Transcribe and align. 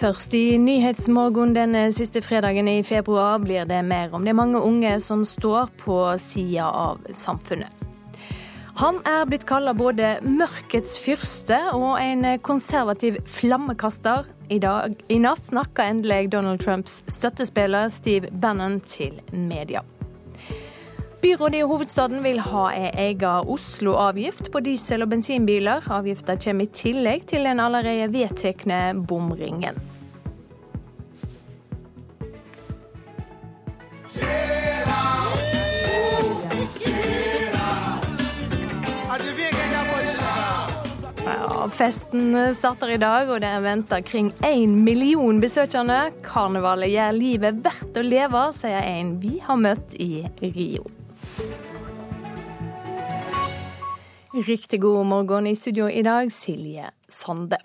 Først 0.00 0.32
i 0.32 0.56
Nyhetsmorgen 0.56 1.50
denne 1.52 1.82
siste 1.92 2.22
fredagen 2.24 2.70
i 2.72 2.78
februar 2.88 3.36
blir 3.42 3.66
det 3.68 3.82
mer 3.84 4.14
om 4.16 4.24
det 4.24 4.32
mange 4.32 4.56
unge 4.64 4.94
som 5.04 5.26
står 5.28 5.68
på 5.82 5.96
sida 6.22 6.70
av 6.72 7.02
samfunnet. 7.12 7.68
Han 8.80 9.02
er 9.04 9.28
blitt 9.28 9.44
kalla 9.44 9.74
både 9.76 10.14
mørkets 10.24 10.96
fyrste 11.04 11.58
og 11.76 12.00
en 12.00 12.24
konservativ 12.40 13.20
flammekaster. 13.28 14.24
I, 14.48 14.56
dag, 14.64 14.96
I 15.12 15.20
natt 15.20 15.50
snakka 15.52 15.90
endelig 15.92 16.30
Donald 16.32 16.64
Trumps 16.64 17.02
støttespiller 17.04 17.92
Steve 17.92 18.32
Bannon 18.32 18.80
til 18.80 19.20
media. 19.36 19.84
Byrådet 21.20 21.58
i 21.58 21.66
hovedstaden 21.68 22.22
vil 22.24 22.38
ha 22.40 22.62
ei 22.72 22.90
egen 22.96 23.48
Oslo-avgift 23.52 24.46
på 24.52 24.60
diesel- 24.64 25.02
og 25.04 25.10
bensinbiler. 25.12 25.84
Avgifta 25.92 26.36
kommer 26.40 26.64
i 26.64 26.72
tillegg 26.72 27.26
til 27.28 27.44
den 27.44 27.60
allerede 27.60 28.08
vedtekne 28.08 28.78
bomringen. 29.04 29.76
Festen 41.76 42.32
starter 42.56 42.94
i 42.94 42.96
dag, 43.00 43.28
og 43.28 43.42
det 43.44 43.48
er 43.48 43.60
venta 43.64 44.00
kring 44.00 44.32
én 44.44 44.72
million 44.84 45.40
besøkende. 45.40 45.98
Karnevalet 46.24 46.94
gjør 46.94 47.12
livet 47.16 47.60
verdt 47.64 48.00
å 48.00 48.06
leve, 48.08 48.46
sier 48.56 48.80
en 48.80 49.14
vi 49.20 49.36
har 49.44 49.60
møtt 49.60 49.94
i 50.00 50.24
Rio. 50.40 50.88
Riktig 54.46 54.80
god 54.80 55.06
morgen 55.06 55.46
i 55.46 55.56
studio 55.56 55.88
i 55.90 56.02
dag, 56.02 56.30
Silje 56.32 56.90
Sande. 57.08 57.58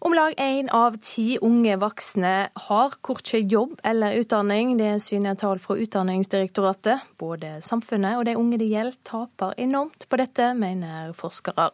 Om 0.00 0.14
lag 0.16 0.32
én 0.40 0.70
av 0.72 0.94
ti 1.04 1.36
unge 1.44 1.74
voksne 1.76 2.32
har 2.64 2.94
kortkje 3.04 3.42
jobb 3.44 3.74
eller 3.84 4.16
utdanning. 4.16 4.72
Det 4.78 4.94
syner 5.04 5.36
tall 5.36 5.60
fra 5.60 5.76
Utdanningsdirektoratet. 5.76 7.04
Både 7.20 7.58
samfunnet 7.60 8.16
og 8.16 8.24
de 8.24 8.38
unge 8.40 8.56
det 8.62 8.70
gjelder, 8.70 8.96
taper 9.04 9.52
enormt 9.60 10.08
på 10.08 10.22
dette, 10.22 10.54
mener 10.56 11.12
forskere. 11.12 11.68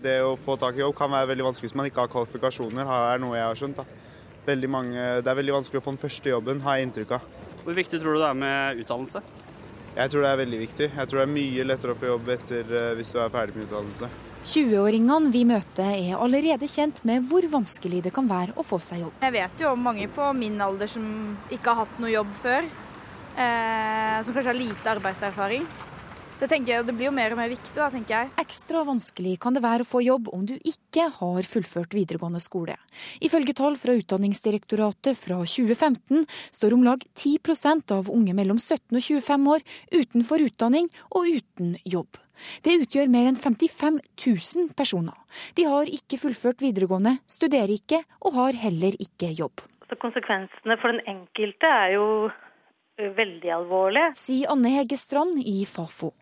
Det 0.00 0.16
å 0.24 0.34
få 0.40 0.56
tak 0.56 0.80
i 0.80 0.86
jobb 0.86 0.96
kan 0.96 1.12
være 1.12 1.34
veldig 1.34 1.50
vanskelig 1.50 1.68
hvis 1.68 1.76
man 1.76 1.92
ikke 1.92 2.06
har 2.06 2.12
kvalifikasjoner, 2.16 2.88
er 3.12 3.20
noe 3.20 3.36
jeg 3.36 3.50
har 3.50 3.60
skjønt. 3.60 3.84
Mange, 4.64 5.08
det 5.20 5.28
er 5.28 5.42
veldig 5.44 5.60
vanskelig 5.60 5.84
å 5.84 5.84
få 5.84 5.92
den 5.92 6.00
første 6.00 6.32
jobben, 6.32 6.64
har 6.64 6.80
jeg 6.80 6.88
inntrykk 6.88 7.18
av. 7.18 7.32
Hvor 7.64 7.76
viktig 7.76 8.00
tror 8.00 8.16
du 8.16 8.24
det 8.24 8.30
er 8.32 8.40
med 8.40 8.80
utdannelse? 8.80 9.20
Jeg 9.94 10.10
tror 10.10 10.24
det 10.24 10.30
er 10.32 10.38
veldig 10.40 10.58
viktig. 10.58 10.86
Jeg 10.90 11.08
tror 11.10 11.20
det 11.20 11.24
er 11.28 11.34
mye 11.36 11.64
lettere 11.68 11.94
å 11.94 11.98
få 11.98 12.08
jobb 12.08 12.30
etter 12.34 12.72
eh, 12.80 12.92
hvis 12.98 13.12
du 13.14 13.18
er 13.22 13.30
ferdig 13.30 13.54
med 13.54 13.68
utdannelse. 13.68 14.08
20-åringene 14.44 15.30
vi 15.32 15.42
møter 15.48 15.92
er 15.94 16.16
allerede 16.20 16.66
kjent 16.68 16.98
med 17.08 17.24
hvor 17.30 17.46
vanskelig 17.48 18.02
det 18.04 18.12
kan 18.12 18.26
være 18.28 18.56
å 18.58 18.64
få 18.66 18.80
seg 18.82 19.04
jobb. 19.04 19.14
Jeg 19.22 19.36
vet 19.38 19.62
jo 19.62 19.70
om 19.70 19.86
mange 19.86 20.08
på 20.12 20.26
min 20.36 20.58
alder 20.60 20.90
som 20.90 21.06
ikke 21.54 21.70
har 21.70 21.84
hatt 21.84 22.02
noe 22.02 22.10
jobb 22.10 22.34
før. 22.42 22.66
Eh, 23.34 24.18
som 24.26 24.34
kanskje 24.34 24.50
har 24.50 24.58
lite 24.58 24.90
arbeidserfaring. 24.98 25.64
Det, 26.40 26.48
jeg, 26.50 26.82
det 26.86 26.94
blir 26.96 27.06
jo 27.06 27.14
mer 27.14 27.32
og 27.34 27.38
mer 27.38 27.50
viktig, 27.52 27.72
da, 27.76 27.86
tenker 27.92 28.14
jeg. 28.16 28.30
Ekstra 28.42 28.82
vanskelig 28.86 29.36
kan 29.42 29.54
det 29.54 29.62
være 29.64 29.84
å 29.84 29.88
få 29.88 30.02
jobb 30.02 30.32
om 30.34 30.42
du 30.48 30.56
ikke 30.58 31.06
har 31.20 31.46
fullført 31.46 31.94
videregående 31.94 32.42
skole. 32.42 32.74
Ifølge 33.24 33.54
tall 33.56 33.78
fra 33.78 33.94
Utdanningsdirektoratet 33.94 35.18
fra 35.20 35.38
2015 35.46 36.26
står 36.58 36.74
om 36.74 36.84
lag 36.86 37.06
10% 37.14 37.94
av 37.94 38.10
unge 38.12 38.34
mellom 38.36 38.58
17 38.58 38.98
og 38.98 39.06
25 39.06 39.48
år 39.54 39.64
utenfor 39.94 40.46
utdanning 40.48 40.90
og 41.14 41.30
uten 41.38 41.76
jobb. 41.86 42.18
Det 42.66 42.80
utgjør 42.82 43.12
mer 43.14 43.30
enn 43.30 43.38
55 43.38 44.00
000 44.18 44.72
personer. 44.76 45.14
De 45.54 45.68
har 45.70 45.86
ikke 45.86 46.18
fullført 46.18 46.64
videregående, 46.64 47.20
studerer 47.30 47.70
ikke 47.76 48.02
og 48.26 48.40
har 48.40 48.58
heller 48.64 48.98
ikke 48.98 49.30
jobb. 49.38 49.62
Så 49.86 49.98
konsekvensene 50.02 50.76
for 50.82 50.90
den 50.90 51.04
enkelte 51.06 51.70
er 51.70 51.94
jo 51.94 52.06
veldig 52.98 53.50
alvorlig. 53.50 54.04
Sier 54.16 54.50
Anne 54.52 54.70
Hege 54.74 54.96
Strand 54.98 55.38
i 55.40 55.64
Fafo. 55.66 56.12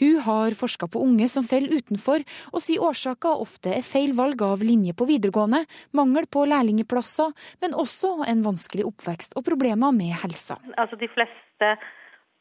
Hun 0.00 0.18
har 0.24 0.56
forska 0.56 0.88
på 0.88 1.02
unge 1.04 1.28
som 1.28 1.44
faller 1.44 1.76
utenfor, 1.76 2.24
og 2.52 2.64
sier 2.64 2.84
årsaka 2.84 3.34
ofte 3.42 3.74
er 3.76 3.86
feil 3.86 4.14
valg 4.16 4.42
av 4.44 4.64
linje 4.64 4.94
på 4.96 5.08
videregående, 5.08 5.64
mangel 5.92 6.28
på 6.32 6.44
lærlingplasser, 6.48 7.32
men 7.62 7.76
også 7.76 8.18
en 8.28 8.44
vanskelig 8.46 8.86
oppvekst 8.88 9.36
og 9.36 9.46
problemer 9.48 9.92
med 9.96 10.16
helsa. 10.24 10.58
Altså 10.76 10.96
De 10.96 11.10
fleste 11.12 11.74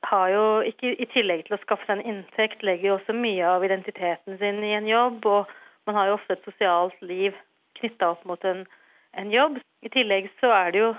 har 0.10 0.30
jo 0.34 0.46
ikke, 0.66 0.96
i 0.98 1.08
tillegg 1.14 1.46
til 1.46 1.58
å 1.58 1.62
skaffe 1.62 1.86
seg 1.86 2.00
en 2.00 2.08
inntekt, 2.16 2.64
legger 2.66 2.92
jo 2.92 2.98
også 2.98 3.14
mye 3.14 3.46
av 3.46 3.66
identiteten 3.68 4.40
sin 4.42 4.64
i 4.66 4.74
en 4.78 4.88
jobb, 4.90 5.26
og 5.26 5.52
man 5.90 5.98
har 6.00 6.10
jo 6.10 6.18
ofte 6.18 6.38
et 6.38 6.48
sosialt 6.48 6.98
liv 7.06 7.36
knytta 7.78 8.14
opp 8.16 8.26
mot 8.30 8.44
en, 8.48 8.66
en 9.18 9.32
jobb. 9.34 9.60
I 9.86 9.90
tillegg 9.94 10.30
så 10.40 10.50
er 10.54 10.74
det 10.74 10.82
jo 10.82 10.92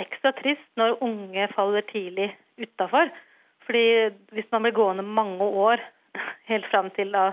ekstra 0.00 0.32
trist 0.38 0.68
når 0.80 0.98
unge 1.04 1.48
faller 1.54 1.84
tidlig 1.90 2.30
utafor. 2.60 3.10
Fordi 3.66 3.84
hvis 4.36 4.48
man 4.52 4.64
blir 4.64 4.76
gående 4.76 5.04
mange 5.04 5.44
år 5.44 5.82
helt 6.50 6.68
fram 6.72 6.90
til 6.96 7.12
da 7.12 7.32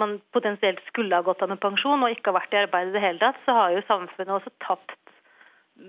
man 0.00 0.20
potensielt 0.32 0.80
skulle 0.88 1.16
ha 1.16 1.24
gått 1.24 1.42
av 1.44 1.50
med 1.52 1.60
pensjon 1.60 2.04
og 2.04 2.12
ikke 2.14 2.30
har 2.30 2.38
vært 2.40 2.54
i 2.54 2.60
arbeid 2.62 2.90
i 2.90 2.94
det 2.94 3.02
hele 3.04 3.20
tatt, 3.20 3.40
så 3.44 3.56
har 3.56 3.74
jo 3.74 3.82
samfunnet 3.88 4.36
også 4.38 4.52
tapt 4.64 4.94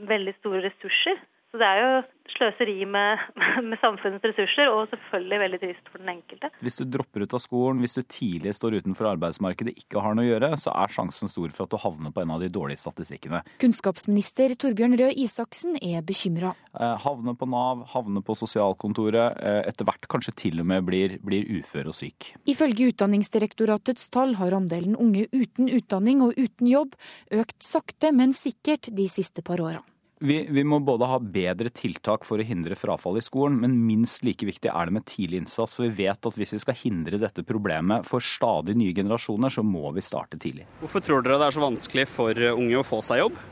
veldig 0.10 0.34
store 0.40 0.64
ressurser. 0.66 1.22
Så 1.54 1.60
det 1.62 1.68
er 1.70 1.80
jo 1.84 1.90
sløseri 2.34 2.80
med, 2.90 3.20
med, 3.70 3.78
samfunnets 3.78 4.24
ressurser, 4.26 4.72
og 4.74 4.88
selvfølgelig 4.90 5.38
veldig 5.44 5.60
trist 5.62 5.92
for 5.92 6.02
den 6.02 6.16
enkelte. 6.16 6.50
Hvis 6.66 6.80
du 6.80 6.88
dropper 6.90 7.28
ut 7.28 7.36
av 7.38 7.44
skolen, 7.44 7.84
hvis 7.84 7.94
du 7.94 8.02
tidlig 8.02 8.56
står 8.58 8.80
utenfor 8.82 9.12
arbeidsmarkedet, 9.12 9.76
ikke 9.84 10.02
har 10.02 10.18
noe 10.18 10.26
å 10.26 10.32
gjøre, 10.32 10.50
så 10.58 10.74
er 10.74 10.96
sjansen 10.96 11.30
stor 11.30 11.54
for 11.54 11.68
at 11.68 11.76
du 11.76 11.78
havner 11.84 12.16
på 12.16 12.24
en 12.24 12.34
av 12.34 12.42
de 12.42 12.50
dårlige 12.58 12.82
statistikkene. 12.82 13.44
Kunnskapsminister 13.62 14.56
Torbjørn 14.66 14.98
Røe 15.04 15.14
Isaksen 15.28 15.78
er 15.78 16.02
bekymra. 16.10 16.56
Eh, 16.74 16.96
havne 17.06 17.38
på 17.38 17.52
Nav, 17.54 17.86
havne 17.94 18.26
på 18.26 18.40
sosialkontoret, 18.42 19.38
eh, 19.38 19.62
etter 19.70 19.86
hvert 19.86 20.10
kanskje 20.10 20.34
til 20.48 20.66
og 20.66 20.72
med 20.74 20.90
blir, 20.90 21.20
blir 21.22 21.46
ufør 21.60 21.94
og 21.94 22.00
syk. 22.02 22.34
Ifølge 22.50 22.90
Utdanningsdirektoratets 22.96 24.10
tall 24.10 24.40
har 24.42 24.58
andelen 24.58 24.98
unge 24.98 25.28
uten 25.30 25.70
utdanning 25.70 26.26
og 26.26 26.34
uten 26.34 26.74
jobb 26.74 26.98
økt 27.30 27.60
sakte, 27.62 28.10
men 28.10 28.34
sikkert 28.34 28.90
de 28.90 29.06
siste 29.06 29.46
par 29.46 29.62
åra. 29.62 29.86
Vi, 30.24 30.38
vi, 30.48 30.64
må 30.64 30.78
både 30.80 31.08
ha 31.12 31.18
bedre 31.20 31.68
tiltak 31.76 32.24
for 32.24 32.40
å 32.40 32.46
hindre 32.48 32.78
frafall 32.80 33.18
i 33.20 33.24
skolen, 33.26 33.58
men 33.60 33.74
minst 33.84 34.24
like 34.24 34.48
viktig 34.48 34.70
er 34.72 34.88
det 34.88 34.96
med 34.96 35.04
tidlig 35.10 35.42
innsats. 35.42 35.76
For 35.76 35.84
vi 35.84 36.06
vet 36.06 36.30
at 36.30 36.38
hvis 36.40 36.56
vi 36.56 36.62
skal 36.64 36.78
hindre 36.80 37.20
dette 37.20 37.44
problemet 37.44 38.08
for 38.08 38.24
stadig 38.24 38.78
nye 38.80 38.96
generasjoner, 38.96 39.52
så 39.52 39.66
må 39.68 39.92
vi 39.92 40.06
starte 40.06 40.40
tidlig. 40.40 40.64
Hvorfor 40.80 41.04
tror 41.04 41.26
dere 41.26 41.42
det 41.42 41.50
er 41.50 41.58
så 41.58 41.66
vanskelig 41.66 42.08
for 42.08 42.40
unge 42.54 42.80
å 42.80 42.88
få 42.88 43.02
seg 43.04 43.20
jobb? 43.26 43.44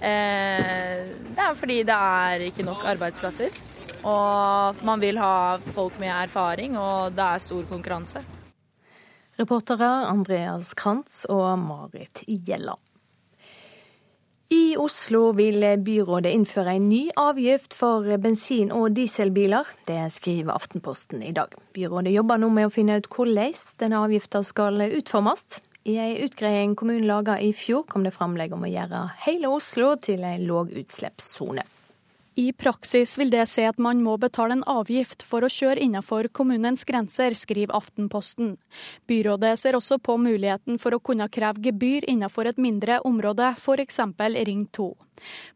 Eh, 0.00 1.04
det 1.36 1.44
er 1.44 1.60
fordi 1.60 1.80
det 1.84 2.00
er 2.16 2.48
ikke 2.48 2.64
nok 2.64 2.88
arbeidsplasser. 2.96 3.60
Og 4.00 4.80
man 4.88 5.04
vil 5.04 5.20
ha 5.20 5.60
folk 5.76 6.00
med 6.00 6.14
erfaring, 6.16 6.80
og 6.80 7.12
det 7.12 7.26
er 7.26 7.44
stor 7.44 7.66
konkurranse. 7.68 8.24
Reportere 9.36 9.88
Andreas 10.08 10.72
Krantz 10.72 11.26
og 11.28 11.58
Marit 11.60 12.24
Gjelland. 12.24 12.80
I 14.50 14.76
Oslo 14.76 15.28
vil 15.38 15.62
byrådet 15.86 16.32
innføre 16.34 16.72
en 16.74 16.88
ny 16.90 17.04
avgift 17.14 17.74
for 17.78 18.02
bensin- 18.18 18.72
og 18.74 18.96
dieselbiler. 18.96 19.68
Det 19.86 20.08
skriver 20.10 20.56
Aftenposten 20.56 21.22
i 21.22 21.30
dag. 21.30 21.54
Byrådet 21.74 22.10
jobber 22.16 22.40
nå 22.42 22.48
med 22.50 22.66
å 22.66 22.72
finne 22.74 22.96
ut 22.98 23.06
hvordan 23.06 23.54
denne 23.78 24.00
avgifta 24.02 24.42
skal 24.42 24.82
utformes. 24.88 25.60
I 25.86 25.94
ei 26.02 26.16
utgreiing 26.26 26.74
kommunen 26.74 27.06
laga 27.06 27.38
i 27.38 27.52
fjor, 27.54 27.86
kom 27.86 28.02
det 28.02 28.16
framlegg 28.16 28.52
om 28.52 28.66
å 28.66 28.72
gjøre 28.72 29.04
hele 29.22 29.54
Oslo 29.54 29.94
til 30.02 30.26
en 30.26 30.42
lågutslippssone. 30.50 31.62
I 32.40 32.52
praksis 32.56 33.18
vil 33.18 33.28
det 33.28 33.42
si 33.50 33.66
at 33.68 33.80
man 33.82 33.98
må 34.00 34.14
betale 34.20 34.54
en 34.56 34.62
avgift 34.70 35.20
for 35.26 35.44
å 35.44 35.50
kjøre 35.52 35.82
innenfor 35.84 36.30
kommunens 36.32 36.86
grenser, 36.88 37.34
skriver 37.36 37.76
Aftenposten. 37.76 38.54
Byrådet 39.10 39.58
ser 39.60 39.76
også 39.76 39.98
på 40.00 40.16
muligheten 40.16 40.80
for 40.80 40.96
å 40.96 41.02
kunne 41.04 41.28
kreve 41.28 41.60
gebyr 41.68 42.06
innenfor 42.08 42.48
et 42.48 42.62
mindre 42.62 43.02
område, 43.04 43.52
f.eks. 43.60 44.00
Ring 44.48 44.64
2. 44.72 44.88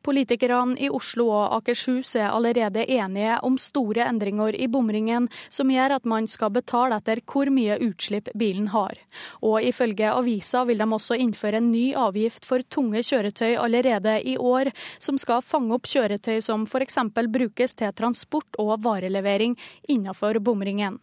Politikerne 0.04 0.76
i 0.80 0.90
Oslo 0.92 1.28
og 1.32 1.56
Akershus 1.58 2.14
er 2.18 2.30
allerede 2.30 2.84
enige 2.84 3.38
om 3.46 3.58
store 3.60 4.06
endringer 4.08 4.56
i 4.56 4.68
bomringen, 4.68 5.28
som 5.48 5.70
gjør 5.72 5.96
at 5.96 6.08
man 6.08 6.28
skal 6.30 6.52
betale 6.54 6.98
etter 7.00 7.22
hvor 7.24 7.50
mye 7.52 7.78
utslipp 7.86 8.30
bilen 8.38 8.68
har. 8.74 8.98
Og 9.42 9.62
ifølge 9.62 10.12
avisa 10.12 10.64
vil 10.68 10.80
de 10.80 10.88
også 10.98 11.18
innføre 11.20 11.62
en 11.62 11.70
ny 11.72 11.86
avgift 11.98 12.46
for 12.48 12.64
tunge 12.68 13.02
kjøretøy 13.04 13.56
allerede 13.56 14.18
i 14.24 14.36
år, 14.36 14.72
som 14.98 15.18
skal 15.20 15.44
fange 15.44 15.74
opp 15.74 15.88
kjøretøy 15.88 16.40
som 16.44 16.66
f.eks. 16.68 16.98
brukes 17.14 17.74
til 17.74 17.96
transport 17.96 18.60
og 18.60 18.76
varelevering 18.84 19.56
innenfor 19.88 20.40
bomringen. 20.44 21.00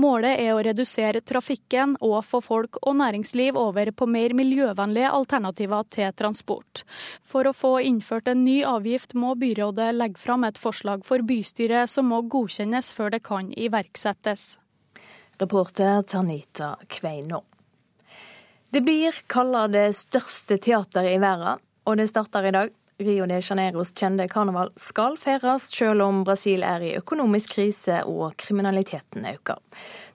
Målet 0.00 0.40
er 0.40 0.54
å 0.54 0.62
redusere 0.64 1.20
trafikken 1.26 1.96
og 2.00 2.22
få 2.24 2.40
folk 2.44 2.78
og 2.80 2.96
næringsliv 3.00 3.58
over 3.60 3.90
på 3.92 4.08
mer 4.08 4.34
miljøvennlige 4.36 5.10
alternativer 5.12 5.86
til 5.92 6.12
transport. 6.16 6.84
For 7.26 7.48
å 7.48 7.56
få 7.56 7.74
innført 8.00 8.28
en 8.28 8.44
ny 8.44 8.64
avgift 8.64 9.14
må 9.14 9.34
byrådet 9.34 9.92
legge 9.94 10.18
fram 10.18 10.44
et 10.44 10.58
forslag 10.58 11.04
for 11.04 11.20
bystyret 11.20 11.90
som 11.90 12.08
må 12.08 12.22
godkjennes 12.32 12.92
før 12.96 13.12
det 13.12 13.20
kan 13.26 13.52
iverksettes. 13.52 14.56
Reporter 15.40 16.02
Tanita 16.02 16.76
Kveino. 16.88 17.42
Det 18.70 18.80
blir 18.80 19.12
kalla 19.26 19.66
det 19.68 19.90
største 19.98 20.56
teateret 20.62 21.16
i 21.16 21.20
verden, 21.20 21.60
og 21.84 21.96
det 21.98 22.08
starter 22.08 22.46
i 22.48 22.52
dag. 22.54 22.72
Rio 23.00 23.24
de 23.26 23.38
Janeiros 23.40 23.94
kjente 23.96 24.26
karneval 24.28 24.70
skal 24.76 25.16
feires, 25.16 25.70
selv 25.72 26.04
om 26.04 26.20
Brasil 26.24 26.62
er 26.62 26.84
i 26.84 26.94
økonomisk 26.98 27.56
krise 27.56 28.02
og 28.04 28.36
kriminaliteten 28.40 29.24
øker. 29.28 29.60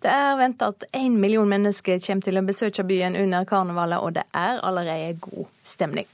Det 0.01 0.13
er 0.13 0.37
venta 0.37 0.69
at 0.73 0.85
én 0.93 1.17
million 1.17 1.49
mennesker 1.49 2.01
kommer 2.05 2.29
til 2.29 2.37
å 2.37 2.45
besøke 2.45 2.85
byen 2.85 3.17
under 3.17 3.45
karnevalet, 3.49 4.01
og 4.01 4.17
det 4.19 4.27
er 4.33 4.61
allerede 4.61 5.17
god 5.25 5.49
stemning. 5.65 6.05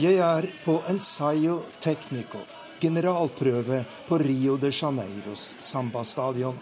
Jeg 0.00 0.16
er 0.16 0.46
på 0.64 0.78
ensayo 0.88 1.58
technico, 1.82 2.38
generalprøve 2.80 3.82
på 4.06 4.18
Rio 4.22 4.54
de 4.56 4.70
Janeiros 4.72 5.58
sambastadion. 5.60 6.56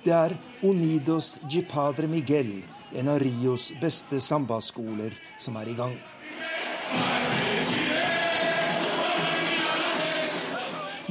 Det 0.00 0.14
er 0.16 0.32
Unidos 0.64 1.34
Gipadre 1.44 2.08
Miguel, 2.08 2.62
en 2.96 3.12
av 3.12 3.20
Rios 3.20 3.74
beste 3.82 4.22
sambaskoler, 4.24 5.12
som 5.36 5.60
er 5.60 5.68
i 5.68 5.76
gang. 5.76 5.98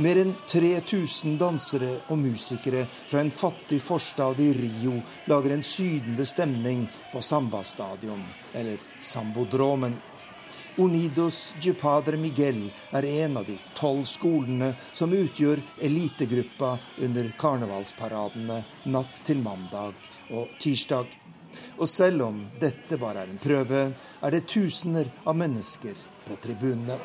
Mer 0.02 0.18
enn 0.18 0.34
3000 0.50 1.38
dansere 1.38 1.92
og 2.10 2.24
musikere 2.24 2.88
fra 2.90 3.22
en 3.22 3.30
fattig 3.30 3.84
forstad 3.86 4.42
i 4.42 4.54
Rio 4.58 4.98
lager 5.30 5.54
en 5.54 5.62
sydende 5.62 6.26
stemning 6.26 6.88
på 7.12 7.22
Sambastadion, 7.22 8.24
eller 8.58 8.82
Sambodromen. 8.98 10.00
Unidos 10.78 11.56
de 11.62 11.74
Padre 11.74 12.18
Miguel 12.18 12.62
er 12.92 13.06
en 13.06 13.38
av 13.38 13.46
de 13.46 13.58
tolv 13.76 14.06
skolene 14.08 14.72
som 14.92 15.12
utgjør 15.14 15.60
elitegruppa 15.84 16.78
under 17.04 17.32
karnevalsparadene 17.40 18.62
natt 18.94 19.20
til 19.28 19.44
mandag 19.44 19.98
og 20.32 20.54
tirsdag. 20.62 21.12
Og 21.78 21.90
selv 21.90 22.24
om 22.30 22.40
dette 22.62 22.98
bare 23.02 23.26
er 23.26 23.34
en 23.34 23.42
prøve, 23.42 23.84
er 24.24 24.32
det 24.32 24.48
tusener 24.48 25.12
av 25.28 25.36
mennesker 25.36 26.00
på 26.28 26.40
tribunene. 26.40 26.96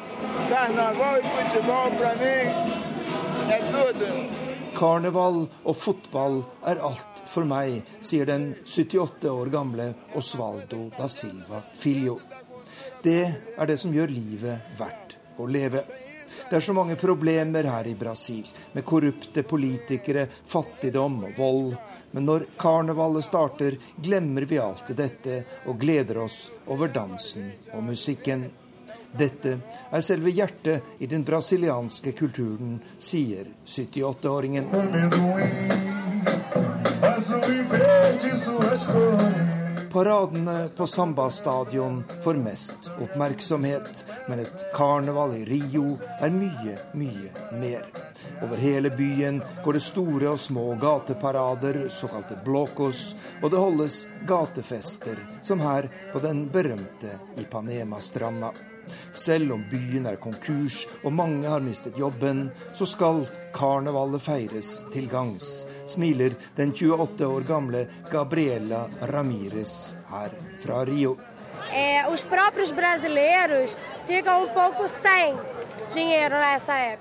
Karneval 4.76 5.38
og 5.48 5.76
fotball 5.76 6.42
er 6.68 6.82
alt 6.84 7.22
for 7.26 7.48
meg, 7.48 7.80
sier 7.98 8.28
den 8.28 8.52
78 8.62 9.30
år 9.32 9.52
gamle 9.54 9.92
Osvaldo 10.18 10.86
da 10.98 11.08
Silva 11.10 11.64
Filho. 11.74 12.20
Det 13.06 13.23
er 13.56 13.69
det 13.70 13.76
som 13.79 13.93
gjør 13.94 14.11
livet 14.11 14.73
verdt 14.75 15.12
å 15.38 15.47
leve. 15.47 15.85
Det 16.50 16.56
er 16.58 16.64
så 16.64 16.73
mange 16.75 16.97
problemer 16.99 17.69
her 17.70 17.87
i 17.87 17.94
Brasil, 17.94 18.49
med 18.75 18.82
korrupte 18.85 19.44
politikere, 19.47 20.25
fattigdom 20.26 21.20
og 21.29 21.38
vold. 21.38 21.76
Men 22.11 22.26
når 22.26 22.49
karnevalet 22.58 23.25
starter, 23.25 23.76
glemmer 24.03 24.43
vi 24.50 24.58
alt 24.58 24.91
dette 24.99 25.44
og 25.70 25.79
gleder 25.79 26.19
oss 26.25 26.49
over 26.67 26.91
dansen 26.91 27.53
og 27.76 27.85
musikken. 27.93 28.49
Dette 29.14 29.55
er 29.94 30.02
selve 30.02 30.32
hjertet 30.35 30.99
i 30.99 31.06
den 31.06 31.23
brasilianske 31.23 32.11
kulturen, 32.19 32.81
sier 32.99 33.47
78-åringen. 33.62 34.67
Paradene 39.96 40.69
på 40.76 40.87
Samba-stadion 40.87 42.04
får 42.25 42.34
mest 42.34 42.90
oppmerksomhet, 43.00 44.04
men 44.28 44.43
et 44.43 44.64
karneval 44.75 45.32
i 45.38 45.44
Rio 45.48 45.94
er 46.20 46.34
mye, 46.37 46.75
mye 46.93 47.31
mer. 47.56 47.88
Over 48.44 48.60
hele 48.60 48.90
byen 48.93 49.40
går 49.64 49.78
det 49.78 49.84
store 49.87 50.34
og 50.34 50.43
små 50.44 50.66
gateparader, 50.84 51.87
såkalte 51.88 52.37
blocos, 52.44 53.14
og 53.40 53.48
det 53.54 53.64
holdes 53.64 53.98
gatefester, 54.28 55.16
som 55.40 55.64
her 55.64 55.88
på 56.12 56.20
den 56.20 56.44
berømte 56.52 57.16
Ipanema-stranda. 57.40 58.52
Selv 59.16 59.54
om 59.54 59.62
byen 59.70 60.06
er 60.10 60.18
konkurs 60.20 60.82
og 61.02 61.14
mange 61.16 61.48
har 61.48 61.62
mistet 61.64 61.96
jobben, 61.96 62.50
så 62.76 62.84
skal 62.88 63.22
karnevalet 63.56 64.20
feires 64.20 64.72
til 64.92 65.08
gangs, 65.08 65.64
smiler 65.88 66.36
den 66.58 66.74
28 66.76 67.26
år 67.26 67.46
gamle 67.48 67.86
Gabriela 68.12 68.84
Ramires 69.12 69.96
her 70.10 70.36
fra 70.60 70.84
Rio. 70.84 71.16
Eh, 71.72 72.06
os 72.08 72.24
próprios 72.24 72.72
brasileiros 72.72 73.76
ficam 74.06 74.44
um 74.44 74.48
pouco 74.48 74.88
sem 75.02 75.34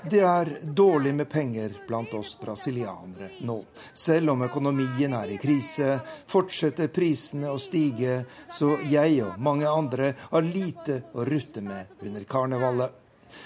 det 0.09 0.19
er 0.19 0.49
dårlig 0.61 1.13
med 1.15 1.29
penger 1.29 1.71
blant 1.87 2.13
oss 2.13 2.35
brasilianere 2.39 3.29
nå. 3.39 3.55
Selv 3.93 4.35
om 4.35 4.43
økonomien 4.45 5.13
er 5.17 5.31
i 5.33 5.39
krise, 5.41 5.95
fortsetter 6.29 6.91
prisene 6.93 7.49
å 7.49 7.57
stige, 7.61 8.19
så 8.49 8.75
jeg 8.91 9.23
og 9.25 9.39
mange 9.41 9.65
andre 9.69 10.11
har 10.29 10.45
lite 10.45 11.01
å 11.17 11.25
rutte 11.25 11.65
med 11.65 12.05
under 12.05 12.29
karnevalet. 12.29 13.01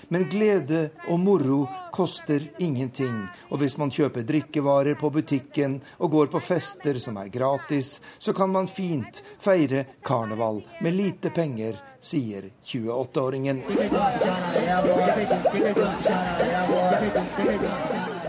Men 0.09 0.27
glede 0.29 0.89
og 1.07 1.19
moro 1.19 1.59
koster 1.91 2.43
ingenting. 2.59 3.27
Og 3.49 3.61
hvis 3.61 3.77
man 3.77 3.91
kjøper 3.93 4.25
drikkevarer 4.27 4.97
på 4.99 5.11
butikken 5.13 5.79
og 5.99 6.11
går 6.11 6.31
på 6.33 6.41
fester 6.43 6.99
som 7.01 7.17
er 7.21 7.31
gratis, 7.33 7.99
så 8.17 8.33
kan 8.33 8.49
man 8.49 8.67
fint 8.67 9.23
feire 9.39 9.85
karneval 10.05 10.63
med 10.81 10.97
lite 10.97 11.29
penger, 11.35 11.77
sier 11.99 12.49
28-åringen. 12.63 13.63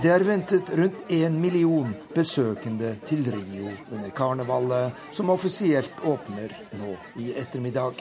Det 0.02 0.08
er 0.08 0.24
ventet 0.24 0.70
rundt 0.78 1.02
én 1.12 1.36
million 1.40 1.92
besøkende 2.14 2.94
til 3.06 3.26
Rio 3.34 3.68
under 3.92 4.10
karnevalet, 4.16 4.96
som 5.12 5.30
offisielt 5.30 5.92
åpner 6.08 6.56
nå 6.80 6.96
i 7.20 7.34
ettermiddag. 7.36 8.00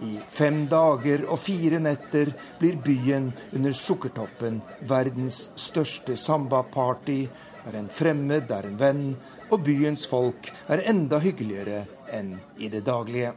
I 0.00 0.16
fem 0.28 0.62
dager 0.68 1.26
og 1.28 1.36
fire 1.42 1.76
netter 1.82 2.30
blir 2.60 2.78
byen 2.80 3.26
under 3.52 3.74
Sukkertoppen 3.76 4.62
verdens 4.88 5.50
største 5.60 6.16
samba-party, 6.16 7.18
der 7.66 7.76
en 7.76 7.90
fremmed 7.92 8.48
er 8.48 8.68
en 8.70 8.78
venn, 8.80 9.04
og 9.50 9.60
byens 9.66 10.06
folk 10.08 10.48
er 10.72 10.86
enda 10.88 11.20
hyggeligere 11.20 11.82
enn 12.16 12.32
i 12.56 12.70
det 12.72 12.80
daglige. 12.86 13.34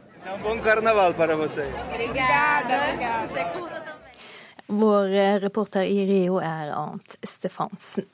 Vår 4.66 5.12
eh, 5.12 5.40
reporter 5.44 5.84
i 5.84 6.04
Rio 6.08 6.40
er 6.40 6.72
Arnt 6.72 7.18
Stefansen. 7.20 8.08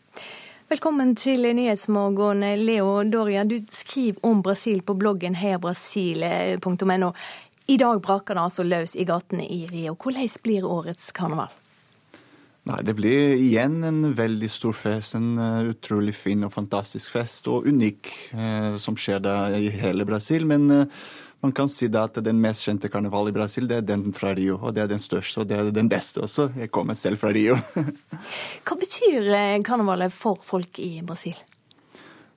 Velkommen 0.70 1.16
til 1.18 1.46
Nyhetsmorgen, 1.54 2.42
Leo 2.58 3.02
Doria. 3.02 3.44
Du 3.44 3.56
skriver 3.70 4.26
om 4.26 4.42
Brasil 4.42 4.82
på 4.86 4.94
bloggen 4.94 5.34
heiabrasil.no. 5.34 7.12
I 7.70 7.76
dag 7.78 8.00
braker 8.02 8.34
det 8.34 8.42
altså 8.42 8.64
løs 8.66 8.96
i 8.98 9.04
gatene 9.06 9.44
i 9.46 9.60
Rio. 9.70 9.94
Hvordan 9.94 10.28
blir 10.42 10.64
årets 10.66 11.12
karneval? 11.14 11.52
Nei, 12.66 12.82
Det 12.82 12.94
blir 12.98 13.36
igjen 13.38 13.84
en 13.86 14.00
veldig 14.18 14.48
stor 14.50 14.74
fest. 14.74 15.14
En 15.14 15.36
uh, 15.38 15.70
utrolig 15.70 16.16
fin 16.18 16.42
og 16.42 16.50
fantastisk 16.56 17.14
fest. 17.14 17.46
Og 17.46 17.68
unik, 17.70 18.10
eh, 18.34 18.74
som 18.82 18.98
skjer 18.98 19.22
da 19.22 19.34
i 19.54 19.70
hele 19.70 20.04
Brasil. 20.08 20.48
Men 20.50 20.66
eh, 20.74 21.04
man 21.46 21.54
kan 21.56 21.70
si 21.70 21.86
at 21.86 22.18
den 22.26 22.40
mest 22.42 22.66
kjente 22.66 22.90
karnevalen 22.90 23.30
i 23.30 23.36
Brasil, 23.38 23.68
det 23.70 23.78
er 23.78 23.86
den 23.86 24.10
fra 24.18 24.34
Rio. 24.34 24.58
Og 24.58 24.74
det 24.74 24.82
er 24.82 24.90
den 24.90 25.02
største, 25.02 25.40
og 25.40 25.48
det 25.48 25.60
er 25.60 25.70
den 25.70 25.88
beste 25.88 26.24
også. 26.26 26.50
Jeg 26.58 26.72
kommer 26.74 26.98
selv 26.98 27.22
fra 27.22 27.30
Rio. 27.30 27.54
Hva 28.66 28.80
betyr 28.82 29.30
karnevalet 29.62 30.10
for 30.12 30.42
folk 30.42 30.82
i 30.82 30.96
Brasil? 31.06 31.38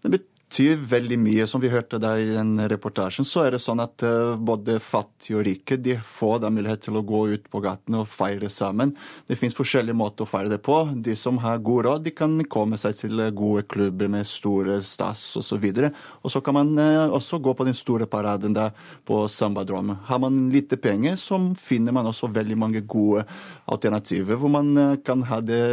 Det 0.03 0.13
betyr 0.13 0.32
betyr 0.53 0.77
veldig 0.77 1.17
mye. 1.17 1.45
Som 1.49 1.61
vi 1.63 1.71
hørte 1.73 1.97
der 1.97 2.19
i 2.21 2.29
den 2.29 2.59
reportasjen, 2.69 3.25
så 3.25 3.47
er 3.47 3.55
det 3.55 3.61
sånn 3.63 3.81
at 3.81 4.03
uh, 4.05 4.35
både 4.37 4.77
fattige 4.77 5.39
og 5.39 5.47
rike 5.47 5.79
de 5.81 5.95
får 5.97 6.43
da 6.43 6.51
mulighet 6.53 6.83
til 6.85 6.99
å 6.99 7.01
gå 7.01 7.23
ut 7.33 7.47
på 7.49 7.61
gatene 7.63 8.03
og 8.03 8.11
feire 8.11 8.51
sammen. 8.53 8.91
Det 9.25 9.39
fins 9.39 9.57
forskjellige 9.57 9.97
måter 9.97 10.27
å 10.27 10.29
feire 10.29 10.51
det 10.51 10.59
på. 10.61 10.77
De 10.93 11.15
som 11.17 11.39
har 11.41 11.63
god 11.65 11.87
råd, 11.87 12.03
de 12.05 12.13
kan 12.13 12.35
komme 12.45 12.77
seg 12.77 12.99
til 12.99 13.23
gode 13.33 13.65
klubber 13.65 14.11
med 14.13 14.29
store 14.29 14.77
stas 14.85 15.23
osv. 15.41 15.65
Og, 15.73 15.89
og 16.21 16.35
så 16.35 16.43
kan 16.45 16.59
man 16.59 16.75
uh, 16.77 17.09
også 17.17 17.41
gå 17.41 17.55
på 17.57 17.65
den 17.65 17.77
store 17.77 18.05
paraden 18.05 18.53
der 18.53 18.77
på 19.09 19.23
Sambadrom. 19.25 19.95
Har 20.05 20.21
man 20.21 20.51
lite 20.53 20.77
penger, 20.77 21.17
så 21.17 21.41
finner 21.57 21.97
man 21.97 22.11
også 22.11 22.29
veldig 22.29 22.59
mange 22.61 22.85
gode 22.85 23.25
alternativer 23.65 24.37
hvor 24.37 24.51
man 24.53 24.75
kan 25.07 25.23
ha 25.25 25.39
det 25.41 25.63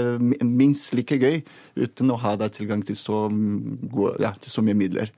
minst 0.47 0.95
like 0.95 1.19
gøy 1.21 1.43
uten 1.77 2.13
å 2.13 2.19
ha 2.21 2.37
tilgang 2.49 2.83
til 2.87 2.97
så, 2.99 3.25
gode, 3.29 4.15
ja, 4.23 4.33
til 4.41 4.53
så 4.53 4.63
mye 4.65 4.70
midler. 4.79 5.13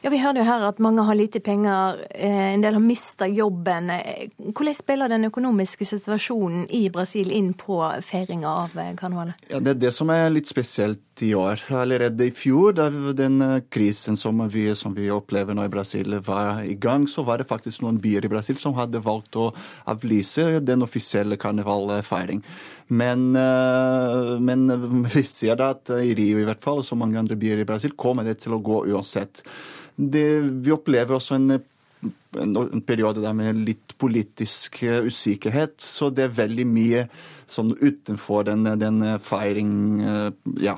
Ja, 0.00 0.10
Vi 0.10 0.18
hører 0.18 0.40
jo 0.40 0.46
her 0.46 0.64
at 0.68 0.78
mange 0.82 1.02
har 1.04 1.16
lite 1.18 1.40
penger, 1.44 1.98
eh, 2.14 2.54
en 2.54 2.62
del 2.62 2.76
har 2.78 2.82
mista 2.82 3.26
jobben. 3.26 3.90
Hvordan 4.38 4.74
spiller 4.74 5.08
den 5.08 5.28
økonomiske 5.28 5.84
situasjonen 5.84 6.66
i 6.70 6.88
Brasil 6.90 7.30
inn 7.34 7.52
på 7.58 7.80
feiringa 8.02 8.54
av 8.64 8.78
eh, 8.78 8.94
karnevalet? 8.96 9.34
Ja, 9.50 9.60
det 9.60 9.76
er 9.76 9.82
det 9.86 9.92
som 9.94 10.10
er 10.14 10.30
litt 10.32 10.48
spesielt 10.48 11.22
i 11.22 11.34
år. 11.34 11.60
Allerede 11.74 12.28
i 12.28 12.32
fjor, 12.34 12.72
da 12.78 12.88
den 12.88 13.42
eh, 13.42 13.60
krisen 13.68 14.16
som 14.16 14.40
vi, 14.48 14.70
som 14.78 14.94
vi 14.96 15.10
opplever 15.12 15.54
nå 15.54 15.66
i 15.66 15.72
Brasil 15.72 16.16
var 16.24 16.62
i 16.62 16.74
gang, 16.74 17.08
så 17.10 17.26
var 17.26 17.42
det 17.42 17.50
faktisk 17.50 17.82
noen 17.84 18.00
byer 18.00 18.24
i 18.24 18.32
Brasil 18.32 18.56
som 18.56 18.76
hadde 18.78 19.04
valgt 19.04 19.36
å 19.36 19.50
avlyse 19.90 20.60
den 20.64 20.86
offisielle 20.86 21.36
karnevalfeiring. 21.36 22.44
Men, 22.88 23.36
eh, 23.36 24.34
men, 24.40 24.68
vi 25.14 25.22
ser 25.28 25.58
da 25.60 25.72
at 25.76 25.92
i 25.98 26.14
Rio 26.16 26.40
i 26.40 26.46
hvert 26.48 26.62
fall, 26.64 26.82
og 26.82 26.88
så 26.88 26.96
mange 26.98 27.18
andre 27.20 27.36
byer 27.38 27.62
i 27.62 27.68
Brasil, 27.68 27.96
kommer 27.96 28.24
det 28.24 28.38
til 28.44 28.56
å 28.56 28.62
gå 28.64 28.84
uansett. 28.92 29.42
Det, 29.96 30.28
vi 30.64 30.72
opplever 30.72 31.18
også 31.18 31.36
en 31.38 31.58
en 32.36 32.80
periode 32.86 33.22
der 33.22 33.32
med 33.32 33.56
litt 33.66 33.94
politisk 33.98 34.82
usikkerhet. 34.84 35.80
Så 35.80 36.10
det 36.14 36.26
er 36.26 36.36
veldig 36.36 36.66
mye 36.68 37.04
sånn 37.48 37.72
utenfor 37.80 38.44
den, 38.50 38.68
den 38.78 39.00
feiring 39.24 39.72
ja, 40.60 40.76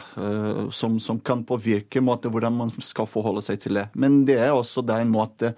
som, 0.72 1.00
som, 1.02 1.20
kan 1.20 1.44
påvirke 1.44 2.02
måte, 2.04 2.30
hvordan 2.30 2.56
man 2.56 2.72
skal 2.78 3.10
forholde 3.10 3.42
seg 3.44 3.60
til 3.60 3.80
det. 3.80 3.88
Men 3.98 4.22
det 4.28 4.38
er 4.40 4.54
også 4.54 4.84
da 4.86 5.00
en 5.02 5.12
måte 5.12 5.54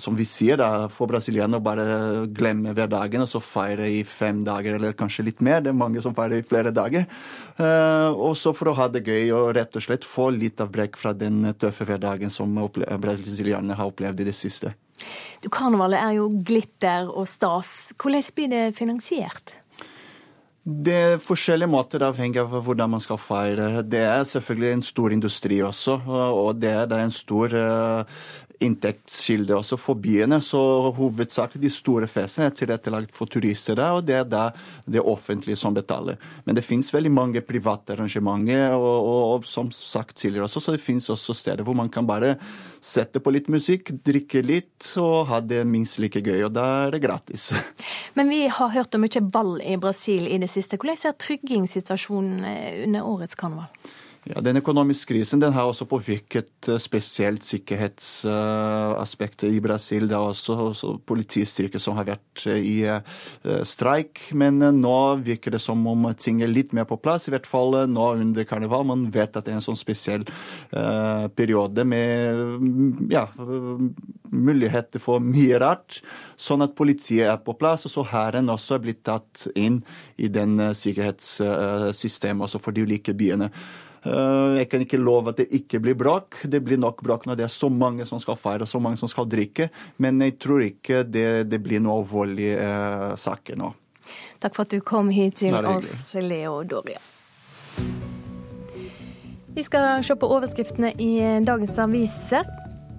som 0.00 0.16
vi 0.18 0.26
sier, 0.28 0.58
da, 0.60 0.86
for 0.92 1.10
brasilianere 1.10 1.60
å 1.60 1.64
bare 1.64 1.86
glemme 2.34 2.74
hverdagen 2.76 3.24
og 3.24 3.30
så 3.30 3.40
feire 3.42 3.88
i 3.90 4.02
fem 4.08 4.42
dager, 4.46 4.78
eller 4.78 4.96
kanskje 4.98 5.26
litt 5.28 5.42
mer. 5.44 5.62
Det 5.64 5.72
er 5.72 5.78
mange 5.78 6.02
som 6.04 6.16
feirer 6.16 6.42
i 6.42 6.46
flere 6.46 6.72
dager. 6.74 7.08
Uh, 7.58 8.10
og 8.12 8.36
så 8.38 8.54
for 8.56 8.72
å 8.72 8.76
ha 8.78 8.88
det 8.90 9.04
gøy 9.06 9.32
og 9.36 9.52
rett 9.58 9.76
og 9.76 9.84
slett 9.86 10.06
få 10.08 10.30
litt 10.34 10.62
av 10.64 10.72
brekk 10.74 10.98
fra 11.00 11.14
den 11.16 11.42
tøffe 11.58 11.86
hverdagen 11.88 12.32
som 12.32 12.54
brasilianerne 12.54 13.78
har 13.78 13.92
opplevd 13.92 14.24
i 14.24 14.30
det 14.30 14.36
siste. 14.38 14.74
Du, 15.42 15.50
Karnevalet 15.52 16.00
er 16.00 16.16
jo 16.20 16.30
glitter 16.46 17.10
og 17.10 17.28
stas. 17.28 17.92
Hvordan 18.00 18.32
blir 18.34 18.50
det 18.52 18.64
finansiert? 18.78 19.56
Det 20.64 20.94
er 20.96 21.18
forskjellige 21.20 21.68
måter 21.68 22.00
avhengig 22.06 22.40
av 22.40 22.54
hvordan 22.64 22.94
man 22.94 23.02
skal 23.04 23.18
feire. 23.20 23.82
Det 23.84 24.00
er 24.00 24.22
selvfølgelig 24.24 24.70
en 24.72 24.84
stor 24.86 25.12
industri 25.12 25.58
også, 25.60 25.98
og 26.08 26.56
det 26.56 26.70
er 26.72 26.94
en 26.96 27.12
stor 27.12 27.52
uh, 27.52 28.22
inntektskilde 28.62 29.56
også 29.56 29.78
for 29.80 29.98
byene. 30.00 30.40
Så 30.44 30.60
hovedsakelig 30.96 31.62
de 31.64 31.72
store 31.72 32.08
festene 32.10 32.50
er 32.50 32.56
tilrettelagt 32.56 33.14
for 33.14 33.30
turister 33.30 33.78
der, 33.78 33.96
og 33.96 34.04
det 34.06 34.18
er 34.20 34.28
da 34.28 34.44
det 34.86 35.02
offentlige 35.02 35.58
som 35.58 35.74
betaler. 35.74 36.20
Men 36.44 36.58
det 36.58 36.66
finnes 36.66 36.92
veldig 36.94 37.12
mange 37.12 37.42
private 37.44 37.96
arrangementer, 37.96 38.76
og, 38.76 39.08
og, 39.08 39.22
og 39.34 39.48
som 39.48 39.72
sagt 39.74 40.16
tidligere 40.20 40.48
også, 40.48 40.62
så 40.62 40.76
det 40.76 40.84
finnes 40.84 41.10
også 41.10 41.36
steder 41.36 41.66
hvor 41.66 41.76
man 41.78 41.90
kan 41.92 42.06
bare 42.06 42.36
sette 42.84 43.20
på 43.22 43.32
litt 43.32 43.48
musikk, 43.52 43.94
drikke 44.04 44.42
litt 44.44 44.90
og 45.00 45.26
ha 45.30 45.40
det 45.40 45.62
minst 45.68 45.98
like 46.02 46.20
gøy. 46.20 46.44
Og 46.46 46.52
da 46.54 46.66
er 46.84 46.94
det 46.94 47.02
gratis. 47.04 47.50
Men 48.18 48.30
vi 48.32 48.44
har 48.46 48.74
hørt 48.76 48.94
om 48.94 49.04
mye 49.04 49.24
ball 49.24 49.56
i 49.64 49.78
Brasil 49.80 50.28
i 50.28 50.40
det 50.42 50.50
siste. 50.52 50.78
Hvordan 50.78 51.10
er 51.10 51.20
tryggingssituasjonen 51.26 52.44
under 52.86 53.12
årets 53.14 53.38
karneval? 53.40 53.70
Ja, 54.24 54.40
Den 54.40 54.56
økonomiske 54.56 55.12
krisen 55.12 55.36
den 55.42 55.52
har 55.52 55.66
også 55.68 55.84
påvirket 55.88 56.68
eh, 56.72 56.78
spesielt 56.80 57.44
sikkerhetsaspektet 57.44 59.52
i 59.52 59.60
Brasil. 59.60 60.08
Det 60.08 60.16
er 60.16 60.30
også, 60.30 60.96
politistyrker 61.04 61.78
som 61.82 61.96
har 61.98 62.06
vært 62.08 62.46
eh, 62.48 62.60
i 62.64 62.88
uh, 62.88 63.00
streik. 63.68 64.32
Men 64.32 64.62
uh, 64.64 64.72
nå 64.72 65.20
virker 65.26 65.50
det 65.52 65.60
som 65.60 65.86
om 65.90 66.14
ting 66.16 66.40
er 66.40 66.48
litt 66.48 66.72
mer 66.72 66.84
på 66.88 66.96
plass, 67.04 67.28
i 67.28 67.32
hvert 67.36 67.44
fall 67.48 67.74
uh, 67.76 67.84
nå 67.84 68.16
under 68.22 68.44
karneval. 68.48 68.84
Man 68.88 69.12
vet 69.12 69.36
at 69.36 69.44
det 69.44 69.52
er 69.52 69.60
en 69.60 69.68
sånn 69.68 69.76
spesiell 69.76 70.24
periode 71.36 71.84
med 71.86 72.34
mm, 72.64 73.12
ja, 73.12 73.28
muligheter 74.32 75.00
for 75.04 75.20
mye 75.20 75.60
rart. 75.60 76.00
Sånn 76.40 76.64
at 76.64 76.72
politiet 76.78 77.28
er 77.28 77.36
på 77.44 77.52
plass, 77.60 77.84
og 77.84 77.92
så 77.92 78.02
hæren 78.08 78.48
også 78.52 78.74
er 78.78 78.84
blitt 78.86 79.04
tatt 79.04 79.48
inn 79.52 79.82
i 80.16 80.28
den 80.32 80.72
sikkerhetssystemet 80.72 82.44
altså 82.48 82.58
for 82.62 82.72
de 82.74 82.82
ulike 82.88 83.12
byene. 83.16 83.50
Eh, 84.04 84.56
jeg 84.60 84.68
kan 84.68 84.84
ikke 84.84 85.00
love 85.00 85.32
at 85.32 85.40
det 85.40 85.48
ikke 85.56 85.80
blir 85.82 85.96
bråk. 85.98 86.42
Det 86.50 86.60
blir 86.64 86.80
nok 86.80 87.02
bråk 87.04 87.24
når 87.28 87.40
det 87.40 87.46
er 87.46 87.54
så 87.54 87.70
mange 87.72 88.06
som 88.08 88.20
skal 88.22 88.38
feire, 88.40 88.68
så 88.68 88.80
mange 88.82 89.00
som 89.00 89.10
skal 89.10 89.28
drikke. 89.30 89.70
Men 90.02 90.20
jeg 90.24 90.36
tror 90.42 90.64
ikke 90.66 91.04
det, 91.08 91.48
det 91.48 91.62
blir 91.64 91.82
noe 91.84 92.02
alvorlige 92.02 92.60
eh, 92.60 93.14
saker 93.20 93.60
nå. 93.60 93.72
Takk 94.42 94.56
for 94.56 94.66
at 94.66 94.74
du 94.74 94.84
kom 94.84 95.08
hit 95.14 95.40
til 95.40 95.56
oss, 95.56 96.12
Leo 96.20 96.60
Doria. 96.68 97.00
Vi 99.54 99.62
skal 99.62 100.02
se 100.02 100.16
på 100.18 100.28
overskriftene 100.34 100.90
i 100.98 101.12
dagens 101.46 101.78
aviser 101.78 102.48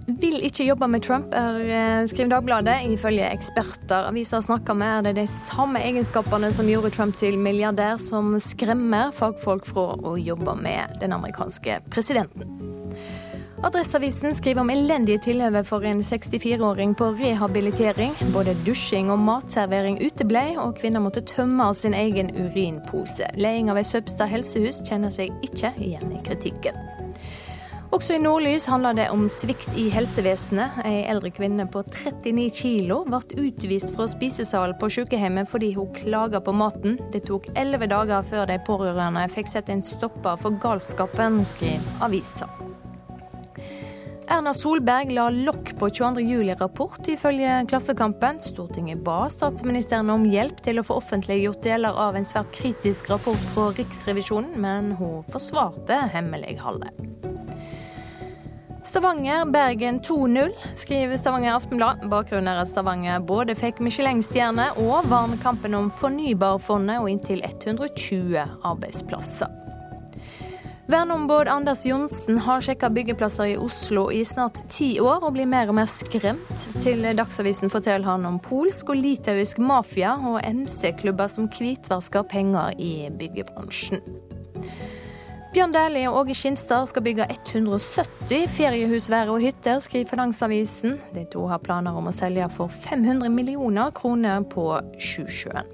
vil 0.06 0.38
ikke 0.46 0.66
jobbe 0.66 0.88
med 0.88 1.02
Trump, 1.02 1.34
er, 1.34 1.56
eh, 1.60 2.06
skriver 2.06 2.30
Dagbladet. 2.36 2.76
Ifølge 2.92 3.30
eksperter 3.30 4.08
avisa 4.08 4.40
snakker 4.42 4.74
med, 4.74 4.98
er 4.98 5.12
det 5.12 5.14
de 5.16 5.26
samme 5.26 5.82
egenskapene 5.82 6.52
som 6.52 6.66
gjorde 6.66 6.90
Trump 6.90 7.16
til 7.16 7.38
milliardær, 7.38 7.98
som 7.98 8.38
skremmer 8.38 9.12
fagfolk 9.12 9.66
fra 9.66 9.96
å 9.96 10.16
jobbe 10.16 10.56
med 10.56 11.00
den 11.00 11.12
amerikanske 11.12 11.80
presidenten. 11.90 12.76
Adresseavisen 13.64 14.34
skriver 14.34 14.60
om 14.60 14.70
elendige 14.70 15.18
tilhøve 15.18 15.64
for 15.64 15.84
en 15.88 16.02
64-åring 16.02 16.94
på 16.94 17.08
rehabilitering. 17.16 18.12
Både 18.32 18.54
dusjing 18.66 19.10
og 19.10 19.18
matservering 19.18 19.96
uteble, 20.04 20.58
og 20.60 20.76
kvinner 20.76 21.00
måtte 21.00 21.24
tømme 21.24 21.74
sin 21.74 21.94
egen 21.94 22.30
urinpose. 22.36 23.26
Leding 23.34 23.70
av 23.72 23.80
ei 23.80 23.86
Søbstad 23.88 24.30
helsehus 24.30 24.82
kjenner 24.86 25.10
seg 25.10 25.32
ikke 25.42 25.72
igjen 25.80 26.12
i 26.12 26.22
kritikken. 26.22 26.95
Også 27.94 28.16
i 28.16 28.20
Nordlys 28.20 28.66
handler 28.66 28.96
det 28.98 29.06
om 29.14 29.28
svikt 29.30 29.70
i 29.78 29.86
helsevesenet. 29.94 30.80
Ei 30.84 31.04
eldre 31.06 31.30
kvinne 31.34 31.68
på 31.70 31.84
39 31.86 32.48
kilo 32.56 33.00
ble 33.06 33.20
utvist 33.46 33.94
fra 33.94 34.08
spisesalen 34.10 34.76
på 34.80 34.90
sykehjemmet 34.98 35.50
fordi 35.50 35.70
hun 35.76 35.92
klaga 35.94 36.42
på 36.42 36.54
maten. 36.56 36.98
Det 37.14 37.24
tok 37.28 37.46
elleve 37.54 37.88
dager 37.90 38.26
før 38.26 38.48
de 38.50 38.58
pårørende 38.66 39.26
fikk 39.32 39.52
sette 39.52 39.74
en 39.74 39.84
stopper 39.86 40.38
for 40.42 40.58
galskapen, 40.62 41.44
skriver 41.46 42.04
avisa. 42.04 42.50
Erna 44.26 44.50
Solberg 44.50 45.12
la 45.14 45.28
lokk 45.30 45.76
på 45.78 45.86
22. 45.94 46.24
juli-rapport, 46.26 46.98
ifølge 47.06 47.60
Klassekampen. 47.70 48.40
Stortinget 48.42 49.04
ba 49.06 49.28
statsministeren 49.30 50.10
om 50.10 50.26
hjelp 50.26 50.58
til 50.66 50.82
å 50.82 50.86
få 50.88 50.98
offentliggjort 50.98 51.62
deler 51.62 51.94
av 51.94 52.18
en 52.18 52.26
svært 52.26 52.50
kritisk 52.56 53.12
rapport 53.14 53.46
fra 53.54 53.70
Riksrevisjonen, 53.78 54.58
men 54.58 54.90
hun 54.98 55.22
forsvarte 55.30 56.08
hemmeligholdet. 56.16 57.35
Stavanger-Bergen 58.86 60.00
2-0, 60.00 60.52
skriver 60.76 61.16
Stavanger 61.16 61.54
Aftenblad. 61.54 62.08
Bakgrunnen 62.10 62.48
er 62.52 62.60
at 62.62 62.70
Stavanger 62.70 63.18
både 63.26 63.56
fikk 63.58 63.80
Michelin-stjerne 63.82 64.68
og 64.78 65.08
vant 65.10 65.40
kampen 65.42 65.74
om 65.74 65.88
Fornybarfondet 65.90 67.00
og 67.02 67.10
inntil 67.10 67.42
120 67.42 68.38
arbeidsplasser. 68.62 69.50
Verneombud 70.86 71.50
Anders 71.50 71.82
Johnsen 71.86 72.38
har 72.38 72.62
sjekka 72.62 72.92
byggeplasser 72.94 73.56
i 73.56 73.58
Oslo 73.58 74.04
i 74.14 74.20
snart 74.24 74.60
ti 74.70 74.92
år, 75.02 75.18
og 75.26 75.34
blir 75.34 75.50
mer 75.50 75.66
og 75.66 75.80
mer 75.80 75.90
skremt. 75.90 76.68
Til 76.78 77.02
Dagsavisen 77.18 77.72
forteller 77.74 78.06
han 78.06 78.28
om 78.30 78.38
polsk 78.38 78.94
og 78.94 79.02
litauisk 79.02 79.58
mafia 79.58 80.14
og 80.14 80.38
MC-klubber 80.46 81.26
som 81.32 81.50
hvitvasker 81.50 82.30
penger 82.30 82.78
i 82.78 83.10
byggebransjen. 83.18 84.25
Bjørn 85.56 85.72
Dæhlie 85.72 86.08
og 86.10 86.18
Åge 86.18 86.34
Skinstad 86.36 86.84
skal 86.90 87.00
bygge 87.02 87.24
170 87.32 88.50
feriehus 88.58 89.06
og 89.08 89.38
hytter, 89.40 89.78
skriver 89.78 90.10
Finansavisen. 90.10 90.98
De 91.14 91.24
to 91.32 91.46
har 91.48 91.62
planer 91.64 91.96
om 91.96 92.10
å 92.10 92.12
selge 92.12 92.44
for 92.52 92.68
500 92.68 93.30
millioner 93.32 93.88
kroner 93.90 94.44
på 94.44 94.66
Sjusjøen. 95.00 95.64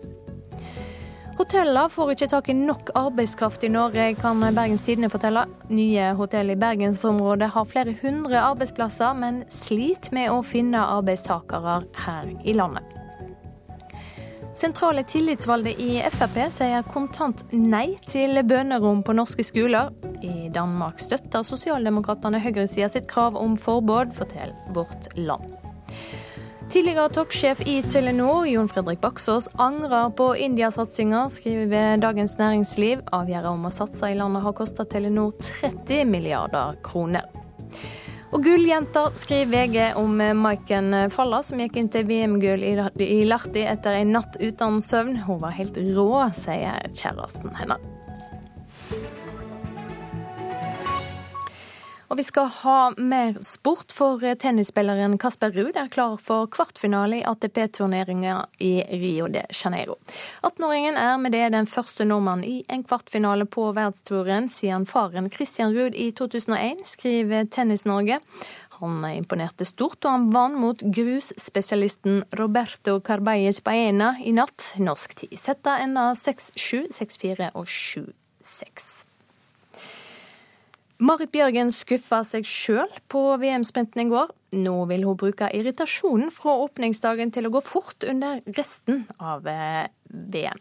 Hotellene 1.34 1.90
får 1.90 2.14
ikke 2.14 2.30
tak 2.30 2.48
i 2.48 2.54
nok 2.54 2.94
arbeidskraft 2.94 3.66
i 3.66 3.74
Norge, 3.74 4.14
kan 4.22 4.38
Bergens 4.54 4.86
Tidende 4.86 5.10
fortelle. 5.10 5.48
Nye 5.66 6.12
hotell 6.14 6.54
i 6.54 6.60
bergensområdet 6.62 7.50
har 7.50 7.66
flere 7.66 7.98
hundre 8.04 8.38
arbeidsplasser, 8.38 9.18
men 9.18 9.42
sliter 9.50 10.14
med 10.14 10.30
å 10.30 10.44
finne 10.46 10.78
arbeidstakere 10.78 11.80
her 12.06 12.36
i 12.46 12.54
landet. 12.54 13.01
Sentrale 14.54 15.00
tillitsvalgte 15.04 15.72
i 15.82 16.02
Frp 16.12 16.34
sier 16.52 16.84
kontant 16.92 17.40
nei 17.56 17.94
til 18.04 18.36
bønerom 18.44 19.00
på 19.04 19.14
norske 19.16 19.44
skoler. 19.48 19.88
I 20.20 20.50
Danmark 20.52 21.00
støtter 21.00 21.46
sosialdemokratene 21.46 22.40
høyresida 22.44 22.90
sitt 22.92 23.08
krav 23.08 23.38
om 23.40 23.56
forbud, 23.56 24.12
forteller 24.12 24.52
Vårt 24.76 25.08
Land. 25.16 25.56
Tidligere 26.72 27.08
toppsjef 27.12 27.64
i 27.68 27.78
Telenor, 27.84 28.44
Jon 28.48 28.68
Fredrik 28.68 29.00
Baksås, 29.00 29.48
angrer 29.60 30.12
på 30.16 30.30
India-satsinga, 30.36 31.26
skriver 31.32 31.96
Dagens 32.00 32.36
Næringsliv. 32.38 33.02
Avgjørelsen 33.12 33.56
om 33.56 33.68
å 33.68 33.72
satse 33.72 34.12
i 34.12 34.16
landet 34.20 34.44
har 34.44 34.56
kosta 34.56 34.84
Telenor 34.88 35.32
30 35.40 36.04
milliarder 36.12 36.76
kroner. 36.84 37.28
Og 38.32 38.40
gulljenter 38.46 39.12
skriver 39.20 39.50
VG 39.52 39.96
om 40.00 40.16
Maiken 40.40 40.94
Falla, 41.12 41.42
som 41.44 41.60
gikk 41.60 41.76
inn 41.76 41.90
til 41.92 42.06
VM-gull 42.08 42.64
i 42.64 43.18
Lahti 43.28 43.66
etter 43.68 43.98
en 43.98 44.14
natt 44.16 44.40
uten 44.40 44.80
søvn. 44.80 45.18
Hun 45.26 45.42
var 45.42 45.52
helt 45.58 45.76
rå, 45.76 46.08
sier 46.40 46.80
kjæresten 46.96 47.52
hennes. 47.60 48.01
Og 52.12 52.18
vi 52.18 52.24
skal 52.28 52.50
ha 52.60 52.78
mer 53.00 53.38
sport, 53.40 53.88
for 53.96 54.20
tennisspilleren 54.20 55.14
Kasper 55.16 55.54
Ruud 55.56 55.78
er 55.80 55.88
klar 55.88 56.18
for 56.20 56.44
kvartfinale 56.52 57.22
i 57.22 57.24
ATP-turneringa 57.24 58.34
i 58.60 58.82
Rio 59.00 59.30
de 59.32 59.46
Janeiro. 59.48 59.96
18-åringen 60.44 60.98
er 61.00 61.16
med 61.22 61.32
det 61.32 61.46
den 61.54 61.70
første 61.72 62.04
nordmannen 62.04 62.44
i 62.44 62.58
en 62.68 62.84
kvartfinale 62.84 63.46
på 63.48 63.64
verdsturen 63.78 64.50
siden 64.52 64.84
faren 64.90 65.30
Christian 65.32 65.72
Ruud 65.72 65.96
i 65.96 66.10
2001, 66.12 66.84
skriver 66.92 67.48
Tennis-Norge. 67.48 68.20
Han 68.82 69.08
imponerte 69.08 69.64
stort, 69.64 70.04
og 70.04 70.12
han 70.12 70.30
vant 70.36 70.60
mot 70.60 70.84
grusspesialisten 70.84 72.26
Roberto 72.36 72.98
Carballes 73.00 73.64
Baena 73.64 74.18
i 74.20 74.36
natt, 74.36 74.74
norsk 74.76 75.16
tid. 75.22 75.38
Setta 75.40 75.80
enda 75.80 76.10
6-7, 76.12 76.90
6-4 76.92 77.54
og 77.56 77.64
7-6. 77.64 78.91
Marit 81.02 81.32
Bjørgen 81.34 81.72
skuffa 81.74 82.20
seg 82.22 82.46
sjøl 82.46 82.90
på 83.10 83.20
VM-sprinten 83.42 84.04
i 84.04 84.10
går. 84.10 84.28
Nå 84.54 84.74
vil 84.86 85.02
hun 85.08 85.16
bruke 85.18 85.48
irritasjonen 85.50 86.30
fra 86.30 86.54
åpningsdagen 86.62 87.32
til 87.34 87.48
å 87.48 87.50
gå 87.56 87.62
fort 87.66 88.06
under 88.06 88.38
resten 88.54 89.02
av 89.18 89.48
eh, 89.50 89.88
VM. 90.06 90.60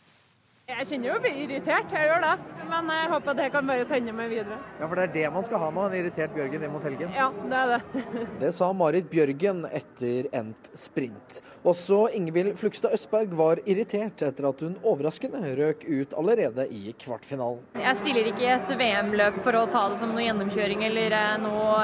Jeg 0.72 0.88
kjenner 0.88 1.10
jo 1.10 1.16
å 1.18 1.22
bli 1.22 1.32
irritert, 1.44 1.92
jeg 1.92 2.08
gjør 2.08 2.22
det. 2.24 2.34
Men 2.72 2.88
jeg 2.94 3.08
håper 3.12 3.36
det 3.36 3.48
kan 3.51 3.66
bare 3.68 3.86
tenne 3.90 4.13
meg 4.16 4.30
videre. 4.32 4.56
Ja, 4.80 4.88
For 4.88 4.96
det 4.96 5.04
er 5.04 5.13
det 5.18 5.24
man 5.36 5.44
skal 5.44 5.60
ha 5.60 5.68
nå, 5.75 5.84
en 5.90 5.96
irritert 5.98 6.32
Bjørgen 6.32 6.63
inn 6.63 6.72
mot 6.72 6.86
helgen? 6.88 7.12
Ja, 7.12 7.25
det 7.51 7.58
er 7.60 7.74
det. 7.74 8.04
det 8.46 8.51
sa 8.56 8.70
Marit 8.78 9.10
Bjørgen 9.12 9.66
etter 9.68 10.30
endt 10.40 10.70
sprint. 10.80 11.42
Også 11.68 12.06
Ingvild 12.16 12.56
Flugstad 12.62 12.96
Østberg 12.96 13.36
var 13.36 13.60
irritert 13.66 14.24
etter 14.24 14.48
at 14.48 14.63
hun 14.63 14.78
overraskende 14.80 15.44
røk 15.60 15.84
ut 15.90 16.16
allerede 16.18 16.70
i 16.72 16.96
kvartfinalen. 17.04 17.66
Jeg 17.75 18.00
stiller 18.00 18.32
ikke 18.32 18.48
i 18.48 18.54
et 18.56 18.75
VM-løp 18.80 19.44
for 19.44 19.60
å 19.60 19.68
ta 19.74 19.90
det 19.92 20.00
som 20.00 20.16
noe 20.16 20.24
gjennomkjøring 20.24 20.88
eller 20.88 21.18
eh, 21.20 21.36
noe 21.44 21.84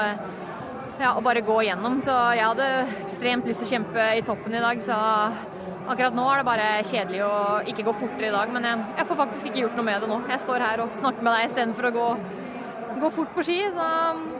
ja, 0.98 1.12
å 1.12 1.20
bare 1.22 1.44
gå 1.44 1.60
gjennom. 1.68 2.00
Så 2.00 2.16
jeg 2.38 2.48
hadde 2.48 2.72
ekstremt 3.04 3.52
lyst 3.52 3.60
til 3.62 3.68
å 3.68 3.74
kjempe 3.76 4.10
i 4.16 4.24
toppen 4.24 4.56
i 4.56 4.64
dag. 4.64 4.80
så 4.82 4.98
Akkurat 5.88 6.12
nå 6.12 6.24
er 6.28 6.42
det 6.42 6.44
bare 6.44 6.64
kjedelig 6.84 7.20
å 7.24 7.36
ikke 7.70 7.84
gå 7.86 7.92
fortere 7.96 8.28
i 8.28 8.32
dag, 8.34 8.50
men 8.52 8.66
jeg, 8.68 8.80
jeg, 8.98 9.06
får 9.08 9.18
faktisk 9.22 9.46
ikke 9.48 9.62
gjort 9.62 9.78
noe 9.78 9.86
med 9.86 10.02
det 10.04 10.10
nå. 10.10 10.18
Jeg 10.28 10.42
står 10.42 10.64
her 10.66 10.82
og 10.84 10.98
snakker 10.98 11.24
med 11.24 11.32
deg 11.32 11.46
istedenfor 11.48 11.88
å 11.88 11.92
gå, 11.94 12.08
gå 13.00 13.10
fort 13.14 13.34
på 13.36 13.44
ski, 13.46 13.58
så 13.74 13.88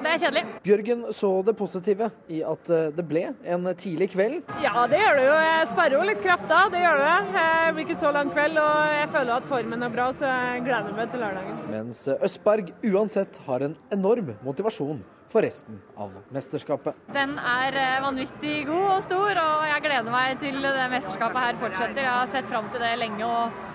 det 0.05 0.13
er 0.13 0.23
kjedelig. 0.23 0.45
Bjørgen 0.65 1.05
så 1.17 1.31
det 1.47 1.55
positive 1.59 2.11
i 2.33 2.41
at 2.47 2.73
eh, 2.75 2.89
det 2.95 3.05
ble 3.09 3.25
en 3.29 3.69
tidlig 3.79 4.11
kveld. 4.15 4.41
Ja, 4.65 4.87
det 4.91 5.03
gjør 5.03 5.21
det 5.21 5.27
jo. 5.27 5.37
Jeg 5.49 5.69
sparer 5.73 5.99
jo 5.99 6.07
litt 6.09 6.25
kraft 6.25 6.49
da, 6.51 6.63
det 6.73 6.83
gjør 6.85 7.05
det. 7.05 7.19
Det 7.35 7.77
blir 7.77 7.87
ikke 7.89 8.01
så 8.01 8.15
lang 8.15 8.33
kveld, 8.33 8.59
og 8.63 8.97
jeg 8.97 9.13
føler 9.15 9.37
at 9.37 9.53
formen 9.53 9.87
er 9.87 9.95
bra, 9.95 10.09
så 10.17 10.33
jeg 10.33 10.65
gleder 10.67 10.99
meg 10.99 11.13
til 11.13 11.25
lørdagen. 11.27 11.63
Mens 11.75 12.03
Østberg 12.19 12.75
uansett 12.93 13.41
har 13.47 13.69
en 13.69 13.79
enorm 13.95 14.35
motivasjon 14.47 15.05
for 15.29 15.45
resten 15.45 15.77
av 16.01 16.15
mesterskapet. 16.33 16.97
Den 17.13 17.37
er 17.37 17.77
eh, 17.77 17.97
vanvittig 18.05 18.63
god 18.69 18.87
og 18.97 19.03
stor, 19.05 19.43
og 19.45 19.67
jeg 19.69 19.85
gleder 19.85 20.15
meg 20.15 20.39
til 20.41 20.63
det 20.65 20.91
mesterskapet 20.95 21.45
her 21.45 21.61
fortsetter. 21.61 22.05
Jeg 22.05 22.15
har 22.15 22.33
sett 22.33 22.49
fram 22.49 22.71
til 22.73 22.85
det 22.85 22.95
lenge 23.03 23.29
og 23.29 23.67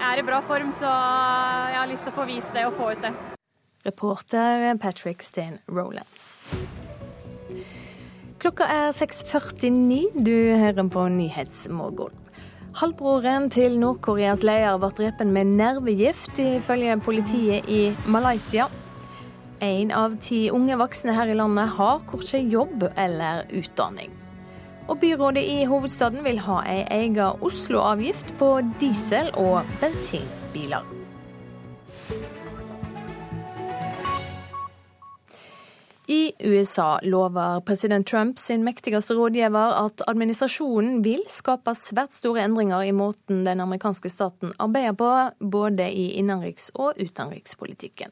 jeg 0.00 0.06
er 0.14 0.22
i 0.22 0.24
bra 0.24 0.38
form, 0.46 0.70
så 0.72 0.88
jeg 0.88 1.76
har 1.76 1.90
lyst 1.90 2.06
til 2.06 2.14
å 2.14 2.16
få 2.16 2.24
vist 2.30 2.54
det 2.56 2.64
og 2.68 2.78
få 2.78 2.94
ut 2.94 3.02
det. 3.04 3.12
Reporter 3.86 4.76
Patrick 4.78 5.22
Steen 5.22 5.58
Rolands. 5.68 6.56
Klokka 8.40 8.64
er 8.68 8.90
6.49. 8.92 10.20
Du 10.24 10.56
hører 10.56 10.88
på 10.88 11.06
Nyhetsmorgen. 11.08 12.12
Halvbroren 12.76 13.48
til 13.50 13.78
Nord-Koreas 13.80 14.44
leder 14.44 14.76
ble 14.78 14.92
drept 14.98 15.24
med 15.26 15.56
nervegift, 15.56 16.38
ifølge 16.38 17.00
politiet 17.00 17.68
i 17.72 17.80
Malaysia. 18.06 18.68
Én 19.64 19.90
av 19.96 20.20
ti 20.20 20.50
unge 20.52 20.76
voksne 20.80 21.16
her 21.16 21.32
i 21.32 21.40
landet 21.40 21.74
har 21.80 22.04
kanskje 22.08 22.44
jobb 22.52 22.84
eller 22.96 23.48
utdanning. 23.48 24.12
Og 24.88 25.00
byrådet 25.00 25.42
i 25.42 25.64
hovedstaden 25.64 26.24
vil 26.24 26.40
ha 26.44 26.62
ei 26.68 26.84
egen 27.00 27.20
Oslo-avgift 27.40 28.36
på 28.38 28.58
diesel- 28.80 29.34
og 29.34 29.64
bensinbiler. 29.80 30.99
I 36.10 36.32
USA 36.40 36.98
lover 37.02 37.60
president 37.60 38.06
Trump 38.06 38.38
sin 38.38 38.64
mektigste 38.66 39.14
rådgiver 39.14 39.76
at 39.84 40.02
administrasjonen 40.10 41.04
vil 41.04 41.20
skape 41.30 41.70
svært 41.78 42.16
store 42.18 42.42
endringer 42.48 42.82
i 42.82 42.90
måten 42.90 43.44
den 43.46 43.62
amerikanske 43.62 44.10
staten 44.10 44.50
arbeider 44.58 44.96
på, 44.98 45.10
både 45.52 45.86
i 45.86 46.08
innenriks- 46.18 46.72
og 46.74 46.98
utenrikspolitikken. 46.98 48.10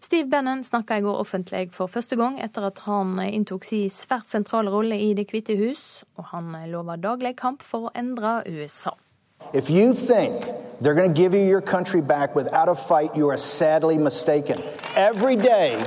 Steve 0.00 0.26
Bannon 0.30 0.64
snakka 0.64 0.98
i 0.98 1.04
går 1.06 1.20
offentlig 1.22 1.68
for 1.78 1.86
første 1.86 2.18
gang 2.18 2.40
etter 2.42 2.66
at 2.72 2.82
han 2.90 3.14
inntok 3.22 3.70
sin 3.70 3.86
svært 3.86 4.34
sentrale 4.34 4.74
rolle 4.74 4.98
i 4.98 5.14
Det 5.14 5.28
hvite 5.30 5.54
hus, 5.62 6.02
og 6.18 6.32
han 6.34 6.50
lover 6.66 6.98
daglig 6.98 7.36
kamp 7.38 7.62
for 7.62 7.86
å 7.86 7.94
endre 7.94 8.42
USA. 8.50 8.96
If 9.54 9.70
you 9.70 9.94
think 9.94 10.42
they're 10.82 10.98
going 10.98 11.14
to 11.14 11.22
give 11.22 11.38
you 11.38 11.46
your 11.46 11.62
country 11.62 12.00
back 12.00 12.34
without 12.34 12.68
a 12.68 12.74
fight, 12.74 13.14
you 13.14 13.30
are 13.30 13.36
sadly 13.36 13.96
mistaken. 13.96 14.60
Every 14.96 15.36
day, 15.36 15.78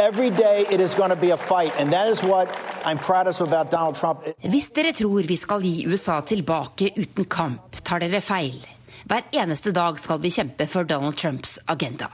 every 0.00 0.30
day 0.30 0.66
it 0.70 0.80
is 0.80 0.94
going 0.94 1.10
to 1.10 1.16
be 1.16 1.30
a 1.30 1.36
fight, 1.36 1.72
and 1.78 1.92
that 1.92 2.08
is 2.08 2.22
what 2.22 2.48
I'm 2.84 2.98
proudest 2.98 3.40
about 3.40 3.70
Donald 3.70 3.96
Trump. 3.96 4.18
Hvis 4.40 4.70
dere 4.70 4.92
tror 4.92 5.22
vi 5.22 5.36
skal 5.36 5.62
gi 5.62 5.86
USA 5.86 6.20
tilbake 6.22 6.90
uten 6.96 7.24
kamp, 7.24 7.82
tar 7.84 8.00
dere 8.00 8.20
feil. 8.20 8.64
Hver 9.04 9.28
eneste 9.32 9.72
dag 9.72 10.00
skal 10.00 10.20
vi 10.20 10.30
kjempe 10.30 10.66
for 10.66 10.84
Donald 10.84 11.16
Trumps 11.16 11.58
agenda. 11.66 12.10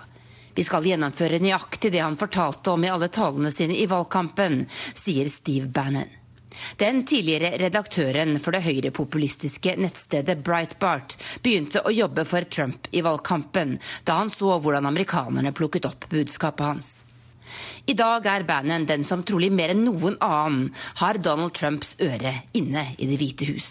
Vi 0.54 0.64
skal 0.64 0.86
gjennomføre 0.88 1.38
nøyaktig 1.38 1.92
det 1.92 2.00
han 2.00 2.16
fortalte 2.16 2.72
om 2.72 2.84
i 2.84 2.90
alle 2.90 3.10
talene 3.12 3.50
sine 3.52 3.76
i 3.76 3.86
valgkampen, 3.86 4.64
sier 4.70 5.28
Steve 5.28 5.68
Bannon. 5.68 6.08
Den 6.80 7.02
tidligere 7.04 7.58
redaktøren 7.60 8.38
for 8.40 8.56
det 8.56 8.62
høyrepopulistiske 8.64 9.74
nettstedet 9.76 10.40
Breitbart 10.44 11.18
begynte 11.44 11.84
å 11.84 11.92
jobbe 11.92 12.24
for 12.24 12.48
Trump 12.48 12.88
i 12.96 13.04
valgkampen, 13.04 13.76
da 14.08 14.22
han 14.22 14.32
så 14.32 14.56
hvordan 14.56 14.88
amerikanerne 14.88 15.52
plukket 15.52 15.90
opp 15.90 16.08
budskapet 16.08 16.72
hans. 16.72 16.94
I 17.86 17.94
dag 17.98 18.26
er 18.26 18.46
Bannon 18.48 18.86
den 18.88 19.04
som 19.06 19.24
trolig 19.26 19.52
mer 19.54 19.74
enn 19.74 19.84
noen 19.86 20.16
annen 20.24 20.70
har 21.02 21.20
Donald 21.22 21.54
Trumps 21.56 21.94
øre 22.02 22.32
inne 22.56 22.88
i 22.98 23.08
Det 23.10 23.20
hvite 23.20 23.50
hus. 23.50 23.70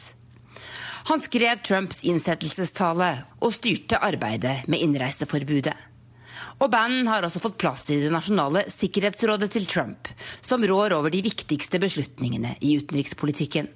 Han 1.05 1.21
skrev 1.21 1.59
Trumps 1.61 1.99
innsettelsestale 2.01 3.11
og 3.45 3.53
styrte 3.53 3.99
arbeidet 4.01 4.63
med 4.71 4.81
innreiseforbudet. 4.81 5.75
Og 6.63 6.71
Bannon 6.71 7.09
har 7.11 7.25
også 7.27 7.41
fått 7.43 7.59
plass 7.61 7.83
i 7.93 7.99
det 8.01 8.11
nasjonale 8.13 8.63
sikkerhetsrådet 8.71 9.51
til 9.53 9.67
Trump, 9.69 10.09
som 10.41 10.63
rår 10.65 10.95
over 10.97 11.13
de 11.13 11.21
viktigste 11.25 11.81
beslutningene 11.83 12.55
i 12.63 12.77
utenrikspolitikken. 12.79 13.67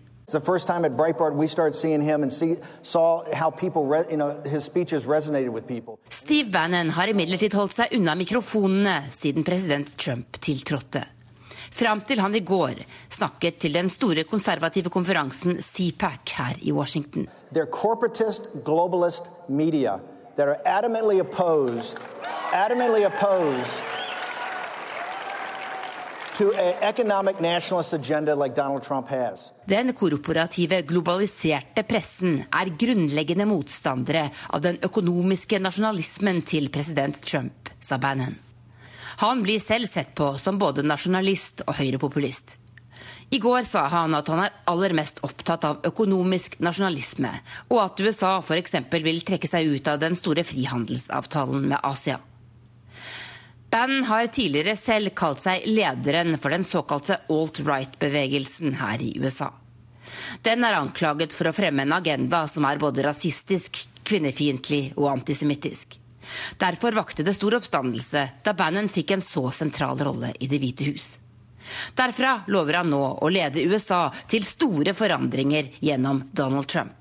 Steve 6.10 6.50
Bannon 6.52 6.90
har 6.90 7.08
imidlertid 7.08 7.54
holdt 7.58 7.74
seg 7.74 7.96
unna 7.98 8.16
mikrofonene 8.16 8.98
siden 9.14 9.44
president 9.48 9.98
Trump 9.98 10.38
tiltrådte. 10.42 11.06
Fram 11.72 12.02
til 12.02 12.20
han 12.20 12.36
i 12.36 12.40
går 12.46 12.82
snakket 13.10 13.60
til 13.64 13.74
den 13.74 13.90
store 13.90 14.24
konservative 14.24 14.90
konferansen 14.90 15.62
CPAC 15.62 16.34
her 16.38 16.56
i 16.62 16.72
Washington. 16.72 17.28
They're 17.54 17.70
corporatist, 17.70 18.50
globalist 18.66 19.30
media 19.50 20.00
that 20.36 20.48
are 20.48 20.62
adamantly 20.66 21.20
opposed, 21.20 21.98
adamantly 22.54 23.06
opposed 23.06 23.66
to 23.70 23.78
an 23.78 23.78
economic 23.78 23.78
nationalist 23.80 23.80
agenda 23.80 23.80
like 23.80 23.88
Donald 25.66 26.18
Trump 26.18 26.26
has. 26.26 26.29
Den 29.68 29.92
korporative, 29.94 30.82
globaliserte 30.88 31.84
pressen 31.84 32.38
er 32.48 32.72
grunnleggende 32.80 33.48
motstandere 33.50 34.30
av 34.56 34.64
den 34.64 34.80
økonomiske 34.88 35.60
nasjonalismen 35.60 36.40
til 36.48 36.70
president 36.72 37.20
Trump, 37.26 37.74
sa 37.84 38.00
Bannon. 38.00 38.38
Han 39.20 39.44
blir 39.44 39.60
selv 39.60 39.92
sett 39.92 40.16
på 40.16 40.32
som 40.40 40.62
både 40.62 40.86
nasjonalist 40.88 41.66
og 41.68 41.76
høyrepopulist. 41.82 42.56
I 43.36 43.40
går 43.44 43.68
sa 43.68 43.84
han 43.92 44.16
at 44.16 44.32
han 44.32 44.46
er 44.46 44.56
aller 44.72 44.96
mest 44.96 45.20
opptatt 45.28 45.68
av 45.68 45.84
økonomisk 45.92 46.56
nasjonalisme, 46.64 47.34
og 47.68 47.84
at 47.84 48.00
USA 48.00 48.38
f.eks. 48.40 48.80
vil 48.96 49.22
trekke 49.28 49.52
seg 49.52 49.76
ut 49.76 49.92
av 49.92 50.00
den 50.00 50.16
store 50.16 50.48
frihandelsavtalen 50.48 51.68
med 51.68 51.84
Asia. 51.84 52.22
Bann 53.70 54.04
har 54.04 54.28
tidligere 54.28 54.74
selv 54.76 55.12
kalt 55.14 55.44
seg 55.44 55.66
lederen 55.70 56.38
for 56.42 56.50
den 56.54 56.66
såkalte 56.66 57.20
alt-right-bevegelsen 57.30 58.74
her 58.80 59.02
i 59.06 59.12
USA. 59.22 59.52
Den 60.42 60.66
er 60.66 60.80
anklaget 60.80 61.36
for 61.38 61.50
å 61.50 61.54
fremme 61.54 61.86
en 61.86 61.94
agenda 61.94 62.48
som 62.50 62.66
er 62.66 62.82
både 62.82 63.06
rasistisk, 63.06 63.78
kvinnefiendtlig 64.10 64.96
og 64.98 65.12
antisemittisk. 65.12 66.00
Derfor 66.58 66.98
vakte 66.98 67.24
det 67.24 67.36
stor 67.38 67.60
oppstandelse 67.60 68.26
da 68.44 68.54
Bannon 68.58 68.90
fikk 68.90 69.14
en 69.14 69.24
så 69.24 69.46
sentral 69.54 70.02
rolle 70.02 70.34
i 70.40 70.50
Det 70.50 70.60
hvite 70.62 70.90
hus. 70.90 71.12
Derfra 71.94 72.40
lover 72.48 72.82
han 72.82 72.90
nå 72.90 73.04
å 73.22 73.30
lede 73.30 73.66
USA 73.70 74.08
til 74.28 74.46
store 74.48 74.96
forandringer 74.98 75.70
gjennom 75.80 76.24
Donald 76.34 76.68
Trump. 76.72 76.99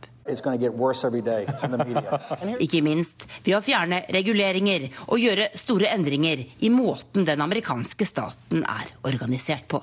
Ikke 2.64 2.82
minst 2.84 3.26
ved 3.44 3.56
å 3.56 3.62
fjerne 3.64 4.02
reguleringer 4.14 4.88
og 5.08 5.22
gjøre 5.22 5.50
store 5.58 5.92
endringer 5.94 6.44
i 6.44 6.70
måten 6.74 7.26
den 7.28 7.40
amerikanske 7.44 8.06
staten 8.08 8.64
er 8.64 8.92
organisert 9.08 9.68
på. 9.70 9.82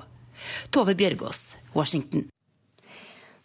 Tove 0.71 0.95
Bjørgaas, 0.99 1.55
Washington. 1.75 2.27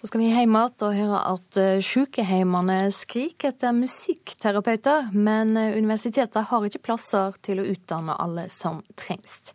Nå 0.00 0.08
skal 0.08 0.22
vi 0.22 0.30
hjem 0.30 0.54
igjen 0.56 0.84
og 0.86 0.94
høre 0.96 1.18
at 1.28 1.58
eh, 1.60 1.82
sykehjemmene 1.84 2.78
skriker 2.96 3.52
etter 3.52 3.74
musikkterapeuter, 3.76 5.10
men 5.12 5.52
eh, 5.60 5.76
universitetet 5.76 6.48
har 6.48 6.64
ikke 6.64 6.80
plasser 6.86 7.36
til 7.44 7.60
å 7.60 7.66
utdanne 7.68 8.16
alle 8.16 8.46
som 8.48 8.80
trengs. 8.96 9.52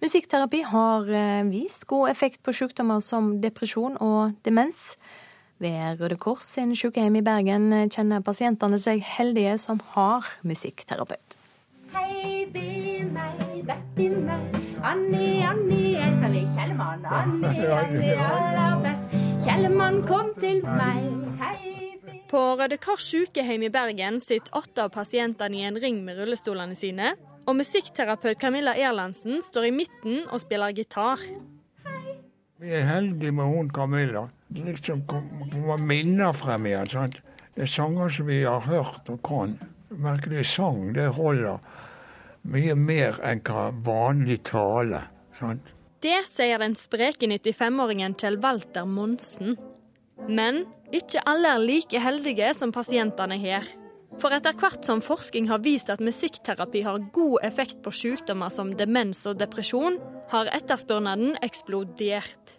Musikkterapi 0.00 0.62
har 0.70 1.12
eh, 1.12 1.42
vist 1.52 1.84
god 1.92 2.08
effekt 2.08 2.40
på 2.40 2.54
sykdommer 2.56 3.04
som 3.04 3.34
depresjon 3.44 4.00
og 4.00 4.32
demens. 4.48 4.96
Ved 5.62 6.00
Røde 6.00 6.16
Kors 6.18 6.46
sin 6.56 6.72
sykehjem 6.74 7.20
i 7.20 7.22
Bergen 7.22 7.68
kjenner 7.94 8.22
pasientene 8.26 8.80
seg 8.82 9.02
heldige 9.06 9.52
som 9.62 9.78
har 9.92 10.26
musikkterapeut. 10.42 11.36
Hei, 11.94 12.48
be 12.50 13.04
meg, 13.06 13.62
baby 13.68 14.08
meg. 14.24 14.56
Anni, 14.82 15.28
Anni, 15.46 15.92
jeg 15.94 16.16
sa 16.18 16.32
vi 16.32 16.42
Kjellemann. 16.56 17.06
Anni, 17.06 17.52
Anni, 17.76 18.10
aller 18.26 18.82
best. 18.82 19.14
Kjellemann 19.44 20.02
kom 20.08 20.34
til 20.42 20.64
meg. 20.66 21.06
Hei. 21.44 22.18
På 22.32 22.42
Røde 22.58 22.80
Kors 22.82 23.06
sykehjem 23.12 23.68
i 23.68 23.70
Bergen 23.70 24.18
sitter 24.24 24.58
åtte 24.58 24.88
av 24.88 24.90
pasientene 24.96 25.62
i 25.62 25.66
en 25.68 25.78
ring 25.78 26.02
med 26.02 26.18
rullestolene 26.18 26.74
sine. 26.74 27.14
Og 27.46 27.54
musikkterapeut 27.60 28.40
Camilla 28.42 28.74
Erlandsen 28.74 29.38
står 29.46 29.70
i 29.70 29.74
midten 29.78 30.24
og 30.26 30.42
spiller 30.42 30.74
gitar. 30.74 31.22
Vi 32.62 32.70
er 32.70 32.88
heldige 32.88 33.34
med 33.34 33.46
hun 33.46 33.70
Camilla. 33.70 34.26
Liksom 34.54 35.06
kommer 35.06 35.78
minner 35.78 36.32
frem 36.32 36.66
igjen. 36.66 36.86
sant? 36.86 37.20
Det 37.54 37.66
er 37.66 37.70
sanger 37.70 38.08
som 38.08 38.26
vi 38.26 38.42
har 38.44 38.60
hørt 38.60 39.08
og 39.12 39.20
kan. 39.26 39.58
Merkelig 39.92 40.46
sang, 40.48 40.92
det 40.96 41.10
holder 41.16 41.60
mye 42.48 42.74
mer 42.74 43.18
enn 43.24 43.42
hva 43.44 43.70
vanlig 43.84 44.42
tale. 44.48 45.04
sant? 45.38 45.68
Det 46.02 46.24
sier 46.26 46.58
den 46.58 46.74
spreke 46.74 47.28
95-åringen 47.30 48.16
Kjell 48.18 48.40
Walter 48.42 48.88
Monsen. 48.88 49.54
Men 50.28 50.64
ikke 50.94 51.22
alle 51.28 51.54
er 51.54 51.62
like 51.62 52.00
heldige 52.02 52.50
som 52.58 52.72
pasientene 52.74 53.38
her. 53.38 53.68
For 54.20 54.34
etter 54.34 54.56
hvert 54.58 54.84
som 54.84 55.00
forskning 55.00 55.46
har 55.48 55.62
vist 55.64 55.92
at 55.92 56.02
musikkterapi 56.04 56.82
har 56.84 57.04
god 57.14 57.38
effekt 57.46 57.80
på 57.84 57.92
sykdommer 57.94 58.52
som 58.52 58.74
demens 58.76 59.22
og 59.30 59.38
depresjon, 59.40 60.00
har 60.32 60.50
etterspørselen 60.52 61.36
eksplodert. 61.44 62.58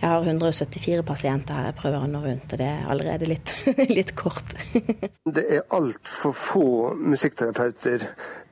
Jeg 0.00 0.08
har 0.08 0.26
174 0.26 1.02
pasienter 1.06 1.58
her 1.58 1.70
jeg 1.70 1.78
prøver 1.80 2.04
å 2.04 2.10
nå 2.10 2.22
rundt, 2.24 2.52
og 2.52 2.60
det 2.60 2.68
er 2.68 2.86
allerede 2.92 3.30
litt, 3.30 3.54
litt 3.98 4.14
kort. 4.18 4.54
det 4.72 5.46
er 5.46 5.66
altfor 5.74 6.36
få 6.36 6.68
musikkterapeuter 6.98 8.08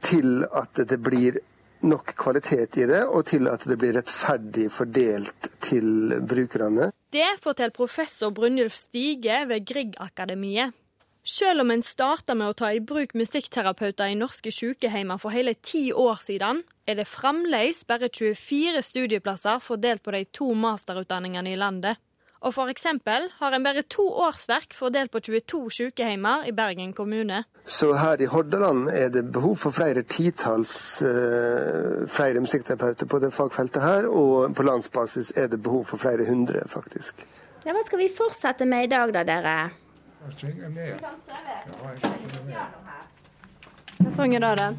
til 0.06 0.44
at 0.46 0.84
det 0.88 1.00
blir 1.02 1.40
nok 1.80 2.12
kvalitet 2.18 2.76
i 2.80 2.86
det, 2.88 3.02
og 3.08 3.24
til 3.30 3.48
at 3.48 3.64
det 3.68 3.78
blir 3.80 3.94
rettferdig 3.96 4.66
fordelt 4.72 5.50
til 5.64 6.16
brukerne. 6.28 6.90
Det 7.12 7.30
forteller 7.42 7.74
professor 7.74 8.32
Brynjulf 8.36 8.76
Stige 8.76 9.42
ved 9.48 9.64
Grieg-akademiet. 9.66 10.76
Selv 11.30 11.62
om 11.62 11.70
en 11.70 11.82
starta 11.84 12.34
med 12.34 12.50
å 12.50 12.54
ta 12.58 12.72
i 12.74 12.80
bruk 12.82 13.12
musikkterapeuter 13.14 14.10
i 14.10 14.16
norske 14.18 14.50
sykehjemmer 14.50 15.18
for 15.22 15.30
hele 15.30 15.52
ti 15.62 15.92
år 15.94 16.18
siden, 16.18 16.64
er 16.90 16.96
det 16.98 17.06
fremdeles 17.06 17.84
bare 17.86 18.08
24 18.10 18.80
studieplasser 18.82 19.60
fordelt 19.62 20.02
på 20.02 20.10
de 20.16 20.24
to 20.34 20.48
masterutdanningene 20.58 21.52
i 21.52 21.58
landet. 21.60 22.00
Og 22.42 22.54
for 22.56 22.72
eksempel 22.72 23.28
har 23.36 23.54
en 23.54 23.62
bare 23.62 23.84
to 23.86 24.08
årsverk 24.24 24.74
fordelt 24.74 25.12
på 25.14 25.20
22 25.28 25.60
sykehjemmer 25.76 26.48
i 26.50 26.54
Bergen 26.56 26.90
kommune. 26.96 27.44
Så 27.62 27.92
her 27.94 28.18
i 28.18 28.26
Hordaland 28.32 28.88
er 28.90 29.12
det 29.14 29.28
behov 29.30 29.60
for 29.62 29.76
flere 29.76 30.02
titalls 30.02 30.72
uh, 31.04 32.08
flere 32.10 32.42
musikkterapeuter 32.42 33.06
på 33.06 33.20
det 33.22 33.30
fagfeltet 33.36 33.84
her, 33.84 34.08
og 34.08 34.56
på 34.56 34.66
landsbasis 34.66 35.30
er 35.36 35.52
det 35.52 35.60
behov 35.62 35.84
for 35.92 36.02
flere 36.02 36.26
hundre, 36.26 36.64
faktisk. 36.66 37.22
Ja, 37.62 37.76
Hva 37.76 37.84
skal 37.86 38.02
vi 38.02 38.10
fortsette 38.16 38.66
med 38.66 38.88
i 38.88 38.90
dag, 38.96 39.14
da, 39.14 39.22
dere? 39.28 39.54
Synge 40.28 40.68
med. 40.68 41.00
Hva 44.00 44.10
sang 44.14 44.34
er 44.34 44.38
det, 44.38 44.58
den? 44.58 44.78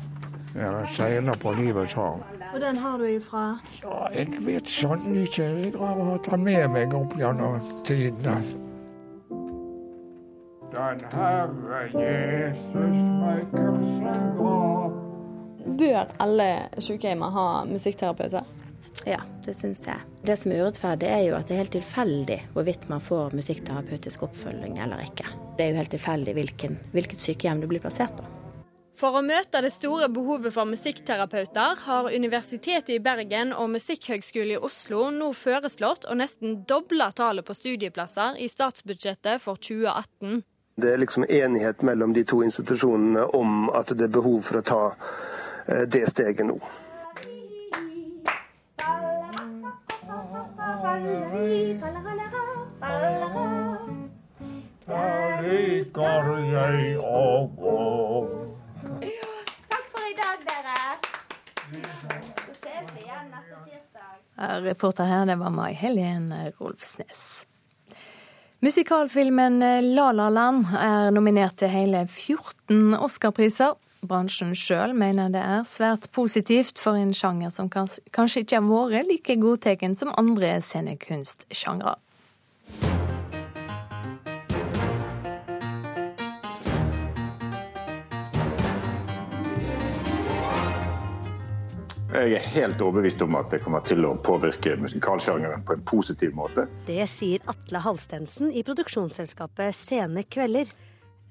Jeg 0.56 0.88
seiler 0.96 1.34
på 1.42 1.52
livets 1.52 1.94
hav. 1.94 2.24
Og 2.54 2.62
den 2.62 2.78
har 2.78 2.98
du 2.98 3.04
ifra? 3.04 3.58
Ja, 3.84 4.08
jeg 4.14 4.28
vet 4.46 4.68
sånn 4.68 5.16
ikke. 5.16 5.48
Jeg 5.64 5.74
har 5.80 6.18
tatt 6.26 6.40
med 6.40 6.68
meg 6.74 6.94
opp 6.98 7.16
gjennom 7.20 7.60
tidene. 7.88 8.36
Den 10.72 11.06
Herre 11.12 11.82
Jesus 11.92 12.98
meg 13.22 13.46
kursen 13.52 14.28
gav. 14.40 14.98
Bør 15.82 16.16
alle 16.24 16.50
sykehjemmer 16.80 17.30
ha 17.36 17.48
musikkterapeuter? 17.70 18.44
Ja, 19.08 19.22
det 19.46 19.56
syns 19.58 19.86
jeg. 19.88 19.98
Det 20.26 20.36
som 20.38 20.52
er 20.54 20.66
urettferdig, 20.66 21.08
er 21.10 21.24
jo 21.26 21.38
at 21.38 21.48
det 21.50 21.56
er 21.56 21.64
helt 21.64 21.74
tilfeldig 21.74 22.38
hvorvidt 22.54 22.86
man 22.92 23.02
får 23.02 23.34
musikkterapeutisk 23.38 24.28
oppfølging 24.28 24.78
eller 24.84 25.02
ikke. 25.08 25.26
Det 25.58 25.66
er 25.66 25.74
jo 25.74 25.82
helt 25.82 25.96
tilfeldig 25.96 26.38
hvilken, 26.38 26.78
hvilket 26.94 27.24
sykehjem 27.24 27.64
du 27.64 27.70
blir 27.72 27.84
plassert 27.84 28.14
på. 28.20 28.28
For 29.02 29.18
å 29.18 29.24
møte 29.26 29.64
det 29.64 29.72
store 29.74 30.12
behovet 30.14 30.54
for 30.54 30.70
musikkterapeuter 30.70 31.80
har 31.88 32.10
Universitetet 32.14 32.92
i 32.94 33.00
Bergen 33.02 33.54
og 33.56 33.72
Musikkhøgskolen 33.74 34.60
i 34.60 34.60
Oslo 34.62 35.08
nå 35.16 35.32
foreslått 35.34 36.06
å 36.06 36.18
nesten 36.20 36.60
doble 36.70 37.08
tallet 37.18 37.48
på 37.48 37.56
studieplasser 37.58 38.38
i 38.38 38.50
statsbudsjettet 38.52 39.42
for 39.42 39.58
2018. 39.58 40.44
Det 40.82 40.94
er 40.94 41.02
liksom 41.02 41.26
enighet 41.26 41.82
mellom 41.88 42.14
de 42.14 42.24
to 42.30 42.44
institusjonene 42.46 43.26
om 43.38 43.72
at 43.74 43.90
det 43.96 44.06
er 44.06 44.14
behov 44.14 44.46
for 44.46 44.62
å 44.62 44.66
ta 44.70 44.84
eh, 45.66 45.88
det 45.90 46.06
steget 46.14 46.46
nå. 46.46 46.60
Der 50.82 50.98
liker 55.46 56.26
jeg 56.42 56.98
å 56.98 57.46
gå. 57.54 57.78
Reporter 64.62 65.06
her, 65.06 65.26
det 65.30 65.38
var 65.38 65.54
Mai 65.54 65.78
Helen 65.78 66.34
Rolfsnes. 66.58 67.46
Musikalfilmen 68.66 69.62
La 69.94 70.10
La 70.18 70.34
Land 70.34 70.66
er 70.82 71.14
nominert 71.14 71.62
til 71.62 71.70
hele 71.70 72.10
14 72.10 72.98
Oscar-priser. 72.98 73.78
Bransjen 74.02 74.56
sjøl 74.58 74.96
mener 74.98 75.30
det 75.30 75.42
er 75.46 75.66
svært 75.70 76.08
positivt 76.16 76.80
for 76.82 76.98
en 76.98 77.14
sjanger 77.14 77.52
som 77.54 77.68
kanskje 77.70 78.42
ikke 78.42 78.58
har 78.58 78.66
vært 78.66 79.12
like 79.12 79.36
godtatt 79.38 79.84
som 80.00 80.14
andre 80.18 80.56
scenekunstsjangre. 80.66 82.00
Jeg 92.12 92.34
er 92.36 92.48
helt 92.58 92.82
overbevist 92.84 93.22
om 93.24 93.38
at 93.40 93.54
det 93.54 93.62
kommer 93.64 93.86
til 93.88 94.04
å 94.04 94.18
påvirke 94.20 94.74
musikalsjangeren 94.82 95.62
på 95.64 95.78
en 95.78 95.86
positiv 95.88 96.34
måte. 96.36 96.66
Det 96.90 97.06
sier 97.08 97.40
Atle 97.48 97.80
Halstensen 97.86 98.50
i 98.52 98.66
produksjonsselskapet 98.68 99.78
Sene 99.78 100.26
Kvelder. 100.28 100.74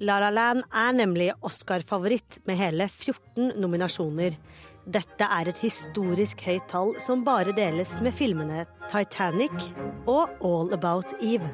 La 0.03 0.15
La 0.19 0.31
Land 0.33 0.63
er 0.73 0.95
nemlig 0.97 1.27
Oscar-favoritt 1.45 2.39
med 2.49 2.57
hele 2.57 2.87
14 2.89 3.51
nominasjoner. 3.61 4.33
Dette 4.89 5.27
er 5.29 5.51
et 5.51 5.61
historisk 5.61 6.41
høyt 6.47 6.71
tall 6.73 6.95
som 7.05 7.21
bare 7.27 7.53
deles 7.53 7.99
med 8.01 8.17
filmene 8.17 8.63
Titanic 8.89 9.53
og 10.09 10.33
All 10.41 10.73
About 10.73 11.13
Eve. 11.21 11.53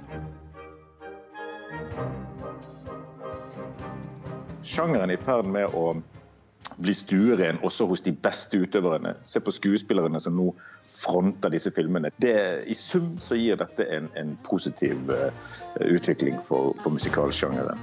Sjangeren 4.63 5.11
er 5.11 5.19
i 5.19 5.25
ferd 5.27 5.51
med 5.51 5.75
å 5.75 5.97
bli 6.79 6.95
stueren 6.95 7.59
også 7.67 7.89
hos 7.91 8.07
de 8.07 8.13
beste 8.15 8.63
utøverne. 8.63 9.17
Se 9.27 9.43
på 9.43 9.59
skuespillerne 9.59 10.23
som 10.23 10.39
nå 10.39 10.53
fronter 10.79 11.51
disse 11.51 11.75
filmene. 11.75 12.15
Det, 12.23 12.37
I 12.63 12.79
sum 12.79 13.17
så 13.19 13.35
gir 13.43 13.59
dette 13.59 13.91
en, 13.91 14.07
en 14.15 14.37
positiv 14.47 15.11
uh, 15.11 15.35
utvikling 15.83 16.39
for, 16.39 16.77
for 16.79 16.95
musikalsjangeren. 16.95 17.83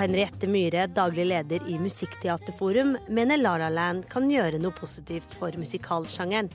Henriette 0.00 0.48
Myhre, 0.48 0.86
daglig 0.88 1.26
leder 1.28 1.66
i 1.68 1.76
Musikkteaterforum, 1.78 2.94
mener 3.12 3.36
La 3.36 3.58
La 3.60 3.68
Land 3.68 4.06
kan 4.08 4.30
gjøre 4.32 4.56
noe 4.62 4.72
positivt 4.72 5.34
for 5.36 5.52
musikalsjangeren. 5.60 6.48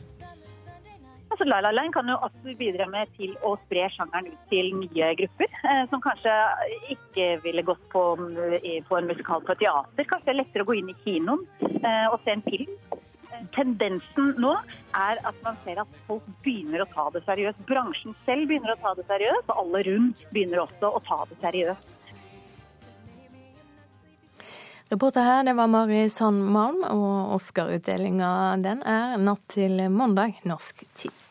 Altså, 1.30 1.46
La 1.46 1.60
La 1.62 1.70
Land 1.76 1.94
kan 1.94 2.10
jo 2.10 2.16
også 2.26 2.56
bidra 2.58 2.88
med 2.90 3.12
til 3.20 3.36
å 3.46 3.52
spre 3.68 3.86
sjangeren 3.94 4.32
ut 4.32 4.50
til 4.50 4.72
nye 4.80 5.12
grupper, 5.20 5.54
eh, 5.62 5.84
som 5.92 6.02
kanskje 6.02 6.34
ikke 6.96 7.28
ville 7.44 7.66
gått 7.68 7.84
på, 7.94 8.04
på, 8.18 8.98
en 8.98 9.10
musikal 9.12 9.46
på 9.46 9.58
teater. 9.62 10.10
Kanskje 10.10 10.32
det 10.32 10.34
er 10.34 10.40
lettere 10.42 10.66
å 10.66 10.70
gå 10.72 10.78
inn 10.80 10.90
i 10.90 10.98
kinoen 11.04 11.46
eh, 11.62 12.08
og 12.10 12.18
se 12.24 12.34
en 12.34 12.46
film. 12.50 12.72
Tendensen 13.54 14.32
nå 14.42 14.56
er 14.96 15.20
at 15.28 15.38
man 15.46 15.60
ser 15.68 15.84
at 15.84 16.00
folk 16.08 16.26
begynner 16.42 16.82
å 16.82 16.90
ta 16.96 17.12
det 17.14 17.22
seriøst. 17.28 17.62
Bransjen 17.70 18.18
selv 18.24 18.50
begynner 18.50 18.74
å 18.74 18.80
ta 18.82 18.96
det 18.98 19.06
seriøst, 19.12 19.52
og 19.52 19.62
alle 19.68 19.84
rundt 19.92 20.26
begynner 20.32 20.64
også 20.66 20.96
å 20.96 21.04
ta 21.06 21.20
det 21.30 21.38
seriøst. 21.44 21.95
Reporter 24.90 25.22
her, 25.22 25.44
det 25.44 25.56
var 25.58 25.68
Mari 25.68 26.10
Sandmalm, 26.10 26.84
og 26.94 27.36
Oscar-utdelinga 27.40 28.32
den 28.62 28.84
er 28.86 29.16
natt 29.18 29.42
til 29.50 29.80
mandag 29.90 30.38
norsk 30.46 30.84
tid. 30.94 31.24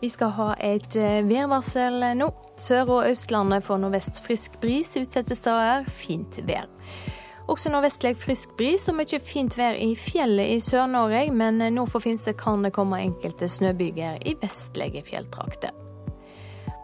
Vi 0.00 0.08
skal 0.08 0.30
ha 0.38 0.52
et 0.62 0.94
eh, 0.96 1.20
værvarsel 1.26 2.06
nå. 2.16 2.30
Sør- 2.60 2.92
og 2.94 3.08
Østlandet 3.10 3.66
får 3.66 3.82
nordvest 3.82 4.22
frisk 4.24 4.56
bris 4.62 4.94
utsatte 4.96 5.36
steder. 5.36 5.84
Fint 5.90 6.38
vær. 6.48 6.70
Også 7.50 7.72
nordvestlig 7.72 8.14
frisk 8.20 8.54
bris 8.56 8.86
og 8.88 9.00
mye 9.00 9.20
fint 9.20 9.58
vær 9.58 9.74
i 9.74 9.92
fjellet 9.98 10.54
i 10.54 10.62
Sør-Norge, 10.62 11.26
men 11.34 11.58
nord 11.74 11.90
for 11.90 12.04
Finse 12.04 12.32
kan 12.38 12.62
det 12.64 12.72
komme 12.78 13.02
enkelte 13.02 13.50
snøbyger 13.50 14.22
i 14.22 14.38
vestlige 14.40 15.02
fjelltrakter. 15.10 15.74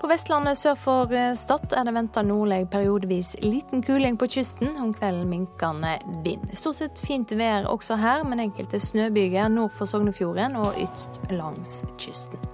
På 0.00 0.10
Vestlandet 0.10 0.58
sør 0.60 0.74
for 0.76 1.12
eh, 1.16 1.32
Stad 1.32 1.72
er 1.72 1.86
det 1.88 1.94
venta 1.96 2.20
nordlig 2.22 2.66
periodevis 2.68 3.30
liten 3.40 3.80
kuling 3.82 4.18
på 4.20 4.28
kysten. 4.28 4.74
Om 4.76 4.92
kvelden 4.94 5.30
minkende 5.30 5.94
vind. 6.24 6.44
Stort 6.52 6.76
sett 6.82 7.00
fint 7.00 7.32
vær 7.32 7.64
også 7.70 7.96
her, 7.96 8.24
men 8.28 8.44
enkelte 8.44 8.80
snøbyger 8.80 9.48
nord 9.48 9.72
for 9.72 9.88
Sognefjorden 9.88 10.58
og 10.60 10.76
ytst 10.84 11.22
langs 11.32 11.80
kysten. 11.96 12.44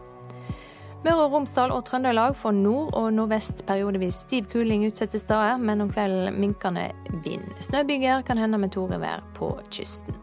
Møre 1.03 1.25
og 1.25 1.33
Romsdal 1.35 1.73
og 1.75 1.83
Trøndelag 1.89 2.37
får 2.39 2.55
nord- 2.55 2.95
og 2.95 3.09
nordvest 3.11 3.65
periodevis 3.67 4.23
stiv 4.23 4.47
kuling 4.53 4.87
utsatte 4.87 5.19
steder, 5.19 5.57
men 5.59 5.83
om 5.83 5.91
kvelden 5.91 6.39
minkende 6.39 6.93
vind. 7.25 7.49
Snøbyger 7.59 8.23
kan 8.23 8.39
hende 8.39 8.59
med 8.59 8.71
torevær 8.71 9.25
på 9.35 9.57
kysten. 9.71 10.15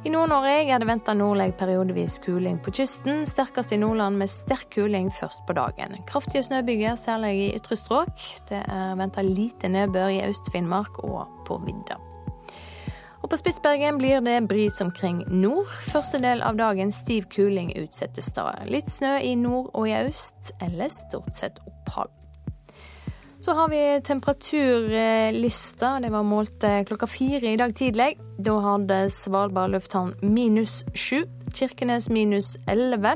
I 0.00 0.08
Nord-Norge 0.08 0.62
er 0.64 0.80
det 0.80 0.86
venta 0.88 1.12
nordlig 1.12 1.50
periodevis 1.60 2.14
kuling 2.24 2.56
på 2.64 2.72
kysten. 2.72 3.26
Sterkest 3.28 3.74
i 3.76 3.76
Nordland 3.76 4.16
med 4.16 4.30
sterk 4.32 4.70
kuling 4.72 5.10
først 5.12 5.42
på 5.44 5.52
dagen. 5.58 5.92
Kraftige 6.08 6.40
snøbyger, 6.46 6.94
særlig 6.96 7.34
i 7.36 7.50
ytre 7.58 7.76
strøk. 7.76 8.22
Det 8.48 8.62
er 8.64 8.94
venta 8.96 9.20
lite 9.20 9.68
nedbør 9.68 10.08
i 10.14 10.22
Øst-Finnmark 10.24 11.02
og 11.04 11.28
på 11.44 11.58
vidda. 11.66 11.98
Og 13.20 13.28
På 13.28 13.36
Spitsbergen 13.36 14.00
blir 14.00 14.24
det 14.24 14.38
bris 14.48 14.80
omkring 14.80 15.20
nord. 15.28 15.68
Første 15.92 16.16
del 16.24 16.40
av 16.40 16.56
dagen 16.56 16.92
stiv 16.96 17.28
kuling 17.28 17.74
utsatte 17.76 18.24
steder. 18.24 18.64
Litt 18.72 18.88
snø 18.88 19.18
i 19.20 19.34
nord 19.36 19.68
og 19.74 19.84
i 19.84 19.98
øst, 20.00 20.54
eller 20.64 20.88
stort 20.88 21.36
sett 21.36 21.60
opphold. 21.68 22.19
Så 23.42 23.52
har 23.52 23.68
vi 23.68 24.00
temperaturlista. 24.04 26.00
Det 26.00 26.10
var 26.10 26.22
målt 26.22 26.64
eh, 26.64 26.84
klokka 26.84 27.06
fire 27.06 27.52
i 27.52 27.56
dag 27.56 27.72
tidlig. 27.76 28.18
Da 28.38 28.58
hadde 28.60 29.08
Svalbard 29.08 29.70
lufthavn 29.72 30.14
minus 30.20 30.84
sju. 30.94 31.24
Kirkenes 31.54 32.10
minus 32.10 32.56
elleve. 32.68 33.14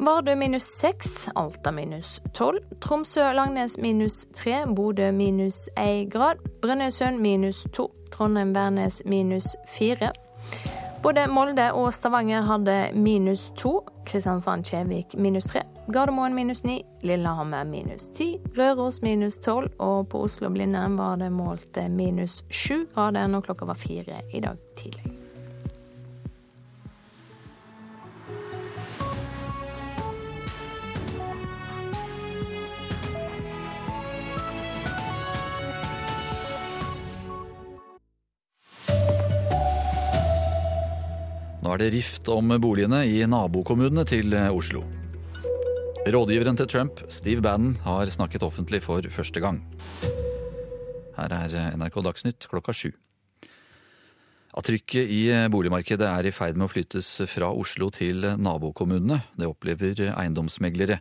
Vardø 0.00 0.34
minus 0.36 0.66
seks. 0.80 1.28
Alta 1.34 1.70
minus 1.70 2.20
tolv. 2.34 2.66
Tromsø-Langnes 2.82 3.78
minus 3.78 4.26
tre. 4.34 4.64
Bodø 4.66 5.12
minus 5.12 5.68
én 5.76 6.10
grad. 6.10 6.42
Brønnøysund 6.62 7.22
minus 7.22 7.62
to. 7.72 7.92
Trondheim-Værnes 8.10 9.02
minus 9.06 9.54
fire. 9.68 10.10
Både 11.02 11.28
Molde 11.30 11.68
og 11.78 11.92
Stavanger 11.94 12.42
hadde 12.42 12.74
minus 12.98 13.52
to. 13.56 13.78
Kristiansand-Kjevik 14.08 15.14
minus 15.20 15.46
tre. 15.46 15.62
Gardermoen 15.94 16.34
minus 16.34 16.64
ni. 16.64 16.80
Lillehammer 17.06 17.64
minus 17.64 18.08
ti. 18.16 18.32
Røros 18.56 18.98
minus 19.02 19.38
tolv. 19.38 19.70
Og 19.78 20.08
på 20.10 20.24
Oslo-Blindern 20.26 20.98
var 20.98 21.20
det 21.22 21.30
målt 21.30 21.78
minus 21.94 22.42
sju 22.50 22.88
grader 22.94 23.30
når 23.30 23.46
klokka 23.46 23.70
var 23.70 23.78
fire 23.78 24.24
i 24.34 24.42
dag 24.42 24.58
tidlig. 24.80 25.27
Nå 41.68 41.74
er 41.76 41.82
det 41.82 41.90
rift 41.92 42.28
om 42.32 42.48
boligene 42.64 43.02
i 43.04 43.18
nabokommunene 43.28 44.00
til 44.08 44.32
Oslo. 44.32 44.80
Rådgiveren 46.08 46.56
til 46.56 46.68
Trump, 46.72 47.02
Steve 47.12 47.42
Bannon, 47.44 47.74
har 47.84 48.08
snakket 48.08 48.46
offentlig 48.46 48.80
for 48.80 49.04
første 49.12 49.42
gang. 49.44 49.58
Her 51.18 51.34
er 51.36 51.76
NRK 51.76 52.00
Dagsnytt 52.06 52.48
klokka 52.48 52.72
sju. 52.72 52.94
At 54.58 54.66
trykket 54.66 55.10
i 55.14 55.20
boligmarkedet 55.52 56.02
er 56.08 56.26
i 56.26 56.32
ferd 56.34 56.56
med 56.58 56.66
å 56.66 56.72
flyttes 56.72 57.06
fra 57.30 57.52
Oslo 57.54 57.92
til 57.94 58.24
nabokommunene. 58.42 59.20
Det 59.38 59.46
opplever 59.46 60.00
eiendomsmeglere 60.08 60.96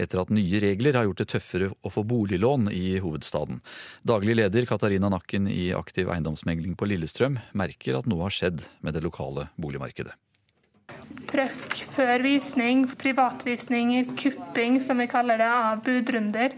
etter 0.00 0.22
at 0.22 0.32
nye 0.32 0.62
regler 0.64 0.96
har 0.96 1.04
gjort 1.04 1.20
det 1.20 1.28
tøffere 1.34 1.68
å 1.84 1.92
få 1.92 2.06
boliglån 2.08 2.70
i 2.72 2.96
hovedstaden. 3.04 3.60
Daglig 4.08 4.38
leder 4.38 4.64
Katarina 4.70 5.10
Nakken 5.12 5.50
i 5.52 5.74
Aktiv 5.76 6.08
eiendomsmegling 6.08 6.72
på 6.72 6.88
Lillestrøm 6.88 7.36
merker 7.52 8.00
at 8.00 8.08
noe 8.08 8.24
har 8.30 8.36
skjedd 8.38 8.64
med 8.80 8.96
det 8.96 9.04
lokale 9.04 9.50
boligmarkedet. 9.60 10.16
Trøkk 11.28 11.76
før 11.92 12.24
visning, 12.24 12.86
privatvisninger, 12.96 14.08
kupping 14.16 14.80
som 14.80 15.04
vi 15.04 15.10
kaller 15.12 15.40
det, 15.40 15.52
av 15.52 15.84
budrunder. 15.84 16.56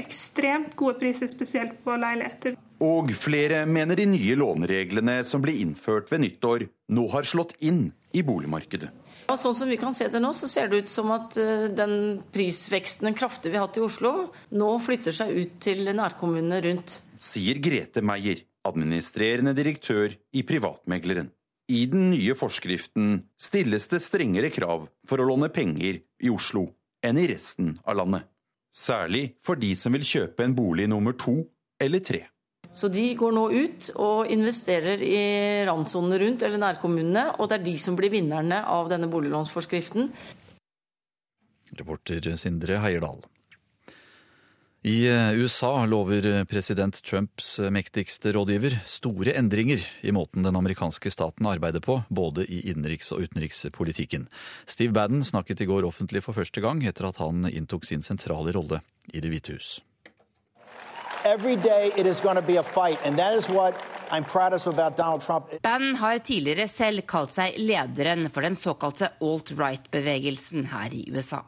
Ekstremt 0.00 0.72
gode 0.80 0.96
priser, 1.04 1.28
spesielt 1.28 1.76
på 1.84 2.00
leiligheter. 2.00 2.56
Og 2.80 3.12
flere 3.12 3.66
mener 3.68 3.98
de 3.98 4.06
nye 4.08 4.36
lånereglene 4.40 5.18
som 5.26 5.42
ble 5.44 5.52
innført 5.60 6.08
ved 6.12 6.24
nyttår, 6.24 6.64
nå 6.96 7.06
har 7.12 7.28
slått 7.28 7.52
inn 7.60 7.90
i 8.16 8.24
boligmarkedet. 8.24 8.88
Sånn 9.30 9.54
som 9.54 9.68
vi 9.70 9.76
kan 9.78 9.94
se 9.94 10.08
det 10.10 10.18
nå, 10.18 10.32
så 10.34 10.48
ser 10.50 10.70
det 10.70 10.80
ut 10.82 10.90
som 10.90 11.12
at 11.14 11.36
eh, 11.38 11.68
den 11.70 12.18
prisveksten, 12.34 13.06
den 13.06 13.14
kraftige 13.18 13.52
vi 13.52 13.60
har 13.60 13.68
hatt 13.68 13.78
i 13.78 13.84
Oslo, 13.84 14.32
nå 14.50 14.70
flytter 14.82 15.14
seg 15.14 15.30
ut 15.36 15.52
til 15.62 15.84
nærkommunene 15.86 16.58
rundt. 16.64 16.96
Sier 17.20 17.60
Grete 17.62 18.02
Meier, 18.02 18.42
administrerende 18.66 19.54
direktør 19.54 20.16
i 20.34 20.42
Privatmegleren. 20.48 21.30
I 21.70 21.84
den 21.86 22.08
nye 22.10 22.34
forskriften 22.34 23.20
stilles 23.38 23.86
det 23.92 24.00
strengere 24.02 24.50
krav 24.50 24.88
for 25.06 25.22
å 25.22 25.28
låne 25.28 25.52
penger 25.54 26.00
i 26.18 26.32
Oslo 26.32 26.66
enn 27.06 27.20
i 27.20 27.28
resten 27.30 27.76
av 27.86 28.00
landet. 28.00 28.26
Særlig 28.74 29.36
for 29.42 29.58
de 29.60 29.70
som 29.78 29.94
vil 29.94 30.06
kjøpe 30.06 30.42
en 30.42 30.56
bolig 30.58 30.88
nummer 30.90 31.14
to 31.14 31.38
eller 31.78 32.02
tre. 32.02 32.24
Så 32.72 32.88
de 32.88 33.08
går 33.18 33.34
nå 33.34 33.48
ut 33.50 33.88
og 33.98 34.30
investerer 34.30 35.02
i 35.02 35.22
randsonene 35.66 36.20
rundt, 36.22 36.44
eller 36.46 36.62
nærkommunene, 36.62 37.24
og 37.38 37.50
det 37.50 37.58
er 37.58 37.66
de 37.66 37.74
som 37.82 37.98
blir 37.98 38.12
vinnerne 38.14 38.62
av 38.62 38.88
denne 38.92 39.10
boliglånsforskriften. 39.10 40.12
Reporter 41.78 42.30
Sindre 42.38 42.78
Heierdal. 42.82 43.20
I 44.82 45.04
USA 45.36 45.84
lover 45.84 46.44
president 46.48 47.02
Trumps 47.04 47.58
mektigste 47.68 48.32
rådgiver 48.32 48.78
store 48.88 49.34
endringer 49.36 49.82
i 50.00 50.14
måten 50.16 50.46
den 50.46 50.56
amerikanske 50.56 51.12
staten 51.12 51.50
arbeider 51.50 51.84
på, 51.84 51.98
både 52.08 52.46
i 52.48 52.62
innenriks- 52.72 53.12
og 53.12 53.26
utenrikspolitikken. 53.26 54.24
Steve 54.64 54.96
Bannon 54.96 55.26
snakket 55.26 55.60
i 55.60 55.68
går 55.68 55.84
offentlig 55.84 56.24
for 56.24 56.38
første 56.38 56.64
gang 56.64 56.80
etter 56.88 57.10
at 57.10 57.20
han 57.20 57.44
inntok 57.50 57.84
sin 57.84 58.00
sentrale 58.00 58.56
rolle 58.56 58.80
i 59.12 59.20
Det 59.20 59.28
hvite 59.28 59.58
hus. 59.58 59.80
Bannon 65.62 65.96
har 66.00 66.18
tidligere 66.24 66.68
selv 66.68 67.04
kalt 67.06 67.34
seg 67.34 67.58
lederen 67.60 68.30
for 68.32 68.46
den 68.46 68.56
såkalte 68.56 69.12
alt-right-bevegelsen 69.20 70.70
her 70.72 70.96
i 70.96 71.04
USA. 71.12 71.42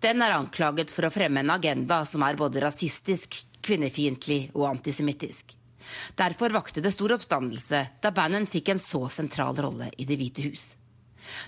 Den 0.00 0.22
er 0.22 0.36
anklaget 0.36 0.94
for 0.94 1.08
å 1.08 1.12
fremme 1.12 1.42
en 1.42 1.50
agenda 1.50 2.04
som 2.06 2.22
er 2.22 2.38
både 2.38 2.62
rasistisk, 2.62 3.34
kvinnefiendtlig 3.66 4.40
og 4.54 4.68
antisemittisk. 4.70 5.56
Derfor 6.14 6.54
vakte 6.54 6.82
det 6.82 6.94
stor 6.94 7.16
oppstandelse 7.18 7.82
da 8.02 8.14
Bannon 8.14 8.46
fikk 8.46 8.72
en 8.72 8.82
så 8.82 9.06
sentral 9.12 9.58
rolle 9.58 9.90
i 9.98 10.06
Det 10.06 10.18
hvite 10.18 10.46
hus. 10.46 10.74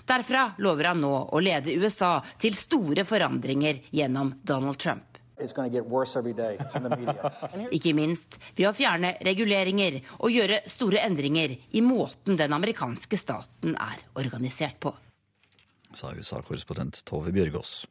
Derfra 0.05 0.49
lover 0.59 0.91
han 0.91 0.99
nå 1.01 1.13
å 1.31 1.39
lede 1.39 1.75
USA 1.79 2.17
til 2.39 2.55
store 2.55 3.07
forandringer 3.07 3.79
gjennom 3.95 4.35
Donald 4.43 4.79
Trump. 4.79 5.08
Ikke 7.75 7.93
minst 7.97 8.39
ved 8.57 8.67
å 8.69 8.73
fjerne 8.75 9.13
reguleringer 9.25 9.99
og 10.19 10.33
gjøre 10.33 10.61
store 10.69 11.03
endringer 11.07 11.55
i 11.55 11.83
måten 11.85 12.39
den 12.39 12.55
amerikanske 12.55 13.19
staten 13.19 13.77
er 13.79 14.01
organisert 14.19 14.79
på. 14.83 14.93
Sa 15.95 16.11
USA-korrespondent 16.13 17.01
Tove 17.07 17.33
Bjørgaas. 17.33 17.87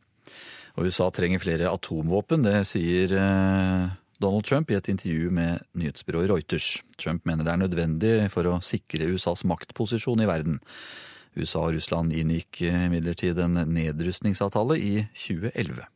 Og 0.78 0.86
USA 0.86 1.08
trenger 1.10 1.42
flere 1.42 1.72
atomvåpen, 1.72 2.44
det 2.46 2.60
sier 2.70 3.10
eh, 3.18 3.88
Donald 4.22 4.46
Trump 4.46 4.70
i 4.70 4.76
et 4.78 4.88
intervju 4.92 5.32
med 5.34 5.64
nyhetsbyrået 5.78 6.30
Reuters. 6.30 6.78
Trump 6.98 7.26
mener 7.26 7.46
det 7.46 7.52
er 7.54 7.62
nødvendig 7.64 8.14
for 8.34 8.46
å 8.46 8.60
sikre 8.62 9.10
USAs 9.10 9.42
maktposisjon 9.46 10.22
i 10.22 10.30
verden. 10.30 10.60
USA 11.38 11.66
og 11.66 11.76
Russland 11.76 12.14
inngikk 12.14 12.62
imidlertid 12.66 13.38
en 13.42 13.60
nedrustningsavtale 13.74 14.78
i 14.78 14.94
2011. 15.14 15.86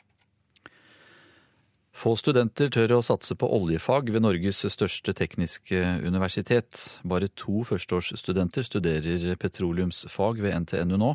Få 1.92 2.14
studenter 2.16 2.70
tør 2.72 2.94
å 2.96 3.02
satse 3.04 3.34
på 3.36 3.48
oljefag 3.52 4.08
ved 4.14 4.24
Norges 4.24 4.62
største 4.72 5.12
tekniske 5.12 5.76
universitet. 6.00 6.80
Bare 7.04 7.28
to 7.36 7.60
førsteårsstudenter 7.68 8.64
studerer 8.64 9.36
petroleumsfag 9.40 10.40
ved 10.40 10.56
NTNU 10.64 10.96
nå. 10.96 11.10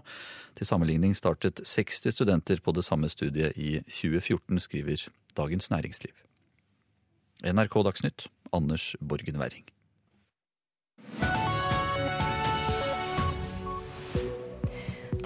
Til 0.57 0.69
sammenligning 0.69 1.17
startet 1.17 1.63
60 1.65 2.13
studenter 2.13 2.61
på 2.61 2.75
det 2.77 2.85
samme 2.85 3.09
studiet 3.09 3.57
i 3.57 3.79
2014, 3.89 4.61
skriver 4.67 5.07
Dagens 5.37 5.71
Næringsliv. 5.73 6.13
NRK 7.41 7.81
Dagsnytt, 7.89 8.29
Anders 8.53 8.93
Borgen 9.01 9.41
Werring. 9.41 9.65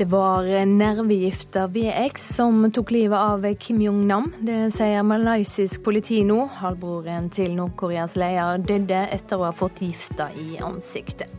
Det 0.02 0.06
var 0.06 0.66
nervegifta 0.66 1.68
VX 1.68 2.36
som 2.36 2.72
tok 2.74 2.92
livet 2.92 3.20
av 3.20 3.44
Kim 3.54 3.82
Jong-nam. 3.82 4.32
Det 4.42 4.72
sier 4.74 5.04
malaysisk 5.06 5.84
politi 5.86 6.24
nå. 6.26 6.40
Halvbroren 6.58 7.28
til 7.30 7.54
Nord-Koreas 7.54 8.16
leder 8.18 8.64
døde 8.66 9.04
etter 9.14 9.38
å 9.38 9.46
ha 9.46 9.52
fått 9.54 9.84
gifta 9.86 10.32
i 10.42 10.58
ansiktet. 10.58 11.30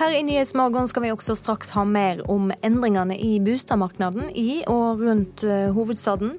Her 0.00 0.16
i 0.16 0.22
Nyhetsmorgen 0.24 0.88
skal 0.88 1.04
vi 1.04 1.12
også 1.12 1.36
straks 1.36 1.74
ha 1.76 1.84
mer 1.84 2.24
om 2.32 2.48
endringene 2.64 3.20
i 3.20 3.34
boligmarkedet 3.44 4.30
i 4.40 4.62
og 4.72 5.04
rundt 5.04 5.44
hovedstaden. 5.76 6.38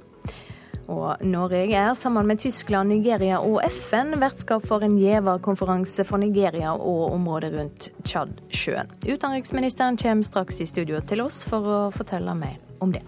Og 0.88 1.24
Norge 1.28 1.66
er 1.76 1.94
sammen 2.00 2.28
med 2.30 2.40
Tyskland, 2.40 2.94
Nigeria 2.94 3.42
og 3.44 3.60
FN 3.68 4.16
vertskap 4.22 4.64
for 4.68 4.86
en 4.86 4.96
giverkonferanse 5.00 6.06
for 6.08 6.22
Nigeria 6.22 6.72
og 6.74 7.12
området 7.12 7.52
rundt 7.58 7.90
Tsjadsjøen. 8.08 8.94
Utenriksministeren 9.04 10.00
kommer 10.00 10.28
straks 10.28 10.62
i 10.64 10.70
studio 10.70 11.04
til 11.04 11.26
oss 11.28 11.44
for 11.48 11.68
å 11.68 11.82
fortelle 11.96 12.38
mer 12.40 12.56
om 12.80 12.96
det. 12.96 13.04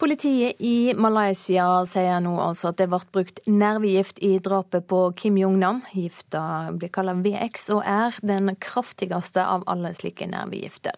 Politiet 0.00 0.56
i 0.64 0.94
Malaysia 0.96 1.82
sier 1.84 2.22
nå 2.24 2.30
altså 2.40 2.70
at 2.70 2.78
det 2.80 2.86
ble 2.88 3.02
brukt 3.12 3.42
nervegift 3.44 4.22
i 4.24 4.38
drapet 4.40 4.86
på 4.88 5.02
Kim 5.12 5.36
Jong-nam. 5.36 5.82
Gifta 5.92 6.70
blir 6.72 6.88
kalt 6.94 7.20
VX 7.20 7.66
og 7.76 7.82
er 7.84 8.16
den 8.24 8.48
kraftigste 8.64 9.44
av 9.44 9.66
alle 9.68 9.92
slike 9.98 10.24
nervegifter. 10.32 10.96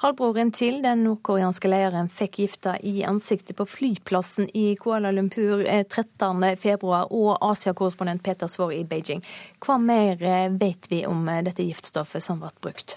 Halvbroren 0.00 0.48
til 0.56 0.78
den 0.80 1.02
nordkoreanske 1.04 1.68
lederen 1.68 2.06
fikk 2.08 2.38
gifta 2.40 2.72
i 2.88 3.02
ansiktet 3.04 3.58
på 3.58 3.66
flyplassen 3.68 4.46
i 4.56 4.70
Kuala 4.80 5.10
Lumpur 5.12 5.60
13.2, 5.60 6.70
eh, 6.72 6.86
og 6.86 7.34
Asia-korrespondent 7.44 8.24
Peter 8.24 8.48
Svaar 8.48 8.72
i 8.72 8.80
Beijing. 8.88 9.20
Hva 9.60 9.76
mer 9.76 10.24
eh, 10.24 10.48
vet 10.56 10.88
vi 10.88 11.02
om 11.04 11.28
eh, 11.28 11.42
dette 11.44 11.68
giftstoffet 11.68 12.24
som 12.24 12.40
ble 12.40 12.48
brukt? 12.64 12.96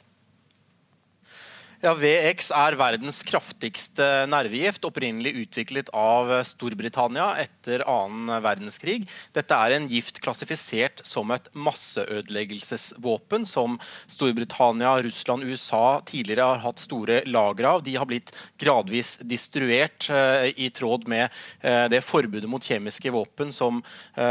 Ja, 1.83 1.91
VX 1.99 2.45
er 2.55 2.77
verdens 2.79 3.17
kraftigste 3.27 4.05
nervegift, 4.31 4.85
opprinnelig 4.87 5.33
utviklet 5.41 5.89
av 5.91 6.29
Storbritannia 6.47 7.25
etter 7.41 7.81
annen 7.91 8.29
verdenskrig. 8.39 9.03
Dette 9.35 9.51
er 9.51 9.75
en 9.75 9.89
gift 9.91 10.21
klassifisert 10.23 11.01
som 11.03 11.33
et 11.35 11.49
masseødeleggelsesvåpen, 11.51 13.43
som 13.43 13.75
Storbritannia, 14.07 14.93
Russland, 15.03 15.43
USA 15.43 15.99
tidligere 16.07 16.45
har 16.53 16.61
hatt 16.63 16.79
store 16.79 17.17
lagre 17.27 17.73
av. 17.73 17.83
De 17.83 17.97
har 17.99 18.07
blitt 18.07 18.31
gradvis 18.63 19.17
distruert 19.19 20.07
uh, 20.07 20.47
i 20.55 20.69
tråd 20.71 21.03
med 21.11 21.27
uh, 21.67 21.91
det 21.91 21.99
forbudet 22.07 22.47
mot 22.47 22.63
kjemiske 22.63 23.11
våpen 23.11 23.51
som 23.51 23.83
uh, 23.83 24.23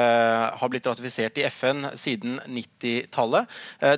har 0.57 0.73
blitt 0.73 0.89
ratifisert 0.89 1.37
i 1.37 1.45
FN 1.53 1.85
siden 2.01 2.41
90-tallet. 2.49 3.45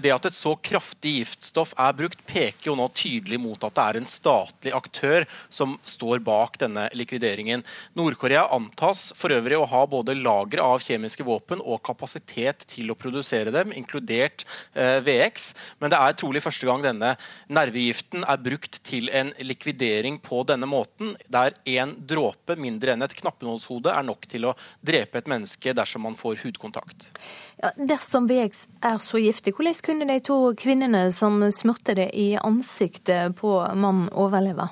det 0.03 0.11
at 0.11 0.27
et 0.27 0.35
så 0.35 0.57
kraftig 0.59 1.21
giftstoff 1.21 1.79
er 1.79 1.95
brukt, 2.03 2.27
peker 2.27 2.73
jo 2.73 2.79
nå 2.83 2.91
tydelig 2.99 3.44
mot 3.45 3.65
at 3.67 3.77
det 3.77 3.85
er 3.85 3.99
en 4.01 4.09
statlig 4.09 4.75
aktør 4.77 5.27
som 5.53 5.77
står 5.89 6.23
bak 6.25 6.59
denne 6.63 6.89
likvideringen. 6.97 7.65
Nord-Korea 7.99 8.47
antas 8.55 9.11
for 9.19 9.35
øvrig 9.35 9.59
å 9.61 9.69
ha 9.71 9.85
både 9.91 10.17
lagre 10.19 10.65
av 10.65 10.83
kjemiske 10.85 11.27
våpen 11.27 11.63
og 11.63 11.83
kapasitet 11.87 12.67
til 12.71 12.91
å 12.93 12.99
produsere 12.99 13.53
dem, 13.55 13.75
inkludert 13.77 14.47
eh, 14.73 14.99
VX. 15.05 15.51
Men 15.83 15.93
det 15.93 16.01
er 16.01 16.19
trolig 16.19 16.43
første 16.45 16.69
gang 16.69 16.85
denne 16.85 17.15
nervegiften 17.53 18.25
er 18.25 18.43
brukt 18.43 18.81
til 18.87 19.11
en 19.15 19.33
likvidering 19.45 20.19
på 20.25 20.43
denne 20.49 20.69
måten, 20.71 21.15
der 21.29 21.57
én 21.69 21.97
dråpe 22.09 22.57
mindre 22.61 22.95
enn 22.95 23.05
et 23.05 23.17
knappenålshode 23.21 23.93
er 23.93 24.07
nok 24.07 24.29
til 24.31 24.49
å 24.51 24.57
drepe 24.85 25.21
et 25.21 25.31
menneske 25.31 25.75
dersom 25.77 26.07
man 26.07 26.19
får 26.19 26.41
hudkontakt. 26.45 27.11
Dersom 27.77 28.29
VX 28.29 28.67
er 28.85 28.99
så 29.03 29.21
giftig, 29.23 29.55
hvordan 29.57 29.81
kunne 29.87 30.09
de 30.11 30.19
to 30.25 30.39
kvinnene 30.59 31.07
som 31.15 31.41
smurte 31.55 31.97
det 31.97 32.11
i 32.13 32.35
ansiktet 32.37 33.37
på 33.41 33.57
mannen, 33.75 34.11
overleve? 34.13 34.69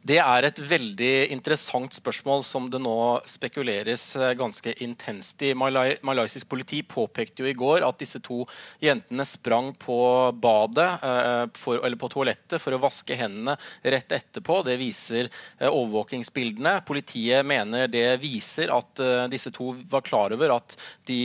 Det 0.00 0.16
er 0.16 0.46
et 0.48 0.56
veldig 0.64 1.28
interessant 1.34 1.92
spørsmål 1.92 2.40
som 2.48 2.70
det 2.72 2.78
nå 2.80 3.20
spekuleres 3.28 4.04
eh, 4.16 4.30
ganske 4.38 4.72
intenst 4.80 5.42
i. 5.44 5.50
Malay 5.52 5.98
malaysisk 6.08 6.48
politi 6.48 6.78
påpekte 6.88 7.44
jo 7.44 7.50
i 7.50 7.56
går 7.58 7.84
at 7.84 7.98
disse 8.00 8.16
to 8.24 8.46
jentene 8.80 9.26
sprang 9.28 9.74
på 9.76 9.98
badet, 10.40 10.88
eh, 11.04 11.42
for, 11.60 11.82
eller 11.84 12.00
på 12.00 12.08
toalettet 12.14 12.56
for 12.64 12.72
å 12.72 12.80
vaske 12.80 13.18
hendene 13.20 13.58
rett 13.84 14.16
etterpå. 14.16 14.62
Det 14.64 14.78
viser 14.80 15.28
eh, 15.28 15.68
overvåkingsbildene. 15.68 16.78
Politiet 16.88 17.44
mener 17.44 17.92
det 17.92 18.08
viser 18.24 18.72
at 18.72 19.04
disse 19.28 19.52
to 19.52 19.74
var 19.92 20.06
klar 20.06 20.32
over 20.32 20.54
at 20.54 20.74
de 21.08 21.20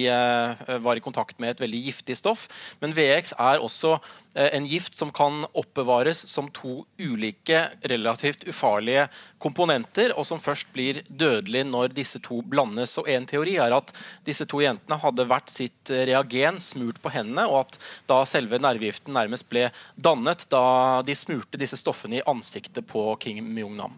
var 0.83 0.97
i 0.97 1.03
kontakt 1.03 1.39
med 1.39 1.53
et 1.53 1.63
veldig 1.63 1.79
giftig 1.87 2.17
stoff. 2.19 2.47
Men 2.81 2.93
VX 2.95 3.33
er 3.39 3.63
også 3.63 3.95
en 4.35 4.65
gift 4.67 4.95
som 4.95 5.11
kan 5.15 5.45
oppbevares 5.53 6.27
som 6.27 6.49
to 6.51 6.83
ulike, 6.99 7.69
relativt 7.81 8.43
ufarlige 8.47 9.07
komponenter, 9.39 10.11
og 10.17 10.27
som 10.27 10.41
først 10.43 10.67
blir 10.75 11.01
dødelig 11.07 11.63
når 11.69 11.95
disse 11.95 12.19
to 12.19 12.41
blandes. 12.43 12.97
Og 12.99 13.07
En 13.09 13.25
teori 13.25 13.55
er 13.61 13.75
at 13.75 13.93
disse 14.27 14.45
to 14.45 14.59
jentene 14.59 14.99
hadde 14.99 15.27
hvert 15.29 15.51
sitt 15.51 15.89
reagen 15.89 16.59
smurt 16.59 16.99
på 17.01 17.13
hendene, 17.15 17.47
og 17.47 17.63
at 17.63 17.79
da 18.11 18.21
selve 18.27 18.59
nervegiften 18.59 19.15
nærmest 19.15 19.47
ble 19.49 19.69
dannet 19.95 20.45
da 20.51 21.01
de 21.05 21.15
smurte 21.15 21.59
disse 21.61 21.79
stoffene 21.79 22.19
i 22.19 22.27
ansiktet 22.27 22.87
på 22.91 23.07
Kim 23.23 23.55
Jong-nam. 23.57 23.95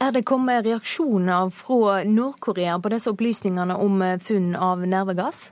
Er 0.00 0.14
det 0.16 0.24
kommet 0.24 0.64
reaksjoner 0.64 1.50
fra 1.52 2.00
Nord-Korea 2.08 2.78
på 2.80 2.92
disse 2.94 3.12
opplysningene 3.12 3.76
om 3.76 4.00
funn 4.24 4.54
av 4.56 4.86
nervegass? 4.88 5.50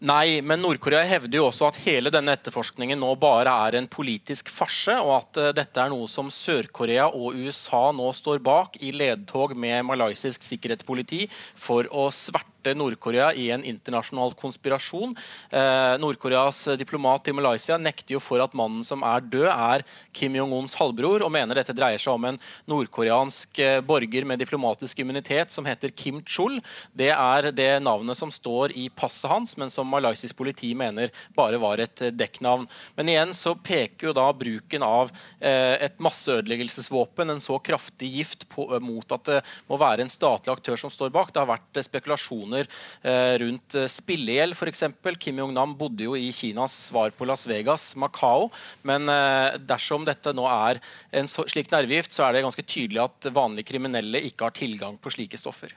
Nei, 0.00 0.40
men 0.40 0.62
Nord-Korea 0.64 1.02
hevder 1.04 1.36
jo 1.36 1.46
også 1.50 1.66
at 1.66 1.78
hele 1.84 2.08
denne 2.08 2.32
etterforskningen 2.32 2.96
nå 3.02 3.10
bare 3.20 3.52
er 3.66 3.74
en 3.76 3.88
politisk 3.92 4.48
farse, 4.48 4.94
og 4.96 5.10
at 5.18 5.40
uh, 5.42 5.48
dette 5.52 5.76
er 5.76 5.90
noe 5.92 6.06
som 6.08 6.30
Sør-Korea 6.32 7.10
og 7.12 7.36
USA 7.36 7.82
nå 7.92 8.06
står 8.16 8.40
bak 8.40 8.78
i 8.80 8.94
ledtog 8.96 9.52
med 9.52 9.84
malaysisk 9.90 10.46
sikkerhetspoliti 10.46 11.26
for 11.52 11.84
å 11.92 12.06
sverte 12.16 12.48
Nord-Korea 12.76 13.30
i 13.32 13.48
en 13.54 13.64
internasjonal 13.64 14.34
konspirasjon. 14.38 15.14
Eh, 15.50 15.94
Nord-Koreas 16.02 16.64
diplomat 16.80 17.28
i 17.28 17.34
Malaysia 17.36 17.78
nekter 17.80 18.16
jo 18.16 18.20
for 18.22 18.42
at 18.44 18.54
mannen 18.56 18.84
som 18.86 19.04
er 19.06 19.24
død, 19.24 19.48
er 19.50 19.84
Kim 20.16 20.36
Jong-uns 20.36 20.76
halvbror, 20.78 21.24
og 21.24 21.32
mener 21.32 21.56
dette 21.56 21.74
dreier 21.76 22.00
seg 22.00 22.14
om 22.14 22.28
en 22.30 22.40
nordkoreansk 22.70 23.62
eh, 23.62 23.78
borger 23.84 24.26
med 24.28 24.42
diplomatisk 24.42 25.00
immunitet 25.00 25.54
som 25.54 25.66
heter 25.68 25.94
Kim 25.94 26.20
Chul. 26.26 26.60
Det 26.92 27.10
er 27.14 27.50
det 27.54 27.70
navnet 27.84 28.18
som 28.18 28.32
står 28.34 28.74
i 28.76 28.88
passet 28.92 29.30
hans, 29.30 29.56
men 29.60 29.72
som 29.72 29.88
malaysisk 29.90 30.36
politi 30.38 30.72
mener 30.76 31.12
bare 31.36 31.60
var 31.62 31.80
et 31.82 32.04
eh, 32.04 32.14
dekknavn. 32.14 32.66
Men 32.98 33.12
igjen 33.12 33.34
så 33.36 33.54
peker 33.54 34.10
jo 34.10 34.16
da 34.16 34.28
bruken 34.36 34.84
av 34.86 35.12
eh, 35.38 35.76
et 35.86 35.98
masseødeleggelsesvåpen, 36.02 37.30
en 37.30 37.42
så 37.42 37.58
kraftig 37.62 38.10
gift, 38.18 38.48
på, 38.50 38.66
eh, 38.74 38.82
mot 38.82 39.16
at 39.16 39.26
det 39.28 39.40
må 39.70 39.78
være 39.80 40.04
en 40.04 40.12
statlig 40.12 40.52
aktør 40.52 40.80
som 40.80 40.92
står 40.92 41.12
bak. 41.14 41.32
Det 41.32 41.42
har 41.42 41.50
vært 41.50 41.82
spekulasjoner 41.86 42.49
diskusjoner 42.50 42.68
eh, 43.02 43.38
rundt 43.38 43.74
eh, 43.74 43.88
spillegjeld 43.88 44.56
f.eks. 44.56 44.84
Kim 45.18 45.38
Jong-nam 45.38 45.76
bodde 45.78 46.04
jo 46.04 46.16
i 46.16 46.32
Kinas 46.32 46.72
svar 46.90 47.10
på 47.10 47.26
Las 47.26 47.46
Vegas, 47.46 47.94
Macao. 47.96 48.50
Men 48.82 49.08
eh, 49.08 49.58
dersom 49.58 50.04
dette 50.04 50.32
nå 50.32 50.46
er 50.48 50.80
en 51.12 51.28
slik 51.28 51.70
nervegift, 51.70 52.12
så 52.12 52.26
er 52.26 52.34
det 52.34 52.44
ganske 52.44 52.62
tydelig 52.66 53.02
at 53.04 53.30
vanlige 53.32 53.70
kriminelle 53.72 54.22
ikke 54.26 54.48
har 54.48 54.56
tilgang 54.56 54.98
på 54.98 55.10
slike 55.10 55.38
stoffer. 55.38 55.74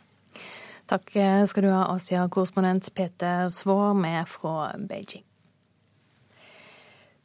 Takk 0.87 1.13
skal 1.47 1.63
du 1.63 1.69
ha, 1.71 1.85
Asia-korrespondent 1.93 2.89
Peter 2.93 3.47
Svaar 3.47 3.93
med 3.95 4.27
fra 4.27 4.73
Beijing. 4.77 5.23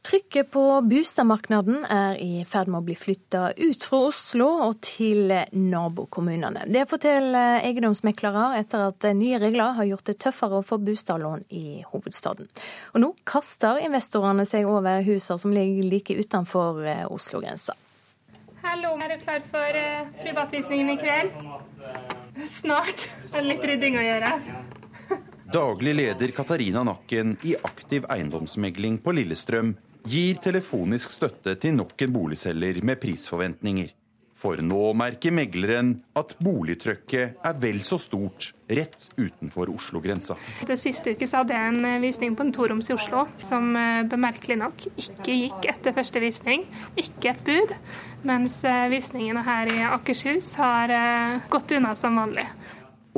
Trykket 0.08 0.50
på 0.50 0.62
boligmarkedet 0.88 1.82
er 1.92 2.14
i 2.16 2.44
ferd 2.48 2.70
med 2.72 2.80
å 2.80 2.84
bli 2.86 2.94
flytta 2.96 3.50
ut 3.58 3.82
fra 3.84 3.98
Oslo 4.06 4.46
og 4.64 4.78
til 4.80 5.34
nabokommunene. 5.52 6.62
Det 6.64 6.86
forteller 6.88 7.58
eiendomsmeklere 7.66 8.46
etter 8.56 8.86
at 8.86 9.04
nye 9.18 9.36
regler 9.42 9.74
har 9.76 9.88
gjort 9.90 10.06
det 10.08 10.14
tøffere 10.24 10.62
å 10.62 10.64
få 10.64 10.78
boliglån 10.80 11.42
i 11.52 11.82
hovedstaden. 11.90 12.48
Og 12.94 13.02
nå 13.04 13.10
kaster 13.28 13.82
investorene 13.84 14.46
seg 14.48 14.64
over 14.70 15.04
husene 15.04 15.42
som 15.42 15.52
ligger 15.52 15.90
like 15.92 16.16
utenfor 16.16 16.80
eh, 16.88 17.04
Oslo-grensa. 17.12 17.76
Hallo, 18.62 18.94
er 18.96 19.12
du 19.12 19.20
klar 19.26 19.44
for 19.50 19.76
uh, 19.76 20.08
privatvisningen 20.22 20.94
i 20.94 20.96
kveld? 21.02 21.36
Snart. 22.48 23.10
Er 23.34 23.42
det 23.42 23.50
litt 23.50 23.68
rydding 23.72 24.00
å 24.00 24.06
gjøre? 24.06 24.32
Daglig 25.52 25.94
leder 26.00 26.32
Katarina 26.36 26.80
Nakken 26.84 27.36
i 27.48 27.54
Aktiv 27.64 28.08
eiendomsmegling 28.12 28.98
på 29.04 29.14
Lillestrøm 29.16 29.74
gir 30.06 30.38
telefonisk 30.42 31.10
støtte 31.14 31.56
til 31.58 31.74
nok 31.78 31.96
en 32.04 32.12
boligselger 32.14 32.82
med 32.86 33.00
prisforventninger. 33.02 33.94
For 34.38 34.60
nå 34.62 34.92
merker 34.94 35.32
megleren 35.34 35.96
at 36.18 36.36
boligtrykket 36.38 37.40
er 37.42 37.56
vel 37.58 37.80
så 37.82 37.96
stort 37.98 38.52
rett 38.70 39.08
utenfor 39.16 39.72
Oslo-grensa. 39.72 40.36
Det 40.68 40.76
siste 40.78 41.16
uke 41.16 41.26
hadde 41.26 41.56
jeg 41.56 41.72
en 41.72 41.88
eh, 41.88 41.98
visning 42.04 42.36
på 42.38 42.46
en 42.46 42.52
toroms 42.54 42.86
i 42.86 42.94
Oslo 42.94 43.24
som 43.42 43.72
eh, 43.74 44.04
bemerkelig 44.06 44.60
nok 44.60 44.84
ikke 44.92 45.34
gikk 45.40 45.66
etter 45.72 45.96
første 45.96 46.22
visning. 46.22 46.68
Ikke 46.94 47.32
et 47.32 47.42
bud. 47.48 47.74
Mens 48.30 48.60
eh, 48.62 48.86
visningene 48.92 49.42
her 49.42 49.72
i 49.74 49.80
Akershus 49.88 50.52
har 50.60 50.94
gått 51.50 51.74
unna 51.74 51.96
som 51.98 52.22
vanlig. 52.22 52.46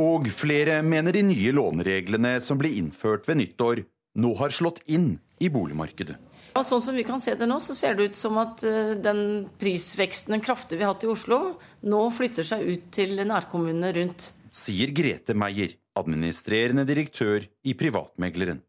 Og 0.01 0.31
flere 0.33 0.81
mener 0.87 1.13
de 1.13 1.27
nye 1.27 1.53
lånereglene 1.53 2.39
som 2.41 2.57
ble 2.57 2.73
innført 2.81 3.29
ved 3.29 3.43
nyttår, 3.43 3.85
nå 4.17 4.33
har 4.41 4.57
slått 4.57 4.81
inn 4.89 5.19
i 5.37 5.53
boligmarkedet. 5.53 6.17
Ja, 6.51 6.65
sånn 6.67 6.83
som 6.83 6.97
vi 6.99 7.05
kan 7.07 7.21
se 7.23 7.37
det 7.39 7.47
nå, 7.47 7.61
så 7.63 7.77
ser 7.79 7.95
det 7.97 8.11
ut 8.11 8.19
som 8.19 8.39
at 8.43 8.65
eh, 8.67 8.97
den 8.99 9.47
prisveksten, 9.61 10.35
den 10.35 10.45
kraftige 10.45 10.81
vi 10.81 10.87
har 10.87 10.95
hatt 10.95 11.07
i 11.07 11.11
Oslo, 11.11 11.39
nå 11.87 12.01
flytter 12.15 12.47
seg 12.47 12.65
ut 12.67 12.89
til 12.95 13.15
nærkommunene 13.21 13.93
rundt. 13.97 14.33
Sier 14.51 14.91
Grete 14.95 15.37
Meier, 15.39 15.77
administrerende 15.99 16.85
direktør 16.89 17.47
i 17.63 17.77
Privatmegleren. 17.79 18.65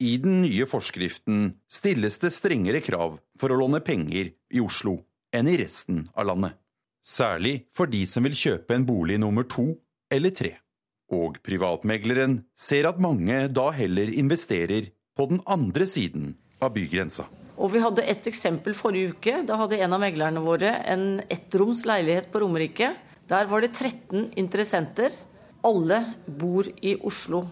I 0.00 0.16
den 0.20 0.42
nye 0.42 0.66
forskriften 0.68 1.54
stilles 1.72 2.18
det 2.20 2.32
strengere 2.36 2.82
krav 2.84 3.16
for 3.40 3.52
å 3.52 3.58
låne 3.60 3.80
penger 3.84 4.32
i 4.52 4.60
Oslo 4.60 4.98
enn 5.32 5.48
i 5.48 5.56
resten 5.60 6.04
av 6.16 6.28
landet. 6.28 6.56
Særlig 7.06 7.68
for 7.74 7.88
de 7.88 8.02
som 8.10 8.26
vil 8.26 8.36
kjøpe 8.36 8.76
en 8.76 8.84
bolig 8.88 9.16
nummer 9.22 9.46
to 9.48 9.70
eller 10.12 10.34
tre. 10.36 10.56
Og 11.14 11.38
privatmegleren 11.46 12.40
ser 12.58 12.88
at 12.90 13.00
mange 13.00 13.44
da 13.54 13.70
heller 13.76 14.10
investerer 14.10 14.90
på 15.16 15.28
den 15.30 15.40
andre 15.46 15.86
siden 15.88 16.34
av 16.62 16.72
bygrensa. 16.74 17.26
Og 17.56 17.72
vi 17.72 17.80
hadde 17.80 18.04
et 18.04 18.26
eksempel 18.28 18.76
forrige 18.76 19.14
uke. 19.16 19.40
Da 19.48 19.56
hadde 19.62 19.78
en 19.80 19.96
av 19.96 20.02
meglerne 20.02 20.42
våre 20.44 20.74
en 20.84 21.22
ettroms 21.32 21.86
leilighet 21.88 22.28
på 22.32 22.42
Romerike. 22.44 22.92
Der 23.28 23.48
var 23.50 23.64
det 23.64 23.72
13 23.72 24.32
interessenter. 24.36 25.14
Alle 25.64 26.02
bor 26.26 26.68
i 26.82 26.94
Oslo. 27.00 27.46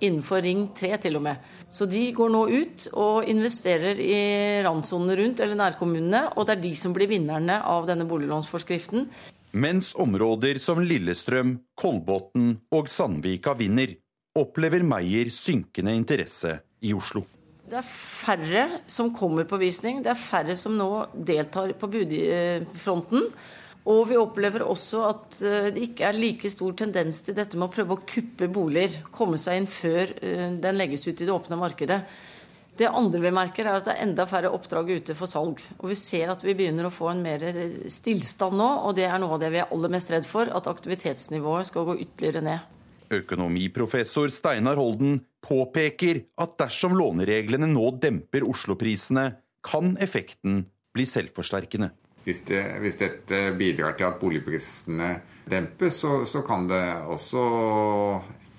Innenfor 0.00 0.40
Ring 0.40 0.70
3 0.76 0.94
til 1.04 1.18
og 1.18 1.26
med. 1.26 1.42
Så 1.68 1.84
de 1.86 2.06
går 2.16 2.30
nå 2.32 2.46
ut 2.48 2.86
og 2.96 3.28
investerer 3.28 4.00
i 4.00 4.22
randsonene 4.64 5.18
rundt, 5.20 5.42
eller 5.44 5.58
nærkommunene. 5.60 6.22
Og 6.40 6.48
det 6.48 6.56
er 6.56 6.62
de 6.64 6.72
som 6.80 6.94
blir 6.96 7.10
vinnerne 7.10 7.60
av 7.68 7.84
denne 7.90 8.08
boliglånsforskriften. 8.08 9.10
Mens 9.60 9.92
områder 9.98 10.60
som 10.62 10.80
Lillestrøm, 10.80 11.58
Kolbotn 11.76 12.54
og 12.72 12.88
Sandvika 12.88 13.52
vinner, 13.58 13.92
opplever 14.40 14.86
Meyer 14.86 15.28
synkende 15.34 15.92
interesse 15.98 16.56
i 16.86 16.94
Oslo. 16.96 17.26
Det 17.70 17.78
er 17.78 17.86
færre 17.86 18.62
som 18.90 19.12
kommer 19.14 19.46
på 19.46 19.58
visning. 19.60 20.00
Det 20.02 20.10
er 20.10 20.18
færre 20.18 20.56
som 20.58 20.74
nå 20.74 20.90
deltar 21.14 21.70
på 21.78 21.86
budfronten. 21.92 23.28
Og 23.90 24.00
vi 24.10 24.18
opplever 24.18 24.64
også 24.66 25.04
at 25.06 25.38
eh, 25.46 25.68
det 25.76 25.84
ikke 25.86 26.08
er 26.08 26.18
like 26.18 26.50
stor 26.52 26.74
tendens 26.76 27.22
til 27.24 27.36
dette 27.38 27.56
med 27.56 27.68
å 27.68 27.72
prøve 27.72 27.94
å 27.94 28.02
kuppe 28.02 28.50
boliger. 28.52 28.98
Komme 29.14 29.38
seg 29.40 29.60
inn 29.60 29.70
før 29.70 30.10
eh, 30.18 30.50
den 30.58 30.76
legges 30.80 31.06
ut 31.06 31.14
i 31.14 31.28
det 31.28 31.32
åpne 31.32 31.60
markedet. 31.62 32.00
Det 32.80 32.90
andre 32.90 33.22
vi 33.22 33.32
merker, 33.38 33.68
er 33.68 33.78
at 33.78 33.86
det 33.86 33.94
er 33.94 34.04
enda 34.08 34.26
færre 34.26 34.50
oppdrag 34.56 34.90
ute 34.90 35.14
for 35.14 35.30
salg. 35.30 35.62
Og 35.78 35.88
vi 35.92 35.98
ser 36.00 36.34
at 36.34 36.42
vi 36.42 36.56
begynner 36.58 36.90
å 36.90 36.92
få 36.92 37.12
en 37.12 37.22
mer 37.22 37.46
stillstand 37.92 38.58
nå, 38.58 38.68
og 38.88 38.98
det 38.98 39.06
er 39.06 39.18
noe 39.22 39.36
av 39.36 39.42
det 39.44 39.54
vi 39.54 39.62
er 39.62 39.70
aller 39.70 39.94
mest 39.94 40.10
redd 40.10 40.26
for. 40.26 40.50
At 40.50 40.68
aktivitetsnivået 40.70 41.70
skal 41.70 41.86
gå 41.86 42.00
ytterligere 42.02 42.44
ned. 42.50 42.78
Økonomiprofessor 43.10 44.32
Steinar 44.34 44.78
Holden 44.80 45.20
påpeker 45.44 46.24
at 46.40 46.58
dersom 46.60 46.96
lånereglene 46.98 47.68
nå 47.70 47.86
demper 48.02 48.46
Oslo-prisene, 48.48 49.32
kan 49.66 49.96
effekten 50.00 50.64
bli 50.96 51.04
selvforsterkende. 51.06 51.90
Hvis, 52.24 52.42
det, 52.48 52.62
hvis, 52.80 52.98
dette 53.00 53.40
bidrar 53.56 53.96
til 53.96 54.08
at 54.08 54.18
boligprisene 54.20 55.10
dempes, 55.50 56.00
så, 56.02 56.22
så, 56.28 56.42
kan 56.46 56.66
det 56.68 56.82
også 57.08 57.44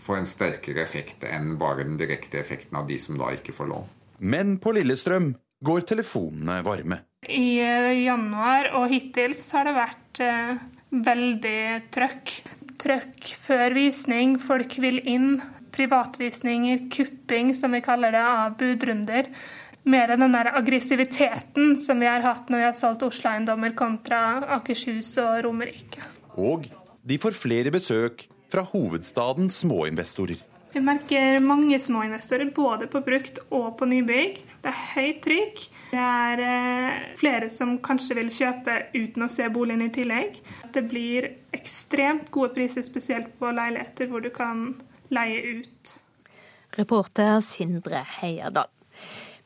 få 0.01 0.17
en 0.17 0.29
sterkere 0.29 0.81
effekt 0.83 1.25
enn 1.29 1.55
bare 1.61 1.85
den 1.85 1.97
direkte 1.99 2.41
effekten 2.41 2.77
av 2.77 2.89
de 2.89 2.97
som 3.01 3.19
da 3.21 3.29
ikke 3.33 3.55
får 3.55 3.69
lån. 3.69 3.87
Men 4.33 4.57
på 4.61 4.73
Lillestrøm 4.77 5.33
går 5.65 5.85
telefonene 5.93 6.61
varme. 6.65 7.03
I 7.29 7.61
eh, 7.61 8.01
januar 8.01 8.71
og 8.79 8.89
hittils 8.89 9.45
har 9.53 9.69
det 9.69 9.75
vært 9.77 10.21
eh, 10.25 10.63
veldig 11.05 11.61
trøkk 11.93 12.33
trøkk 12.81 13.33
før 13.37 13.75
visning, 13.77 14.37
folk 14.41 14.77
vil 14.81 15.01
inn. 15.07 15.35
Privatvisninger, 15.71 16.85
kupping, 16.91 17.55
som 17.55 17.71
vi 17.75 17.81
kaller 17.85 18.15
det, 18.15 18.23
av 18.23 18.57
budrunder. 18.59 19.31
Mer 19.83 20.13
enn 20.13 20.21
den 20.21 20.35
der 20.35 20.51
aggressiviteten 20.59 21.73
som 21.79 22.01
vi 22.03 22.09
har 22.09 22.21
hatt 22.21 22.51
når 22.51 22.61
vi 22.61 22.67
har 22.67 22.77
solgt 22.77 23.07
Oslo-eiendommer 23.07 23.73
kontra 23.77 24.41
Akershus 24.59 25.15
og 25.23 25.41
Romerike. 25.47 26.03
Og 26.37 26.69
de 27.01 27.17
får 27.17 27.33
flere 27.33 27.73
besøk 27.73 28.27
fra 28.51 28.63
hovedstadens 28.67 29.63
småinvestorer. 29.63 30.43
Vi 30.71 30.79
merker 30.79 31.41
mange 31.43 31.75
småinvestorer, 31.83 32.47
både 32.55 32.87
på 32.87 33.01
brukt 33.03 33.41
og 33.51 33.73
på 33.79 33.87
nybygg. 33.91 34.37
Det 34.63 34.69
er 34.71 34.77
høyt 34.93 35.17
trykk. 35.25 35.63
Det 35.91 36.03
er 36.03 36.43
eh, 36.45 37.01
flere 37.19 37.49
som 37.51 37.73
kanskje 37.83 38.15
vil 38.21 38.31
kjøpe 38.31 38.77
uten 38.93 39.25
å 39.25 39.31
se 39.31 39.49
boligen 39.51 39.83
i 39.83 39.89
tillegg. 39.91 40.37
Det 40.71 40.85
blir 40.87 41.27
ekstremt 41.57 42.31
gode 42.31 42.53
priser, 42.55 42.85
spesielt 42.87 43.33
på 43.39 43.51
leiligheter 43.51 44.07
hvor 44.07 44.23
du 44.23 44.29
kan 44.31 44.69
leie 45.13 45.59
ut. 45.59 45.97
Reporter 46.77 47.41
Sindre 47.43 48.05
Heierdal. 48.19 48.69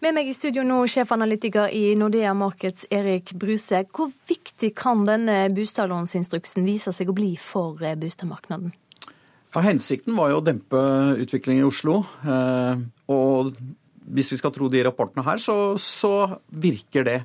Med 0.04 0.14
meg 0.14 0.28
i 0.30 0.36
studio 0.36 0.62
nå, 0.68 0.82
sjefanalytiker 0.92 1.72
i 1.74 1.96
Nordea 1.98 2.34
Markets, 2.38 2.84
Erik 2.94 3.32
Bruse. 3.40 3.80
Hvor 3.96 4.12
viktig 4.30 4.74
kan 4.78 5.06
denne 5.08 5.46
bostadlånsinstruksen 5.56 6.68
vise 6.68 6.92
seg 6.94 7.10
å 7.10 7.16
bli 7.16 7.32
for 7.40 7.80
eh, 7.82 7.96
boligmarkedet? 7.98 8.76
Ja, 9.56 9.64
hensikten 9.64 10.18
var 10.20 10.34
jo 10.34 10.42
å 10.42 10.46
dempe 10.46 10.84
utviklingen 11.24 11.64
i 11.64 11.70
Oslo. 11.70 12.02
Eh, 12.28 12.84
og 13.16 13.56
hvis 14.06 14.34
vi 14.36 14.38
skal 14.38 14.54
tro 14.54 14.68
de 14.70 14.84
rapportene 14.86 15.26
her, 15.26 15.40
så, 15.42 15.58
så 15.82 16.14
virker 16.52 17.08
det. 17.08 17.18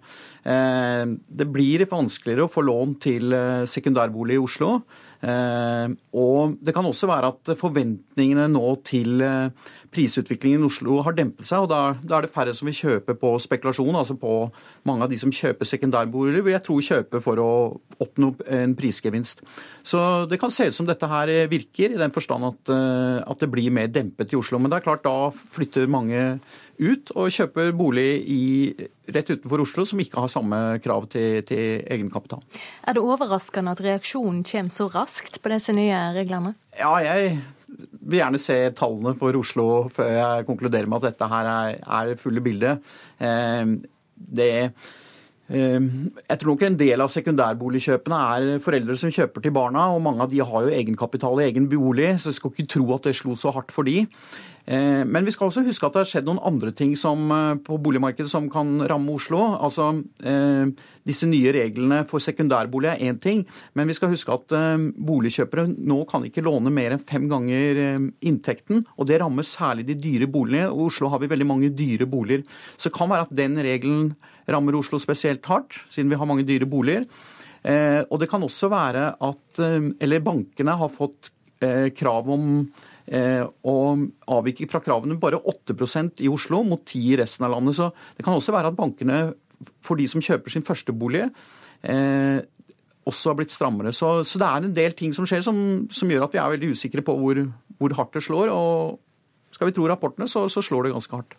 Eh, 0.46 1.04
det 1.10 1.50
blir 1.50 1.84
vanskeligere 1.90 2.46
å 2.46 2.54
få 2.54 2.64
lån 2.64 2.96
til 3.02 3.34
sekundærbolig 3.68 4.38
i 4.38 4.44
Oslo. 4.46 4.76
Og 5.20 6.54
det 6.64 6.72
kan 6.72 6.86
også 6.88 7.08
være 7.10 7.28
at 7.34 7.50
forventningene 7.60 8.46
nå 8.48 8.70
til 8.88 9.20
prisutviklingen 9.90 10.62
i 10.62 10.68
Oslo 10.68 11.00
har 11.04 11.16
dempet 11.16 11.48
seg, 11.48 11.64
og 11.64 11.70
da, 11.70 11.80
da, 11.98 12.18
er 12.18 12.26
det 12.26 12.32
færre 12.32 12.54
som 12.56 12.68
vil 12.68 12.76
kjøpe 12.76 13.16
på 13.18 13.32
spekulasjon. 13.42 13.96
Altså 13.98 14.16
på 14.20 14.34
mange 14.88 15.06
av 15.06 15.10
de 15.10 15.18
som 15.20 15.32
kjøper 15.34 15.66
sekundærboliger, 15.68 16.44
vil 16.46 16.54
jeg 16.54 16.64
tro 16.66 16.78
kjøper 16.84 17.24
for 17.24 17.42
å 17.42 17.50
oppnå 18.02 18.32
en 18.60 18.76
prisgevinst. 18.78 19.42
Så 19.86 20.00
det 20.30 20.38
kan 20.40 20.52
se 20.54 20.68
ut 20.70 20.76
som 20.76 20.88
dette 20.88 21.10
her 21.10 21.32
virker, 21.50 21.94
i 21.94 22.00
den 22.00 22.14
forstand 22.14 22.46
at, 22.46 22.72
eh, 22.72 23.18
at 23.24 23.42
det 23.42 23.50
blir 23.50 23.74
mer 23.74 23.90
dempet 23.90 24.32
i 24.32 24.38
Oslo. 24.38 24.60
Men 24.60 24.70
det 24.70 24.80
er 24.80 24.86
klart, 24.86 25.04
da 25.04 25.30
flytter 25.30 25.90
mange 25.90 26.38
ut 26.80 27.12
og 27.16 27.34
kjøper 27.34 27.74
bolig 27.76 28.10
i, 28.30 28.42
rett 29.14 29.32
utenfor 29.32 29.64
Oslo 29.64 29.84
som 29.88 30.00
ikke 30.02 30.20
har 30.22 30.32
samme 30.32 30.58
krav 30.84 31.08
til, 31.12 31.40
til 31.48 31.84
egenkapital. 31.84 32.42
Er 32.86 32.96
det 32.96 33.04
overraskende 33.04 33.74
at 33.76 33.82
reaksjonen 33.84 34.42
kommer 34.46 34.74
så 34.74 34.88
raskt 34.92 35.40
på 35.42 35.52
disse 35.52 35.74
nye 35.76 36.02
reglene? 36.16 36.54
Ja, 36.78 36.94
jeg 37.04 37.40
vil 38.00 38.20
gjerne 38.20 38.40
se 38.42 38.56
tallene 38.76 39.14
for 39.18 39.36
Oslo 39.38 39.66
før 39.92 40.10
jeg 40.14 40.48
konkluderer 40.48 40.88
med 40.90 41.00
at 41.00 41.12
dette 41.12 41.30
her 41.30 41.50
er, 41.50 41.78
er 42.00 42.18
fulle 42.20 42.42
bildet. 42.44 42.90
Eh, 43.22 43.76
det 44.20 44.50
eh, 44.60 45.80
jeg 45.80 46.38
tror 46.40 46.52
nok 46.52 46.64
en 46.66 46.78
del 46.78 47.02
av 47.04 47.12
sekundærboligkjøpene 47.12 48.20
er 48.36 48.62
foreldre 48.64 48.98
som 49.00 49.14
kjøper 49.14 49.44
til 49.44 49.54
barna, 49.54 49.88
og 49.94 50.02
mange 50.04 50.26
av 50.26 50.32
de 50.32 50.42
har 50.42 50.66
jo 50.66 50.74
egenkapital 50.74 51.40
i 51.40 51.48
egen 51.48 51.68
bolig, 51.70 52.12
så 52.20 52.30
jeg 52.30 52.38
skal 52.38 52.54
ikke 52.54 52.70
tro 52.76 52.86
at 52.96 53.08
det 53.08 53.16
slo 53.18 53.36
så 53.38 53.54
hardt 53.56 53.74
for 53.74 53.88
de. 53.88 54.04
Eh, 54.70 55.02
men 55.04 55.26
vi 55.26 55.32
skal 55.34 55.48
også 55.48 55.64
huske 55.66 55.86
at 55.88 55.96
det 55.96 56.02
har 56.04 56.08
skjedd 56.12 56.28
noen 56.28 56.42
andre 56.46 56.70
ting 56.76 56.92
som, 56.98 57.24
eh, 57.34 57.58
på 57.58 57.78
boligmarkedet 57.82 58.30
som 58.30 58.48
kan 58.50 58.78
ramme 58.86 59.16
Oslo. 59.16 59.58
Altså, 59.58 60.04
eh, 60.22 60.70
Disse 61.00 61.26
nye 61.26 61.50
reglene 61.50 62.06
for 62.06 62.20
sekundærbolig 62.20 62.90
er 62.92 63.10
én 63.10 63.18
ting, 63.18 63.46
men 63.74 63.88
vi 63.88 63.94
skal 63.94 64.10
huske 64.10 64.30
at 64.30 64.46
boligkjøpere 64.94 65.74
nå 65.74 66.06
kan 66.06 66.22
ikke 66.22 66.44
låne 66.44 66.70
mer 66.70 66.92
enn 66.92 67.00
fem 67.00 67.26
ganger 67.26 68.12
inntekten. 68.22 68.84
og 68.98 69.06
Det 69.06 69.18
rammer 69.18 69.42
særlig 69.42 69.86
de 69.86 69.94
dyre 69.94 70.30
boligene. 70.30 70.68
I 70.68 70.86
Oslo 70.86 71.08
har 71.08 71.18
vi 71.18 71.26
veldig 71.26 71.46
mange 71.46 71.74
dyre 71.74 72.06
boliger. 72.06 72.44
Så 72.76 72.90
det 72.90 72.92
kan 72.92 73.08
være 73.08 73.22
at 73.22 73.34
den 73.34 73.56
regelen 73.56 74.14
rammer 74.46 74.76
Oslo 74.76 74.98
spesielt 74.98 75.44
hardt, 75.46 75.80
siden 75.90 76.10
vi 76.10 76.16
har 76.16 76.26
mange 76.26 76.46
dyre 76.46 76.68
boliger. 76.68 77.06
Og 78.10 78.20
det 78.20 78.28
kan 78.28 78.42
også 78.42 78.68
være 78.70 79.16
at 79.20 79.58
Eller 80.00 80.20
bankene 80.20 80.76
har 80.76 80.88
fått 80.88 81.30
krav 81.60 82.28
om 82.28 82.70
og 83.10 84.04
avviker 84.30 84.68
fra 84.70 84.78
kravene 84.84 85.18
bare 85.18 85.40
8% 85.42 86.22
i 86.22 86.28
Oslo 86.30 86.60
mot 86.62 86.84
10 86.84 87.00
i 87.10 87.16
resten 87.18 87.46
av 87.46 87.56
landet. 87.56 87.74
Så 87.78 87.90
det 88.16 88.26
kan 88.26 88.36
også 88.36 88.54
være 88.54 88.70
at 88.70 88.78
bankene, 88.78 89.18
for 89.82 89.98
de 89.98 90.06
som 90.10 90.22
kjøper 90.22 90.54
sin 90.54 90.66
første 90.66 90.94
bolig, 90.94 91.24
eh, 91.82 92.38
også 93.10 93.32
har 93.32 93.38
blitt 93.40 93.54
strammere. 93.54 93.92
Så, 93.96 94.22
så, 94.22 94.38
det 94.38 94.46
er 94.46 94.66
en 94.66 94.76
del 94.76 94.94
ting 94.96 95.14
som 95.16 95.26
skjer 95.26 95.42
som, 95.44 95.58
som 95.90 96.10
gjør 96.10 96.28
at 96.28 96.36
vi 96.36 96.42
er 96.42 96.54
veldig 96.54 96.72
usikre 96.76 97.04
på 97.04 97.16
hvor, 97.18 97.42
hvor 97.80 97.96
hardt 97.98 98.18
det 98.18 98.24
slår. 98.26 98.52
og 98.54 99.00
skal 99.60 99.68
vi 99.68 99.74
tro 99.76 99.84
rapportene, 99.90 100.24
så, 100.24 100.46
så, 100.48 100.62
slår 100.64 100.86
det 100.86 100.90
ganske 100.94 101.18
hardt. 101.18 101.34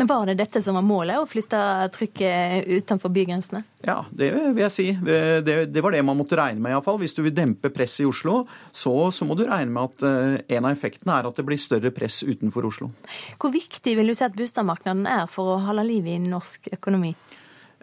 Men 0.00 0.08
var 0.08 0.24
det 0.30 0.38
dette 0.38 0.62
som 0.64 0.78
var 0.78 0.84
målet, 0.86 1.18
å 1.20 1.28
flytte 1.28 1.58
trykket 1.92 2.64
utenfor 2.70 3.12
bygrensene? 3.12 3.60
Ja, 3.84 3.98
det 4.08 4.30
vil 4.32 4.62
jeg 4.62 4.72
si. 4.72 4.86
Det, 4.96 5.66
det 5.68 5.82
var 5.84 5.92
det 5.92 6.00
man 6.08 6.16
måtte 6.16 6.38
regne 6.40 6.64
med, 6.64 6.72
iallfall. 6.72 6.96
Hvis 7.02 7.12
du 7.12 7.20
vil 7.26 7.34
dempe 7.36 7.68
presset 7.74 8.06
i 8.06 8.08
Oslo, 8.08 8.46
så, 8.72 8.94
så, 9.12 9.28
må 9.28 9.36
du 9.36 9.44
regne 9.44 9.74
med 9.74 9.90
at 9.90 10.06
uh, 10.08 10.38
en 10.56 10.70
av 10.70 10.72
effektene 10.72 11.18
er 11.18 11.28
at 11.28 11.36
det 11.36 11.44
blir 11.44 11.60
større 11.60 11.92
press 11.92 12.22
utenfor 12.24 12.64
Oslo. 12.70 12.88
Hvor 13.36 13.52
viktig 13.52 13.92
vil 13.98 14.08
du 14.08 14.16
si 14.16 14.24
at 14.24 14.32
boligmarkedet 14.32 15.12
er 15.12 15.28
for 15.28 15.58
å 15.58 15.62
holde 15.68 15.84
liv 15.84 16.08
i 16.08 16.16
norsk 16.22 16.72
økonomi? 16.78 17.12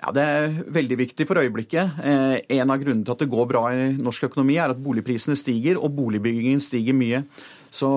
Ja, 0.02 0.12
Det 0.12 0.24
er 0.26 0.58
veldig 0.74 0.98
viktig 1.00 1.28
for 1.30 1.38
øyeblikket. 1.39 2.02
Eh, 2.04 2.38
en 2.58 2.74
av 2.74 2.82
grunnene 2.82 3.06
til 3.06 3.14
at 3.14 3.22
det 3.22 3.30
går 3.32 3.46
bra 3.48 3.68
i 3.72 3.91
norsk 3.94 4.26
økonomi, 4.26 4.58
er 4.58 4.74
at 4.74 4.82
boligprisene 4.84 5.38
stiger, 5.38 5.78
og 5.78 5.94
boligbyggingen 5.96 6.60
stiger 6.60 6.98
mye. 6.98 7.24
Så 7.72 7.88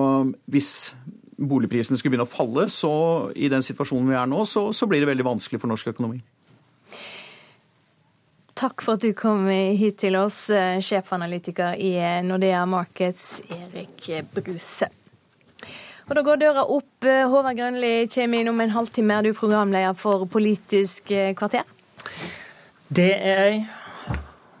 hvis 0.47 0.93
boligprisene 1.37 1.97
skulle 1.99 2.15
begynne 2.15 2.27
å 2.27 2.31
falle, 2.31 2.67
så 2.73 2.91
i 3.35 3.49
den 3.51 3.65
situasjonen 3.65 4.09
vi 4.09 4.17
er 4.17 4.27
nå, 4.29 4.43
så, 4.49 4.69
så 4.73 4.89
blir 4.89 5.03
det 5.03 5.09
veldig 5.11 5.27
vanskelig 5.27 5.61
for 5.61 5.71
norsk 5.71 5.93
økonomi. 5.93 6.19
Takk 8.57 8.81
for 8.81 8.97
at 8.97 9.05
du 9.05 9.11
kom 9.13 9.45
hit 9.47 9.99
til 10.01 10.17
oss, 10.17 10.47
eh, 10.49 10.79
sjefanalytiker 10.81 11.77
i 11.77 11.93
Nordea 12.25 12.63
Markets, 12.65 13.43
Erik 13.53 14.09
Bruse. 14.33 14.89
Og 16.07 16.15
Da 16.15 16.23
går 16.23 16.39
døra 16.41 16.63
opp. 16.63 17.03
Håvard 17.03 17.57
Grønli 17.59 18.07
kommer 18.07 18.39
inn 18.39 18.47
om 18.47 18.61
en 18.63 18.71
halvtime. 18.71 19.17
Er 19.19 19.27
du 19.27 19.33
programleder 19.35 19.93
for 19.93 20.25
Politisk 20.25 21.11
kvarter? 21.35 21.67
Det 22.87 23.11
er 23.11 23.43
jeg. 23.43 23.65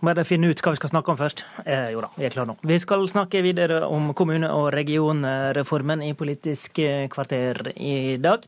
Bare 0.05 0.25
finne 0.27 0.51
ut 0.51 0.61
hva 0.61 0.73
vi 0.75 0.79
skal 0.79 0.91
snakke 0.91 1.09
om 1.13 1.17
først. 1.17 1.41
Eh, 1.65 1.89
jo 1.95 2.01
da, 2.03 2.09
vi 2.13 2.27
er 2.27 2.33
klare 2.33 2.51
nå. 2.51 2.57
Vi 2.69 2.77
skal 2.81 3.05
snakke 3.09 3.41
videre 3.41 3.79
om 3.87 4.11
kommune- 4.17 4.51
og 4.53 4.69
regionreformen 4.75 6.03
i 6.05 6.11
Politisk 6.17 6.79
kvarter 7.13 7.71
i 7.73 8.17
dag. 8.21 8.45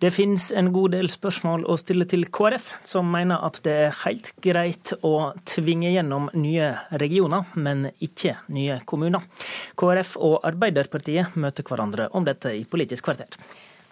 Det 0.00 0.12
finnes 0.14 0.48
en 0.56 0.72
god 0.72 0.96
del 0.96 1.10
spørsmål 1.12 1.66
å 1.68 1.76
stille 1.80 2.08
til 2.08 2.24
KrF, 2.32 2.70
som 2.84 3.10
mener 3.12 3.44
at 3.44 3.60
det 3.66 3.76
er 3.86 4.00
helt 4.06 4.32
greit 4.40 4.94
å 5.04 5.32
tvinge 5.44 5.92
gjennom 5.92 6.30
nye 6.32 6.72
regioner, 7.02 7.44
men 7.54 7.90
ikke 8.00 8.38
nye 8.48 8.80
kommuner. 8.88 9.28
KrF 9.76 10.16
og 10.16 10.40
Arbeiderpartiet 10.48 11.36
møter 11.36 11.66
hverandre 11.66 12.08
om 12.16 12.24
dette 12.24 12.56
i 12.56 12.64
Politisk 12.64 13.04
kvarter. 13.10 13.28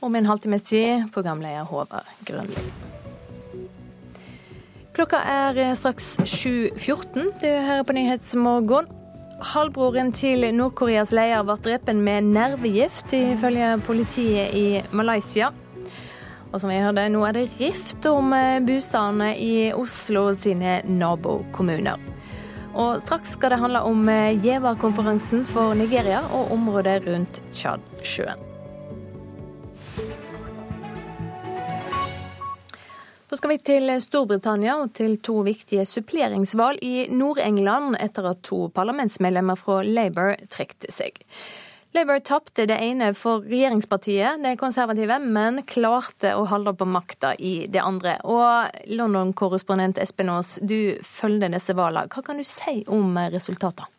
Om 0.04 0.16
en 0.16 0.26
halvtimes 0.28 0.66
tid, 0.68 1.08
programleder 1.12 1.68
Håvard 1.68 2.12
Grønli. 2.28 2.93
Klokka 4.94 5.18
er 5.26 5.56
eh, 5.58 5.72
straks 5.74 6.12
7.14. 6.22 7.32
Du 7.40 7.48
hører 7.50 7.82
på 7.82 7.96
Nyhetsmorgen. 7.96 8.86
Halvbroren 9.42 10.12
til 10.14 10.46
Nord-Koreas 10.54 11.10
leder 11.10 11.42
ble 11.42 11.56
drept 11.64 11.90
med 11.98 12.28
nervegift, 12.30 13.10
ifølge 13.10 13.72
politiet 13.88 14.54
i 14.54 14.84
Malaysia. 14.94 15.50
Og 16.52 16.62
som 16.62 16.70
vi 16.70 16.78
hørte, 16.78 17.08
nå 17.10 17.24
er 17.26 17.34
det 17.34 17.48
rift 17.58 18.06
om 18.06 18.30
bostadene 18.30 18.62
bostedene 18.70 19.32
i 19.34 19.52
Oslo 19.74 20.28
sine 20.38 20.78
nabokommuner. 20.86 21.98
Og 22.78 23.02
straks 23.02 23.34
skal 23.34 23.50
det 23.50 23.62
handle 23.66 23.82
om 23.90 24.08
eh, 24.08 24.38
giverkonferansen 24.46 25.42
for 25.50 25.74
Nigeria 25.74 26.22
og 26.30 26.54
området 26.54 27.00
rundt 27.10 27.42
Tsjadsjøen. 27.50 28.53
Så 33.30 33.38
skal 33.40 33.54
vi 33.54 33.60
til 33.64 33.88
Storbritannia 34.04 34.76
og 34.82 34.92
til 34.96 35.16
to 35.24 35.38
viktige 35.46 35.86
suppleringsvalg 35.88 36.82
i 36.84 37.06
Nord-England 37.08 37.96
etter 38.02 38.28
at 38.34 38.42
to 38.44 38.66
parlamentsmedlemmer 38.76 39.56
fra 39.58 39.80
Labour 39.86 40.34
trekte 40.52 40.92
seg. 40.92 41.22
Labour 41.94 42.18
tapte 42.26 42.66
det 42.66 42.76
ene 42.82 43.12
for 43.14 43.44
regjeringspartiet, 43.46 44.42
det 44.42 44.56
konservative, 44.58 45.20
men 45.22 45.62
klarte 45.62 46.34
å 46.34 46.42
holde 46.50 46.74
på 46.74 46.88
makta 46.90 47.36
i 47.38 47.68
det 47.70 47.84
andre. 47.86 48.16
Og 48.26 48.90
London-korrespondent 48.98 50.02
Espen 50.02 50.32
Aas, 50.34 50.56
du 50.58 50.98
følger 51.06 51.54
disse 51.54 51.76
valgene. 51.78 52.10
Hva 52.10 52.26
kan 52.26 52.42
du 52.42 52.46
si 52.48 52.80
om 52.90 53.14
resultatene? 53.30 53.93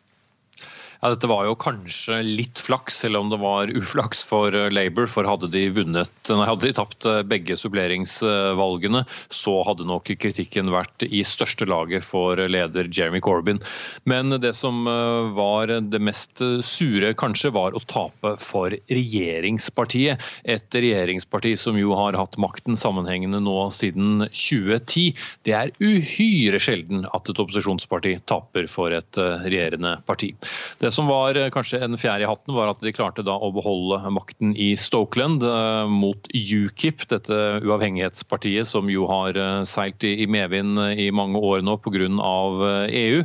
Ja, 1.02 1.10
Dette 1.12 1.28
var 1.28 1.44
jo 1.44 1.56
kanskje 1.60 2.22
litt 2.24 2.60
flaks, 2.62 3.02
selv 3.02 3.20
om 3.20 3.28
det 3.28 3.38
var 3.42 3.68
uflaks 3.68 4.22
for 4.26 4.54
eh, 4.56 4.70
Labour. 4.72 5.08
For 5.10 5.28
hadde 5.28 5.50
de 5.52 5.66
vunnet, 5.76 6.30
nei, 6.30 6.46
hadde 6.48 6.64
de 6.64 6.72
tapt 6.76 7.06
eh, 7.08 7.20
begge 7.26 7.56
suppleringsvalgene, 7.60 9.02
så 9.28 9.58
hadde 9.68 9.86
nok 9.88 10.08
kritikken 10.22 10.72
vært 10.72 11.04
i 11.06 11.22
største 11.26 11.68
laget 11.68 12.06
for 12.06 12.40
leder 12.40 12.88
Jeremy 12.88 13.20
Corbyn. 13.24 13.60
Men 14.08 14.38
det 14.40 14.54
som 14.56 14.86
eh, 14.88 15.28
var 15.36 15.72
det 15.84 16.00
mest 16.00 16.40
sure, 16.64 17.12
kanskje, 17.18 17.52
var 17.56 17.76
å 17.76 17.84
tape 17.88 18.36
for 18.42 18.72
regjeringspartiet. 18.88 20.24
Et 20.48 20.80
regjeringsparti 20.80 21.54
som 21.60 21.76
jo 21.78 21.92
har 21.98 22.16
hatt 22.16 22.40
makten 22.40 22.78
sammenhengende 22.78 23.42
nå 23.44 23.58
siden 23.74 24.26
2010. 24.30 25.12
Det 25.46 25.56
er 25.56 25.74
uhyre 25.82 26.60
sjelden 26.62 27.04
at 27.12 27.28
et 27.28 27.44
opposisjonsparti 27.44 28.16
taper 28.28 28.68
for 28.70 28.96
et 28.96 29.20
regjerende 29.44 29.96
parti. 30.08 30.32
Det 30.80 30.85
det 30.86 30.92
som 30.94 31.08
var 31.10 31.36
eh, 31.38 31.50
kanskje 31.50 31.80
en 31.82 31.98
fjær 31.98 32.22
i 32.22 32.28
hatten, 32.28 32.54
var 32.54 32.70
at 32.70 32.82
de 32.84 32.94
klarte 32.94 33.24
da 33.26 33.34
å 33.42 33.50
beholde 33.54 33.98
makten 34.14 34.54
i 34.54 34.74
Stokeland 34.78 35.42
eh, 35.46 35.90
mot 35.90 36.30
UKIP, 36.30 37.08
dette 37.10 37.40
uavhengighetspartiet 37.66 38.68
som 38.70 38.90
jo 38.92 39.08
har 39.10 39.36
eh, 39.40 39.60
seilt 39.68 40.06
i 40.06 40.28
medvind 40.30 40.78
i 40.94 41.10
mange 41.14 41.42
år 41.42 41.66
nå 41.66 41.78
pga. 41.82 41.96
EU. 41.96 43.22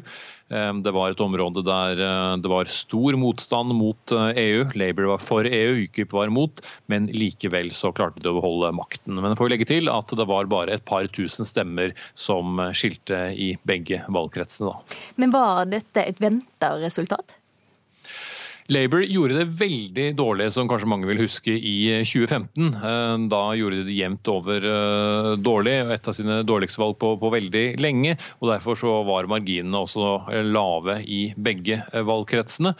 E 0.51 0.61
det 0.83 0.91
var 0.91 1.13
et 1.13 1.21
område 1.23 1.61
der 1.63 1.99
det 2.43 2.49
var 2.51 2.67
stor 2.71 3.15
motstand 3.19 3.71
mot 3.75 4.13
EU. 4.15 4.61
E 4.63 4.79
Labour 4.79 5.09
var 5.13 5.23
for 5.23 5.47
EU, 5.47 5.85
UKIP 5.85 6.15
var 6.15 6.31
mot, 6.31 6.59
men 6.91 7.07
likevel 7.11 7.71
så 7.75 7.93
klarte 7.95 8.23
de 8.23 8.31
å 8.31 8.35
beholde 8.35 8.73
makten. 8.75 9.15
Men 9.15 9.31
jeg 9.31 9.39
får 9.39 9.51
legge 9.53 9.69
til 9.69 9.91
at 9.91 10.11
det 10.15 10.27
var 10.27 10.51
bare 10.51 10.75
et 10.75 10.87
par 10.87 11.07
tusen 11.15 11.47
stemmer 11.47 11.95
som 12.19 12.59
skilte 12.75 13.29
i 13.31 13.53
begge 13.67 14.03
valgkretsene. 14.11 14.71
Da. 14.71 15.03
Men 15.23 15.35
var 15.35 15.71
dette 15.71 16.03
et 16.03 16.23
venta 16.23 16.75
resultat? 16.83 17.35
Labour 18.71 19.03
gjorde 19.03 19.35
det 19.35 19.51
veldig 19.59 20.05
dårlig, 20.15 20.45
som 20.55 20.67
kanskje 20.69 20.87
mange 20.87 21.07
vil 21.09 21.19
huske, 21.19 21.51
i 21.51 21.91
2015. 22.07 22.69
Eh, 22.71 23.15
da 23.31 23.41
gjorde 23.57 23.81
de 23.81 23.87
det 23.89 23.97
jevnt 23.97 24.29
over 24.31 24.67
eh, 24.69 25.31
dårlig, 25.43 25.73
et 25.91 26.07
av 26.07 26.15
sine 26.15 26.37
dårligste 26.47 26.79
valg 26.79 26.95
på, 27.01 27.09
på, 27.19 27.31
veldig 27.33 27.65
lenge. 27.83 28.15
og 28.39 28.51
Derfor 28.53 28.79
så 28.79 28.93
var 29.07 29.27
marginene 29.31 29.81
også 29.81 30.05
eh, 30.31 30.47
lave 30.47 31.01
i 31.03 31.19
begge 31.35 31.81
valgkretsene. 31.91 32.73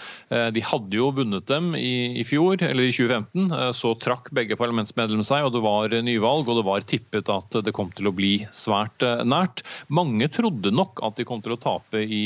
De 0.55 0.63
hadde 0.63 0.95
jo 0.95 1.09
vunnet 1.15 1.47
dem 1.49 1.73
i, 1.75 2.21
i 2.21 2.23
fjor, 2.27 2.61
eller 2.63 2.87
i 2.87 2.93
2015. 2.95 3.73
Så 3.75 3.91
trakk 3.99 4.29
begge 4.35 4.55
parlamentsmedlemmene 4.59 5.27
seg, 5.27 5.43
og 5.47 5.55
det 5.55 5.63
var 5.65 5.95
nyvalg. 6.05 6.47
Og 6.47 6.59
det 6.61 6.65
var 6.67 6.87
tippet 6.87 7.31
at 7.33 7.57
det 7.65 7.73
kom 7.75 7.91
til 7.95 8.07
å 8.07 8.15
bli 8.15 8.31
svært 8.55 9.03
nært. 9.27 9.65
Mange 9.91 10.29
trodde 10.31 10.71
nok 10.73 11.03
at 11.03 11.19
de 11.19 11.27
kom 11.27 11.43
til 11.43 11.55
å 11.57 11.59
tape 11.61 12.03
i 12.05 12.23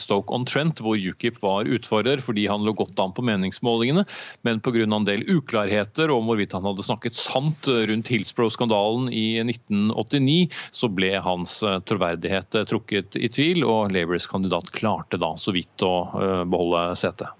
Stoke-on-Trent, 0.00 0.82
hvor 0.84 1.00
UKIP 1.00 1.40
var 1.42 1.66
utfordrer, 1.66 2.22
fordi 2.24 2.46
han 2.50 2.66
lå 2.66 2.75
godt 2.78 3.00
an 3.02 3.14
på 3.16 3.24
meningsmålingene, 3.26 4.06
men 4.46 4.60
pga. 4.64 4.84
en 4.84 5.08
del 5.08 5.24
uklarheter 5.30 6.12
om 6.14 6.28
hvorvidt 6.28 6.54
han 6.56 6.66
hadde 6.68 6.84
snakket 6.86 7.18
sant 7.18 7.68
rundt 7.68 8.10
Hillsborough-skandalen 8.12 9.08
i 9.12 9.40
1989, 9.42 10.52
så 10.72 10.90
ble 10.92 11.14
hans 11.22 11.58
eh, 11.62 11.78
troverdighet 11.88 12.58
eh, 12.58 12.66
trukket 12.68 13.16
i 13.16 13.30
tvil, 13.32 13.64
og 13.64 13.94
Labours 13.94 14.28
kandidat 14.30 14.70
klarte 14.76 15.20
da 15.20 15.34
så 15.40 15.54
vidt 15.56 15.84
å 15.84 15.94
eh, 16.20 16.44
beholde 16.48 16.88
setet. 17.00 17.32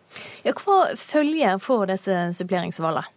Ja, 0.47 0.55
hva 0.57 0.87
følger 0.97 1.61
for 1.63 1.89
disse 1.91 2.31
suppleringsvalgene? 2.39 3.13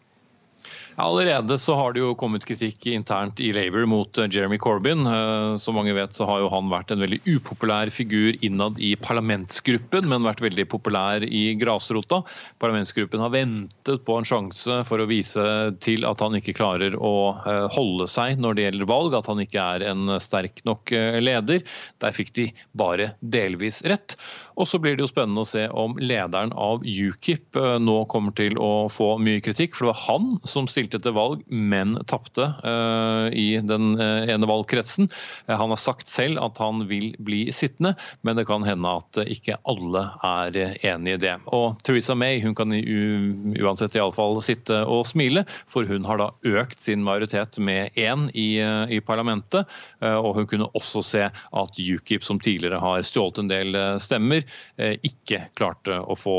Allerede 1.00 1.58
så 1.58 1.76
har 1.76 1.94
det 1.96 2.02
jo 2.02 2.16
kommet 2.20 2.44
kritikk 2.44 2.90
internt 2.92 3.40
i 3.40 3.54
Labour 3.56 3.86
mot 3.88 4.18
eh, 4.20 4.28
Jeremy 4.28 4.58
Corbyn. 4.60 5.06
Eh, 5.08 5.56
som 5.56 5.78
mange 5.80 5.94
vet 5.96 6.12
så 6.16 6.26
har 6.28 6.42
jo 6.44 6.50
han 6.52 6.68
vært 6.68 6.92
en 6.92 7.00
veldig 7.00 7.22
upopulær 7.24 7.88
figur 7.94 8.36
innad 8.44 8.76
i 8.84 8.92
parlamentsgruppen, 9.00 10.10
men 10.12 10.28
vært 10.28 10.44
veldig 10.44 10.66
populær 10.68 11.24
i 11.24 11.54
grasrota. 11.62 12.20
Parlamentsgruppen 12.60 13.24
har 13.24 13.32
ventet 13.32 14.04
på 14.04 14.18
en 14.20 14.28
sjanse 14.28 14.82
for 14.90 15.00
å 15.00 15.08
vise 15.08 15.46
til 15.80 16.04
at 16.10 16.20
han 16.26 16.36
ikke 16.36 16.58
klarer 16.60 16.98
å 17.00 17.14
eh, 17.46 17.70
holde 17.78 18.10
seg 18.12 18.44
når 18.44 18.60
det 18.60 18.68
gjelder 18.68 18.92
valg, 18.92 19.16
at 19.16 19.32
han 19.32 19.40
ikke 19.46 19.70
er 19.78 19.88
en 19.94 20.18
sterk 20.20 20.60
nok 20.68 20.92
leder. 21.24 21.64
Der 22.04 22.16
fikk 22.16 22.36
de 22.36 22.50
bare 22.76 23.14
delvis 23.24 23.86
rett. 23.88 24.18
Og 24.60 24.68
så 24.68 24.76
blir 24.84 24.98
det 24.98 25.06
jo 25.06 25.12
spennende 25.14 25.46
å 25.46 25.48
se 25.48 25.64
om 25.72 25.96
lederen 26.04 26.52
av 26.60 26.84
UKIP 26.84 27.56
nå 27.80 27.98
kommer 28.12 28.36
til 28.36 28.60
å 28.60 28.90
få 28.92 29.14
mye 29.24 29.40
kritikk, 29.44 29.78
for 29.78 29.88
det 29.88 29.94
var 29.94 30.02
han 30.10 30.32
som 30.44 30.68
stilte 30.68 30.89
stilte 30.90 31.06
til 31.06 31.16
valg, 31.16 31.44
men 31.48 31.98
tapte 32.10 32.50
uh, 32.64 33.30
i 33.32 33.60
den 33.62 33.94
uh, 34.00 34.26
ene 34.30 34.48
valgkretsen. 34.50 35.10
Uh, 35.48 35.56
han 35.60 35.70
har 35.70 35.80
sagt 35.80 36.10
selv 36.10 36.40
at 36.42 36.58
han 36.58 36.88
vil 36.90 37.14
bli 37.20 37.52
sittende, 37.54 37.96
men 38.26 38.38
det 38.38 38.48
kan 38.50 38.66
hende 38.66 38.90
at 38.90 39.22
ikke 39.30 39.60
alle 39.70 40.06
er 40.26 40.58
enig 40.82 41.18
i 41.18 41.22
det. 41.22 41.36
Og 41.54 41.78
Theresa 41.86 42.16
May 42.18 42.42
hun 42.42 42.56
kan 42.58 42.74
uansett 42.74 43.98
iallfall 43.98 44.42
sitte 44.46 44.82
og 44.90 45.06
smile, 45.10 45.46
for 45.70 45.86
hun 45.90 46.08
har 46.08 46.22
da 46.22 46.32
økt 46.48 46.82
sin 46.82 47.04
majoritet 47.06 47.60
med 47.62 47.94
én 48.00 48.28
i, 48.34 48.60
i 48.90 49.00
parlamentet. 49.06 49.70
Og 50.02 50.34
hun 50.38 50.48
kunne 50.50 50.70
også 50.78 51.04
se 51.06 51.26
at 51.30 51.80
UKIP, 51.80 52.26
som 52.26 52.42
tidligere 52.42 52.82
har 52.82 53.06
stjålet 53.06 53.44
en 53.44 53.52
del 53.52 53.80
stemmer, 54.02 54.46
ikke 54.78 55.46
klarte 55.60 56.00
å 56.00 56.18
få 56.20 56.38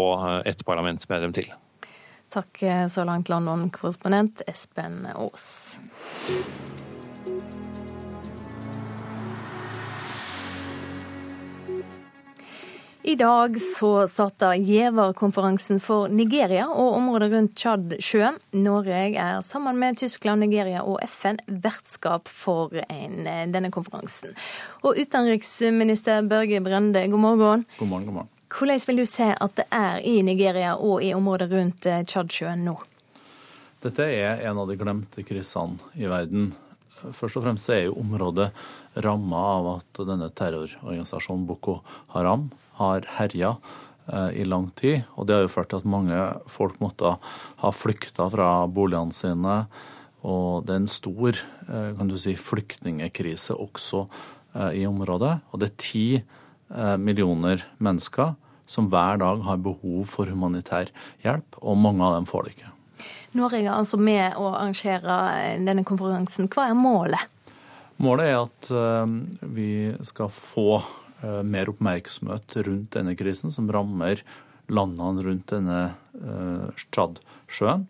et 0.49 0.65
parlamentsmedlem 0.67 1.37
til. 1.37 1.51
Takk 2.31 2.63
eh, 2.63 2.87
så 2.89 3.05
langt, 3.05 3.29
London-korrespondent 3.29 4.43
Espen 4.47 5.07
Aas. 5.15 5.79
I 13.03 13.15
dag 13.15 13.61
så 13.61 14.07
starter 14.09 14.55
giverkonferansen 14.55 15.81
for 15.83 16.09
Nigeria 16.13 16.69
og 16.69 16.95
området 17.01 17.33
rundt 17.33 17.57
Tsjadsjøen. 17.59 18.39
Norge 18.63 19.03
er 19.19 19.41
sammen 19.43 19.81
med 19.83 19.99
Tyskland, 19.99 20.45
Nigeria 20.45 20.85
og 20.87 21.01
FN 21.09 21.41
vertskap 21.49 22.29
for 22.31 22.77
en, 22.87 23.27
eh, 23.27 23.47
denne 23.51 23.73
konferansen. 23.75 24.37
Og 24.85 25.01
utenriksminister 25.01 26.23
Børge 26.23 26.61
Brende, 26.61 27.09
god 27.09 27.19
morgen. 27.19 27.67
God 27.79 27.89
morgen, 27.89 28.07
god 28.07 28.15
morgen. 28.15 28.40
Hvordan 28.51 28.81
vil 28.87 28.99
du 28.99 29.07
se 29.07 29.29
at 29.31 29.53
det 29.59 29.67
er 29.71 30.01
i 30.03 30.21
Nigeria 30.27 30.75
og 30.75 31.05
i 31.07 31.13
området 31.15 31.47
rundt 31.53 31.87
eh, 31.87 32.03
Tsjadsjøen 32.03 32.65
nå? 32.67 32.75
Dette 33.81 34.09
er 34.13 34.43
en 34.51 34.59
av 34.61 34.67
de 34.69 34.77
glemte 34.77 35.23
krisene 35.25 35.79
i 35.97 36.09
verden. 36.11 36.51
Først 37.17 37.39
og 37.39 37.47
fremst 37.47 37.71
er 37.73 37.87
jo 37.87 38.01
området 38.03 38.51
ramma 39.01 39.45
av 39.55 39.69
at 39.77 40.01
denne 40.09 40.29
terrororganisasjonen 40.37 41.47
Boko 41.49 41.79
Haram 42.13 42.49
har 42.81 43.07
herja 43.21 43.55
eh, 44.11 44.43
i 44.43 44.45
lang 44.45 44.69
tid. 44.77 45.07
Og 45.15 45.31
det 45.31 45.39
har 45.39 45.47
jo 45.47 45.55
ført 45.55 45.71
til 45.71 45.81
at 45.81 45.89
mange 45.95 46.19
folk 46.51 46.83
måtte 46.83 47.15
ha 47.63 47.73
flykta 47.73 48.27
fra 48.35 48.51
boligene 48.67 49.17
sine. 49.17 49.63
Og 50.27 50.67
det 50.67 50.75
er 50.75 50.83
en 50.83 50.91
stor 50.91 51.39
eh, 51.39 51.95
kan 51.97 52.11
du 52.11 52.19
si, 52.19 52.35
flyktningekrise 52.35 53.55
også 53.55 54.05
i 54.75 54.83
området. 54.83 55.37
Og 55.55 55.61
det 55.63 55.69
er 55.71 55.77
ti 55.79 56.07
eh, 56.19 56.39
millioner 57.03 57.65
mennesker 57.83 58.35
som 58.71 58.87
hver 58.91 59.19
dag 59.19 59.43
har 59.43 59.59
behov 59.65 60.05
for 60.11 60.31
humanitær 60.31 60.93
hjelp, 61.25 61.59
og 61.59 61.79
mange 61.81 62.07
av 62.07 62.15
dem 62.19 62.29
får 62.31 62.47
det 62.47 62.55
ikke. 62.55 62.71
Norge 63.39 63.61
er 63.63 63.73
altså 63.73 63.99
med 63.99 64.37
å 64.39 64.51
arrangere 64.53 65.17
denne 65.65 65.85
konferansen. 65.87 66.49
Hva 66.51 66.69
er 66.71 66.79
målet? 66.79 67.25
Målet 68.01 68.31
er 68.31 68.39
at 68.39 68.71
eh, 68.73 69.15
vi 69.57 69.71
skal 70.07 70.31
få 70.33 70.69
eh, 70.79 71.41
mer 71.47 71.73
oppmerksomhet 71.73 72.61
rundt 72.69 72.95
denne 72.97 73.17
krisen, 73.19 73.53
som 73.55 73.71
rammer 73.73 74.23
landene 74.71 75.27
rundt 75.27 75.51
denne 75.51 75.81
Tsjadsjøen. 76.79 77.89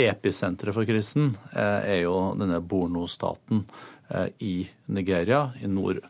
Episenteret 0.00 0.74
for 0.74 0.88
krisen 0.88 1.34
er 1.54 2.00
jo 2.00 2.32
denne 2.38 2.58
Borno-staten 2.64 3.62
i 4.42 4.54
Nigeria, 4.90 5.42
i 5.60 5.68
nord 5.70 6.00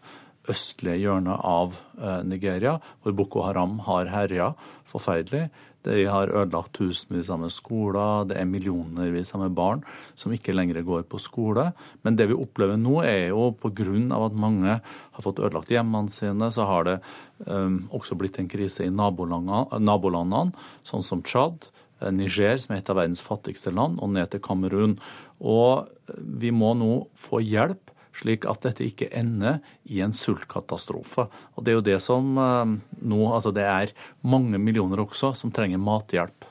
østlige 0.50 1.00
hjørnet 1.04 1.40
av 1.46 1.78
eh, 2.00 2.20
Nigeria, 2.26 2.78
hvor 3.00 3.16
Boko 3.16 3.44
Haram 3.46 3.78
har 3.86 4.10
herja 4.12 4.52
forferdelig. 4.90 5.48
De 5.86 6.02
har 6.04 6.28
ødelagt 6.28 6.74
tusenvis 6.76 7.30
av 7.32 7.46
skoler, 7.48 8.26
det 8.28 8.36
er 8.36 8.48
millionervis 8.48 9.32
av 9.36 9.46
barn 9.56 9.80
som 10.18 10.32
ikke 10.34 10.52
lenger 10.52 10.82
går 10.84 11.06
på 11.08 11.20
skole. 11.22 11.70
Men 12.04 12.18
det 12.18 12.28
vi 12.28 12.36
opplever 12.36 12.76
nå, 12.76 12.98
er 13.00 13.30
jo 13.30 13.50
pga. 13.56 13.86
at 14.20 14.36
mange 14.36 14.80
har 14.80 15.24
fått 15.24 15.40
ødelagt 15.40 15.72
hjemmene 15.72 16.12
sine, 16.12 16.50
så 16.52 16.66
har 16.68 16.84
det 16.84 16.98
um, 17.46 17.88
også 17.96 18.14
blitt 18.14 18.38
en 18.38 18.48
krise 18.48 18.84
i 18.84 18.92
nabolandene, 18.92 20.52
sånn 20.84 21.02
som 21.06 21.22
Tsjad. 21.22 21.70
Eh, 22.00 22.12
Niger, 22.12 22.58
som 22.58 22.74
er 22.74 22.82
et 22.82 22.90
av 22.90 23.00
verdens 23.00 23.24
fattigste 23.24 23.72
land, 23.72 24.00
og 24.00 24.12
ned 24.12 24.28
til 24.30 24.44
Kamerun. 24.44 24.98
Og 25.40 25.88
vi 26.20 26.52
må 26.52 26.74
nå 26.76 27.06
få 27.16 27.40
hjelp 27.40 27.90
slik 28.16 28.46
at 28.48 28.62
dette 28.66 28.84
ikke 28.86 29.10
ender 29.16 29.60
i 29.90 30.00
en 30.04 30.14
sultkatastrofe. 30.16 31.26
Og 31.56 31.64
Det 31.64 31.72
er 31.72 31.78
jo 31.78 31.88
det 31.90 31.98
som 32.04 32.36
eh, 32.38 32.76
nå 33.00 33.20
Altså 33.30 33.52
det 33.54 33.66
er 33.66 33.92
mange 34.22 34.58
millioner 34.58 35.02
også 35.04 35.34
som 35.38 35.52
trenger 35.54 35.78
mathjelp. 35.78 36.46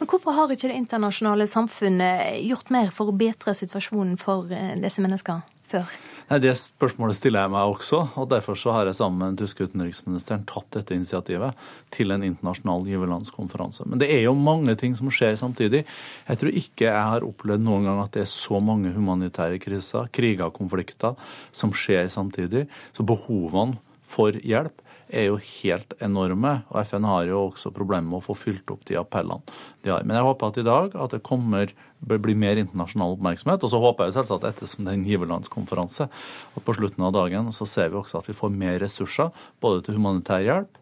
Men 0.00 0.08
hvorfor 0.08 0.32
har 0.32 0.50
ikke 0.52 0.70
det 0.70 0.78
internasjonale 0.80 1.46
samfunnet 1.50 2.38
gjort 2.48 2.70
mer 2.74 2.92
for 2.94 3.10
å 3.10 3.16
bedre 3.16 3.54
situasjonen 3.56 4.16
for 4.20 4.48
eh, 4.54 4.76
disse 4.80 5.04
menneskene 5.04 5.44
før? 5.68 5.90
Det 6.28 6.50
spørsmålet 6.60 7.16
stiller 7.16 7.46
jeg 7.46 7.52
meg 7.54 7.70
også, 7.70 8.02
og 8.20 8.26
derfor 8.28 8.56
så 8.60 8.74
har 8.76 8.84
jeg 8.84 8.98
sammen 8.98 9.16
med 9.16 9.30
den 9.30 9.46
tyske 9.46 9.64
utenriksministeren 9.64 10.42
tatt 10.50 10.66
dette 10.76 10.92
initiativet 10.92 11.56
til 11.94 12.12
en 12.12 12.26
internasjonal 12.26 12.84
giverlandskonferanse. 12.84 13.86
Men 13.88 14.02
det 14.02 14.10
er 14.12 14.26
jo 14.26 14.34
mange 14.36 14.74
ting 14.76 14.92
som 14.98 15.08
skjer 15.08 15.38
samtidig. 15.40 15.86
Jeg 16.28 16.40
tror 16.42 16.58
ikke 16.60 16.90
jeg 16.90 17.06
har 17.14 17.24
opplevd 17.24 17.64
noen 17.64 17.88
gang 17.88 18.02
at 18.02 18.12
det 18.12 18.26
er 18.26 18.28
så 18.28 18.60
mange 18.60 18.92
humanitære 18.92 19.56
kriser, 19.62 20.12
kriger, 20.12 20.52
konflikter, 20.52 21.16
som 21.48 21.72
skjer 21.72 22.12
samtidig. 22.12 22.66
Så 22.92 23.08
behovene 23.08 23.80
for 24.04 24.36
hjelp 24.36 24.84
er 25.08 25.30
jo 25.30 25.38
helt 25.40 25.94
enorme. 26.04 26.58
Og 26.68 26.82
FN 26.84 27.08
har 27.08 27.28
jo 27.28 27.46
også 27.46 27.72
problemer 27.72 28.10
med 28.10 28.20
å 28.20 28.26
få 28.28 28.36
fylt 28.36 28.68
opp 28.72 28.84
de 28.88 28.98
appellene 29.00 29.40
de 29.84 29.92
har. 29.94 30.04
Men 30.04 30.18
jeg 30.18 30.28
håper 30.28 30.52
at 30.52 30.60
i 30.60 30.66
dag 30.68 30.98
at 31.06 31.16
det 31.16 31.24
kommer, 31.26 31.72
bør 32.00 32.20
bli 32.22 32.34
mer 32.38 32.58
internasjonal 32.60 33.16
oppmerksomhet. 33.16 33.64
Og 33.64 33.72
så 33.72 33.80
håper 33.82 34.08
jeg 34.08 34.18
selvsagt 34.18 34.46
ettersom 34.48 34.86
det 34.86 34.92
er 34.92 34.98
en 34.98 35.06
giverlandskonferanse, 35.08 36.08
at 36.08 36.64
på 36.64 36.76
slutten 36.76 37.06
av 37.06 37.14
dagen 37.16 37.50
så 37.54 37.66
ser 37.68 37.92
vi 37.92 38.00
også 38.00 38.20
at 38.20 38.30
vi 38.30 38.36
får 38.36 38.54
mer 38.54 38.78
ressurser 38.82 39.32
både 39.62 39.84
til 39.86 39.98
humanitær 39.98 40.44
hjelp, 40.46 40.80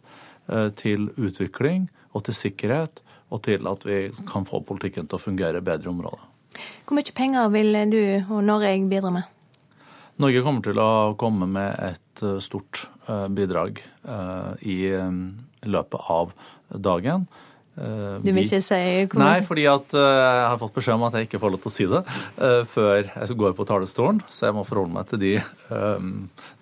eh, 0.48 0.68
til 0.78 1.10
utvikling 1.16 1.88
og 2.12 2.26
til 2.28 2.36
sikkerhet, 2.36 3.02
og 3.30 3.42
til 3.42 3.66
at 3.66 3.86
vi 3.86 4.00
kan 4.28 4.46
få 4.46 4.62
politikken 4.62 5.08
til 5.08 5.18
å 5.18 5.22
fungere 5.22 5.64
bedre 5.64 5.90
i 5.90 5.94
området. 5.94 6.20
Hvor 6.86 6.96
mye 6.96 7.16
penger 7.16 7.48
vil 7.52 7.74
du 7.90 8.02
og 8.30 8.44
Norge 8.46 8.76
bidra 8.88 9.10
med? 9.12 9.32
Norge 10.22 10.40
kommer 10.46 10.64
til 10.64 10.78
å 10.80 11.16
komme 11.20 11.48
med 11.50 11.74
et 11.90 12.22
eh, 12.22 12.38
stort 12.40 12.86
eh, 13.08 13.26
bidrag 13.28 13.82
i 14.62 14.78
løpet 15.66 16.10
av 16.14 16.30
dagen. 16.70 17.24
Uh, 17.76 18.16
du 18.24 18.30
vil 18.32 18.46
ikke 18.46 18.62
si 18.64 19.04
hvor 19.12 19.20
Nei, 19.20 19.42
fordi 19.44 19.66
at 19.68 19.92
uh, 19.92 20.00
jeg 20.00 20.44
har 20.48 20.60
fått 20.62 20.76
beskjed 20.78 20.96
om 20.96 21.02
at 21.10 21.18
jeg 21.18 21.26
ikke 21.26 21.40
får 21.42 21.50
lov 21.52 21.60
til 21.60 21.68
å 21.68 21.74
si 21.74 21.86
det 21.90 22.00
uh, 22.08 22.62
før 22.72 23.10
jeg 23.10 23.36
går 23.36 23.56
på 23.58 23.66
talerstolen. 23.68 24.22
Så 24.32 24.46
jeg 24.48 24.56
må 24.56 24.62
forholde 24.64 24.96
meg 24.96 25.10
til 25.10 25.20
de, 25.20 25.32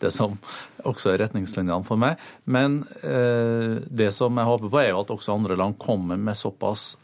det 0.02 0.10
som 0.10 0.34
også 0.84 1.12
er 1.12 1.20
retningslinjene 1.22 1.86
for 1.86 2.00
meg. 2.00 2.20
Men 2.50 2.82
det 3.00 4.10
som 4.16 4.36
jeg 4.36 4.48
håper 4.48 4.72
på, 4.72 4.80
er 4.82 4.90
jo 4.90 5.00
at 5.00 5.12
også 5.14 5.36
andre 5.36 5.56
land 5.58 5.78
kommer 5.80 6.18
med 6.20 6.36
såpass 6.36 6.96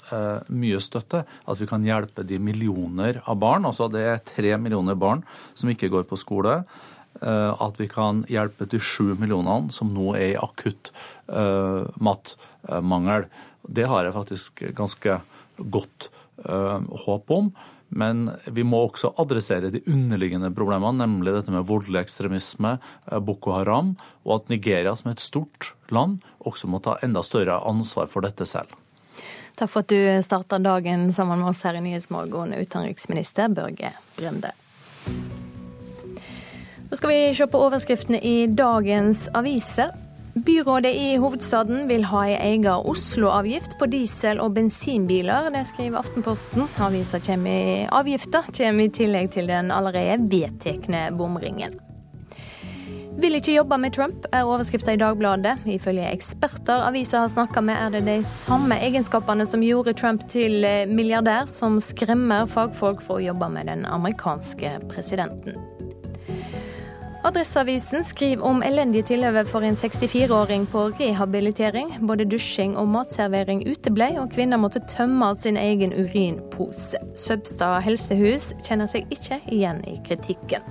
mye 0.52 0.80
støtte 0.82 1.22
at 1.24 1.60
vi 1.60 1.68
kan 1.70 1.84
hjelpe 1.86 2.24
de 2.26 2.38
millioner 2.42 3.22
av 3.24 3.38
barn. 3.40 3.68
Altså 3.68 3.88
det 3.92 4.04
er 4.04 4.24
tre 4.26 4.56
millioner 4.60 4.98
barn 5.00 5.22
som 5.54 5.70
ikke 5.72 5.90
går 5.92 6.08
på 6.10 6.18
skole 6.20 6.60
at 7.20 7.80
vi 7.80 7.88
kan 7.90 8.24
hjelpe 8.30 8.68
de 8.70 8.78
sju 8.80 9.14
millionene 9.18 9.72
som 9.74 9.90
nå 9.94 10.12
er 10.18 10.34
i 10.34 10.40
akutt 10.40 10.92
matmangel. 12.00 13.30
Det 13.70 13.86
har 13.86 14.06
jeg 14.06 14.16
faktisk 14.16 14.64
ganske 14.76 15.20
godt 15.60 16.08
uh, 16.48 16.80
håp 17.06 17.30
om. 17.30 17.52
Men 17.90 18.28
vi 18.46 18.62
må 18.62 18.84
også 18.84 19.10
adressere 19.18 19.72
de 19.74 19.82
underliggende 19.90 20.52
problemene, 20.54 21.02
nemlig 21.02 21.34
dette 21.34 21.54
med 21.54 21.66
voldelig 21.66 22.04
ekstremisme, 22.04 22.76
uh, 23.10 23.18
Boko 23.22 23.54
Haram, 23.56 23.96
og 24.26 24.40
at 24.40 24.52
Nigeria, 24.52 24.94
som 24.98 25.10
er 25.10 25.18
et 25.18 25.24
stort 25.24 25.72
land, 25.90 26.20
også 26.46 26.70
må 26.70 26.82
ta 26.82 26.98
enda 27.06 27.22
større 27.26 27.58
ansvar 27.66 28.10
for 28.10 28.26
dette 28.26 28.46
selv. 28.46 28.74
Takk 29.58 29.72
for 29.72 29.84
at 29.84 29.92
du 29.92 30.22
starta 30.24 30.56
dagen 30.62 31.10
sammen 31.12 31.42
med 31.42 31.50
oss 31.50 31.64
her 31.66 31.76
i 31.76 31.82
Nyhetsmorgen, 31.84 32.54
utenriksminister 32.56 33.50
Børge 33.52 33.92
Brende. 34.16 34.54
Nå 36.90 36.96
skal 36.98 37.12
vi 37.12 37.18
se 37.36 37.46
på 37.46 37.58
overskriftene 37.68 38.18
i 38.24 38.48
dagens 38.50 39.28
aviser. 39.36 39.92
Byrådet 40.34 40.94
i 40.94 41.16
hovedstaden 41.18 41.88
vil 41.88 42.04
ha 42.06 42.20
ei 42.28 42.36
egen 42.52 42.66
Oslo-avgift 42.70 43.74
på 43.80 43.88
diesel- 43.90 44.38
og 44.38 44.54
bensinbiler. 44.54 45.50
Det 45.50 45.64
skriver 45.66 45.98
Aftenposten. 45.98 46.68
Avisa 46.78 47.18
kommer 47.18 47.88
avgifta 47.90 48.44
kommer 48.46 48.84
i 48.86 48.92
tillegg 48.94 49.32
til 49.34 49.50
den 49.50 49.72
allerede 49.74 50.30
vedtekne 50.30 51.08
bomringen. 51.18 51.74
Vil 53.20 53.34
ikke 53.34 53.56
jobbe 53.56 53.76
med 53.76 53.92
Trump, 53.92 54.24
er 54.32 54.46
overskrifta 54.46 54.94
i 54.94 55.02
Dagbladet. 55.02 55.66
Ifølge 55.66 56.06
eksperter 56.14 56.86
avisa 56.86 57.24
har 57.24 57.28
snakka 57.28 57.60
med, 57.60 57.76
er 57.76 57.90
det 57.90 58.06
de 58.06 58.22
samme 58.22 58.78
egenskapene 58.78 59.44
som 59.44 59.66
gjorde 59.66 59.98
Trump 59.98 60.28
til 60.30 60.62
milliardær, 60.88 61.50
som 61.50 61.80
skremmer 61.82 62.46
fagfolk 62.46 63.02
for 63.02 63.18
å 63.18 63.26
jobbe 63.32 63.50
med 63.50 63.66
den 63.66 63.84
amerikanske 63.84 64.78
presidenten. 64.94 65.58
Adresseavisen 67.24 68.04
skriver 68.04 68.44
om 68.44 68.62
elendige 68.64 69.02
tilhøve 69.02 69.42
for 69.46 69.60
en 69.60 69.74
64-åring 69.76 70.64
på 70.72 70.86
rehabilitering. 71.00 71.92
Både 72.08 72.24
dusjing 72.24 72.78
og 72.80 72.88
matservering 72.88 73.60
uteblei, 73.68 74.14
og 74.18 74.30
kvinner 74.32 74.56
måtte 74.56 74.80
tømme 74.88 75.34
sin 75.36 75.56
egen 75.60 75.92
urinpose. 75.92 76.96
Søbstad 77.16 77.82
helsehus 77.84 78.54
kjenner 78.64 78.88
seg 78.88 79.12
ikke 79.12 79.42
igjen 79.52 79.84
i 79.84 79.98
kritikken. 80.06 80.64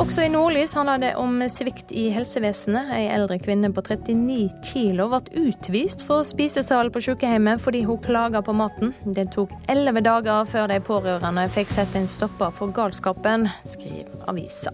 Også 0.00 0.24
i 0.24 0.30
Nordlys 0.32 0.72
handler 0.74 0.98
det 1.02 1.10
om 1.20 1.42
svikt 1.52 1.92
i 1.92 2.08
helsevesenet. 2.10 2.88
Ei 2.96 3.06
eldre 3.12 3.36
kvinne 3.38 3.68
på 3.76 3.84
39 3.84 4.48
kilo 4.64 5.10
ble 5.12 5.44
utvist 5.44 6.06
fra 6.08 6.22
spisesalen 6.26 6.90
på 6.90 7.04
sykehjemmet 7.04 7.60
fordi 7.62 7.84
hun 7.86 8.00
klaga 8.02 8.40
på 8.42 8.56
maten. 8.56 8.94
Det 9.04 9.28
tok 9.36 9.52
elleve 9.68 10.02
dager 10.02 10.48
før 10.48 10.72
de 10.72 10.80
pårørende 10.82 11.46
fikk 11.52 11.76
sett 11.76 12.00
en 12.00 12.08
stopper 12.08 12.50
for 12.56 12.72
galskapen, 12.74 13.50
skriver 13.68 14.24
avisa. 14.32 14.72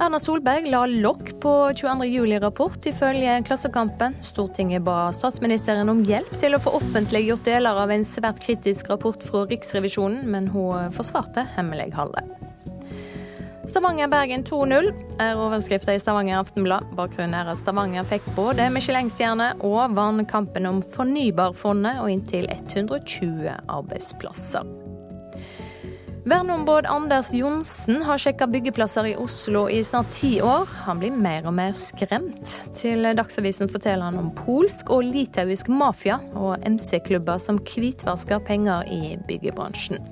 Erna 0.00 0.16
Solberg 0.16 0.64
la 0.72 0.86
lokk 0.88 1.34
på 1.42 1.50
22. 1.76 2.06
juli-rapport, 2.08 2.86
ifølge 2.88 3.34
Klassekampen. 3.44 4.14
Stortinget 4.24 4.80
ba 4.86 5.10
statsministeren 5.12 5.92
om 5.92 6.00
hjelp 6.08 6.30
til 6.40 6.56
å 6.56 6.60
få 6.64 6.72
offentliggjort 6.78 7.44
deler 7.44 7.76
av 7.82 7.92
en 7.92 8.06
svært 8.08 8.40
kritisk 8.40 8.88
rapport 8.88 9.20
fra 9.20 9.42
Riksrevisjonen, 9.50 10.22
men 10.32 10.48
hun 10.54 10.88
forsvarte 10.96 11.44
hemmeligholdet. 11.52 12.32
Stavanger-Bergen 13.68 14.46
2-0 14.48 14.88
er 15.20 15.36
overskriften 15.36 15.98
i 15.98 16.00
Stavanger 16.00 16.40
Aftenblad. 16.40 16.88
Bakgrunnen 16.96 17.36
er 17.36 17.52
at 17.52 17.60
Stavanger 17.60 18.08
fikk 18.08 18.24
både 18.38 18.70
Michelin-stjerne 18.72 19.52
og 19.60 19.98
vant 20.00 20.24
kampen 20.32 20.64
om 20.70 20.80
Fornybarfondet 20.96 22.00
og 22.00 22.08
inntil 22.16 22.48
120 22.48 23.52
arbeidsplasser. 23.68 24.64
Verneombud 26.24 26.84
Anders 26.86 27.32
Johnsen 27.34 28.02
har 28.02 28.18
sjekka 28.20 28.44
byggeplasser 28.52 29.06
i 29.08 29.14
Oslo 29.16 29.62
i 29.72 29.78
snart 29.84 30.10
ti 30.12 30.34
år. 30.44 30.68
Han 30.84 31.00
blir 31.00 31.14
mer 31.16 31.46
og 31.48 31.54
mer 31.56 31.72
skremt. 31.72 32.52
Til 32.76 33.08
Dagsavisen 33.16 33.70
forteller 33.72 34.10
han 34.10 34.20
om 34.20 34.28
polsk 34.36 34.92
og 34.92 35.06
litauisk 35.08 35.70
mafia 35.72 36.18
og 36.36 36.60
MC-klubber 36.68 37.40
som 37.40 37.62
hvitvasker 37.64 38.44
penger 38.44 38.84
i 38.92 39.16
byggebransjen. 39.30 40.04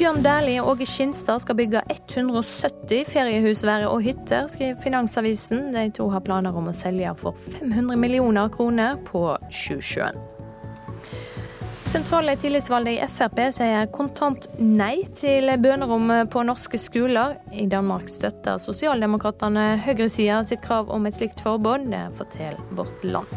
Bjørn 0.00 0.24
Dæhlie 0.24 0.58
og 0.64 0.72
Åge 0.72 0.90
Skinstad 0.90 1.44
skal 1.44 1.60
bygge 1.62 1.84
170 1.92 3.06
feriehusvære 3.12 3.88
og 3.92 4.02
hytter, 4.02 4.50
skriver 4.50 4.82
Finansavisen. 4.82 5.68
De 5.70 5.86
to 5.94 6.10
har 6.10 6.26
planer 6.26 6.50
om 6.50 6.72
å 6.72 6.74
selge 6.74 7.14
for 7.22 7.38
500 7.60 7.94
millioner 7.94 8.50
kroner 8.50 8.98
på 9.06 9.28
Sjusjøen. 9.54 10.18
Sentrale 11.92 12.36
tillitsvalgte 12.40 12.92
i 12.94 13.04
Frp 13.04 13.40
sier 13.52 13.88
kontant 13.92 14.46
nei 14.56 15.02
til 15.12 15.50
bønerom 15.60 16.08
på 16.32 16.40
norske 16.48 16.80
skoler. 16.80 17.34
I 17.52 17.66
Danmark 17.68 18.08
støtter 18.08 18.56
sosialdemokratene 18.62 19.74
høyresida 19.84 20.38
sitt 20.48 20.64
krav 20.64 20.88
om 20.88 21.04
et 21.04 21.18
slikt 21.18 21.44
forbud. 21.44 21.84
Det 21.92 22.06
forteller 22.16 22.56
Vårt 22.72 23.04
Land. 23.04 23.28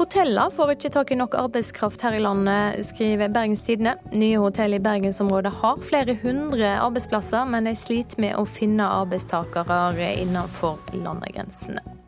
Hotellene 0.00 0.48
får 0.56 0.72
ikke 0.78 0.94
tak 0.96 1.12
i 1.12 1.20
nok 1.20 1.36
arbeidskraft 1.36 2.00
her 2.00 2.16
i 2.16 2.24
landet, 2.24 2.80
skriver 2.88 3.28
Bergens 3.28 3.68
Tidende. 3.68 3.98
Nye 4.16 4.40
hotell 4.40 4.80
i 4.80 4.80
bergensområdet 4.80 5.52
har 5.60 5.84
flere 5.84 6.16
hundre 6.24 6.78
arbeidsplasser, 6.80 7.44
men 7.44 7.68
de 7.68 7.76
sliter 7.76 8.24
med 8.24 8.40
å 8.40 8.48
finne 8.48 8.88
arbeidstakere 8.88 10.14
innenfor 10.24 10.80
landegrensene. 10.96 11.99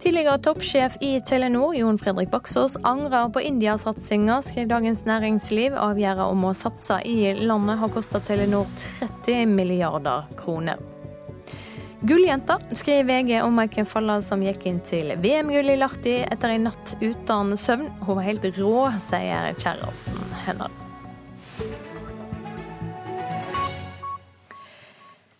Tidligere 0.00 0.38
toppsjef 0.40 0.94
i 1.04 1.20
Telenor, 1.20 1.74
Jon 1.76 1.98
Fredrik 1.98 2.30
Baksås, 2.30 2.76
angrer 2.82 3.28
på 3.28 3.40
India-satsinga, 3.40 4.38
skriver 4.42 4.70
Dagens 4.70 5.04
Næringsliv. 5.04 5.76
Avgjørelsen 5.76 6.32
om 6.32 6.46
å 6.48 6.52
satse 6.56 6.96
i 7.04 7.34
landet 7.36 7.76
har 7.82 7.92
kosta 7.92 8.22
Telenor 8.24 8.64
30 8.80 9.52
milliarder 9.52 10.24
kroner. 10.40 10.80
Gulljenta, 12.00 12.56
skriver 12.72 13.10
VG 13.12 13.42
om 13.44 13.60
Maiken 13.60 13.84
Falla 13.84 14.22
som 14.24 14.40
gikk 14.40 14.64
inn 14.70 14.80
til 14.88 15.12
VM-gull 15.20 15.74
i 15.74 15.80
Lahti 15.82 16.22
etter 16.24 16.54
en 16.54 16.70
natt 16.70 16.94
uten 17.02 17.52
søvn. 17.60 17.90
Hun 18.00 18.22
var 18.22 18.30
helt 18.30 18.54
rå, 18.56 18.76
sier 19.04 19.52
kjæresten 19.52 20.38
hennes. 20.46 20.89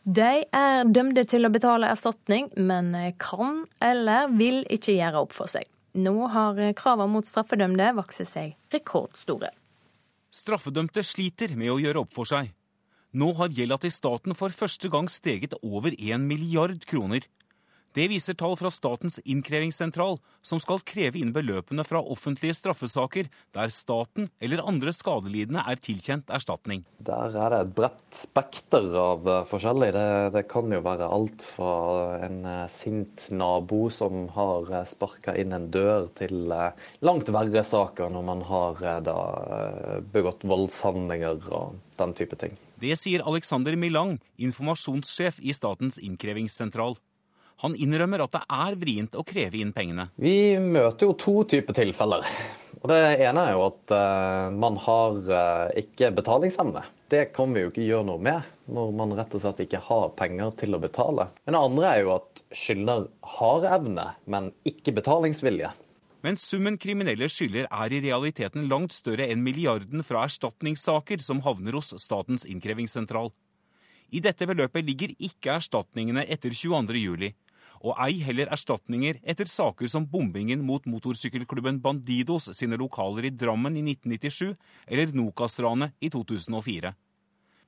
De 0.05 0.45
er 0.45 0.89
dømte 0.89 1.27
til 1.29 1.45
å 1.45 1.53
betale 1.53 1.91
erstatning, 1.93 2.49
men 2.57 2.95
kan 3.21 3.65
eller 3.85 4.31
vil 4.33 4.63
ikke 4.73 4.97
gjøre 4.97 5.27
opp 5.27 5.37
for 5.37 5.51
seg. 5.51 5.67
Nå 6.01 6.15
har 6.33 6.61
kravene 6.79 7.11
mot 7.13 7.27
straffedømte 7.27 7.91
vokst 7.99 8.25
seg 8.31 8.55
rekordstore. 8.73 9.51
Straffedømte 10.31 11.03
sliter 11.03 11.57
med 11.59 11.73
å 11.75 11.81
gjøre 11.83 12.05
opp 12.05 12.13
for 12.15 12.29
seg. 12.29 12.53
Nå 13.11 13.33
har 13.41 13.51
gjelda 13.51 13.81
til 13.83 13.91
staten 13.91 14.37
for 14.39 14.55
første 14.55 14.89
gang 14.93 15.09
steget 15.11 15.57
over 15.67 15.91
1 15.97 16.23
milliard 16.23 16.85
kroner. 16.87 17.25
Det 17.91 18.05
viser 18.07 18.37
tall 18.39 18.53
fra 18.55 18.71
Statens 18.71 19.17
innkrevingssentral, 19.25 20.21
som 20.47 20.61
skal 20.63 20.79
kreve 20.87 21.19
inn 21.19 21.33
beløpene 21.35 21.83
fra 21.83 21.99
offentlige 21.99 22.55
straffesaker 22.55 23.27
der 23.57 23.73
staten 23.75 24.29
eller 24.39 24.63
andre 24.63 24.93
skadelidende 24.95 25.65
er 25.67 25.83
tilkjent 25.83 26.31
erstatning. 26.31 26.85
Der 27.03 27.35
er 27.35 27.51
det 27.51 27.61
et 27.65 27.75
bredt 27.81 28.15
spekter 28.15 28.87
av 28.95 29.27
eh, 29.27 29.43
forskjellig. 29.51 29.91
Det, 29.99 30.07
det 30.37 30.45
kan 30.53 30.71
jo 30.71 30.81
være 30.87 31.11
alt 31.11 31.43
fra 31.43 31.75
en 32.29 32.39
eh, 32.47 32.63
sint 32.71 33.27
nabo 33.35 33.83
som 33.91 34.29
har 34.39 34.71
eh, 34.71 34.87
sparka 34.87 35.35
inn 35.35 35.59
en 35.59 35.67
dør, 35.75 36.07
til 36.15 36.47
langt 37.03 37.35
verre 37.35 37.67
saker 37.67 38.11
når 38.15 38.25
man 38.27 38.47
har 38.47 38.81
da 39.05 39.19
begått 40.13 40.47
voldshandlinger 40.47 41.43
og 41.51 41.79
den 41.99 42.15
type 42.17 42.39
ting. 42.39 42.55
Det 42.81 42.95
sier 42.97 43.27
Alexander 43.29 43.75
Milang, 43.77 44.19
informasjonssjef 44.41 45.43
i 45.43 45.53
Statens 45.57 45.99
innkrevingssentral. 46.01 46.97
Han 47.61 47.75
innrømmer 47.77 48.25
at 48.25 48.39
det 48.39 48.41
er 48.57 48.77
vrient 48.81 49.17
å 49.19 49.25
kreve 49.27 49.61
inn 49.61 49.75
pengene. 49.77 50.09
Vi 50.17 50.57
møter 50.63 51.11
jo 51.11 51.17
to 51.21 51.35
typer 51.51 51.77
tilfeller. 51.77 52.25
Og 52.81 52.89
Det 52.89 53.01
ene 53.27 53.43
er 53.45 53.53
jo 53.53 53.67
at 53.67 53.93
uh, 53.93 54.47
man 54.57 54.79
har 54.81 55.19
uh, 55.29 55.67
ikke 55.77 56.09
betalingsevne. 56.17 56.87
Det 57.13 57.27
kan 57.35 57.53
vi 57.53 57.67
jo 57.67 57.73
ikke 57.73 57.85
gjøre 57.85 58.07
noe 58.09 58.23
med 58.23 58.49
når 58.71 58.95
man 58.97 59.13
rett 59.19 59.35
og 59.37 59.43
slett 59.43 59.61
ikke 59.67 59.83
har 59.91 60.13
penger 60.17 60.55
til 60.63 60.77
å 60.77 60.81
betale. 60.81 61.29
Men 61.45 61.57
det 61.57 61.63
andre 61.67 61.91
er 61.91 62.03
jo 62.07 62.15
at 62.15 62.43
skyldner 62.55 63.09
har 63.37 63.67
evne, 63.75 64.07
men 64.31 64.53
ikke 64.65 64.95
betalingsvilje. 64.97 65.73
Men 66.25 66.37
summen 66.41 66.77
kriminelle 66.81 67.29
skylder 67.33 67.67
er 67.67 67.93
i 67.93 68.01
realiteten 68.05 68.69
langt 68.71 68.95
større 68.95 69.27
enn 69.33 69.45
milliarden 69.45 70.05
fra 70.07 70.25
erstatningssaker 70.29 71.21
som 71.25 71.41
havner 71.45 71.77
hos 71.77 71.93
Statens 72.01 72.47
innkrevingssentral. 72.49 73.33
I 74.11 74.23
dette 74.23 74.47
beløpet 74.49 74.87
ligger 74.87 75.13
ikke 75.23 75.57
erstatningene 75.59 76.25
etter 76.29 76.55
22.07 76.55 77.31
og 77.81 77.97
ei 78.05 78.21
heller 78.25 78.51
erstatninger 78.53 79.21
etter 79.25 79.49
saker 79.49 79.89
som 79.89 80.07
bombingen 80.09 80.65
mot 80.67 80.85
motorsykkelklubben 80.89 81.81
Bandidos 81.85 82.51
sine 82.57 82.79
lokaler 82.81 83.29
i 83.29 83.35
Drammen 83.35 83.79
i 83.81 83.85
1997 83.95 84.57
eller 84.87 85.15
Nokas-ranet 85.17 85.97
i 86.01 86.11
2004. 86.13 86.93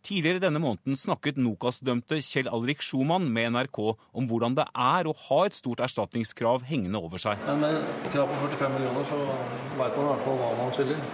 Tidligere 0.03 0.43
denne 0.43 0.59
måneden 0.59 0.97
snakket 0.99 1.37
Nokas-dømte 1.39 2.19
Kjell 2.27 2.49
Alrik 2.51 2.81
Schumann 2.83 3.29
med 3.31 3.53
NRK 3.55 3.79
om 3.87 4.27
hvordan 4.27 4.57
det 4.59 4.65
er 4.75 5.07
å 5.07 5.15
ha 5.29 5.39
et 5.47 5.55
stort 5.55 5.81
erstatningskrav 5.87 6.67
hengende 6.67 6.99
over 6.99 7.23
seg. 7.23 7.39
Men 7.47 7.63
med 7.63 8.09
krav 8.11 8.27
på 8.33 8.41
45 8.49 8.75
millioner 8.75 9.07
så 9.07 9.21
veit 9.23 9.95
man 9.95 10.03
i 10.03 10.11
hvert 10.11 10.27
fall 10.27 10.41
hva 10.43 10.51
man 10.59 10.75
skylder. 10.75 11.07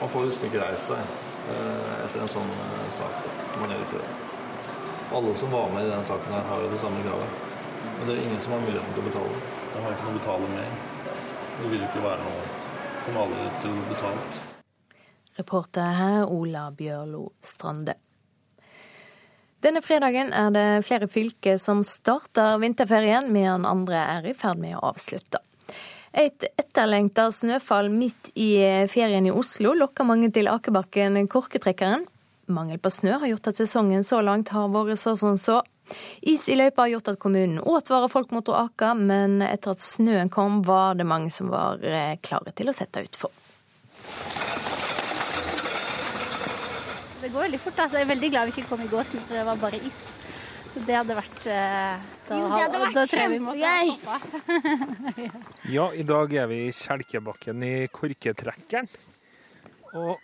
Man 0.00 0.10
får 0.10 0.26
liksom 0.26 0.48
ikke 0.48 0.64
reist 0.64 0.90
seg 0.90 1.14
eh, 1.54 1.94
etter 2.02 2.24
en 2.26 2.34
sånn 2.34 2.50
eh, 2.50 2.84
sak. 2.98 3.30
Man 3.62 3.70
gjør 3.70 3.86
ikke 3.86 4.02
det. 4.02 4.12
Alle 5.14 5.38
som 5.38 5.54
var 5.54 5.70
med 5.70 5.86
i 5.86 5.94
den 5.94 6.06
saken 6.10 6.34
her, 6.34 6.48
har 6.50 6.66
jo 6.66 6.74
det 6.74 6.82
samme 6.82 7.06
kravet. 7.06 7.53
Men 7.98 8.06
det 8.08 8.16
er 8.16 8.22
ingen 8.24 8.40
som 8.40 8.56
har 8.56 8.64
muligheten 8.64 8.96
til 8.96 9.02
å 9.02 9.08
betale. 9.08 9.42
Da 9.74 9.82
har 9.84 9.94
ikke 9.94 10.08
noe 10.08 10.14
å 10.14 10.20
betale 10.20 10.50
med. 10.54 10.80
Det 11.54 11.70
vil 11.70 11.80
jo 11.80 11.90
ikke 11.90 12.04
være 12.04 12.24
noe 12.24 12.48
som 13.04 13.20
alle 13.24 13.50
til 13.62 13.76
å 13.76 13.86
betale. 13.92 14.42
Reporter 15.34 15.94
her 15.98 16.28
Ola 16.30 16.68
Bjørlo 16.74 17.28
Strande. 17.42 17.96
Denne 19.64 19.80
fredagen 19.80 20.30
er 20.36 20.50
det 20.52 20.66
flere 20.84 21.08
fylker 21.08 21.56
som 21.58 21.80
starter 21.86 22.58
vinterferien, 22.60 23.30
mens 23.32 23.64
andre 23.66 24.02
er 24.18 24.28
i 24.28 24.34
ferd 24.36 24.60
med 24.60 24.76
å 24.76 24.84
avslutte. 24.90 25.40
Et 26.14 26.44
etterlengta 26.54 27.26
snøfall 27.34 27.88
midt 27.90 28.28
i 28.38 28.52
ferien 28.92 29.24
i 29.26 29.32
Oslo 29.34 29.72
lokker 29.74 30.06
mange 30.06 30.28
til 30.34 30.50
akebakken 30.52 31.16
Korketrekkeren. 31.32 32.04
Mangel 32.46 32.78
på 32.78 32.92
snø 32.92 33.16
har 33.22 33.30
gjort 33.32 33.48
at 33.50 33.58
sesongen 33.58 34.04
så 34.06 34.20
langt 34.22 34.52
har 34.54 34.68
vært 34.70 35.00
så 35.00 35.16
som 35.18 35.34
så. 35.40 35.62
Is 36.22 36.48
i 36.48 36.56
løypa 36.56 36.84
har 36.84 36.94
gjort 36.94 37.12
at 37.12 37.20
kommunen 37.20 37.60
advarer 37.60 38.10
folk 38.12 38.32
mot 38.34 38.48
å 38.48 38.56
ake, 38.64 38.92
men 38.96 39.42
etter 39.44 39.74
at 39.74 39.82
snøen 39.82 40.32
kom, 40.32 40.62
var 40.64 40.96
det 40.98 41.06
mange 41.08 41.32
som 41.34 41.50
var 41.52 41.84
eh, 41.84 42.16
klare 42.24 42.54
til 42.56 42.72
å 42.72 42.76
sette 42.76 43.04
utfor. 43.04 43.32
Det 47.24 47.30
går 47.32 47.46
veldig 47.46 47.60
fort. 47.60 47.78
Altså. 47.78 47.96
Jeg 48.00 48.04
er 48.04 48.12
veldig 48.12 48.30
glad 48.34 48.50
vi 48.50 48.52
ikke 48.58 48.68
kom 48.68 48.82
i 48.84 48.90
går, 48.90 49.08
for 49.08 49.32
det 49.32 49.44
var 49.48 49.60
bare 49.60 49.80
is. 49.80 49.96
Så 50.74 50.82
det 50.88 50.96
hadde 50.98 51.14
vært 51.14 51.44
eh, 51.46 52.04
da, 52.26 52.36
Jo, 52.36 52.46
det 52.50 52.62
hadde 52.64 52.80
vært 52.82 53.12
kjempegøy! 53.14 53.92
ja, 55.76 55.86
i 55.94 56.04
dag 56.08 56.34
er 56.42 56.48
vi 56.50 56.58
i 56.66 56.72
Kjelkebakken 56.74 57.62
i 57.62 57.74
Korketrekkeren. 57.94 58.90
Og 59.94 60.18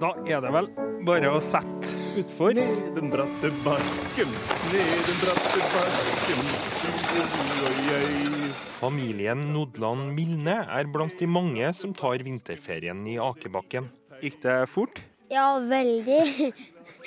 da 0.00 0.12
er 0.26 0.42
det 0.44 0.50
vel 0.54 0.68
bare 1.06 1.30
å 1.34 1.40
sette 1.42 1.92
utfor. 2.20 2.54
Ned 2.56 2.94
den 2.96 3.10
bratte 3.12 3.50
bakken, 3.64 4.30
ned 4.72 4.92
den 5.08 5.18
bratte 5.22 5.64
bakken, 5.72 6.46
suser 6.78 7.32
du 7.34 7.64
og 7.68 7.80
jeg. 7.88 8.52
Familien 8.74 9.42
Nodland 9.54 10.12
Milne 10.16 10.60
er 10.68 10.88
blant 10.92 11.16
de 11.18 11.28
mange 11.30 11.70
som 11.76 11.94
tar 11.96 12.22
vinterferien 12.26 13.00
i 13.08 13.16
Akebakken. 13.22 13.88
Gikk 14.22 14.40
det 14.44 14.56
fort? 14.72 15.00
Ja, 15.32 15.54
veldig. 15.58 16.52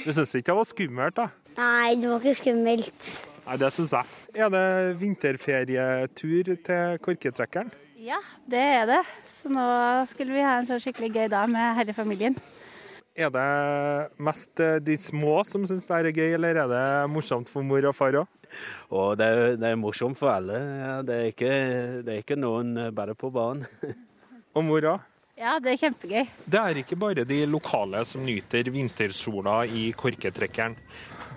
Du 0.04 0.12
syns 0.14 0.34
ikke 0.36 0.52
det 0.52 0.60
var 0.60 0.68
skummelt, 0.70 1.18
da? 1.18 1.28
Nei, 1.58 1.96
det 1.98 2.10
var 2.10 2.22
ikke 2.22 2.40
skummelt. 2.42 3.12
Nei, 3.48 3.58
Det 3.62 3.70
syns 3.74 3.94
jeg. 3.96 4.16
Er 4.36 4.50
det 4.52 4.66
vinterferietur 5.00 6.52
til 6.68 6.98
Korketrekkeren? 7.06 7.72
Ja, 7.98 8.20
det 8.50 8.60
er 8.62 8.86
det. 8.90 9.00
Så 9.40 9.50
nå 9.52 9.64
skulle 10.12 10.36
vi 10.36 10.44
ha 10.46 10.58
en 10.60 10.68
så 10.70 10.78
skikkelig 10.82 11.10
gøy 11.16 11.30
dag 11.32 11.50
med 11.50 11.78
hele 11.80 11.96
familien. 11.98 12.36
Er 13.18 13.32
det 13.34 14.14
mest 14.22 14.62
eh, 14.62 14.78
de 14.78 14.94
små 15.02 15.40
som 15.48 15.64
syns 15.66 15.88
det 15.90 15.98
er 15.98 16.14
gøy, 16.14 16.36
eller 16.38 16.60
er 16.62 16.70
det 16.70 16.86
morsomt 17.10 17.50
for 17.50 17.66
mor 17.66 17.90
og 17.90 17.96
far 17.98 18.20
òg? 18.22 18.28
det, 19.18 19.26
er, 19.26 19.56
det 19.58 19.72
er 19.72 19.80
morsomt 19.80 20.20
for 20.20 20.30
alle. 20.30 20.60
Det 21.08 21.16
er 21.16 21.32
ikke, 21.32 21.54
det 22.06 22.14
er 22.14 22.22
ikke 22.22 22.38
noen 22.38 22.76
eh, 22.78 22.94
bare 22.94 23.18
på 23.18 23.32
banen. 23.34 23.66
og 24.56 24.68
mor 24.70 24.86
òg? 24.94 25.14
Ja, 25.38 25.58
det 25.62 25.74
er 25.74 25.82
kjempegøy. 25.82 26.30
Det 26.46 26.62
er 26.62 26.80
ikke 26.82 26.98
bare 26.98 27.26
de 27.30 27.44
lokale 27.50 28.04
som 28.10 28.24
nyter 28.26 28.70
vintersola 28.74 29.64
i 29.66 29.92
korketrekkeren. 29.98 30.78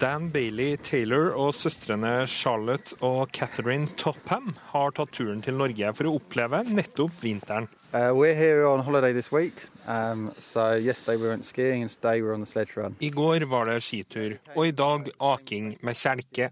Dan 0.00 0.30
Bailey 0.32 0.78
Taylor 0.80 1.34
og 1.36 1.52
søstrene 1.56 2.26
Charlotte 2.28 2.96
og 3.04 3.32
Catherine 3.36 3.88
Topham 4.00 4.54
har 4.70 4.96
tatt 4.96 5.12
turen 5.16 5.40
til 5.44 5.56
Norge 5.60 5.92
for 5.96 6.08
å 6.08 6.14
oppleve 6.20 6.62
nettopp 6.68 7.20
vinteren. 7.24 7.68
Uh, 7.92 8.12
we're 8.16 8.36
here 8.36 8.68
on 8.68 8.80
holiday 8.80 9.12
this 9.12 9.32
week. 9.32 9.64
Um, 9.86 10.32
so 10.38 10.74
yesterday 10.74 11.16
we 11.16 11.28
went 11.28 11.44
skiing 11.44 11.82
and 11.82 11.90
today 11.90 12.22
we're 12.22 12.34
on 12.34 12.40
the 12.40 12.46
sledge 12.46 12.76
run. 12.76 12.96
I 13.00 13.10
går 13.10 13.46
var 13.48 13.66
det 13.66 13.80
skitur, 13.82 14.38
og 14.56 14.66
i 14.66 14.70
dag 14.70 15.10
aking 15.20 15.76
med 15.82 15.94
kjelke. 15.94 16.50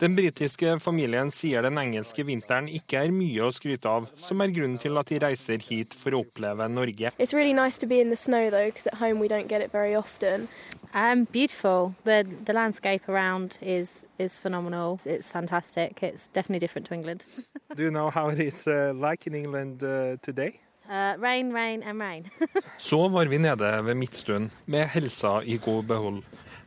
Den 0.00 0.16
britiske 0.16 0.80
familien 0.80 1.30
sier 1.30 1.62
den 1.62 1.78
engelske 1.78 2.24
vinteren 2.26 2.68
ikke 2.68 3.04
er 3.06 3.14
mye 3.14 3.46
å 3.46 3.52
skryte 3.54 3.88
av, 3.88 4.08
som 4.16 4.42
er 4.42 4.52
grunnen 4.52 4.80
til 4.82 4.98
at 4.98 5.12
de 5.12 5.20
reiser 5.22 5.62
hit 5.62 5.94
for 5.94 6.16
å 6.16 6.24
oppleve 6.24 6.68
Norge. 6.68 7.14
It's 7.18 7.32
really 7.32 7.54
nice 7.54 7.78
to 7.78 7.86
be 7.86 8.00
in 8.00 8.10
the 8.10 8.16
snow 8.16 8.50
though, 8.50 8.66
because 8.66 8.86
at 8.86 8.98
home 8.98 9.20
we 9.20 9.28
don't 9.28 9.48
get 9.48 9.62
it 9.62 9.70
very 9.72 9.94
often. 9.94 10.48
Um, 10.94 11.24
beautiful. 11.32 11.94
The 12.04 12.24
the 12.44 12.52
landscape 12.52 13.08
around 13.08 13.58
is 13.60 14.04
is 14.18 14.38
phenomenal. 14.38 15.00
It's 15.04 15.32
fantastic. 15.32 16.02
It's 16.02 16.28
definitely 16.28 16.60
different 16.60 16.86
to 16.88 16.94
England. 16.94 17.24
Do 17.76 17.82
you 17.82 17.90
know 17.90 18.10
how 18.10 18.28
it 18.28 18.38
is 18.38 18.66
uh, 18.68 18.92
like 18.94 19.26
in 19.26 19.34
England 19.34 19.82
uh, 19.82 20.16
today? 20.22 20.60
Uh, 20.84 21.16
rain, 21.16 21.52
rain 21.52 21.82
and 21.82 22.00
rain. 22.00 22.30
Så 22.76 23.08
var 23.08 23.26
vi 23.26 23.38
nede 23.38 23.70
ved 23.86 23.96
Midtstuen, 23.96 24.50
med 24.64 24.88
helsa 24.92 25.38
i 25.42 25.56
god 25.56 25.84
behold. 25.88 26.22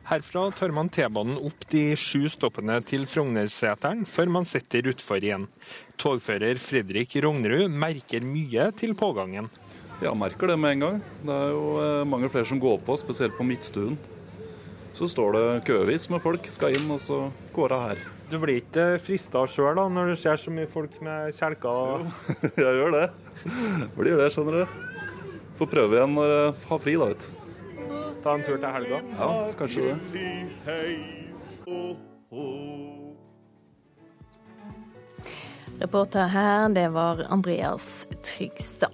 Herfra 0.08 0.46
tar 0.50 0.72
man 0.74 0.88
T-banen 0.88 1.36
opp 1.36 1.66
de 1.70 1.82
sju 2.00 2.30
stoppene 2.32 2.80
til 2.88 3.04
Frognerseteren, 3.06 4.06
før 4.08 4.30
man 4.38 4.48
sitter 4.48 4.88
utfor 4.90 5.20
igjen. 5.20 5.44
Togfører 6.00 6.58
Fredrik 6.58 7.14
Rognerud 7.22 7.68
merker 7.70 8.24
mye 8.24 8.70
til 8.78 8.96
pågangen. 8.98 9.50
Ja, 10.00 10.14
merker 10.16 10.48
det 10.50 10.58
med 10.58 10.78
en 10.78 10.84
gang. 10.86 11.00
Det 11.22 11.34
er 11.34 11.52
jo 11.52 11.64
eh, 11.82 12.06
mange 12.08 12.30
flere 12.32 12.48
som 12.48 12.62
går 12.62 12.80
på, 12.86 12.96
spesielt 12.98 13.36
på 13.36 13.46
Midtstuen. 13.46 13.98
Så 14.96 15.06
står 15.12 15.36
det 15.36 15.46
køvis 15.68 16.08
med 16.10 16.24
folk 16.24 16.46
skal 16.50 16.78
inn, 16.78 16.88
og 16.90 17.02
så 17.04 17.26
går 17.54 17.74
det 17.74 17.82
her. 17.84 18.06
Du 18.28 18.36
blir 18.36 18.58
ikke 18.60 18.98
frista 19.00 19.40
sjøl 19.48 19.78
når 19.88 20.10
du 20.12 20.18
ser 20.20 20.36
så 20.36 20.52
mye 20.52 20.68
folk 20.68 20.98
med 21.04 21.32
kjelker? 21.32 22.02
jeg 22.60 22.74
gjør 22.76 22.92
det. 22.92 23.06
Blir 23.96 24.18
det, 24.20 24.26
skjønner 24.34 24.58
du. 24.60 24.64
Får 25.56 25.70
prøve 25.72 25.96
igjen 25.96 26.12
når 26.12 26.32
jeg 26.34 26.50
har 26.68 26.82
fri, 26.82 26.96
da, 27.00 27.08
vet. 27.08 27.22
Ta 28.22 28.34
en 28.36 28.44
tur 28.44 28.58
til 28.60 28.74
helga? 28.74 29.00
Ja, 29.16 29.30
kanskje 29.56 29.80
det. 29.88 29.96
Reporter 35.78 36.28
her, 36.34 36.68
det 36.74 36.88
var 36.92 37.24
Andreas 37.32 38.04
Trygstad. 38.26 38.92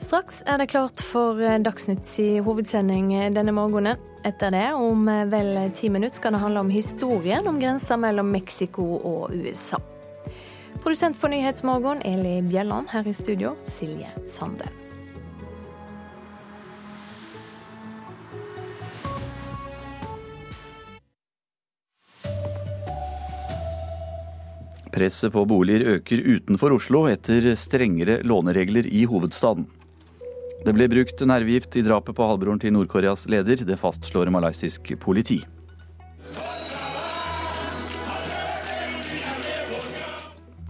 Straks 0.00 0.40
er 0.48 0.62
det 0.62 0.70
klart 0.72 1.04
for 1.04 1.36
Dagsnytts 1.64 2.16
i 2.24 2.30
hovedsending 2.44 3.12
denne 3.36 3.52
morgenen. 3.52 4.00
Etter 4.24 4.50
det, 4.50 4.72
om 4.72 5.04
vel 5.28 5.70
ti 5.76 5.90
minutter, 5.92 6.16
skal 6.16 6.32
det 6.32 6.38
handle 6.40 6.60
om 6.60 6.70
historien 6.72 7.46
om 7.46 7.58
grensa 7.60 7.96
mellom 8.00 8.30
Mexico 8.32 8.86
og 8.96 9.34
USA. 9.36 9.76
Produsent 10.80 11.18
for 11.20 11.28
Nyhetsmorgen, 11.28 12.00
Eli 12.08 12.38
Bjelland. 12.42 12.88
Her 12.88 13.04
i 13.08 13.12
studio, 13.12 13.52
Silje 13.68 14.08
Sande. 14.26 14.64
Presset 24.94 25.32
på 25.36 25.44
boliger 25.44 25.98
øker 25.98 26.24
utenfor 26.24 26.78
Oslo 26.78 27.04
etter 27.12 27.52
strengere 27.60 28.22
låneregler 28.24 28.86
i 28.88 29.04
hovedstaden. 29.04 29.68
Det 30.64 30.72
ble 30.72 30.86
brukt 30.88 31.20
nervegift 31.28 31.76
i 31.76 31.82
drapet 31.84 32.16
på 32.16 32.24
halvbroren 32.24 32.56
til 32.56 32.72
Nord-Koreas 32.72 33.26
leder. 33.28 33.60
Det 33.68 33.76
fastslår 33.76 34.30
malaysisk 34.32 34.94
politi. 34.96 35.42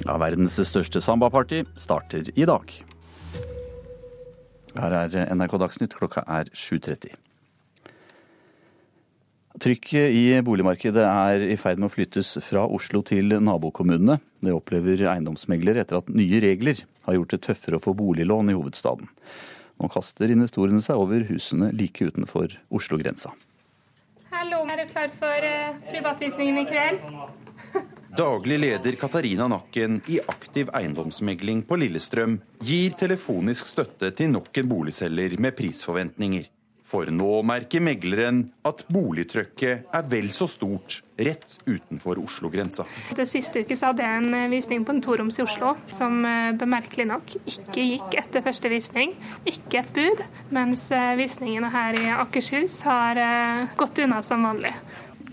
Ja, 0.03 0.17
verdens 0.19 0.59
største 0.67 0.99
sambaparty 0.99 1.63
starter 1.79 2.27
i 2.35 2.49
dag. 2.51 2.75
Her 4.75 4.99
er 5.05 5.31
NRK 5.31 5.57
Dagsnytt, 5.63 5.95
klokka 5.95 6.27
er 6.27 6.51
7.30. 6.51 7.15
Trykket 9.63 10.11
i 10.11 10.27
boligmarkedet 10.43 11.07
er 11.07 11.47
i 11.47 11.55
ferd 11.55 11.79
med 11.79 11.87
å 11.87 11.95
flyttes 11.95 12.35
fra 12.43 12.67
Oslo 12.67 13.07
til 13.07 13.39
nabokommunene. 13.39 14.19
Det 14.43 14.59
opplever 14.59 15.07
eiendomsmeglere 15.15 15.87
etter 15.87 16.03
at 16.03 16.11
nye 16.11 16.43
regler 16.43 16.83
har 17.07 17.21
gjort 17.21 17.39
det 17.39 17.45
tøffere 17.47 17.79
å 17.79 17.87
få 17.87 17.95
boliglån 17.95 18.51
i 18.51 18.59
hovedstaden. 18.59 19.07
Nå 19.81 19.91
kaster 19.93 20.31
investorene 20.31 20.83
seg 20.85 21.01
over 21.01 21.27
husene 21.29 21.73
like 21.75 22.07
utenfor 22.07 22.55
Oslo-grensa. 22.75 23.33
Hallo, 24.35 24.65
er 24.71 24.83
du 24.83 24.91
klar 24.91 25.11
for 25.15 25.49
uh, 25.49 25.77
privatvisningen 25.91 26.63
i 26.63 26.67
kveld? 26.69 27.05
Daglig 28.15 28.61
leder 28.63 28.95
Katarina 28.99 29.49
Nakken 29.51 30.01
i 30.07 30.21
Aktiv 30.31 30.69
eiendomsmegling 30.75 31.65
på 31.67 31.79
Lillestrøm 31.81 32.37
gir 32.63 32.95
telefonisk 32.99 33.67
støtte 33.67 34.13
til 34.15 34.31
nok 34.31 34.55
en 34.61 34.69
boligselger 34.71 35.35
med 35.43 35.57
prisforventninger. 35.59 36.47
For 36.85 37.09
nå 37.09 37.39
merker 37.49 37.81
megleren 37.81 38.43
at 38.69 38.83
boligtrykket 38.93 39.87
er 39.97 40.09
vel 40.11 40.27
så 40.35 40.45
stort 40.51 40.99
rett 41.17 41.55
utenfor 41.65 42.19
Oslo-grensa. 42.21 42.85
Det 43.17 43.25
siste 43.31 43.63
uke 43.65 43.79
hadde 43.81 44.05
jeg 44.05 44.21
en 44.21 44.37
eh, 44.37 44.51
visning 44.53 44.85
på 44.85 44.93
en 44.93 45.01
toroms 45.05 45.39
i 45.41 45.45
Oslo 45.47 45.73
som 45.89 46.19
eh, 46.29 46.51
bemerkelig 46.61 47.07
nok 47.09 47.33
ikke 47.41 47.87
gikk 47.87 48.19
etter 48.21 48.45
første 48.45 48.69
visning. 48.73 49.15
Ikke 49.49 49.81
et 49.81 49.95
bud. 49.97 50.21
Mens 50.53 50.85
eh, 50.93 51.15
visningene 51.17 51.73
her 51.73 51.97
i 51.97 52.05
Akershus 52.19 52.83
har 52.85 53.23
gått 53.81 54.03
unna 54.05 54.21
som 54.27 54.45
vanlig. 54.45 54.75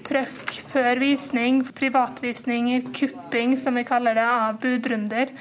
Trøkk 0.07 0.55
før 0.71 1.03
visning, 1.03 1.61
privatvisninger, 1.77 2.87
kupping 2.95 3.57
som 3.59 3.75
vi 3.77 3.83
kaller 3.85 4.15
det, 4.17 4.29
av 4.47 4.63
budrunder. 4.63 5.35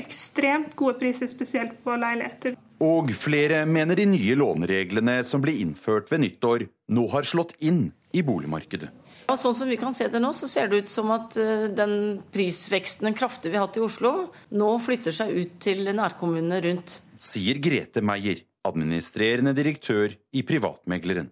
Ekstremt 0.00 0.74
gode 0.76 0.98
priser, 1.00 1.30
spesielt 1.30 1.78
på 1.84 1.96
leiligheter. 2.02 2.58
Og 2.82 3.12
flere 3.14 3.62
mener 3.70 3.98
de 3.98 4.08
nye 4.10 4.34
lånereglene 4.38 5.20
som 5.26 5.42
ble 5.44 5.54
innført 5.62 6.10
ved 6.10 6.24
nyttår, 6.24 6.66
nå 6.90 7.06
har 7.12 7.28
slått 7.28 7.54
inn 7.62 7.92
i 8.10 8.24
boligmarkedet. 8.26 8.90
Ja, 9.28 9.36
sånn 9.38 9.54
som 9.54 9.70
vi 9.70 9.78
kan 9.78 9.94
se 9.94 10.08
det 10.10 10.20
nå, 10.20 10.32
så 10.34 10.48
ser 10.50 10.66
det 10.68 10.82
ut 10.82 10.90
som 10.90 11.12
at 11.14 11.36
eh, 11.40 11.68
den 11.72 11.94
prisveksten, 12.34 13.06
den 13.06 13.16
kraftige 13.16 13.54
vi 13.54 13.60
har 13.60 13.68
hatt 13.68 13.78
i 13.78 13.84
Oslo, 13.84 14.12
nå 14.50 14.72
flytter 14.82 15.14
seg 15.14 15.30
ut 15.30 15.54
til 15.62 15.86
nærkommunene 15.86 16.58
rundt. 16.66 16.98
Sier 17.22 17.62
Grete 17.62 18.02
Meier, 18.04 18.42
administrerende 18.66 19.54
direktør 19.56 20.18
i 20.34 20.42
Privatmegleren. 20.46 21.30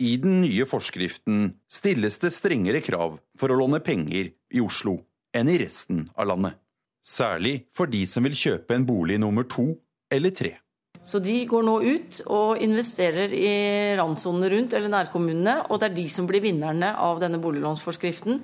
I 0.00 0.14
den 0.20 0.38
nye 0.44 0.64
forskriften 0.68 1.54
stilles 1.68 2.20
det 2.22 2.32
strengere 2.32 2.80
krav 2.84 3.18
for 3.40 3.52
å 3.52 3.58
låne 3.60 3.82
penger 3.84 4.30
i 4.52 4.62
Oslo 4.64 5.00
enn 5.36 5.50
i 5.52 5.58
resten 5.60 6.06
av 6.16 6.30
landet. 6.30 6.56
Særlig 7.04 7.64
for 7.72 7.88
de 7.88 8.04
som 8.08 8.24
vil 8.28 8.36
kjøpe 8.36 8.76
en 8.76 8.86
bolig 8.88 9.18
nummer 9.20 9.48
to 9.48 9.72
eller 10.12 10.32
tre. 10.36 10.54
Så 11.02 11.18
de 11.24 11.38
går 11.48 11.64
nå 11.64 11.76
ut 11.80 12.18
og 12.28 12.60
investerer 12.60 13.32
i 13.32 13.52
randsonene 13.96 14.50
rundt, 14.52 14.74
eller 14.76 14.92
nærkommunene, 14.92 15.54
og 15.70 15.80
det 15.80 15.90
er 15.90 15.96
de 15.96 16.06
som 16.12 16.28
blir 16.28 16.44
vinnerne 16.44 16.92
av 17.00 17.22
denne 17.22 17.40
boliglånsforskriften. 17.40 18.42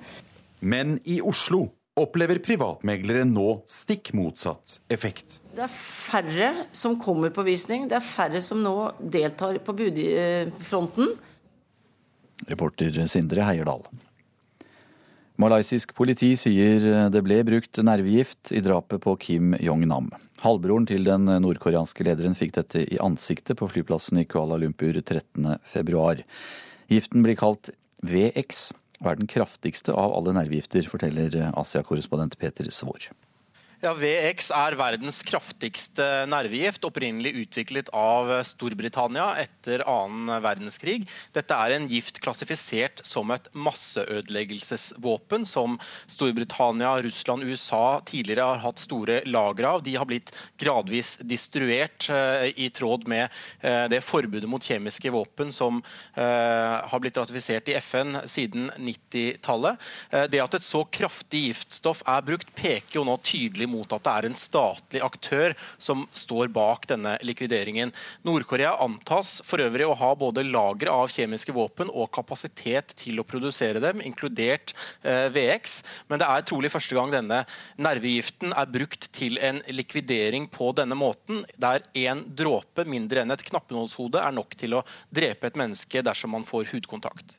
Men 0.65 0.97
i 1.05 1.19
Oslo 1.21 1.67
opplever 1.97 2.41
privatmeglere 2.45 3.25
nå 3.29 3.59
stikk 3.69 4.11
motsatt 4.17 4.79
effekt. 4.93 5.37
Det 5.57 5.65
er 5.65 5.73
færre 5.73 6.49
som 6.75 6.97
kommer 7.01 7.33
på 7.33 7.45
visning, 7.45 7.87
det 7.89 7.97
er 7.97 8.05
færre 8.05 8.41
som 8.45 8.61
nå 8.61 8.75
deltar 9.01 9.57
på 9.65 9.77
budfronten. 9.77 11.15
Reporter 12.49 13.01
Sindre 13.09 13.45
Heierdal. 13.45 13.85
Malaysisk 15.37 15.93
politi 15.97 16.31
sier 16.37 17.09
det 17.13 17.21
ble 17.25 17.43
brukt 17.45 17.77
nervegift 17.85 18.53
i 18.57 18.61
drapet 18.65 19.01
på 19.03 19.13
Kim 19.21 19.53
Jong-nam. 19.61 20.09
Halvbroren 20.43 20.85
til 20.85 21.07
den 21.07 21.25
nordkoreanske 21.43 22.05
lederen 22.05 22.37
fikk 22.37 22.53
dette 22.59 22.83
i 22.85 22.99
ansiktet 23.01 23.57
på 23.57 23.69
flyplassen 23.71 24.21
i 24.21 24.27
Kuala 24.29 24.59
Lumpur 24.61 24.99
13.2. 25.01 26.23
Giften 26.93 27.25
blir 27.25 27.39
kalt 27.39 27.71
VX 28.05 28.69
og 29.01 29.11
er 29.11 29.19
den 29.19 29.29
kraftigste 29.29 29.93
av 29.93 30.13
alle 30.17 30.33
nervegifter, 30.37 30.85
forteller 30.89 31.33
Asia-korrespondent 31.53 32.37
Peter 32.41 32.69
Svår. 32.73 33.09
Ja, 33.77 33.91
VX 33.93 34.47
er 34.57 34.73
verdens 34.73 35.19
kraftigste 35.21 36.01
nervegift, 36.25 36.81
opprinnelig 36.87 37.35
utviklet 37.43 37.91
av 37.93 38.31
Storbritannia 38.49 39.27
etter 39.37 39.83
annen 39.85 40.31
verdenskrig. 40.41 41.03
Dette 41.35 41.53
er 41.53 41.75
en 41.75 41.85
gift 41.85 42.17
klassifisert 42.25 43.03
som 43.05 43.29
et 43.35 43.45
masseødeleggelsesvåpen, 43.53 45.45
som 45.45 45.75
Storbritannia, 46.09 46.95
Russland 47.05 47.45
USA 47.45 47.99
tidligere 48.09 48.47
har 48.49 48.63
hatt 48.63 48.81
store 48.81 49.19
lagre 49.29 49.69
av. 49.69 49.85
De 49.85 49.93
har 49.93 50.09
blitt 50.09 50.33
gradvis 50.57 51.19
distruert 51.21 52.09
uh, 52.09 52.49
i 52.49 52.71
tråd 52.73 53.05
med 53.05 53.29
uh, 53.61 53.85
det 53.93 54.01
forbudet 54.01 54.49
mot 54.49 54.71
kjemiske 54.71 55.13
våpen 55.13 55.53
som 55.53 55.83
uh, 56.17 56.81
har 56.81 57.05
blitt 57.05 57.21
ratifisert 57.21 57.69
i 57.69 57.77
FN 57.77 58.23
siden 58.25 58.71
90-tallet. 58.81 59.77
det 60.33 60.41
at 60.41 60.57
et 60.57 60.65
så 60.65 60.81
kraftig 60.89 61.45
giftstoff 61.51 62.01
er 62.09 62.25
brukt, 62.25 62.49
peker 62.57 62.97
jo 62.97 63.05
nå 63.05 63.19
tydelig 63.21 63.67
mot 63.67 63.76
at 63.85 64.05
det 64.05 64.13
er 64.13 64.27
en 64.27 64.37
statlig 64.37 65.01
aktør 65.05 65.55
som 65.77 66.05
står 66.17 66.51
bak 66.53 66.87
denne 66.89 67.15
likvideringen. 67.25 67.93
Nord-Korea 68.27 68.75
antas 68.83 69.37
for 69.45 69.61
øvrig 69.63 69.87
å 69.87 69.97
ha 69.97 70.11
både 70.17 70.45
lagre 70.47 70.93
av 70.93 71.11
kjemiske 71.13 71.55
våpen 71.55 71.91
og 71.93 72.11
kapasitet 72.15 72.95
til 72.99 73.21
å 73.21 73.27
produsere 73.27 73.81
dem, 73.83 74.01
inkludert 74.05 74.73
eh, 75.03 75.27
VX. 75.33 75.79
Men 76.09 76.21
det 76.21 76.29
er 76.29 76.47
trolig 76.47 76.73
første 76.73 76.97
gang 76.97 77.13
denne 77.13 77.43
nervegiften 77.81 78.55
er 78.57 78.71
brukt 78.71 79.09
til 79.15 79.39
en 79.43 79.61
likvidering 79.71 80.49
på 80.51 80.71
denne 80.77 80.97
måten, 80.97 81.43
der 81.57 81.85
én 81.97 82.25
dråpe 82.37 82.87
mindre 82.87 83.23
enn 83.23 83.33
et 83.35 83.45
knappenålshode 83.47 84.21
er 84.21 84.35
nok 84.35 84.57
til 84.59 84.79
å 84.79 84.85
drepe 85.13 85.49
et 85.49 85.59
menneske 85.59 86.03
dersom 86.05 86.35
man 86.35 86.47
får 86.47 86.71
hudkontakt. 86.73 87.37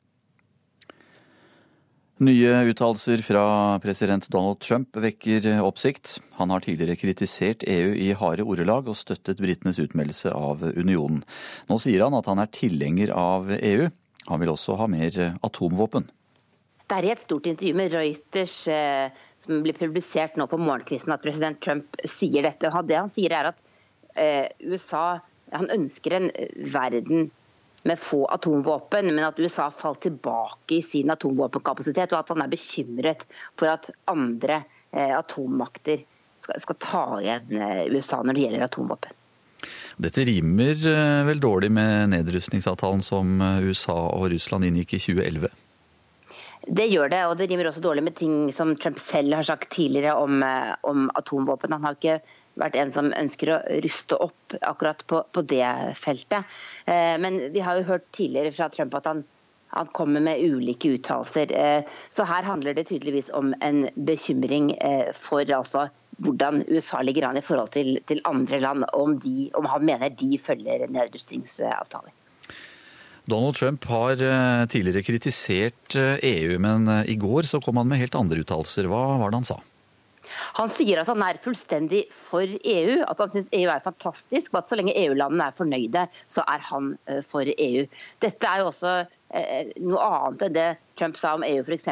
Nye 2.19 2.51
uttalelser 2.66 3.21
fra 3.23 3.43
president 3.79 4.25
Donald 4.29 4.59
Trump 4.59 4.97
vekker 4.99 5.45
oppsikt. 5.62 6.16
Han 6.35 6.51
har 6.51 6.64
tidligere 6.64 6.99
kritisert 6.99 7.62
EU 7.62 7.93
i 7.95 8.09
harde 8.19 8.43
ordelag 8.43 8.91
og 8.91 8.99
støttet 8.99 9.39
britenes 9.39 9.79
utmeldelse 9.79 10.33
av 10.35 10.64
unionen. 10.66 11.21
Nå 11.71 11.79
sier 11.79 12.03
han 12.03 12.16
at 12.19 12.27
han 12.27 12.43
er 12.43 12.51
tilhenger 12.51 13.14
av 13.14 13.53
EU. 13.55 13.87
Han 14.33 14.43
vil 14.43 14.51
også 14.51 14.75
ha 14.81 14.91
mer 14.91 15.21
atomvåpen. 15.47 16.11
Det 16.89 16.99
er 16.99 17.07
i 17.07 17.14
et 17.14 17.23
stort 17.23 17.47
intervju 17.47 17.79
med 17.79 17.95
Reuters 17.95 18.59
eh, 18.73 19.14
som 19.39 19.62
blir 19.62 19.79
publisert 19.79 20.35
nå 20.41 20.49
på 20.51 20.59
morgenkvisten 20.59 21.14
at 21.14 21.23
president 21.23 21.62
Trump 21.62 22.03
sier 22.03 22.43
dette. 22.43 22.73
Det 22.89 22.99
han 22.99 23.12
sier 23.12 23.39
er 23.39 23.53
at 23.53 23.62
eh, 24.19 24.47
USA 24.66 25.21
han 25.55 25.71
ønsker 25.71 26.19
en 26.19 26.33
verden 26.75 27.29
med 27.89 27.99
få 28.01 28.24
atomvåpen, 28.34 29.09
men 29.14 29.24
at 29.26 29.39
USA 29.41 29.70
falt 29.72 30.03
tilbake 30.05 30.78
i 30.78 30.82
sin 30.84 31.11
atomvåpenkapasitet, 31.14 32.12
og 32.12 32.22
at 32.22 32.32
han 32.34 32.45
er 32.45 32.53
bekymret 32.53 33.24
for 33.59 33.70
at 33.72 33.91
andre 34.11 34.62
eh, 34.93 35.14
atommakter 35.16 36.05
skal, 36.39 36.61
skal, 36.62 36.78
ta 36.82 37.05
igjen 37.22 37.57
eh, 37.57 37.86
USA 37.95 38.20
når 38.22 38.36
det 38.36 38.45
gjelder 38.47 38.66
atomvåpen. 38.68 39.16
Dette 39.99 40.26
rimer 40.28 40.84
eh, 40.93 41.22
vel 41.26 41.41
dårlig 41.43 41.72
med 41.74 42.12
nedrustningsavtalen 42.14 43.03
som 43.03 43.41
USA 43.64 43.97
og 44.12 44.28
Russland 44.34 44.68
inngikk 44.68 44.99
i 44.99 45.03
2011? 45.09 45.51
Det 46.67 46.89
gjør 46.91 47.11
det, 47.13 47.21
og 47.29 47.37
det 47.39 47.47
rimer 47.51 47.69
også 47.71 47.83
dårlig 47.85 48.03
med 48.09 48.17
ting 48.19 48.51
som 48.55 48.75
Trump 48.81 48.99
selv 49.01 49.37
har 49.39 49.47
sagt 49.47 49.71
tidligere 49.73 50.17
om, 50.19 50.43
eh, 50.43 50.75
om 50.83 51.07
atomvåpen. 51.15 51.73
Han 51.73 51.85
har 51.87 51.97
ikke 51.97 52.19
vært 52.59 52.77
en 52.77 52.91
som 52.91 53.13
ønsker 53.15 53.53
å 53.55 53.63
ruste 53.85 54.19
opp 54.19 54.57
akkurat 54.61 55.05
på, 55.07 55.23
på 55.33 55.45
det 55.49 55.69
feltet. 55.99 56.59
Eh, 56.87 57.17
men 57.23 57.41
vi 57.55 57.63
har 57.65 57.79
jo 57.79 57.89
hørt 57.93 58.09
tidligere 58.17 58.53
fra 58.57 58.69
Trump 58.75 58.97
at 58.99 59.07
han, 59.07 59.23
han 59.77 59.93
kommer 59.95 60.25
med 60.25 60.43
ulike 60.43 60.97
uttalelser. 60.99 61.55
Eh, 61.55 61.97
så 62.11 62.27
her 62.29 62.43
handler 62.49 62.75
det 62.75 62.89
tydeligvis 62.91 63.31
om 63.39 63.55
en 63.63 63.87
bekymring 63.95 64.73
eh, 64.83 65.13
for 65.17 65.47
altså, 65.47 65.89
hvordan 66.19 66.65
USA 66.69 67.05
ligger 67.07 67.29
an 67.29 67.39
i 67.39 67.45
forhold 67.45 67.71
til, 67.77 68.01
til 68.11 68.25
andre 68.27 68.59
land, 68.59 68.89
om, 68.93 69.19
de, 69.23 69.51
om 69.55 69.69
han 69.71 69.87
mener 69.87 70.11
de 70.11 70.35
følger 70.43 70.89
nedrustningsavtaler. 70.91 72.18
Donald 73.29 73.57
Trump 73.57 73.85
har 73.85 74.22
eh, 74.22 74.66
tidligere 74.72 75.03
kritisert 75.05 75.97
EU, 75.97 76.20
eh, 76.22 76.55
e 76.55 76.61
men 76.64 76.89
eh, 76.89 77.11
i 77.12 77.16
går 77.20 77.49
så 77.49 77.61
kom 77.61 77.76
han 77.76 77.89
med 77.91 78.01
helt 78.01 78.16
andre 78.16 78.41
uttalelser. 78.41 78.89
Hva 78.89 79.03
var 79.20 79.29
det 79.29 79.41
han 79.43 79.49
sa? 79.49 79.59
Han 80.57 80.72
sier 80.72 81.01
at 81.01 81.11
han 81.11 81.20
er 81.24 81.41
fullstendig 81.45 82.07
for 82.14 82.49
EU, 82.49 82.95
at 83.05 83.20
han 83.20 83.33
syns 83.33 83.51
EU 83.53 83.68
er 83.68 83.85
fantastisk, 83.85 84.53
og 84.53 84.62
at 84.62 84.72
så 84.72 84.79
lenge 84.79 84.97
EU-landene 84.97 85.49
er 85.49 85.57
fornøyde, 85.57 86.05
så 86.29 86.45
er 86.49 86.64
han 86.70 86.95
for 87.24 87.49
EU. 87.49 87.85
Dette 88.24 88.49
er 88.49 88.62
jo 88.62 88.70
også 88.70 88.95
noe 89.85 90.05
annet 90.05 90.45
enn 90.47 90.57
det 90.57 90.68
Trump 91.01 91.20
sa 91.20 91.35
om 91.37 91.45
EU 91.49 91.64
f.eks. 91.64 91.89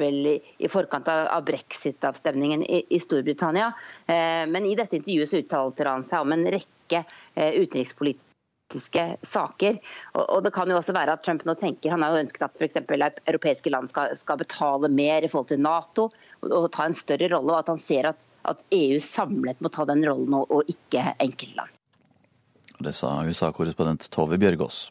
I 0.00 0.70
forkant 0.70 1.08
av 1.12 1.44
brexit-avstemningen 1.48 2.62
i 2.68 3.00
Storbritannia. 3.00 3.72
Men 4.08 4.68
i 4.68 4.76
dette 4.78 5.00
intervjuet 5.00 5.32
så 5.32 5.40
uttalte 5.42 5.88
han 5.88 6.06
seg 6.06 6.24
om 6.24 6.36
en 6.36 6.46
rekke 6.56 7.04
utenrikspolitiske 7.36 8.29
politiske 8.70 9.16
saker. 9.22 9.78
Og, 10.14 10.24
og, 10.30 10.44
det 10.44 10.52
kan 10.54 10.70
jo 10.70 10.76
også 10.78 10.94
være 10.94 11.14
at 11.14 11.24
Trump 11.24 11.44
nå 11.44 11.54
tenker 11.54 11.90
Han 11.90 12.02
har 12.02 12.14
jo 12.14 12.24
ønsket 12.24 12.42
at 12.46 12.58
f.eks. 12.58 12.76
europeiske 13.26 13.70
land 13.70 13.88
skal, 13.88 14.16
skal, 14.16 14.38
betale 14.38 14.88
mer 14.88 15.24
i 15.24 15.28
forhold 15.28 15.48
til 15.48 15.60
Nato 15.60 16.10
og, 16.40 16.50
og, 16.50 16.70
ta 16.72 16.86
en 16.86 16.94
større 16.94 17.30
rolle, 17.34 17.52
og 17.52 17.58
at 17.58 17.68
han 17.68 17.78
ser 17.78 18.10
at, 18.12 18.26
at 18.48 18.62
EU 18.72 19.00
samlet 19.00 19.60
må 19.60 19.68
ta 19.68 19.84
den 19.84 20.04
rollen, 20.06 20.34
og, 20.34 20.50
og 20.50 20.64
ikke 20.68 21.14
enkeltland. 21.20 21.70
Det 22.80 22.94
sa 22.96 23.20
USA-korrespondent 23.26 24.08
Tove 24.10 24.38
Bjørgaas. 24.40 24.88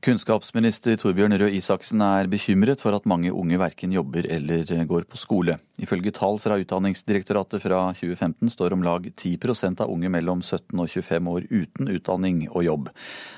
Kunnskapsminister 0.00 0.94
Torbjørn 0.96 1.34
Røe 1.36 1.52
Isaksen 1.58 2.00
er 2.00 2.28
bekymret 2.32 2.80
for 2.80 2.96
at 2.96 3.04
mange 3.10 3.28
unge 3.36 3.58
verken 3.60 3.92
jobber 3.92 4.24
eller 4.32 4.64
går 4.88 5.04
på 5.04 5.20
skole. 5.20 5.58
Ifølge 5.76 6.14
tall 6.16 6.40
fra 6.40 6.56
Utdanningsdirektoratet 6.56 7.60
fra 7.60 7.82
2015 7.92 8.48
står 8.54 8.72
om 8.72 8.86
lag 8.86 9.10
10% 9.10 9.84
av 9.84 9.92
unge 9.92 10.08
mellom 10.08 10.40
17 10.40 10.72
og 10.72 10.88
25 10.88 11.28
år 11.34 11.50
uten 11.52 11.92
utdanning 11.92 12.46
og 12.48 12.64
jobb. 12.64 12.88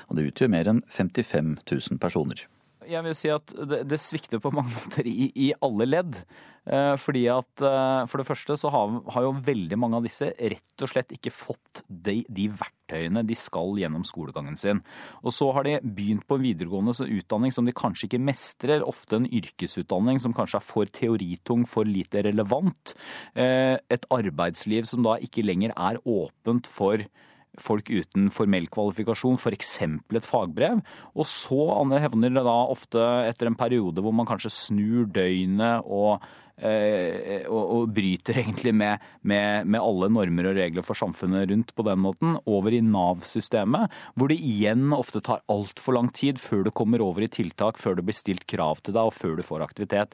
Og 0.07 0.15
det 0.15 0.29
utgjør 0.29 0.55
mer 0.55 0.71
enn 0.71 0.83
55 0.87 1.57
000 1.67 1.99
personer. 1.99 2.47
Jeg 2.89 3.05
vil 3.05 3.15
si 3.17 3.29
at 3.33 3.53
det, 3.69 3.83
det 3.89 4.01
svikter 4.01 4.41
på 4.43 4.51
mange 4.53 4.73
måter 4.77 5.07
i, 5.09 5.29
i 5.35 5.51
alle 5.63 5.87
ledd. 5.89 6.19
Eh, 6.63 6.93
fordi 6.95 7.25
at 7.27 7.59
eh, 7.59 8.05
For 8.07 8.21
det 8.21 8.27
første 8.27 8.55
så 8.59 8.69
har, 8.71 8.93
har, 9.11 9.25
jo 9.25 9.33
veldig 9.43 9.77
mange 9.79 9.99
av 9.99 10.05
disse 10.07 10.29
rett 10.31 10.85
og 10.85 10.91
slett 10.93 11.11
ikke 11.11 11.33
fått 11.35 11.81
de, 11.87 12.21
de, 12.31 12.45
verktøyene 12.47 13.25
de 13.27 13.35
skal 13.35 13.75
gjennom 13.81 14.05
skolegangen 14.07 14.55
sin. 14.59 14.79
Og 15.23 15.35
så 15.35 15.49
har 15.55 15.67
de 15.67 15.75
begynt 15.83 16.23
på 16.27 16.39
en 16.39 16.45
videregående 16.45 16.95
utdanning 17.17 17.51
som 17.55 17.67
de 17.67 17.75
kanskje 17.75 18.07
ikke 18.07 18.23
mestrer. 18.23 18.85
Ofte 18.87 19.19
en 19.19 19.27
yrkesutdanning 19.27 20.21
som 20.23 20.35
kanskje 20.35 20.61
er 20.61 20.67
for 20.67 20.95
teoritung, 21.01 21.67
for 21.67 21.89
lite 21.89 22.23
relevant. 22.29 22.95
Eh, 23.35 23.75
et 23.91 24.07
arbeidsliv 24.13 24.87
som 24.87 25.03
da 25.03 25.19
ikke 25.19 25.43
lenger 25.43 25.75
er 25.75 25.99
åpent 26.07 26.69
for 26.69 27.03
folk 27.61 27.89
uten 27.93 28.29
formell 28.33 28.69
kvalifikasjon, 28.73 29.37
f.eks. 29.37 29.73
et 29.85 30.25
fagbrev. 30.27 30.79
Og 31.13 31.27
så 31.29 31.65
hevner 32.01 32.33
det 32.33 32.45
da 32.45 32.55
ofte 32.73 33.03
etter 33.27 33.51
en 33.51 33.59
periode 33.59 34.03
hvor 34.03 34.15
man 34.15 34.29
kanskje 34.29 34.53
snur 34.53 35.11
døgnet 35.13 35.85
og 35.85 36.23
Eh, 36.53 37.47
og, 37.49 37.61
og, 37.63 37.87
bryter 37.95 38.37
egentlig 38.43 38.75
med, 38.77 39.01
med, 39.25 39.65
med, 39.65 39.79
alle 39.81 40.09
normer 40.13 40.51
og 40.51 40.59
regler 40.59 40.85
for 40.85 40.97
samfunnet 40.97 41.49
rundt 41.49 41.73
på 41.73 41.85
den 41.87 42.01
måten, 42.03 42.37
over 42.45 42.75
i 42.77 42.81
Nav-systemet, 42.85 43.93
hvor 44.13 44.29
det 44.29 44.37
igjen 44.37 44.93
ofte 44.93 45.23
tar 45.25 45.41
altfor 45.51 45.97
lang 45.97 46.11
tid 46.13 46.41
før 46.41 46.67
du 46.67 46.71
kommer 46.71 47.01
over 47.01 47.25
i 47.25 47.31
tiltak, 47.31 47.81
før 47.81 47.97
det 47.97 48.05
blir 48.05 48.17
stilt 48.17 48.45
krav 48.49 48.83
til 48.83 48.95
deg 48.95 49.09
og 49.09 49.17
før 49.17 49.39
du 49.39 49.47
får 49.47 49.65
aktivitet. 49.65 50.13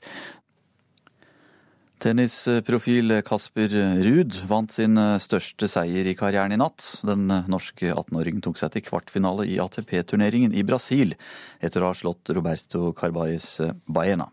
Tennisprofil 1.99 3.17
Kasper 3.27 3.73
Ruud 4.05 4.37
vant 4.47 4.71
sin 4.71 4.95
største 5.19 5.67
seier 5.67 6.07
i 6.07 6.15
karrieren 6.15 6.55
i 6.55 6.59
natt. 6.59 6.85
Den 7.03 7.27
norske 7.51 7.91
18-åringen 7.91 8.39
tok 8.45 8.59
seg 8.61 8.71
til 8.75 8.85
kvartfinale 8.87 9.47
i 9.51 9.59
ATP-turneringen 9.59 10.55
i 10.55 10.63
Brasil 10.63 11.17
etter 11.59 11.83
å 11.83 11.91
ha 11.91 11.99
slått 11.99 12.31
Roberto 12.35 12.93
Carbaez 12.95 13.57
Baena. 13.83 14.29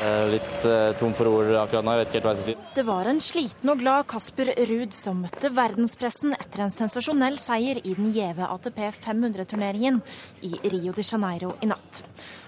Litt 0.00 0.62
uh, 0.64 0.94
tom 0.96 1.12
for 1.12 1.28
ord 1.28 1.50
akkurat 1.60 1.84
nå. 1.84 1.92
Jeg 1.92 2.00
vet 2.00 2.08
ikke 2.08 2.16
helt 2.16 2.26
hva 2.26 2.32
jeg 2.32 2.40
skal 2.40 2.54
si. 2.54 2.68
Det 2.78 2.84
var 2.88 3.08
en 3.10 3.18
sliten 3.20 3.72
og 3.72 3.82
glad 3.82 4.06
Kasper 4.08 4.50
Ruud 4.70 4.94
som 4.96 5.18
møtte 5.20 5.50
verdenspressen 5.52 6.32
etter 6.38 6.64
en 6.64 6.72
sensasjonell 6.72 7.36
seier 7.40 7.82
i 7.84 7.92
den 7.98 8.08
gjeve 8.14 8.48
ATP 8.48 8.80
500-turneringen 8.96 10.00
i 10.48 10.54
Rio 10.72 10.94
de 10.96 11.04
Janeiro 11.04 11.52
i 11.60 11.68
natt. 11.68 12.00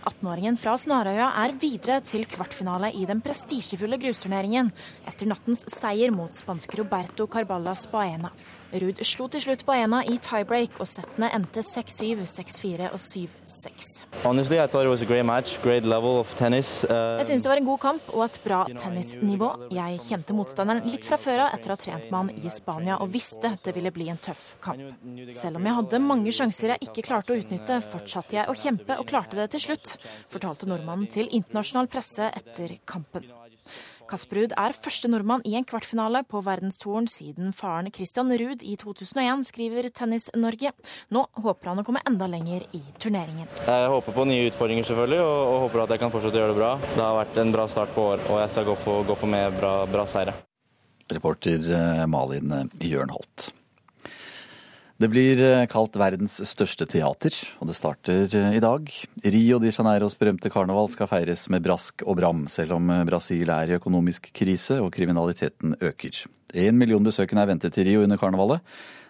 18-åringen 0.09 0.57
fra 0.59 0.79
Snarøya 0.81 1.29
er 1.45 1.53
videre 1.61 2.01
til 2.07 2.25
kvartfinale 2.31 2.89
i 2.97 3.05
den 3.07 3.21
prestisjefulle 3.23 4.01
grusturneringen 4.01 4.73
etter 5.05 5.29
nattens 5.29 5.67
seier 5.71 6.15
mot 6.15 6.33
spanske 6.33 6.81
Roberto 6.81 7.29
Carballas 7.31 7.85
Baena. 7.93 8.33
Ruud 8.73 9.03
slo 9.05 9.27
til 9.29 9.43
slutt 9.45 9.67
Baena 9.69 10.01
i 10.09 10.15
tiebreak, 10.23 10.79
og 10.81 10.89
settene 10.89 11.29
endte 11.37 11.61
6-7, 11.61 12.23
6-4 12.25 12.89
og 12.89 13.01
7-6. 13.01 13.91
Honestly, 14.23 14.57
I 14.57 14.67
thought 14.67 14.87
it 14.87 14.91
was 14.91 15.03
a 15.03 15.09
great 15.09 15.27
match, 15.27 15.59
great 15.63 15.85
tennis. 16.37 16.85
Uh... 16.85 17.19
Jeg 17.21 17.27
syns 17.29 17.45
det 17.45 17.51
var 17.51 17.61
en 17.61 17.69
god 17.69 17.81
kamp 17.83 18.09
og 18.15 18.25
et 18.25 18.39
bra 18.45 18.63
tennisnivå. 18.71 19.51
Jeg 19.75 20.01
kjente 20.07 20.37
motstanderen 20.37 20.89
litt 20.89 21.05
fra 21.05 21.19
før 21.21 21.45
av 21.47 21.57
etter 21.59 21.73
å 21.73 21.77
ha 21.77 21.83
trent 21.83 22.09
med 22.09 22.19
han 22.19 22.33
i 22.33 22.53
Spania 22.53 22.99
og 23.03 23.13
visste 23.13 23.53
det 23.65 23.77
ville 23.77 23.93
bli 23.93 24.09
en 24.13 24.21
tøff 24.23 24.55
kamp. 24.65 24.97
Selv 25.35 25.61
om 25.61 25.69
jeg 25.69 25.79
hadde 25.83 26.03
mange 26.07 26.33
sjanser 26.33 26.75
jeg 26.75 26.89
ikke 26.89 27.07
klarte 27.11 27.35
å 27.35 27.41
utnytte, 27.43 27.83
fortsatte 27.93 28.39
jeg 28.39 28.49
å 28.49 28.57
kjempe 28.57 28.97
og 28.97 29.09
klarte 29.11 29.37
det 29.37 29.51
til 29.53 29.67
slutt, 29.69 29.97
fortalte 30.33 30.71
nordmannen 30.71 31.11
til 31.13 31.29
internasjonal 31.29 31.91
presse 31.93 32.33
etter 32.33 32.79
kampen. 32.89 33.29
Kasper 34.13 34.43
Ruud 34.43 34.53
er 34.61 34.75
første 34.77 35.09
nordmann 35.09 35.41
i 35.49 35.55
en 35.57 35.65
kvartfinale 35.65 36.21
på 36.29 36.43
verdenstoren 36.45 37.07
siden 37.09 37.55
faren 37.57 37.87
Christian 37.97 38.29
Ruud 38.29 38.61
i 38.61 38.75
2001, 38.77 39.47
skriver 39.49 39.89
Tennis 39.89 40.27
Norge. 40.37 40.75
Nå 41.17 41.23
håper 41.41 41.71
han 41.71 41.81
å 41.81 41.85
komme 41.87 42.03
enda 42.11 42.29
lenger 42.29 42.67
i 42.77 42.83
turneringen. 43.01 43.49
Jeg 43.65 43.89
håper 43.95 44.17
på 44.19 44.27
nye 44.29 44.51
utfordringer 44.51 44.85
selvfølgelig, 44.91 45.23
og, 45.25 45.41
og 45.55 45.57
håper 45.65 45.85
at 45.87 45.97
jeg 45.97 46.05
kan 46.05 46.13
fortsette 46.13 46.37
å 46.37 46.43
gjøre 46.43 46.53
det 46.53 46.61
bra. 46.61 46.75
Det 46.93 47.01
har 47.01 47.19
vært 47.23 47.41
en 47.41 47.57
bra 47.57 47.67
start 47.73 47.97
på 47.97 48.07
år, 48.11 48.27
og 48.29 48.43
jeg 48.43 48.53
skal 48.53 48.69
gå 48.69 48.77
for, 48.85 49.09
gå 49.09 49.17
for 49.23 49.33
mer 49.33 49.57
bra, 49.57 49.73
bra 49.97 50.05
seire. 50.05 50.37
Reporter 51.13 51.73
eh, 51.73 52.05
Malin 52.13 52.53
Jørnholt. 52.85 53.49
Det 55.03 55.09
blir 55.11 55.41
eh, 55.43 55.65
kalt 55.67 55.97
verdens 55.99 56.37
største 56.47 56.87
teater, 56.87 57.35
og 57.59 57.67
det 57.67 57.75
starter 57.75 58.37
eh, 58.39 58.53
i 58.55 58.61
dag. 58.63 58.87
Rio 59.35 59.59
de 59.59 59.73
Janeiros 59.73 60.15
berømte 60.21 60.51
karneval 60.53 60.93
skal 60.93 61.09
feires 61.11 61.49
med 61.51 61.65
brask 61.65 62.05
og 62.07 62.21
bram, 62.21 62.45
selv 62.53 62.77
om 62.77 62.93
eh, 62.93 63.03
Brasil 63.09 63.51
er 63.51 63.73
i 63.73 63.79
økonomisk 63.81 64.31
krise 64.37 64.79
og 64.79 64.93
kriminaliteten 64.95 65.75
øker. 65.83 66.21
En 66.55 66.79
million 66.79 67.03
besøkende 67.03 67.43
er 67.43 67.51
ventet 67.51 67.75
til 67.75 67.89
Rio 67.89 68.05
under 68.07 68.21
karnevalet, 68.21 68.63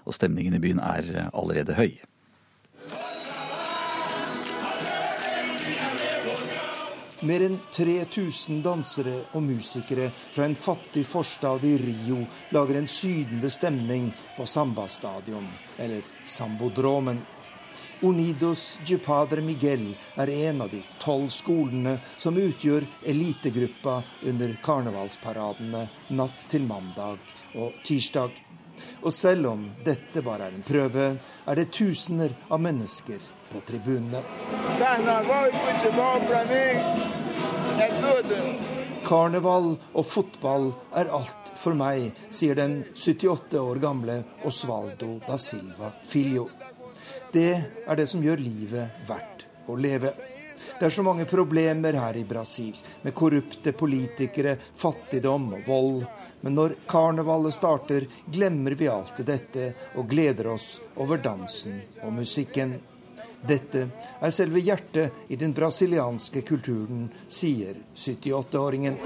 og 0.09 0.16
stemningen 0.16 0.57
i 0.57 0.62
byen 0.64 0.80
er 0.80 1.28
allerede 1.28 1.76
høy. 1.76 2.01
Mer 7.22 7.44
enn 7.46 7.58
3000 7.70 8.64
dansere 8.64 9.12
og 9.38 9.44
musikere 9.46 10.08
fra 10.34 10.42
en 10.42 10.56
fattig 10.58 11.04
forstad 11.06 11.62
i 11.62 11.76
Rio 11.78 12.16
lager 12.50 12.80
en 12.80 12.88
sydende 12.90 13.46
stemning 13.50 14.08
på 14.34 14.42
Samba-stadion, 14.42 15.44
eller 15.78 16.02
Sambodromen. 16.26 17.20
Unidos 18.02 18.80
de 18.82 18.98
Padre 18.98 19.44
Miguel 19.46 19.84
er 20.18 20.32
en 20.34 20.64
av 20.64 20.72
de 20.72 20.80
tolv 20.98 21.28
skolene 21.30 21.92
som 22.16 22.40
utgjør 22.42 22.88
elitegruppa 23.12 24.00
under 24.26 24.56
karnevalsparadene 24.66 25.84
natt 26.18 26.42
til 26.50 26.66
mandag 26.66 27.22
og 27.54 27.78
tirsdag. 27.86 28.34
Og 29.06 29.14
selv 29.14 29.52
om 29.52 29.62
dette 29.86 30.24
bare 30.26 30.50
er 30.50 30.58
en 30.58 30.66
prøve, 30.66 31.06
er 31.46 31.62
det 31.62 31.70
tusener 31.70 32.34
av 32.50 32.58
mennesker 32.66 33.22
på 33.53 33.61
tribunene. 33.68 34.22
Karneval 39.07 39.70
og 39.92 40.07
fotball 40.07 40.68
er 40.96 41.11
alt 41.12 41.53
for 41.59 41.76
meg, 41.78 42.11
sier 42.32 42.59
den 42.59 42.80
78 42.94 43.61
år 43.61 43.80
gamle 43.82 44.20
Osvaldo 44.48 45.16
da 45.26 45.38
Silva 45.38 45.92
Filho. 46.07 46.48
Det 47.32 47.50
er 47.86 47.96
det 47.98 48.09
som 48.11 48.22
gjør 48.24 48.42
livet 48.42 49.05
verdt 49.09 49.46
å 49.70 49.76
leve. 49.78 50.12
Det 50.78 50.86
er 50.88 50.94
så 50.94 51.05
mange 51.07 51.24
problemer 51.30 51.94
her 51.94 52.16
i 52.18 52.24
Brasil, 52.26 52.76
med 53.03 53.14
korrupte 53.14 53.72
politikere, 53.72 54.57
fattigdom 54.59 55.53
og 55.59 55.66
vold. 55.68 56.05
Men 56.42 56.57
når 56.59 56.74
karnevalet 56.90 57.55
starter, 57.55 58.07
glemmer 58.26 58.74
vi 58.78 58.90
alt 58.90 59.20
dette 59.26 59.68
og 60.00 60.09
gleder 60.11 60.50
oss 60.55 60.74
over 61.03 61.22
dansen 61.22 61.78
og 62.03 62.16
musikken. 62.16 62.74
Dette 63.43 63.88
er 64.22 64.30
selve 64.30 64.61
hjertet 64.62 65.32
i 65.34 65.36
den 65.36 65.53
brasilianske 65.57 66.45
kulturen, 66.47 67.09
sier 67.26 67.74
78-åringen. 67.95 69.01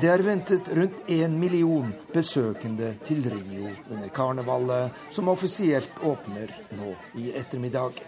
Det 0.00 0.08
er 0.12 0.24
ventet 0.24 0.72
rundt 0.76 1.04
én 1.12 1.36
million 1.40 1.92
besøkende 2.12 2.94
til 3.04 3.22
Rio 3.32 3.70
under 3.90 4.08
karnevalet, 4.08 4.96
som 5.10 5.28
offisielt 5.32 6.02
åpner 6.04 6.52
nå 6.76 6.92
i 7.20 7.30
ettermiddag. 7.36 8.00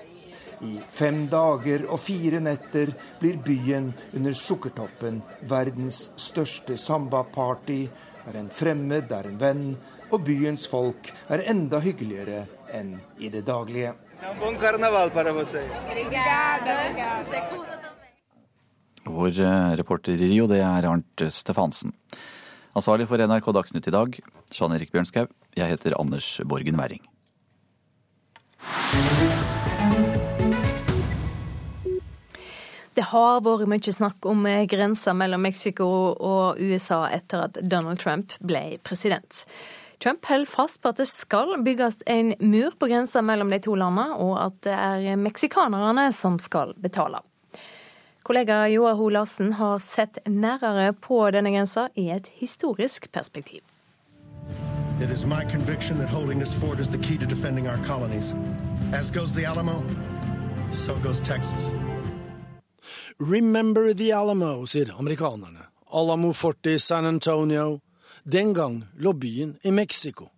I 0.65 0.75
fem 0.91 1.27
dager 1.31 1.85
og 1.87 2.01
fire 2.03 2.41
netter 2.43 2.91
blir 3.21 3.39
byen 3.45 3.93
under 4.17 4.35
Sukkertoppen 4.35 5.21
verdens 5.49 6.09
største 6.19 6.77
samba-party, 6.81 7.81
der 8.27 8.41
en 8.41 8.51
fremmed 8.53 9.13
er 9.15 9.29
en 9.31 9.39
venn, 9.41 9.65
og 10.11 10.25
byens 10.27 10.67
folk 10.71 11.11
er 11.29 11.45
enda 11.51 11.81
hyggeligere 11.85 12.45
enn 12.75 12.97
i 13.19 13.31
det 13.33 13.45
daglige. 13.49 13.95
Vår 19.09 19.41
eh, 19.41 19.71
reporter 19.81 20.19
i 20.19 20.31
Rio, 20.33 20.49
det 20.51 20.63
er 20.65 20.89
Arnt 20.89 21.27
Stefansen. 21.33 21.95
Ansvarlig 22.77 23.09
for 23.11 23.19
NRK 23.19 23.53
Dagsnytt 23.57 23.89
i 23.91 23.95
dag, 23.95 24.19
Jean 24.55 24.75
Erik 24.77 24.93
Bjørnskaug. 24.95 25.33
Jeg 25.57 25.73
heter 25.73 25.97
Anders 25.99 26.37
Borgen 26.47 26.79
Werring. 26.79 27.05
Det 32.99 33.05
har 33.13 33.43
vært 33.47 33.69
mye 33.71 33.93
snakk 33.95 34.27
om 34.27 34.41
eh, 34.51 34.65
grensa 34.67 35.13
mellom 35.15 35.45
Mexico 35.47 35.87
og 36.19 36.59
USA 36.59 37.05
etter 37.15 37.45
at 37.47 37.61
Donald 37.63 38.01
Trump 38.03 38.35
ble 38.43 38.81
president. 38.83 39.45
Trump 39.99 40.25
holder 40.25 40.47
fast 40.47 40.83
på 40.83 40.93
at 40.93 41.01
det 41.01 41.09
skal 41.11 41.57
bygges 41.65 41.99
en 42.07 42.35
mur 42.39 42.71
på 42.79 42.87
grensa 42.87 43.23
mellom 43.23 43.51
de 43.51 43.59
to 43.59 43.75
landene, 43.75 44.15
og 44.15 44.37
at 44.45 44.61
det 44.63 44.77
er 44.77 45.19
meksikanerne 45.19 46.13
som 46.15 46.39
skal 46.39 46.75
betale. 46.79 47.19
Kollega 48.23 48.67
Joar 48.69 48.95
Ho 48.95 49.09
Larsen 49.09 49.53
har 49.57 49.79
sett 49.83 50.19
nærere 50.27 50.93
på 50.93 51.23
denne 51.35 51.51
grensa 51.51 51.89
i 51.97 52.11
et 52.13 52.29
historisk 52.39 53.11
perspektiv. 53.13 53.63
It 55.01 55.11
is 55.11 55.25
my 55.25 55.45
conviction 55.51 55.99
that 55.99 56.09
holding 56.09 56.39
this 56.39 56.55
fort 56.55 56.81
is 56.81 56.89
the 56.89 56.99
key 56.99 57.17
to 57.19 57.27
defending 57.27 57.69
our 57.69 57.79
colonies. 57.87 58.35
As 58.93 59.11
goes 59.11 59.35
the 59.35 59.47
Alamo, 59.47 59.83
so 60.71 60.95
goes 61.03 61.21
Texas. 61.21 61.73
Remember 63.19 63.95
the 63.95 64.13
Alamo, 64.13 64.67
sier 64.67 64.95
amerikanerne. 64.99 65.67
Alamo 65.91 66.33
Fort 66.33 66.67
i 66.67 66.79
San 66.79 67.07
Antonio. 67.07 67.81
Den 68.25 68.53
gang 68.55 68.83
lå 68.99 69.13
byen 69.13 69.57
i 69.63 69.71
Mexico. 69.71 70.31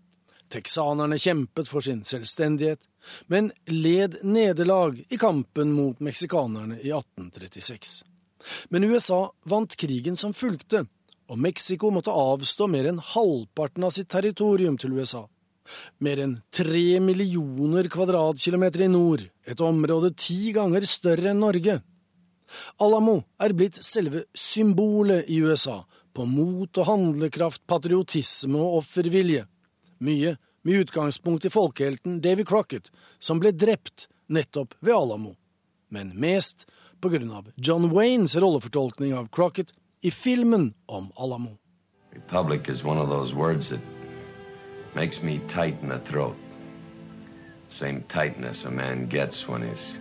Texanerne 0.51 1.19
kjempet 1.19 1.69
for 1.69 1.81
sin 1.81 2.03
selvstendighet, 2.05 2.81
men 3.27 3.53
led 3.67 4.19
nederlag 4.27 4.99
i 5.09 5.17
kampen 5.17 5.73
mot 5.73 6.01
meksikanerne 6.01 6.81
i 6.81 6.91
1836. 6.91 8.03
Men 8.69 8.85
USA 8.85 9.31
vant 9.45 9.77
krigen 9.77 10.17
som 10.17 10.35
fulgte, 10.35 10.87
og 11.31 11.39
Mexico 11.39 11.93
måtte 11.95 12.15
avstå 12.15 12.67
mer 12.67 12.89
enn 12.91 12.99
halvparten 13.13 13.87
av 13.87 13.95
sitt 13.95 14.11
territorium 14.11 14.79
til 14.81 14.97
USA. 14.99 15.23
Mer 16.03 16.19
enn 16.25 16.41
tre 16.51 16.99
millioner 17.05 17.87
kvadratkilometer 17.93 18.89
i 18.89 18.91
nord, 18.91 19.23
et 19.47 19.61
område 19.63 20.11
ti 20.19 20.51
ganger 20.57 20.87
større 20.89 21.31
enn 21.31 21.45
Norge. 21.45 21.79
Alamo 22.83 23.21
er 23.39 23.55
blitt 23.55 23.79
selve 23.87 24.25
symbolet 24.35 25.31
i 25.31 25.39
USA 25.45 25.85
på 26.13 26.27
mot 26.27 26.79
og 26.79 26.87
handlekraft, 26.87 27.63
patriotisme 27.67 28.59
og 28.59 28.81
offervilje. 28.83 29.47
Mye 30.01 30.37
med 30.63 30.85
utgangspunkt 30.85 31.45
i 31.45 31.53
folkehelten 31.53 32.21
Davy 32.21 32.45
Crocket, 32.45 32.91
som 33.19 33.41
ble 33.41 33.53
drept 33.53 34.09
nettopp 34.29 34.75
ved 34.81 34.95
Alamo. 34.95 35.35
Men 35.89 36.13
mest 36.21 36.67
på 37.01 37.09
grunn 37.09 37.31
av 37.33 37.51
John 37.57 37.91
Waynes 37.95 38.37
rollefortolkning 38.37 39.15
av 39.17 39.29
Crocket 39.33 39.73
i 40.01 40.11
filmen 40.11 40.75
om 40.87 41.11
Alamo. 41.17 41.57
Republic 42.13 42.69
is 42.69 42.85
one 42.85 42.99
of 42.99 43.09
those 43.09 43.35
words 43.35 43.69
that 43.71 43.81
makes 44.95 45.23
me 45.23 45.41
tight 45.49 45.77
in 45.83 45.89
the 45.89 45.99
throat. 45.99 46.37
Same 47.69 48.03
tightness 48.09 48.65
a 48.65 48.71
man 48.71 49.07
gets 49.07 49.49
when 49.49 49.63
his 49.63 49.99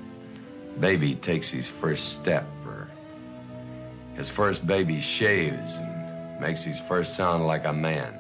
baby 0.80 1.14
takes 1.16 1.50
his 1.50 1.68
first 1.68 2.20
step 2.20 2.46
or 2.66 2.88
his 4.18 4.30
first 4.30 4.66
baby 4.66 5.00
shaves 5.00 5.78
and 5.78 5.99
like. 6.40 8.16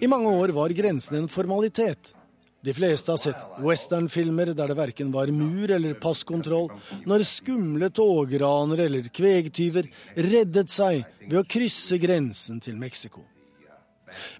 I 0.00 0.06
mange 0.06 0.28
år 0.28 0.48
var 0.48 0.68
grensen 0.68 1.16
en 1.16 1.28
formalitet. 1.28 2.14
De 2.60 2.74
fleste 2.74 3.12
har 3.12 3.18
sett 3.22 3.44
westernfilmer 3.62 4.50
der 4.56 4.68
det 4.68 4.76
verken 4.76 5.12
var 5.14 5.30
mur 5.30 5.70
eller 5.70 5.94
passkontroll, 5.94 6.72
når 7.06 7.24
skumle 7.26 7.90
togranere 7.94 8.88
eller 8.88 9.06
kvegtyver 9.14 9.86
reddet 10.16 10.72
seg 10.72 11.04
ved 11.22 11.38
å 11.38 11.46
krysse 11.46 12.00
grensen 12.02 12.58
til 12.60 12.74
Mexico. 12.80 13.22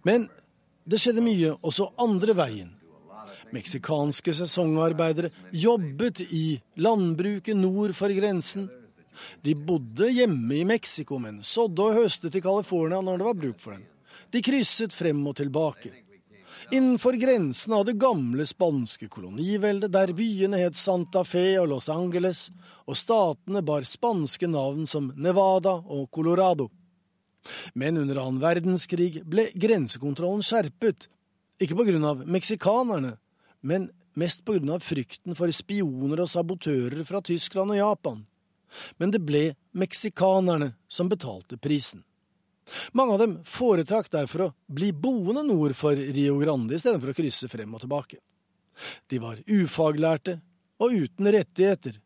Men 0.03 0.27
det 0.89 0.99
skjedde 0.99 1.23
mye 1.23 1.55
også 1.61 1.93
andre 2.01 2.35
veien. 2.35 2.73
Meksikanske 3.55 4.35
sesongarbeidere 4.37 5.31
jobbet 5.55 6.25
i 6.27 6.59
landbruket 6.81 7.57
nord 7.57 7.95
for 7.97 8.12
grensen. 8.12 8.66
De 9.43 9.55
bodde 9.55 10.11
hjemme 10.12 10.61
i 10.61 10.66
Mexico, 10.69 11.19
men 11.23 11.41
sådde 11.43 11.87
og 11.87 12.03
høstet 12.03 12.37
i 12.39 12.43
California 12.45 13.01
når 13.05 13.19
det 13.19 13.29
var 13.29 13.41
bruk 13.45 13.62
for 13.62 13.77
dem. 13.77 13.87
De 14.33 14.43
krysset 14.45 14.95
frem 14.95 15.21
og 15.27 15.39
tilbake. 15.39 15.93
Innenfor 16.75 17.16
grensene 17.16 17.79
av 17.79 17.87
det 17.88 17.95
gamle 17.97 18.45
spanske 18.47 19.07
koloniveldet, 19.09 19.88
der 19.92 20.13
byene 20.13 20.59
het 20.61 20.76
Santa 20.76 21.22
Fe 21.25 21.55
og 21.63 21.71
Los 21.71 21.88
Angeles, 21.88 22.49
og 22.84 22.99
statene 22.99 23.63
bar 23.64 23.87
spanske 23.88 24.51
navn 24.51 24.84
som 24.88 25.09
Nevada 25.17 25.79
og 25.79 26.11
Colorado. 26.13 26.68
Men 27.72 27.97
under 28.03 28.21
annen 28.21 28.42
verdenskrig 28.42 29.22
ble 29.25 29.47
grensekontrollen 29.57 30.45
skjerpet, 30.45 31.09
ikke 31.63 31.79
på 31.79 31.88
grunn 31.88 32.05
av 32.05 32.26
meksikanerne, 32.29 33.17
men 33.64 33.88
mest 34.18 34.45
på 34.45 34.59
grunn 34.59 34.76
av 34.76 34.84
frykten 34.84 35.38
for 35.38 35.51
spioner 35.55 36.21
og 36.21 36.30
sabotører 36.30 37.01
fra 37.09 37.22
Tyskland 37.25 37.72
og 37.75 37.80
Japan. 37.80 38.21
Men 38.96 39.12
det 39.14 39.22
ble 39.24 39.53
meksikanerne 39.72 40.72
som 40.88 41.08
betalte 41.08 41.58
prisen. 41.58 42.04
Mange 42.92 43.14
av 43.14 43.22
dem 43.22 43.38
foretrakk 43.49 44.11
derfor 44.12 44.45
å 44.45 44.53
bli 44.66 44.90
boende 44.92 45.42
nord 45.46 45.76
for 45.76 45.96
Rio 45.96 46.36
Grande 46.42 46.76
i 46.76 46.80
stedet 46.80 47.00
for 47.00 47.12
å 47.12 47.16
krysse 47.16 47.49
frem 47.49 47.72
og 47.74 47.84
tilbake. 47.84 48.20
De 49.08 49.20
var 49.22 49.40
ufaglærte 49.46 50.38
og 50.78 50.95
uten 50.95 51.32
rettigheter. 51.32 51.96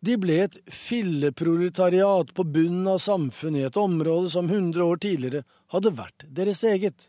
De 0.00 0.14
ble 0.20 0.38
et 0.44 0.56
filleproletariat 0.70 2.30
på 2.34 2.46
bunnen 2.46 2.86
av 2.94 3.00
samfunnet 3.02 3.60
i 3.60 3.66
et 3.68 3.78
område 3.80 4.30
som 4.32 4.48
100 4.48 4.84
år 4.84 5.00
tidligere 5.02 5.44
hadde 5.74 5.94
vært 5.98 6.26
deres 6.34 6.62
eget. 6.64 7.08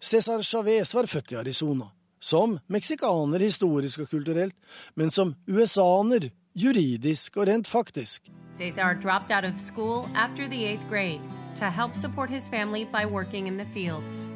Cesar 0.00 0.42
Chávez 0.42 0.94
var 0.96 1.08
født 1.10 1.34
i 1.34 1.40
Arizona, 1.42 1.90
som 2.20 2.56
meksikaner 2.72 3.44
historisk 3.44 4.06
og 4.06 4.12
kulturelt, 4.12 4.56
men 4.96 5.12
som 5.12 5.34
USA-aner 5.46 6.30
juridisk 6.60 7.36
og 7.40 7.48
rent 7.48 7.68
faktisk. 7.68 8.30
Cesar 8.52 8.94
dropped 8.94 9.30
out 9.30 9.44
of 9.44 9.60
school 9.60 10.06
after 10.14 10.48
the 10.48 10.64
eighth 10.66 10.86
grade 10.88 11.20
to 11.58 11.70
help 11.70 11.94
support 11.94 12.30
his 12.30 12.48
family 12.48 12.84
by 12.84 13.04
working 13.06 13.46
in 13.46 13.56
the 13.58 13.66
fields. 13.72 14.28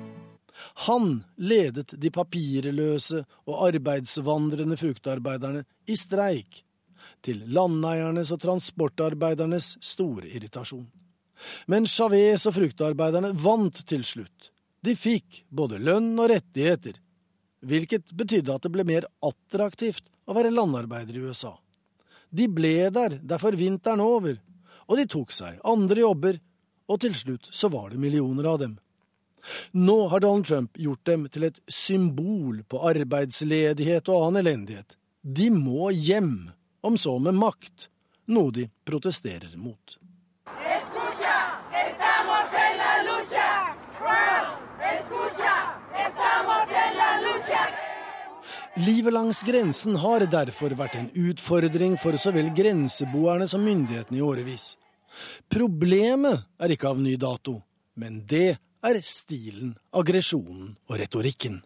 Han 0.86 1.24
ledet 1.36 1.94
de 2.01 2.10
papirløse 2.10 3.24
og 3.46 3.66
arbeidsvandrende 3.68 4.76
fruktarbeiderne 4.78 5.64
i 5.86 5.96
streik, 5.98 6.62
til 7.24 7.42
landeiernes 7.56 8.30
og 8.34 8.42
transportarbeidernes 8.42 9.74
store 9.84 10.28
irritasjon. 10.28 10.86
Men 11.66 11.88
Chavez 11.90 12.46
og 12.46 12.56
fruktarbeiderne 12.59 13.32
vant 13.40 13.80
til 13.88 14.05
slutt. 14.06 14.51
De 14.84 14.94
fikk 14.96 15.42
både 15.48 15.80
lønn 15.80 16.12
og 16.20 16.30
rettigheter, 16.30 17.01
hvilket 17.64 18.12
betydde 18.12 18.55
at 18.55 18.66
det 18.66 18.72
ble 18.72 18.84
mer 18.86 19.09
attraktivt 19.24 20.10
å 20.28 20.36
være 20.36 20.52
landarbeider 20.52 21.16
i 21.16 21.24
USA. 21.24 21.55
De 22.35 22.48
ble 22.51 22.90
der 22.90 23.19
derfor 23.23 23.55
vinteren 23.59 24.02
over, 24.02 24.40
og 24.89 24.98
de 24.98 25.06
tok 25.11 25.32
seg 25.32 25.61
andre 25.65 26.02
jobber, 26.02 26.40
og 26.90 27.01
til 27.01 27.15
slutt 27.16 27.48
så 27.55 27.70
var 27.73 27.93
det 27.93 28.01
millioner 28.02 28.48
av 28.51 28.59
dem. 28.65 28.74
Nå 29.77 29.97
har 30.09 30.23
Donald 30.24 30.47
Trump 30.48 30.78
gjort 30.81 31.05
dem 31.06 31.27
til 31.32 31.47
et 31.48 31.61
symbol 31.69 32.62
på 32.69 32.81
arbeidsledighet 32.90 34.09
og 34.09 34.28
annen 34.28 34.40
elendighet. 34.43 34.97
De 35.23 35.51
må 35.52 35.90
hjem, 35.93 36.51
om 36.85 36.97
så 37.01 37.16
med 37.20 37.36
makt, 37.39 37.89
noe 38.32 38.52
de 38.56 38.66
protesterer 38.89 39.52
mot. 39.61 39.98
Livet 48.76 49.12
langs 49.12 49.42
grensen 49.42 49.94
har 50.02 50.24
derfor 50.26 50.72
vært 50.74 50.96
en 50.98 51.06
utfordring 51.14 51.92
for 51.94 52.18
så 52.18 52.32
vel 52.34 52.48
grenseboerne 52.51 53.46
som 53.46 53.62
myndighetene 53.62 54.18
i 54.18 54.24
årevis. 54.26 54.72
Problemet 55.46 56.42
er 56.59 56.74
ikke 56.74 56.90
av 56.90 56.98
ny 56.98 57.12
dato, 57.14 57.60
men 57.94 58.24
det 58.26 58.56
er 58.59 58.98
stilen, 59.06 59.76
aggresjonen 59.94 60.74
og 60.90 60.98
retorikken. 60.98 61.60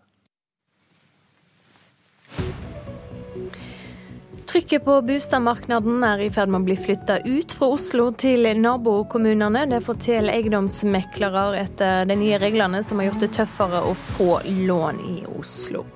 Trykket 4.48 4.84
på 4.84 5.00
boligmarkedet 5.08 5.96
er 6.12 6.26
i 6.26 6.30
ferd 6.32 6.52
med 6.52 6.60
å 6.60 6.66
bli 6.68 6.76
flytta 6.76 7.22
ut 7.24 7.56
fra 7.56 7.72
Oslo 7.72 8.10
til 8.20 8.52
nabokommunene. 8.60 9.64
Det 9.72 9.80
forteller 9.84 10.36
eiendomsmeklere 10.36 11.62
etter 11.64 12.04
de 12.08 12.20
nye 12.20 12.40
reglene 12.40 12.84
som 12.84 13.00
har 13.00 13.08
gjort 13.08 13.24
det 13.24 13.36
tøffere 13.40 13.86
å 13.88 13.96
få 13.96 14.42
lån 14.44 15.06
i 15.08 15.22
Oslo. 15.32 15.88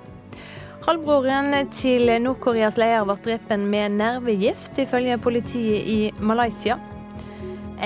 Halvbroren 0.83 1.55
til 1.71 2.09
Nord-Koreas 2.25 2.75
leder 2.81 3.05
ble 3.07 3.15
drept 3.23 3.53
med 3.55 4.01
nervegift, 4.01 4.75
ifølge 4.83 5.15
politiet 5.23 5.87
i 5.87 5.99
Malaysia. 6.19 6.75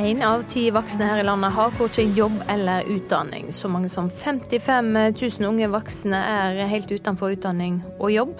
Én 0.01 0.23
av 0.24 0.47
ti 0.48 0.70
voksne 0.73 1.05
her 1.05 1.20
i 1.20 1.27
landet 1.27 1.52
har 1.52 1.77
ikke 1.77 2.06
jobb 2.16 2.39
eller 2.52 2.89
utdanning. 2.89 3.51
Så 3.52 3.68
mange 3.68 3.90
som 3.93 4.09
55 4.09 4.89
000 5.12 5.48
unge 5.48 5.68
voksne 5.73 6.16
er 6.16 6.62
helt 6.73 6.89
utenfor 6.89 7.36
utdanning 7.36 7.82
og 7.98 8.14
jobb. 8.14 8.35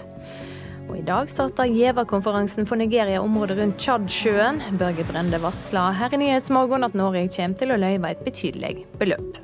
Og 0.87 0.97
I 1.03 1.05
dag 1.05 1.29
starter 1.29 1.69
giverkonferansen 1.69 2.65
for 2.65 2.81
Nigeria-området 2.81 3.59
rundt 3.61 3.81
Tsjadsjøen. 3.83 4.63
Børge 4.81 5.05
Brende 5.05 5.41
varsla 5.43 5.91
her 6.01 6.17
i 6.17 6.23
Nyhetsmorgen 6.25 6.89
at 6.89 6.97
Norge 6.97 7.29
kommer 7.29 7.61
til 7.61 7.77
å 7.77 7.81
løyve 7.85 8.15
et 8.15 8.25
betydelig 8.25 8.87
beløp. 8.97 9.41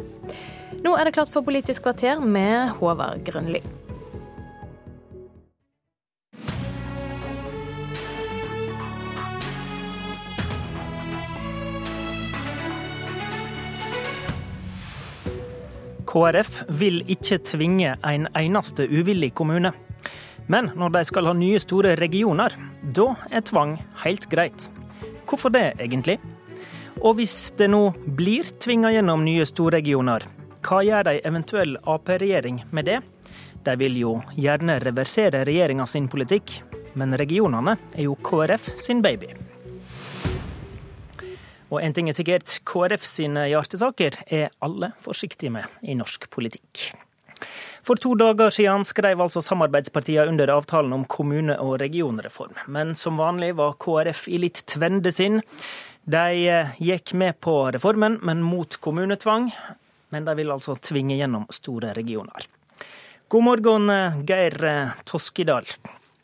Nå 0.82 0.96
er 0.96 1.04
det 1.04 1.16
klart 1.20 1.32
for 1.32 1.44
Politisk 1.44 1.84
kvarter 1.84 2.20
med 2.24 2.78
Håvard 2.80 3.26
Grønli. 3.28 3.60
KrF 16.12 16.66
vil 16.68 17.00
ikke 17.08 17.38
tvinge 17.48 17.94
en 18.04 18.26
eneste 18.36 18.84
uvillig 18.84 19.30
kommune. 19.38 19.70
Men 20.52 20.68
når 20.76 20.92
de 20.92 21.00
skal 21.08 21.30
ha 21.30 21.32
nye 21.36 21.60
store 21.62 21.94
regioner, 21.96 22.52
da 22.84 23.14
er 23.32 23.44
tvang 23.48 23.78
helt 24.02 24.26
greit. 24.28 24.66
Hvorfor 25.24 25.54
det, 25.54 25.70
egentlig? 25.80 26.18
Og 27.00 27.16
hvis 27.16 27.54
det 27.56 27.70
nå 27.72 27.94
blir 28.18 28.50
tvinga 28.60 28.90
gjennom 28.92 29.24
nye 29.24 29.46
storregioner, 29.48 30.26
hva 30.62 30.82
gjør 30.84 31.14
ei 31.14 31.22
eventuell 31.24 31.78
Ap-regjering 31.88 32.60
med 32.76 32.90
det? 32.90 32.98
De 33.64 33.78
vil 33.80 33.96
jo 33.96 34.12
gjerne 34.36 34.76
reversere 34.84 35.46
regjeringa 35.48 35.86
sin 35.88 36.10
politikk, 36.12 36.58
men 36.92 37.16
regionene 37.16 37.78
er 37.96 38.04
jo 38.04 38.18
KrF 38.20 38.68
sin 38.76 39.00
baby. 39.00 39.32
Og 41.72 41.80
en 41.80 41.94
ting 41.96 42.10
er 42.10 42.16
sikkert, 42.16 42.58
KrF 42.68 43.06
sine 43.08 43.46
hjertesaker 43.48 44.18
er 44.28 44.52
alle 44.60 44.92
forsiktige 45.00 45.54
med 45.54 45.80
i 45.80 45.96
norsk 45.96 46.28
politikk. 46.32 46.90
For 47.82 47.98
to 47.98 48.12
dager 48.14 48.52
siden 48.54 48.84
skrev 48.86 49.24
altså 49.24 49.40
samarbeidspartiene 49.42 50.28
under 50.30 50.52
avtalen 50.54 50.92
om 50.94 51.06
kommune- 51.08 51.58
og 51.58 51.80
regionreform. 51.80 52.54
Men 52.68 52.94
som 52.94 53.16
vanlig 53.18 53.56
var 53.58 53.74
KrF 53.80 54.28
i 54.28 54.38
litt 54.44 54.62
tvende 54.70 55.10
sinn. 55.10 55.40
De 56.04 56.44
eh, 56.50 56.76
gikk 56.78 57.14
med 57.18 57.40
på 57.40 57.56
reformen, 57.74 58.20
men 58.22 58.44
mot 58.44 58.76
kommunetvang. 58.84 59.48
Men 60.14 60.28
de 60.28 60.36
vil 60.38 60.52
altså 60.54 60.76
tvinge 60.76 61.16
gjennom 61.16 61.48
store 61.50 61.94
regioner. 61.96 62.46
God 63.32 63.48
morgen, 63.48 63.90
eh, 63.90 64.22
Geir 64.28 64.64
eh, 64.68 64.94
Toskedal. 65.08 65.66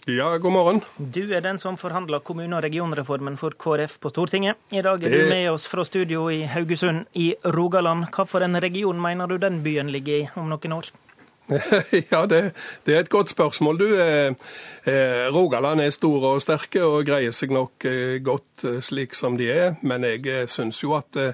Ja, 0.08 0.30
god 0.40 0.52
morgen. 0.52 0.78
Du 0.96 1.34
er 1.36 1.42
den 1.44 1.58
som 1.60 1.76
forhandler 1.76 2.22
kommune- 2.24 2.56
og 2.56 2.62
regionreformen 2.64 3.34
for 3.36 3.52
KrF 3.52 3.98
på 4.00 4.08
Stortinget. 4.08 4.56
I 4.72 4.80
dag 4.80 5.02
er 5.04 5.12
det... 5.12 5.18
du 5.20 5.28
med 5.28 5.50
oss 5.50 5.66
fra 5.68 5.84
studio 5.84 6.30
i 6.32 6.46
Haugesund 6.48 7.04
i 7.12 7.34
Rogaland. 7.44 8.06
Hva 8.14 8.24
for 8.24 8.40
en 8.40 8.56
region 8.56 8.96
mener 8.96 9.28
du 9.28 9.36
den 9.36 9.60
byen 9.60 9.92
ligger 9.92 10.14
i 10.16 10.30
om 10.40 10.48
noen 10.48 10.76
år? 10.78 10.88
Ja, 12.12 12.26
det, 12.26 12.52
det, 12.84 12.94
er 12.94 13.00
et 13.00 13.10
godt 13.10 13.30
spørsmål. 13.30 13.78
Du, 13.78 13.86
eh, 14.00 14.32
eh, 14.84 15.28
Rogaland 15.34 15.80
er 15.80 15.90
store 15.90 16.34
og 16.36 16.42
sterke 16.44 16.82
og 16.84 17.06
greier 17.08 17.32
seg 17.32 17.52
nok 17.54 17.84
eh, 17.88 18.18
godt 18.24 18.64
eh, 18.68 18.80
slik 18.84 19.16
som 19.16 19.38
de 19.40 19.48
er. 19.52 19.78
Men 19.82 20.04
jeg 20.04 20.26
eh, 20.28 20.46
syns 20.50 20.82
jo 20.82 20.94
at 20.98 21.16
eh, 21.16 21.32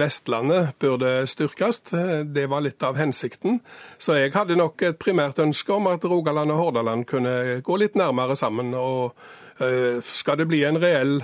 Vestlandet 0.00 0.74
burde 0.82 1.26
styrkes. 1.30 1.84
Det 2.26 2.48
var 2.50 2.64
litt 2.66 2.82
av 2.82 2.98
hensikten. 2.98 3.60
Så 3.98 4.18
jeg 4.18 4.34
hadde 4.34 4.58
nok 4.58 4.82
et 4.82 4.98
primært 4.98 5.38
ønske 5.38 5.76
om 5.76 5.86
at 5.92 6.04
Rogaland 6.04 6.50
og 6.50 6.64
Hordaland 6.64 7.06
kunne 7.06 7.60
gå 7.62 7.76
litt 7.78 7.94
nærmere 7.94 8.36
sammen. 8.36 8.74
Og 8.74 9.14
skal 10.08 10.38
det 10.40 10.46
bli 10.48 10.62
en 10.64 10.78
reell 10.80 11.18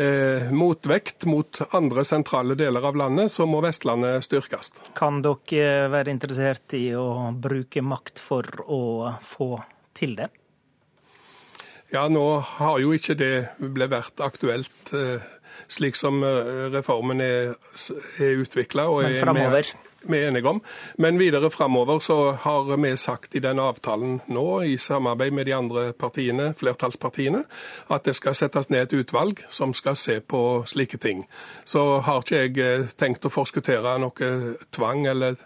eh, 0.00 0.50
motvekt 0.54 1.26
mot 1.28 1.60
andre 1.76 2.04
sentrale 2.06 2.56
deler 2.58 2.84
av 2.88 2.96
landet, 2.96 3.32
så 3.32 3.46
må 3.46 3.62
Vestlandet 3.64 4.26
styrkes. 4.26 4.72
Kan 4.98 5.22
dere 5.24 5.88
være 5.92 6.14
interessert 6.14 6.74
i 6.78 6.90
å 6.96 7.30
bruke 7.34 7.82
makt 7.84 8.22
for 8.22 8.46
å 8.66 8.82
få 9.24 9.56
til 9.98 10.16
det? 10.18 10.30
Ja, 11.88 12.04
nå 12.12 12.24
har 12.58 12.78
jo 12.82 12.92
ikke 12.92 13.16
det 13.16 13.34
ble 13.58 13.86
vært 13.88 14.20
aktuelt 14.20 14.92
eh, 14.92 15.24
slik 15.72 15.96
som 15.96 16.20
eh, 16.24 16.66
reformen 16.74 17.22
er, 17.24 17.54
er 18.20 18.42
utvikla. 18.42 18.84
Men 19.00 19.16
framover? 19.22 19.70
Vi 20.02 20.18
er 20.18 20.28
enige 20.28 20.48
om. 20.48 20.60
Men 20.96 21.18
videre 21.18 21.50
framover 21.50 21.98
så 21.98 22.32
har 22.32 22.76
vi 22.76 22.96
sagt 22.96 23.34
i 23.34 23.42
den 23.42 23.58
avtalen 23.58 24.20
nå, 24.26 24.62
i 24.62 24.78
samarbeid 24.78 25.32
med 25.32 25.46
de 25.46 25.54
andre 25.56 25.92
partiene, 25.92 26.52
flertallspartiene, 26.58 27.44
at 27.90 28.04
det 28.04 28.14
skal 28.16 28.36
settes 28.38 28.70
ned 28.70 28.86
et 28.86 28.98
utvalg 29.00 29.42
som 29.50 29.74
skal 29.74 29.96
se 29.96 30.20
på 30.20 30.62
slike 30.66 30.98
ting. 31.02 31.26
Så 31.64 32.00
har 32.06 32.22
ikke 32.22 32.44
jeg 32.44 32.58
eh, 32.62 32.86
tenkt 32.96 33.26
å 33.26 33.32
forskuttere 33.32 33.96
noe 33.98 34.30
tvang 34.70 35.06
eller 35.06 35.36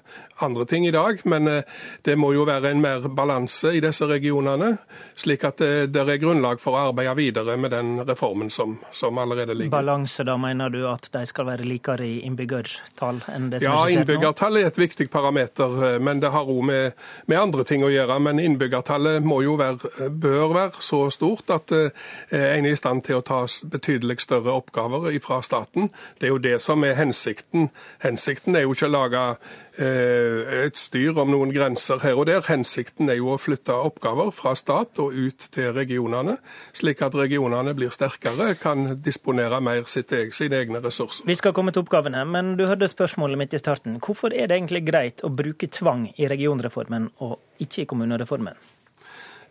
andre 0.43 0.67
ting 0.67 0.87
i 0.87 0.91
dag, 0.91 1.21
men 1.25 1.49
eh, 1.49 1.63
det 2.03 2.17
må 2.19 2.33
jo 2.35 2.45
være 2.49 2.73
en 2.73 2.83
mer 2.83 3.09
balanse 3.09 3.73
i 3.73 3.81
disse 3.83 4.07
regionene, 4.09 4.75
slik 5.19 5.45
at 5.49 5.63
det, 5.63 5.93
det 5.95 6.03
er 6.03 6.21
grunnlag 6.21 6.61
for 6.61 6.77
å 6.77 6.89
arbeide 6.91 7.15
videre 7.19 7.57
med 7.61 7.73
den 7.75 7.95
reformen 8.07 8.51
som, 8.51 8.79
som 8.93 9.19
allerede 9.23 9.55
ligger. 9.55 9.73
Balanse, 9.75 10.27
da 10.27 10.37
mener 10.41 10.73
du 10.73 10.83
at 10.91 11.09
de 11.15 11.25
skal 11.29 11.49
være 11.49 11.67
likere 11.69 12.07
i 12.09 12.21
innbyggertall 12.27 13.23
enn 13.33 13.51
det 13.53 13.63
som 13.63 13.71
ja, 13.71 13.79
er 13.79 14.03
skissert 14.03 14.13
nå? 14.17 14.33
Ja, 14.43 14.49
innbyggertall 14.49 14.57
er 14.59 14.73
et 14.73 14.79
viktig 14.79 15.11
parameter, 15.11 15.95
eh, 15.95 16.01
men 16.03 16.21
det 16.21 16.33
har 16.35 16.49
òg 16.51 16.65
med, 16.67 16.97
med, 17.31 17.39
andre 17.39 17.63
ting 17.65 17.85
å 17.85 17.91
gjøre. 17.93 18.19
Men 18.19 18.41
innbyggertallet 18.43 19.23
må 19.23 19.39
jo 19.45 19.55
være, 19.55 20.11
bør 20.11 20.55
være 20.57 20.83
så 20.83 21.11
stort 21.15 21.51
at 21.55 21.71
uh, 21.71 21.91
en 22.33 22.67
er 22.67 22.73
i 22.73 22.77
stand 22.77 23.05
til 23.07 23.21
å 23.21 23.23
ta 23.23 23.45
betydelig 23.47 24.19
større 24.25 24.51
oppgaver 24.51 25.07
fra 25.23 25.39
staten. 25.43 25.93
Det 26.19 26.27
er 26.27 26.35
jo 26.35 26.43
det 26.43 26.59
som 26.61 26.83
er 26.83 26.99
hensikten. 26.99 27.71
Hensikten 28.03 28.57
er 28.57 28.67
jo 28.67 28.75
ikke 28.75 28.91
å 28.91 28.97
lage 28.97 29.23
Eh, 29.72 29.72
et 29.79 30.77
styr 30.77 31.17
om 31.17 31.31
noen 31.33 31.53
grenser 31.55 32.03
her 32.03 32.19
og 32.21 32.27
der. 32.29 32.43
Hensikten 32.45 33.09
er 33.09 33.17
jo 33.17 33.31
å 33.33 33.39
flytte 33.41 33.73
oppgaver 33.73 34.29
fra 34.37 34.53
stat 34.59 35.01
og 35.01 35.17
ut 35.17 35.47
til 35.55 35.73
regionene, 35.73 36.37
slik 36.77 37.01
at 37.03 37.17
regionene 37.17 37.73
blir 37.77 37.95
sterkere, 37.95 38.53
kan 38.61 38.99
disponere 39.03 39.63
mer 39.65 39.89
sine 39.89 40.61
egne 40.61 40.83
ressurser. 40.85 41.25
Vi 41.29 41.39
skal 41.39 41.57
komme 41.57 41.73
til 41.73 41.87
oppgavene, 41.87 42.25
men 42.29 42.55
du 42.61 42.67
hørte 42.69 42.91
spørsmålet 42.91 43.41
mitt 43.41 43.57
i 43.57 43.63
starten. 43.63 43.97
Hvorfor 44.03 44.35
er 44.35 44.51
det 44.51 44.61
egentlig 44.61 44.85
greit 44.91 45.25
å 45.25 45.33
bruke 45.33 45.71
tvang 45.73 46.11
i 46.17 46.29
regionreformen 46.29 47.11
og 47.25 47.39
ikke 47.63 47.87
i 47.87 47.89
kommunereformen? 47.89 48.61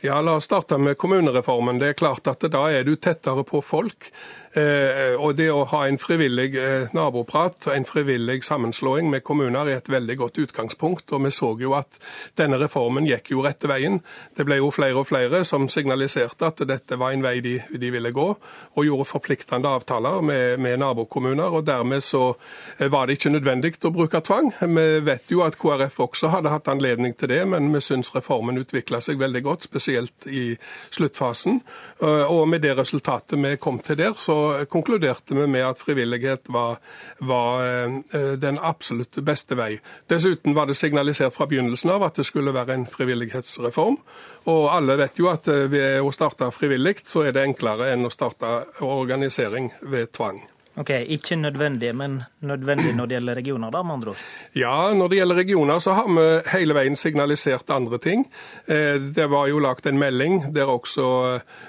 Ja, 0.02 0.22
La 0.22 0.34
oss 0.39 0.48
starte 0.49 0.80
med 0.81 0.98
kommunereformen. 0.98 1.77
Det 1.77 1.91
er 1.91 1.93
klart 1.93 2.26
at 2.27 2.41
Da 2.49 2.64
er 2.73 2.84
du 2.84 2.95
tettere 2.95 3.43
på 3.45 3.61
folk. 3.61 4.10
Eh, 4.53 5.15
og 5.15 5.38
det 5.40 5.48
å 5.48 5.64
ha 5.72 5.86
en 5.88 5.98
frivillig 5.99 6.57
eh, 6.60 6.90
naboprat, 6.91 7.69
en 7.72 7.86
frivillig 7.88 8.41
sammenslåing 8.44 9.07
med 9.11 9.23
kommuner, 9.23 9.69
er 9.69 9.80
et 9.80 9.91
veldig 9.91 10.18
godt 10.19 10.41
utgangspunkt. 10.44 11.14
Og 11.15 11.23
vi 11.23 11.32
så 11.32 11.53
jo 11.61 11.76
at 11.78 11.99
denne 12.40 12.60
reformen 12.60 13.07
gikk 13.07 13.32
jo 13.32 13.45
rette 13.45 13.69
veien. 13.72 14.02
Det 14.36 14.44
ble 14.48 14.60
jo 14.60 14.72
flere 14.76 14.99
og 14.99 15.07
flere 15.07 15.45
som 15.48 15.69
signaliserte 15.72 16.49
at 16.49 16.64
dette 16.68 16.99
var 16.99 17.15
en 17.15 17.23
vei 17.23 17.38
de, 17.44 17.56
de 17.72 17.91
ville 17.95 18.11
gå, 18.11 18.28
og 18.76 18.88
gjorde 18.88 19.07
forpliktende 19.14 19.72
avtaler 19.72 20.19
med, 20.26 20.60
med, 20.60 20.80
nabokommuner. 20.84 21.56
og 21.56 21.65
Dermed 21.68 22.03
så 22.03 22.34
eh, 22.78 22.91
var 22.91 23.07
det 23.07 23.19
ikke 23.19 23.32
nødvendig 23.38 23.78
å 23.88 23.94
bruke 23.95 24.19
tvang. 24.19 24.52
Vi 24.60 24.88
vet 25.07 25.32
jo 25.32 25.45
at 25.45 25.56
KrF 25.61 26.02
også 26.03 26.34
hadde 26.36 26.52
hatt 26.52 26.68
anledning 26.72 27.15
til 27.15 27.32
det, 27.32 27.45
men 27.48 27.72
vi 27.72 27.80
syns 27.84 28.11
reformen 28.15 28.60
utvikla 28.60 28.99
seg 28.99 29.22
veldig 29.22 29.45
godt. 29.48 29.69
spesielt 29.72 30.26
i 30.28 30.57
sluttfasen. 30.90 31.60
Og 32.02 32.48
med 32.49 32.64
det 32.64 32.73
resultatet 32.78 33.38
vi 33.40 33.56
kom 33.61 33.78
til 33.80 33.99
der, 33.99 34.15
så 34.18 34.40
konkluderte 34.72 35.35
vi 35.38 35.47
med 35.47 35.65
at 35.65 35.81
frivillighet 35.81 36.49
var, 36.53 36.77
var 37.19 37.65
den 38.41 38.59
absolutt 38.61 39.19
beste 39.26 39.57
vei. 39.59 39.76
Dessuten 40.11 40.55
var 40.57 40.69
det 40.69 40.77
signalisert 40.80 41.35
fra 41.35 41.47
begynnelsen 41.49 41.93
av 41.93 42.05
at 42.07 42.19
det 42.19 42.27
skulle 42.27 42.53
være 42.55 42.77
en 42.77 42.88
frivillighetsreform. 42.91 43.99
Og 44.51 44.63
alle 44.73 44.97
vet 45.01 45.19
jo 45.22 45.30
at 45.31 45.47
ved 45.47 46.01
å 46.01 46.13
starte 46.15 46.51
frivillig, 46.55 47.01
så 47.05 47.27
er 47.27 47.35
det 47.35 47.45
enklere 47.45 47.91
enn 47.93 48.07
å 48.07 48.13
starte 48.13 48.55
organisering 48.85 49.72
ved 49.81 50.13
tvang. 50.15 50.41
Ok, 50.80 50.89
Ikke 50.89 51.35
nødvendig, 51.35 51.95
men 51.95 52.22
nødvendig 52.39 52.93
når 52.95 53.06
det 53.06 53.15
gjelder 53.18 53.35
regioner, 53.35 53.72
da, 53.72 53.81
med 53.84 53.93
andre 53.93 54.10
ord? 54.10 54.19
Ja, 54.56 54.93
når 54.95 55.07
det 55.07 55.18
gjelder 55.18 55.35
regioner, 55.35 55.80
så 55.80 55.91
har 55.91 56.07
vi 56.07 56.27
hele 56.53 56.76
veien 56.77 56.95
signalisert 56.95 57.69
andre 57.69 57.98
ting. 57.99 58.23
Eh, 58.68 58.95
det 59.15 59.27
var 59.30 59.49
jo 59.52 59.60
lagt 59.60 59.85
en 59.85 59.99
melding 59.99 60.56
der 60.56 60.72
også 60.72 61.07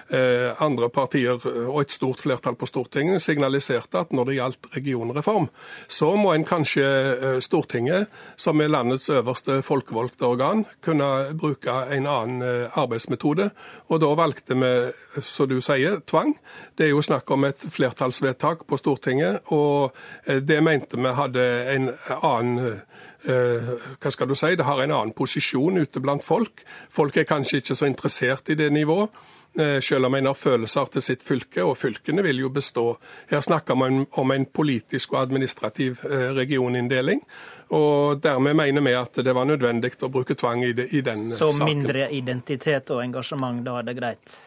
eh, 0.07 0.63
andre 0.63 0.89
partier 0.89 1.35
og 1.43 1.81
et 1.81 1.91
stort 1.91 2.23
flertall 2.23 2.55
på 2.55 2.69
Stortinget 2.71 3.23
signaliserte 3.23 3.99
at 3.99 4.13
når 4.15 4.29
det 4.31 4.37
gjaldt 4.37 4.71
regionreform, 4.77 5.51
så 5.89 6.13
må 6.15 6.37
en 6.37 6.47
kanskje 6.47 6.87
eh, 6.87 7.41
Stortinget, 7.43 8.07
som 8.37 8.63
er 8.63 8.71
landets 8.71 9.11
øverste 9.11 9.65
folkevalgte 9.67 10.31
organ, 10.31 10.65
kunne 10.81 11.35
bruke 11.35 11.75
en 11.91 12.07
annen 12.07 12.71
arbeidsmetode. 12.79 13.51
Og 13.91 14.01
da 14.01 14.15
valgte 14.15 14.55
vi, 14.55 14.73
som 15.27 15.51
du 15.51 15.59
sier, 15.61 15.99
tvang. 16.07 16.37
Det 16.79 16.87
er 16.87 16.95
jo 16.95 17.03
snakk 17.03 17.31
om 17.35 17.51
et 17.51 17.67
flertallsvedtak 17.67 18.63
på 18.63 18.79
Stortinget 18.79 18.92
Stortinget, 18.93 19.43
og 19.53 19.93
eh, 20.27 20.37
det 20.37 20.61
mente 20.63 21.01
vi 21.01 21.13
hadde 21.17 21.45
en 21.73 21.91
annen 22.21 22.81
eh, 23.25 23.77
hva 23.99 24.11
skal 24.13 24.29
du 24.29 24.35
si, 24.35 24.57
Det 24.57 24.67
har 24.67 24.83
en 24.83 24.93
annen 24.93 25.13
posisjon 25.17 25.79
ute 25.79 26.01
blant 26.01 26.25
folk. 26.25 26.65
Folk 26.91 27.17
er 27.17 27.25
kanskje 27.25 27.63
ikke 27.63 27.79
så 27.79 27.87
interessert 27.87 28.51
i 28.51 28.59
det 28.59 28.71
nivået. 28.73 29.11
Eh, 29.53 29.81
selv 29.85 30.07
om 30.07 30.15
en 30.15 30.27
har 30.27 30.35
følelser 30.35 30.87
til 30.93 31.03
sitt 31.05 31.23
fylke, 31.23 31.63
og 31.65 31.77
fylkene 31.77 32.23
vil 32.25 32.41
jo 32.41 32.49
bestå. 32.49 32.97
Her 33.29 33.41
snakker 33.41 33.77
man 33.77 34.07
om 34.17 34.31
en 34.33 34.47
politisk 34.47 35.13
og 35.13 35.23
administrativ 35.23 36.01
regioninndeling. 36.37 37.21
og 37.71 38.23
Dermed 38.23 38.55
mener 38.55 38.81
vi 38.81 38.95
at 38.97 39.21
det 39.25 39.35
var 39.35 39.45
nødvendig 39.45 39.93
å 40.03 40.09
bruke 40.09 40.35
tvang 40.35 40.65
i, 40.65 40.73
den 40.73 41.31
Så 41.31 41.51
saken. 41.51 41.59
Så 41.59 41.65
mindre 41.69 42.09
identitet 42.13 42.91
og 42.91 43.05
engasjement, 43.05 43.65
da 43.65 43.79
er 43.79 43.83
det 43.83 43.97
greit? 44.01 44.41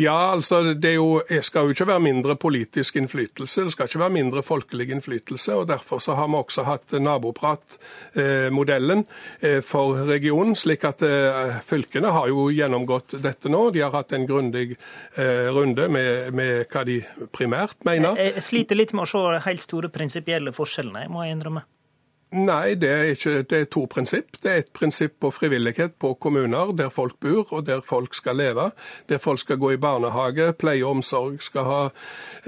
Ja, 0.00 0.32
altså 0.32 0.62
det 0.74 0.94
jo, 0.94 1.22
skal 1.42 1.68
jo 1.68 1.76
ikke 1.76 1.86
være 1.88 2.04
mindre 2.04 2.36
politisk 2.40 2.96
innflytelse. 3.00 3.66
Det 3.66 3.74
skal 3.74 3.90
ikke 3.90 4.02
være 4.02 4.16
mindre 4.16 4.42
folkelig 4.46 4.88
innflytelse. 4.90 5.54
og 5.54 5.68
Derfor 5.68 5.98
så 6.02 6.16
har 6.18 6.28
vi 6.28 6.40
også 6.40 6.64
hatt 6.66 6.94
nabopratmodellen 7.00 9.04
eh, 9.40 9.60
for 9.66 10.02
regionen. 10.08 10.56
slik 10.56 10.84
at 10.88 11.02
eh, 11.06 11.60
Fylkene 11.66 12.12
har 12.12 12.28
jo 12.28 12.48
gjennomgått 12.52 13.16
dette 13.22 13.52
nå. 13.52 13.70
De 13.70 13.84
har 13.84 13.92
hatt 13.94 14.12
en 14.12 14.26
grundig 14.26 14.76
eh, 15.16 15.48
runde 15.52 15.88
med, 15.88 16.34
med 16.34 16.66
hva 16.72 16.84
de 16.88 17.02
primært 17.32 17.84
mener. 17.88 18.18
Jeg, 18.18 18.34
jeg 18.38 18.48
sliter 18.48 18.78
litt 18.78 18.96
med 18.96 19.06
å 19.06 19.12
se 19.12 19.44
helt 19.46 19.62
store 19.62 19.88
prinsipielle 19.92 20.52
forskjellene, 20.56 21.08
må 21.12 21.26
jeg 21.26 21.36
innrømme. 21.36 21.62
Nei, 22.32 22.74
det 22.80 22.88
er, 22.90 23.02
ikke, 23.12 23.42
det 23.44 23.58
er 23.60 23.66
to 23.68 23.82
prinsipp. 23.92 24.38
Det 24.40 24.50
er 24.50 24.62
et 24.62 24.70
prinsipp 24.72 25.18
på 25.20 25.28
frivillighet 25.36 25.98
på 26.00 26.14
kommuner, 26.14 26.70
der 26.72 26.88
folk 26.88 27.18
bor 27.20 27.50
og 27.52 27.66
der 27.66 27.82
folk 27.84 28.14
skal 28.16 28.38
leve. 28.40 28.70
Der 29.08 29.20
folk 29.20 29.38
skal 29.38 29.58
gå 29.60 29.74
i 29.74 29.76
barnehage, 29.76 30.52
pleie 30.56 30.80
og 30.80 30.96
omsorg 30.96 31.42
skal 31.44 31.68
ha 31.68 31.82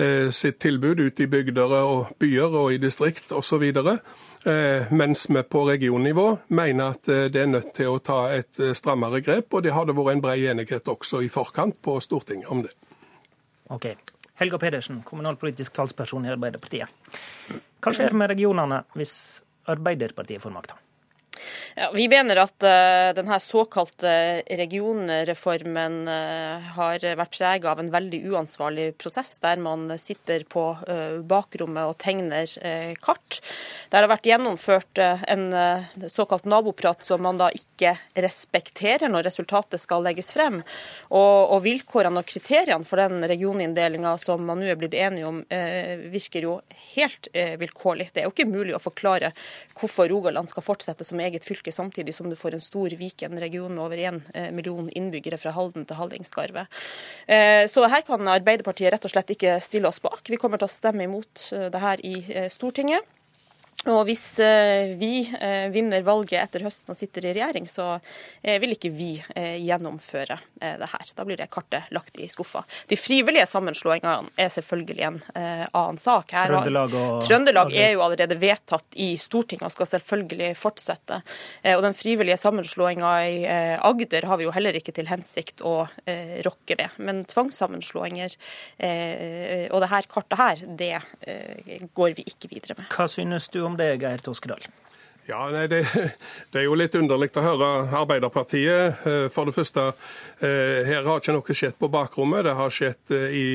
eh, 0.00 0.30
sitt 0.32 0.62
tilbud 0.64 1.04
ute 1.04 1.26
i 1.26 1.28
bygder 1.28 1.76
og 1.76 2.16
byer 2.18 2.56
og 2.62 2.72
i 2.72 2.80
distrikt 2.80 3.32
osv. 3.36 3.66
Eh, 3.76 4.92
mens 4.92 5.26
vi 5.30 5.42
på 5.42 5.68
regionnivå 5.68 6.38
mener 6.48 6.96
at 6.96 7.08
eh, 7.08 7.28
det 7.28 7.44
er 7.44 7.52
nødt 7.52 7.74
til 7.76 7.92
å 7.92 8.00
ta 8.00 8.18
et 8.32 8.64
eh, 8.64 8.72
strammere 8.72 9.20
grep. 9.20 9.52
Og 9.52 9.68
det 9.68 9.76
har 9.76 9.84
det 9.84 9.96
vært 10.00 10.16
en 10.16 10.24
bred 10.24 10.48
enighet 10.48 10.88
også 10.88 11.20
i 11.24 11.28
forkant 11.28 11.76
på 11.84 12.00
Stortinget 12.00 12.48
om 12.48 12.64
det. 12.64 12.72
Ok. 13.68 13.92
Helga 14.40 14.58
Pedersen, 14.58 15.04
kommunalpolitisk 15.04 15.76
talsperson 15.76 16.24
i 16.24 16.32
Arbeiderpartiet. 16.32 16.88
Hva 17.84 17.92
skjer 17.92 18.16
med 18.16 18.32
regionene 18.32 18.86
hvis 18.96 19.43
Arbeiderpartiet 19.64 20.42
får 20.42 20.50
makta? 20.50 20.74
Ja, 21.74 21.90
vi 21.94 22.06
mener 22.08 22.38
at 22.44 22.62
uh, 22.62 23.10
denne 23.16 23.38
såkalte 23.42 24.42
regionreformen 24.46 25.96
uh, 26.06 26.68
har 26.76 27.02
vært 27.18 27.34
prega 27.34 27.72
av 27.72 27.80
en 27.82 27.90
veldig 27.90 28.20
uansvarlig 28.30 28.92
prosess, 29.00 29.36
der 29.42 29.58
man 29.62 29.88
sitter 29.98 30.44
på 30.46 30.68
uh, 30.86 31.18
bakrommet 31.26 31.90
og 31.90 31.98
tegner 31.98 32.46
kart. 33.02 33.40
Der 33.90 34.04
det 34.04 34.06
har 34.06 34.10
vært 34.10 34.26
gjennomført 34.28 34.98
en 35.00 35.44
såkalt 36.12 36.44
naboprat 36.50 37.04
som 37.06 37.22
man 37.24 37.38
da 37.40 37.46
ikke 37.54 37.94
respekterer 38.20 39.08
når 39.10 39.24
resultatet 39.28 39.80
skal 39.80 40.04
legges 40.04 40.28
frem. 40.34 40.58
Og, 41.08 41.54
og 41.54 41.62
vilkårene 41.64 42.20
og 42.20 42.28
kriteriene 42.28 42.84
for 42.84 43.00
den 43.00 43.24
regioninndelinga 43.30 44.16
som 44.20 44.44
man 44.44 44.60
nå 44.60 44.68
er 44.68 44.80
blitt 44.80 44.96
enige 44.98 45.30
om, 45.30 45.40
virker 46.12 46.46
jo 46.48 46.56
helt 46.96 47.30
vilkårlig. 47.32 48.10
Det 48.12 48.22
er 48.22 48.28
jo 48.28 48.34
ikke 48.34 48.50
mulig 48.50 48.76
å 48.76 48.82
forklare 48.82 49.32
hvorfor 49.78 50.10
Rogaland 50.10 50.52
skal 50.52 50.66
fortsette 50.66 51.06
som 51.06 51.23
eget 51.26 51.46
fylke 51.46 51.72
samtidig 51.72 52.14
som 52.14 52.28
du 52.30 52.36
får 52.38 52.56
en 52.56 52.64
stor 52.64 52.94
Viken 52.98 53.38
region 53.40 53.74
med 53.74 53.84
over 53.84 54.00
én 54.00 54.20
eh, 54.34 54.50
million 54.52 54.88
innbyggere 54.90 55.38
fra 55.40 55.54
Halden 55.56 55.86
til 55.88 55.98
Hallingskarvet. 55.98 56.80
Eh, 57.26 57.64
så 57.70 57.88
her 57.90 58.04
kan 58.06 58.28
Arbeiderpartiet 58.28 58.92
rett 58.94 59.04
og 59.04 59.12
slett 59.14 59.34
ikke 59.34 59.58
stille 59.64 59.90
oss 59.90 60.02
bak. 60.04 60.22
Vi 60.28 60.40
kommer 60.40 60.60
til 60.60 60.68
å 60.68 60.74
stemme 60.74 61.08
imot 61.08 61.48
eh, 61.52 61.68
det 61.72 61.82
her 61.82 62.04
i 62.04 62.16
Stortinget. 62.52 63.04
Og 63.90 64.06
hvis 64.08 64.22
eh, 64.40 64.94
vi 64.96 65.26
eh, 65.36 65.66
vinner 65.72 66.04
valget 66.06 66.38
etter 66.40 66.64
høsten 66.64 66.94
og 66.94 66.96
sitter 66.96 67.26
i 67.26 67.34
regjering, 67.34 67.66
så 67.68 67.98
eh, 68.40 68.56
vil 68.62 68.72
ikke 68.76 68.90
vi 68.94 69.10
gjennomføre 69.34 70.38
det 70.64 70.86
her. 70.88 71.10
Da 71.16 71.24
blir 71.26 71.36
det 71.36 71.50
kartet 71.52 71.90
lagt 71.92 72.16
i 72.20 72.26
skuffa. 72.30 72.62
De 72.88 72.96
frivillige 72.96 73.44
sammenslåingene 73.50 74.30
er 74.40 74.50
selvfølgelig 74.52 75.04
en 75.04 75.18
annen 75.28 75.98
sak. 76.00 76.32
Her 76.32 76.52
Trøndelag, 76.52 76.94
og... 76.96 77.24
Trøndelag 77.26 77.72
er 77.76 77.90
jo 77.94 78.04
allerede 78.04 78.38
vedtatt 78.40 78.96
i 79.00 79.10
Stortinget 79.20 79.66
og 79.68 79.74
skal 79.74 79.90
selvfølgelig 79.90 80.50
fortsette. 80.56 81.20
Og 81.74 81.82
den 81.84 81.96
frivillige 81.96 82.38
sammenslåinga 82.40 83.12
i 83.28 83.36
Agder 83.76 84.28
har 84.30 84.40
vi 84.40 84.48
jo 84.48 84.54
heller 84.56 84.78
ikke 84.78 84.94
til 84.96 85.10
hensikt 85.10 85.60
å 85.64 85.74
rokke 86.46 86.78
ved. 86.80 86.96
Men 86.96 87.24
tvangssammenslåinger 87.28 88.38
og 89.68 89.84
det 89.84 89.92
her 89.92 90.10
kartet 90.16 90.40
her, 90.40 90.64
det 90.80 90.94
går 91.92 92.16
vi 92.20 92.26
ikke 92.32 92.52
videre 92.54 92.78
med. 92.80 92.88
Hva 92.94 93.08
synes 93.10 93.50
du 93.52 93.60
om 93.66 93.73
det, 93.78 93.92
Geir 94.02 94.24
Toskedal? 94.24 94.66
Ja, 95.26 95.46
nei, 95.48 95.66
det, 95.66 95.86
det, 96.52 96.58
er 96.58 96.66
jo 96.66 96.74
litt 96.76 96.94
underlig 96.98 97.30
å 97.40 97.44
høre 97.44 97.68
Arbeiderpartiet. 97.96 99.06
Eh, 99.08 99.26
for 99.32 99.48
det 99.48 99.54
første, 99.56 99.86
eh, 100.44 100.84
her 100.84 101.06
har 101.06 101.22
ikke 101.22 101.32
noe 101.32 101.56
skjedd 101.56 101.78
på 101.80 101.88
bakrommet. 101.92 102.44
Det 102.44 102.56
har 102.58 102.74
skjedd 102.74 103.14
eh, 103.16 103.36
i, 103.38 103.46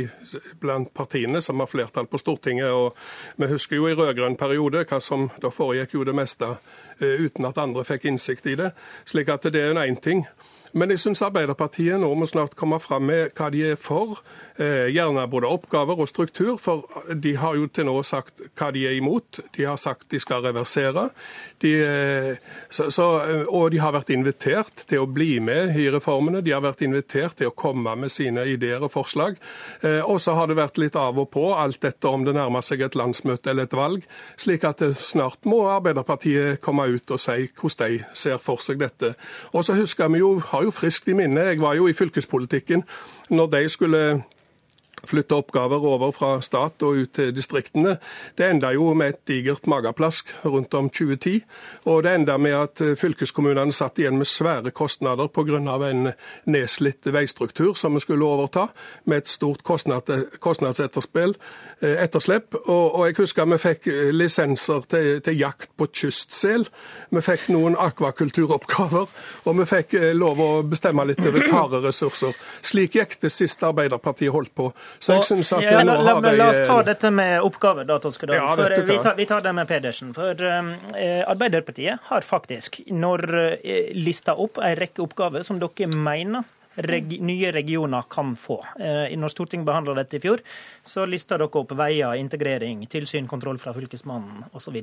blant 0.61 0.89
partiene 0.97 1.43
som 1.45 1.61
har 1.61 1.69
flertall 1.69 2.09
på 2.09 2.21
Stortinget. 2.21 2.73
og 2.73 2.97
Vi 3.37 3.51
husker 3.53 3.77
jo 3.77 3.85
i 3.85 3.93
rød-grønn 3.93 4.39
periode 4.39 4.81
hva 4.89 5.01
som 5.03 5.29
da 5.43 5.53
foregikk 5.53 5.93
jo 5.99 6.07
det 6.09 6.17
meste 6.17 6.55
uten 6.99 7.45
at 7.47 7.61
andre 7.61 7.85
fikk 7.87 8.09
innsikt 8.09 8.49
i 8.49 8.57
det. 8.59 8.73
Slik 9.07 9.29
at 9.29 9.45
det 9.53 9.61
er 9.61 9.75
en 9.75 9.83
én 9.85 10.01
ting. 10.01 10.25
Men 10.73 10.93
jeg 10.93 11.01
syns 11.01 11.23
Arbeiderpartiet 11.25 11.99
nå 12.01 12.09
må 12.17 12.27
snart 12.29 12.55
komme 12.59 12.79
fram 12.83 13.07
med 13.09 13.33
hva 13.37 13.49
de 13.53 13.63
er 13.71 13.79
for. 13.79 14.19
Eh, 14.59 14.89
gjerne 14.91 15.23
både 15.31 15.47
oppgaver 15.47 16.01
og 16.03 16.09
struktur, 16.09 16.57
for 16.59 16.83
de 17.15 17.31
har 17.39 17.55
jo 17.55 17.69
til 17.71 17.87
nå 17.87 17.95
sagt 18.03 18.41
hva 18.59 18.69
de 18.75 18.83
er 18.89 18.97
imot. 18.97 19.39
De 19.55 19.63
har 19.63 19.79
sagt 19.79 20.09
de 20.11 20.19
skal 20.19 20.43
reversere. 20.43 21.07
De, 21.63 21.71
eh, 21.79 22.57
så, 22.69 22.89
så, 22.91 23.07
eh, 23.23 23.45
og 23.47 23.71
de 23.71 23.79
har 23.79 23.95
vært 23.95 24.11
invitert 24.11 24.83
til 24.89 25.05
å 25.05 25.07
bli 25.07 25.39
med 25.39 25.77
i 25.79 25.87
reformene. 25.93 26.43
De 26.43 26.51
har 26.51 26.65
vært 26.65 26.83
invitert 26.83 27.37
til 27.39 27.49
å 27.49 27.55
komme 27.55 27.95
med 27.95 28.11
sine 28.11 28.43
ideer 28.51 28.83
og 28.83 28.91
forslag. 28.93 29.39
Og 29.81 30.17
så 30.21 30.33
har 30.35 30.49
det 30.49 30.57
vært 30.57 30.77
litt 30.81 30.95
av 30.99 31.17
og 31.19 31.29
på, 31.31 31.45
alt 31.55 31.85
etter 31.85 32.11
om 32.11 32.25
det 32.27 32.33
nærmer 32.35 32.63
seg 32.65 32.81
et 32.83 32.97
landsmøte 32.99 33.51
eller 33.51 33.67
et 33.67 33.75
valg. 33.77 34.05
Slik 34.39 34.65
at 34.67 34.83
snart 34.99 35.47
må 35.47 35.61
Arbeiderpartiet 35.71 36.59
komme 36.63 36.87
ut 36.89 37.15
og 37.15 37.21
si 37.21 37.47
hvordan 37.47 37.95
de 37.95 38.03
ser 38.17 38.39
for 38.43 38.61
seg 38.61 38.81
dette. 38.81 39.13
Og 39.53 39.63
så 39.65 39.77
husker 39.77 40.11
vi 40.11 40.19
jo, 40.21 40.35
har 40.59 40.67
jo 40.67 40.75
friskt 40.75 41.07
i 41.07 41.15
minne, 41.15 41.47
jeg 41.47 41.61
var 41.63 41.77
jo 41.79 41.87
i 41.87 41.95
fylkespolitikken 41.95 42.83
når 43.31 43.47
de 43.55 43.63
skulle 43.71 44.03
flytte 45.07 45.35
oppgaver 45.35 45.85
over 45.85 46.11
fra 46.15 46.41
stat 46.41 46.83
og 46.83 47.03
ut 47.03 47.13
til 47.15 47.33
distriktene. 47.35 47.97
Det 48.37 48.49
enda 48.49 48.73
jo 48.75 48.93
med 48.93 49.15
et 49.15 49.21
digert 49.27 49.67
mageplask 49.67 50.31
rundt 50.45 50.73
om 50.73 50.89
2010. 50.89 51.41
Og 51.85 52.03
det 52.03 52.15
enda 52.15 52.37
med 52.37 52.57
at 52.57 52.83
fylkeskommunene 52.99 53.73
satt 53.75 53.99
igjen 53.99 54.17
med 54.17 54.27
svære 54.27 54.71
kostnader 54.71 55.27
pga. 55.27 55.59
en 55.89 56.11
nedslitt 56.45 57.13
veistruktur 57.13 57.73
som 57.73 57.93
vi 57.93 57.99
skulle 57.99 58.25
overta, 58.25 58.67
med 59.05 59.17
et 59.17 59.27
stort 59.27 59.63
kostnadsetterspill, 60.39 61.35
eh. 61.81 62.09
Og, 62.65 62.95
og, 62.95 63.07
jeg 63.07 63.15
husker 63.17 63.45
vi 63.45 63.57
fikk 63.57 63.87
lisenser 64.13 64.81
til, 64.89 65.21
til 65.21 65.39
jakt 65.39 65.69
på 65.77 65.87
kystsel. 65.93 66.67
Vi 67.09 67.21
fikk 67.23 67.47
noen 67.53 67.77
akvakulturoppgaver, 67.79 69.07
og 69.45 69.57
vi 69.59 69.67
fikk 69.69 69.95
eh, 69.99 70.11
lov 70.17 70.41
å 70.43 70.49
bestemme 70.67 71.05
litt 71.07 71.21
over 71.23 71.47
tareressurser. 71.53 72.35
Slik 72.65 72.97
gikk 72.99 73.17
det 73.23 73.31
siste 73.33 73.69
Arbeiderpartiet 73.69 74.33
holdt 74.33 74.53
på. 74.55 74.69
Så 74.99 75.13
jeg 75.17 75.23
synes 75.29 75.51
at 75.55 75.63
ja, 75.63 75.81
la, 75.83 75.95
la, 76.01 76.15
la, 76.19 76.31
la, 76.35 76.49
oss 76.51 76.61
ta 76.65 76.79
dette 76.87 77.11
med 77.13 77.39
oppgaver, 77.45 77.87
da, 77.87 77.99
Toskedal. 78.03 78.35
Ja, 78.39 78.51
for 78.57 78.87
vi 78.89 78.97
tar, 78.99 79.15
vi 79.15 79.27
tar, 79.29 79.43
det 79.45 79.53
med 79.55 79.69
Pedersen. 79.69 80.13
For 80.17 80.45
eh, 80.49 81.21
Arbeiderpartiet 81.29 82.09
har 82.09 82.25
faktisk, 82.25 82.81
når 82.91 83.25
eh, 83.63 83.91
lista 83.95 84.35
opp 84.35 84.59
en 84.63 84.75
rekke 84.79 85.05
oppgaver 85.05 85.45
som 85.47 85.61
dere 85.61 85.87
mener 85.93 86.47
reg 86.79 87.15
nye 87.21 87.51
regioner 87.51 88.05
kan 88.09 88.35
få. 88.39 88.59
Eh, 88.79 89.17
når 89.17 89.33
Stortinget 89.33 89.67
behandla 89.67 89.95
dette 89.97 90.17
i 90.17 90.21
fjor, 90.23 90.41
så 90.85 91.05
lista 91.09 91.37
dere 91.37 91.49
opp 91.59 91.73
veier, 91.77 92.15
integrering, 92.19 92.85
tilsyn, 92.91 93.27
kontroll 93.29 93.59
fra 93.61 93.73
Fylkesmannen 93.75 94.45
osv. 94.55 94.77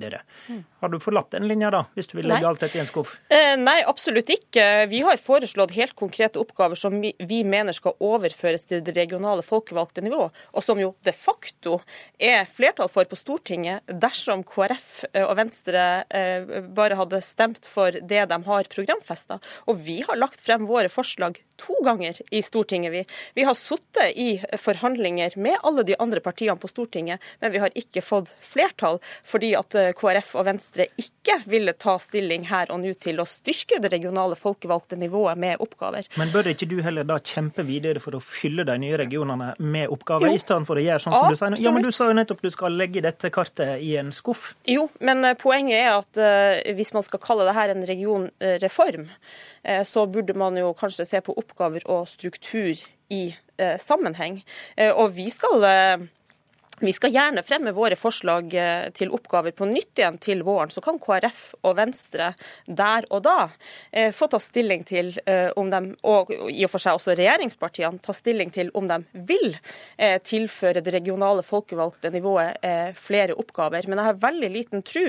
Mm. 0.49 0.63
Har 0.83 0.93
du 0.93 0.99
forlatt 1.03 1.33
den 1.35 1.49
linja 1.49 1.71
da, 1.73 1.85
hvis 1.97 2.11
du 2.11 2.17
vil 2.19 2.29
legge 2.29 2.45
nei. 2.45 2.51
alt 2.51 2.65
dette 2.65 2.79
i 2.79 2.83
en 2.83 2.91
skuff? 2.91 3.17
Eh, 3.33 3.55
nei, 3.61 3.79
absolutt 3.87 4.31
ikke. 4.33 4.67
Vi 4.93 5.03
har 5.07 5.21
foreslått 5.23 5.77
helt 5.77 5.97
konkrete 5.99 6.41
oppgaver 6.43 6.79
som 6.79 6.99
vi, 7.01 7.13
vi 7.19 7.43
mener 7.47 7.77
skal 7.77 7.97
overføres 8.05 8.69
til 8.69 8.85
det 8.85 8.97
regionale 8.97 9.45
folkevalgte 9.47 10.05
nivå, 10.05 10.29
og 10.29 10.65
som 10.65 10.81
jo 10.81 10.93
de 11.07 11.15
facto 11.17 11.81
er 12.19 12.45
flertall 12.51 12.91
for 12.93 13.09
på 13.09 13.19
Stortinget 13.19 13.87
dersom 13.89 14.43
KrF 14.47 14.89
og 15.23 15.35
Venstre 15.39 15.83
bare 16.77 16.99
hadde 16.99 17.21
stemt 17.25 17.67
for 17.69 17.95
det 17.95 18.25
de 18.31 18.39
har 18.49 18.71
programfesta. 18.73 19.39
Og 19.71 19.81
vi 19.87 20.01
har 20.07 20.19
lagt 20.19 20.43
frem 20.43 20.67
våre 20.69 20.91
forslag 20.93 21.41
to 21.57 21.77
ganger 21.85 22.19
i 22.31 22.43
Stortinget. 22.43 22.93
Vi, 22.93 23.05
vi 23.35 23.45
har 23.45 23.55
sittet 23.55 24.17
i 24.17 24.43
forhandlinger 24.59 25.37
med 25.37 25.59
alle 25.63 25.83
de 25.83 25.97
andre 25.99 26.21
partiene 26.21 26.57
på 26.61 26.69
Stortinget, 26.69 27.23
men 27.41 27.53
vi 27.53 27.63
har 27.63 27.75
ikke 27.75 28.03
fått 28.05 28.33
flertall 28.45 29.01
fordi 29.27 29.53
at 29.59 29.77
eh, 29.79 29.93
KrF 29.97 30.35
og 30.41 30.47
Venstre 30.49 30.89
ikke 31.01 31.41
ville 31.51 31.75
ta 31.77 31.97
stilling 32.03 32.47
her 32.51 32.71
og 32.75 32.83
nå 32.83 32.95
til 33.01 33.21
å 33.23 33.27
styrke 33.29 33.81
det 33.83 33.91
regionale 33.93 34.39
folkevalgte 34.39 34.99
nivået 35.01 35.39
med 35.41 35.63
oppgaver. 35.63 36.09
Men 36.21 36.33
bør 36.35 36.53
ikke 36.53 36.69
du 36.71 36.79
heller 36.85 37.07
da 37.09 37.19
kjempe 37.19 37.65
videre 37.67 38.03
for 38.03 38.17
å 38.19 38.23
fylle 38.23 38.67
de 38.69 38.77
nye 38.83 39.01
regionene 39.01 39.53
med 39.59 39.91
oppgaver, 39.93 40.31
jo, 40.31 40.37
i 40.37 40.43
stedet 40.43 40.69
for 40.69 40.79
å 40.79 40.85
gjøre 40.85 41.03
sånn 41.03 41.17
som 41.17 41.29
absolutt. 41.31 41.57
du 41.57 41.61
sier? 41.61 41.67
Ja, 41.67 41.75
men 41.75 41.87
du 41.87 41.93
sa 41.95 42.11
jo 42.11 42.17
nettopp 42.19 42.45
du 42.45 42.53
skal 42.53 42.79
legge 42.79 43.03
dette 43.05 43.33
kartet 43.35 43.83
i 43.83 43.97
en 44.01 44.13
skuff. 44.15 44.53
Jo, 44.69 44.89
men 45.01 45.25
eh, 45.27 45.37
poenget 45.39 45.81
er 45.81 45.93
at 45.97 46.21
uh, 46.21 46.75
hvis 46.77 46.93
man 46.97 47.05
skal 47.07 47.23
kalle 47.23 47.47
det 47.49 47.57
her 47.57 47.73
en 47.73 47.85
regionreform, 47.89 49.09
uh, 49.09 49.83
så 49.87 50.07
burde 50.11 50.37
man 50.39 50.57
jo 50.61 50.73
kanskje 50.79 51.09
se 51.09 51.21
på 51.25 51.35
oppgaver 51.35 51.46
og 51.87 52.09
struktur 52.09 52.75
i 53.11 53.35
eh, 53.59 53.79
sammenheng. 53.79 54.43
Eh, 54.77 54.93
og 54.93 55.17
vi 55.17 55.31
skal 55.31 55.65
eh, 55.65 56.07
vi 56.81 56.93
skal 56.93 57.13
gjerne 57.13 57.43
fremme 57.43 57.73
våre 57.73 57.97
forslag 57.97 58.55
eh, 58.55 58.89
til 58.93 59.09
oppgaver 59.17 59.55
på 59.57 59.65
nytt 59.69 59.97
igjen 59.97 60.19
til 60.21 60.43
våren. 60.45 60.71
Så 60.73 60.83
kan 60.85 60.99
KrF 61.01 61.55
og 61.63 61.77
Venstre 61.79 62.33
der 62.67 63.07
og 63.09 63.23
da 63.25 63.49
eh, 63.91 64.11
få 64.13 64.29
ta 64.29 64.41
stilling 64.43 64.85
til 64.85 65.15
eh, 65.25 65.49
om 65.57 65.71
de, 65.73 65.81
og 66.05 66.33
i 66.51 66.67
og 66.67 66.73
for 66.75 66.83
seg 66.83 66.99
også 66.99 67.15
regjeringspartiene, 67.17 68.03
ta 68.05 68.13
stilling 68.17 68.53
til 68.53 68.69
om 68.77 68.89
de 68.91 68.99
vil 69.27 69.57
tilføre 70.27 70.83
det 70.85 70.93
regionale 70.93 71.43
folkevalgte 71.47 72.11
nivået 72.13 72.59
flere 72.99 73.35
oppgaver. 73.39 73.87
Men 73.89 74.01
jeg 74.01 74.09
har 74.09 74.19
veldig 74.23 74.51
liten 74.53 74.83
tro 74.87 75.05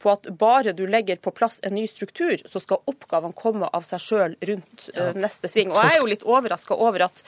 på 0.00 0.12
at 0.12 0.28
bare 0.40 0.72
du 0.76 0.82
legger 0.88 1.20
på 1.22 1.32
plass 1.36 1.58
en 1.66 1.74
ny 1.76 1.84
struktur, 1.90 2.40
så 2.48 2.62
skal 2.62 2.80
oppgavene 2.90 3.36
komme 3.36 3.68
av 3.76 3.84
seg 3.86 4.02
sjøl 4.04 4.36
rundt 4.50 4.88
neste 5.18 5.50
sving. 5.52 5.72
Og 5.74 5.82
jeg 5.82 5.98
er 5.98 6.00
jo 6.00 6.10
litt 6.12 6.26
overraska 6.26 6.78
over 6.78 7.06
at, 7.10 7.22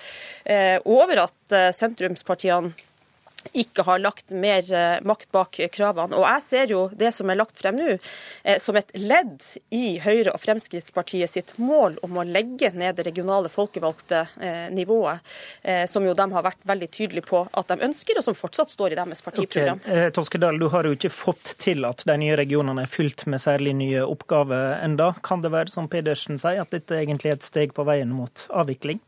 over 0.89 1.25
at 1.27 1.59
sentrumspartiene 1.77 2.73
ikke 3.53 3.85
har 3.87 4.01
lagt 4.03 4.31
mer 4.31 4.67
eh, 4.73 4.99
makt 5.07 5.31
bak 5.35 5.59
kravene. 5.73 6.17
Og 6.17 6.27
Jeg 6.27 6.43
ser 6.45 6.73
jo 6.75 6.83
det 6.97 7.13
som 7.15 7.31
er 7.31 7.39
lagt 7.41 7.59
frem 7.59 7.77
nå, 7.79 7.97
eh, 8.45 8.59
som 8.63 8.77
et 8.79 8.91
ledd 8.99 9.43
i 9.75 9.99
Høyre 10.03 10.35
og 10.35 10.41
Fremskrittspartiet 10.43 11.31
sitt 11.31 11.55
mål 11.61 11.99
om 12.07 12.21
å 12.21 12.27
legge 12.27 12.73
ned 12.77 12.99
det 12.99 13.07
regionale 13.09 13.51
folkevalgte 13.53 14.25
eh, 14.41 14.67
nivået, 14.73 15.21
som 15.89 16.05
jo 16.05 16.15
de 16.17 16.25
har 16.35 16.45
vært 16.45 16.61
veldig 16.69 16.89
tydelige 16.93 17.27
på 17.29 17.43
at 17.59 17.71
de 17.71 17.85
ønsker, 17.87 18.19
og 18.19 18.25
som 18.27 18.37
fortsatt 18.37 18.73
står 18.73 18.95
i 18.95 18.99
deres 18.99 19.23
partiprogram. 19.25 19.81
Okay. 19.83 20.11
Toskedal, 20.15 20.59
du 20.61 20.69
har 20.73 20.87
jo 20.87 20.95
ikke 20.97 21.11
fått 21.13 21.55
til 21.63 21.87
at 21.89 22.05
de 22.09 22.17
nye 22.21 22.37
regionene 22.39 22.85
er 22.87 22.91
fylt 22.91 23.25
med 23.31 23.43
særlig 23.43 23.75
nye 23.79 24.05
oppgaver 24.07 24.79
enda. 24.83 25.13
Kan 25.25 25.45
det 25.45 25.53
være 25.55 25.73
som 25.73 25.89
Pedersen 25.93 26.41
sier, 26.41 26.63
at 26.65 26.75
dette 26.75 26.99
egentlig 26.99 27.33
er 27.33 27.41
et 27.41 27.49
steg 27.49 27.75
på 27.77 27.87
veien 27.89 28.13
mot 28.15 28.47
avvikling? 28.53 29.03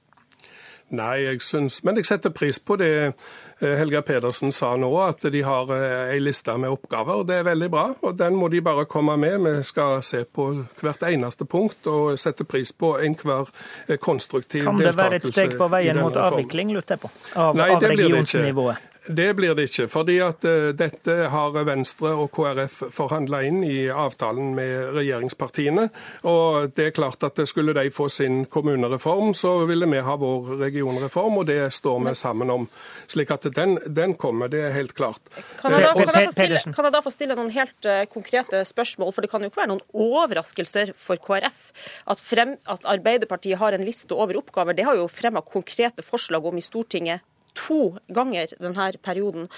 Nei, 0.94 1.24
jeg 1.24 1.42
syns 1.42 1.80
Men 1.84 1.98
jeg 1.98 2.08
setter 2.08 2.32
pris 2.34 2.58
på 2.58 2.76
det 2.80 2.90
eh, 3.04 3.74
Helga 3.78 4.02
Pedersen 4.06 4.52
sa 4.52 4.74
nå, 4.76 4.90
at 5.02 5.24
de 5.32 5.42
har 5.46 5.70
ei 5.74 6.16
eh, 6.16 6.22
liste 6.22 6.54
med 6.60 6.74
oppgaver. 6.74 7.24
Det 7.28 7.38
er 7.40 7.46
veldig 7.48 7.70
bra, 7.72 7.84
og 8.02 8.16
den 8.18 8.38
må 8.38 8.48
de 8.52 8.60
bare 8.64 8.86
komme 8.90 9.16
med. 9.20 9.38
Vi 9.44 9.62
skal 9.66 10.02
se 10.06 10.24
på 10.24 10.48
hvert 10.80 11.04
eneste 11.08 11.46
punkt 11.48 11.86
og 11.90 12.18
sette 12.20 12.46
pris 12.48 12.72
på 12.72 12.96
enhver 13.02 13.50
eh, 13.88 13.98
konstruktiv 13.98 14.64
deltakelse. 14.64 14.84
Kan 14.84 14.90
det 14.90 14.96
være 15.02 15.20
et 15.22 15.30
steg 15.30 15.58
på 15.60 15.70
veien 15.72 16.02
mot 16.02 16.16
avvikling, 16.16 16.74
lurte 16.76 16.96
jeg 16.96 17.04
på, 17.06 17.12
av, 17.34 17.54
Nei, 17.58 17.70
av 17.74 17.88
regionsnivået? 17.94 18.90
Det 19.06 19.34
blir 19.36 19.52
det 19.54 19.66
ikke. 19.68 19.84
fordi 19.92 20.14
at 20.24 20.44
uh, 20.48 20.70
dette 20.72 21.14
har 21.28 21.56
Venstre 21.66 22.14
og 22.16 22.30
KrF 22.32 22.78
forhandla 22.94 23.42
inn 23.44 23.58
i 23.66 23.84
avtalen 23.92 24.54
med 24.56 24.94
regjeringspartiene. 24.96 25.90
Og 26.30 26.70
det 26.76 26.86
er 26.86 26.94
klart 26.96 27.26
at 27.26 27.42
skulle 27.48 27.74
de 27.76 27.90
få 27.92 28.08
sin 28.08 28.44
kommunereform, 28.48 29.34
så 29.36 29.66
ville 29.68 29.88
vi 29.90 30.00
ha 30.00 30.16
vår 30.16 30.54
regionreform. 30.62 31.42
Og 31.42 31.48
det 31.50 31.58
står 31.76 32.00
vi 32.06 32.14
sammen 32.16 32.52
om. 32.54 32.64
Slik 33.10 33.34
at 33.34 33.44
den, 33.52 33.76
den 33.84 34.16
kommer, 34.16 34.48
det 34.48 34.62
er 34.70 34.72
helt 34.78 34.96
klart. 34.96 35.20
Kan 35.60 35.76
jeg, 35.76 35.84
da, 35.84 35.92
kan, 35.92 36.14
jeg 36.22 36.32
stille, 36.32 36.62
kan 36.72 36.88
jeg, 36.88 36.96
da, 36.96 37.04
få 37.04 37.12
stille 37.12 37.36
noen 37.36 37.52
helt 37.52 37.90
uh, 37.90 38.06
konkrete 38.08 38.64
spørsmål? 38.64 39.12
For 39.12 39.26
det 39.26 39.32
kan 39.34 39.44
jo 39.44 39.52
ikke 39.52 39.64
være 39.66 39.72
noen 39.74 39.84
overraskelser 39.92 40.94
for 40.96 41.20
KrF 41.20 41.60
at, 42.08 42.24
frem, 42.24 42.56
at 42.72 42.88
Arbeiderpartiet 42.88 43.60
har 43.60 43.76
en 43.76 43.84
liste 43.84 44.16
over 44.16 44.40
oppgaver. 44.40 44.72
Det 44.72 44.88
har 44.88 44.96
jo 44.96 45.10
fremma 45.12 45.44
konkrete 45.44 46.06
forslag 46.06 46.48
om 46.48 46.56
i 46.56 46.64
Stortinget 46.64 47.20
to 47.58 47.96
ganger 48.14 48.52
denne 48.58 48.90
perioden. 49.04 49.48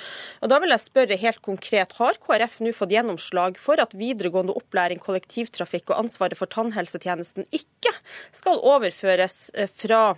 Og 0.43 0.53
da 0.53 0.61
vil 0.63 0.75
jeg 0.75 0.85
spørre 0.85 1.21
helt 1.21 1.43
konkret, 1.43 1.97
Har 1.97 2.21
KrF 2.21 2.61
nå 2.61 2.73
fått 2.77 2.95
gjennomslag 2.95 3.59
for 3.61 3.81
at 3.81 3.97
videregående 3.97 4.57
opplæring, 4.57 5.01
kollektivtrafikk 5.03 5.91
og 5.91 6.05
ansvaret 6.05 6.39
for 6.39 6.51
tannhelsetjenesten 6.53 7.49
ikke 7.51 7.95
skal 8.33 8.61
overføres 8.63 9.51
eh, 9.55 9.71
fra 9.71 10.17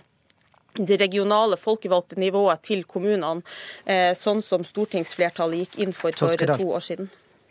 det 0.77 0.99
regionale 1.01 1.57
folkevalgte 1.57 2.19
nivået 2.21 2.61
til 2.67 2.83
kommunene, 2.85 3.41
eh, 3.85 4.13
sånn 4.17 4.43
som 4.45 4.63
stortingsflertallet 4.67 5.65
gikk 5.65 5.79
inn 5.85 5.95
for 5.95 6.13
for 6.13 6.35
to 6.37 6.69
år 6.75 6.85
siden? 6.85 7.09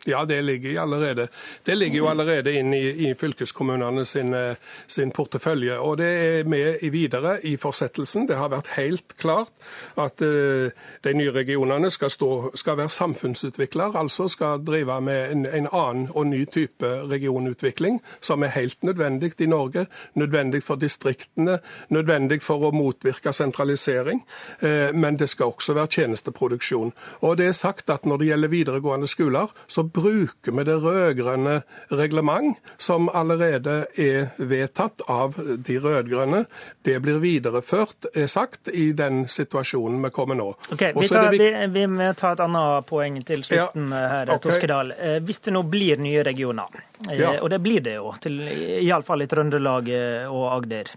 Ja, 0.08 0.24
det 0.24 0.44
ligger, 0.44 0.82
allerede. 0.82 1.28
det 1.66 1.74
ligger 1.74 1.98
jo 1.98 2.06
allerede 2.08 2.52
inn 2.52 2.72
i, 2.74 3.08
i 3.08 3.14
fylkeskommunene 3.14 4.04
sin, 4.04 4.34
eh, 4.34 4.56
sin, 4.86 5.10
portefølje. 5.10 5.78
Og 5.78 5.98
det 5.98 6.06
er 6.06 6.44
med 6.48 6.78
i 6.82 6.88
videre 6.88 7.46
i 7.46 7.56
fortsettelsen. 7.56 8.28
Det 8.28 8.36
har 8.36 8.48
vært 8.48 8.70
helt 8.76 9.16
klart 9.18 9.52
at 9.96 10.22
uh, 10.22 10.70
de 11.04 11.12
nye 11.14 11.32
regionene 11.32 11.90
skal, 11.90 12.10
stå, 12.10 12.56
skal 12.56 12.76
være 12.78 12.88
samfunnsutvikler, 12.88 13.96
altså 13.96 14.28
skal 14.28 14.64
drive 14.64 15.00
med 15.00 15.32
en, 15.32 15.46
en, 15.46 15.68
annen 15.72 16.08
og 16.14 16.26
ny 16.26 16.44
type 16.44 16.86
regionutvikling, 17.10 18.00
som 18.20 18.42
er 18.42 18.54
helt 18.56 18.82
nødvendig 18.82 19.32
i 19.40 19.46
Norge. 19.46 19.86
Nødvendig 20.14 20.62
for 20.62 20.76
distriktene, 20.76 21.58
nødvendig 21.88 22.40
for 22.42 22.64
å 22.64 22.72
motvirke 22.72 23.32
sentralisering. 23.32 24.24
Uh, 24.62 24.94
men 24.94 25.18
det 25.18 25.28
skal 25.28 25.52
også 25.52 25.76
være 25.76 25.92
tjenesteproduksjon. 25.98 26.92
Og 27.20 27.36
det 27.36 27.52
er 27.52 27.56
sagt 27.60 27.90
at 27.90 28.06
når 28.06 28.16
det 28.16 28.32
gjelder 28.32 28.56
videregående 28.56 29.08
skoler, 29.08 29.52
så 29.68 29.82
bruker 29.98 30.52
vi 30.52 30.64
det 30.64 30.76
rød-grønne 30.82 31.54
reglement, 31.90 32.58
som 32.76 33.08
allerede 33.08 33.86
er 33.98 34.30
vedtatt 34.38 35.02
av 35.10 35.36
de 35.38 35.78
rød-grønne. 35.82 36.44
Det 36.86 36.96
blir 37.02 37.20
videreført, 37.22 38.08
er 38.14 38.26
sagt, 38.30 38.68
i 38.68 38.92
den 38.96 39.26
situasjonen 39.28 40.02
vi 40.06 40.10
kommer 40.14 40.38
nå. 40.38 40.48
Okay, 40.72 40.92
vi, 40.96 41.08
tar, 41.08 41.30
vi, 41.34 41.50
vi, 41.74 41.86
må 41.90 42.10
ta 42.18 42.32
et 42.36 42.44
annet 42.44 42.88
poeng 42.88 43.20
til 43.26 43.44
slutten 43.46 43.92
ja, 43.92 44.02
her, 44.14 44.34
okay. 44.34 44.44
Toskedal. 44.48 44.92
Eh, 44.96 45.18
hvis 45.26 45.42
det 45.46 45.54
nå 45.56 45.64
blir 45.68 46.00
nye 46.02 46.24
regioner, 46.26 46.82
eh, 47.08 47.16
ja. 47.20 47.34
og 47.42 47.50
det 47.52 47.62
blir 47.64 47.84
det 47.84 47.98
jo, 47.98 48.12
til, 48.22 48.40
iallfall 48.82 49.26
i 49.26 49.30
Trøndelag 49.30 49.90
eh, 49.94 50.28
og 50.30 50.52
Agder, 50.56 50.92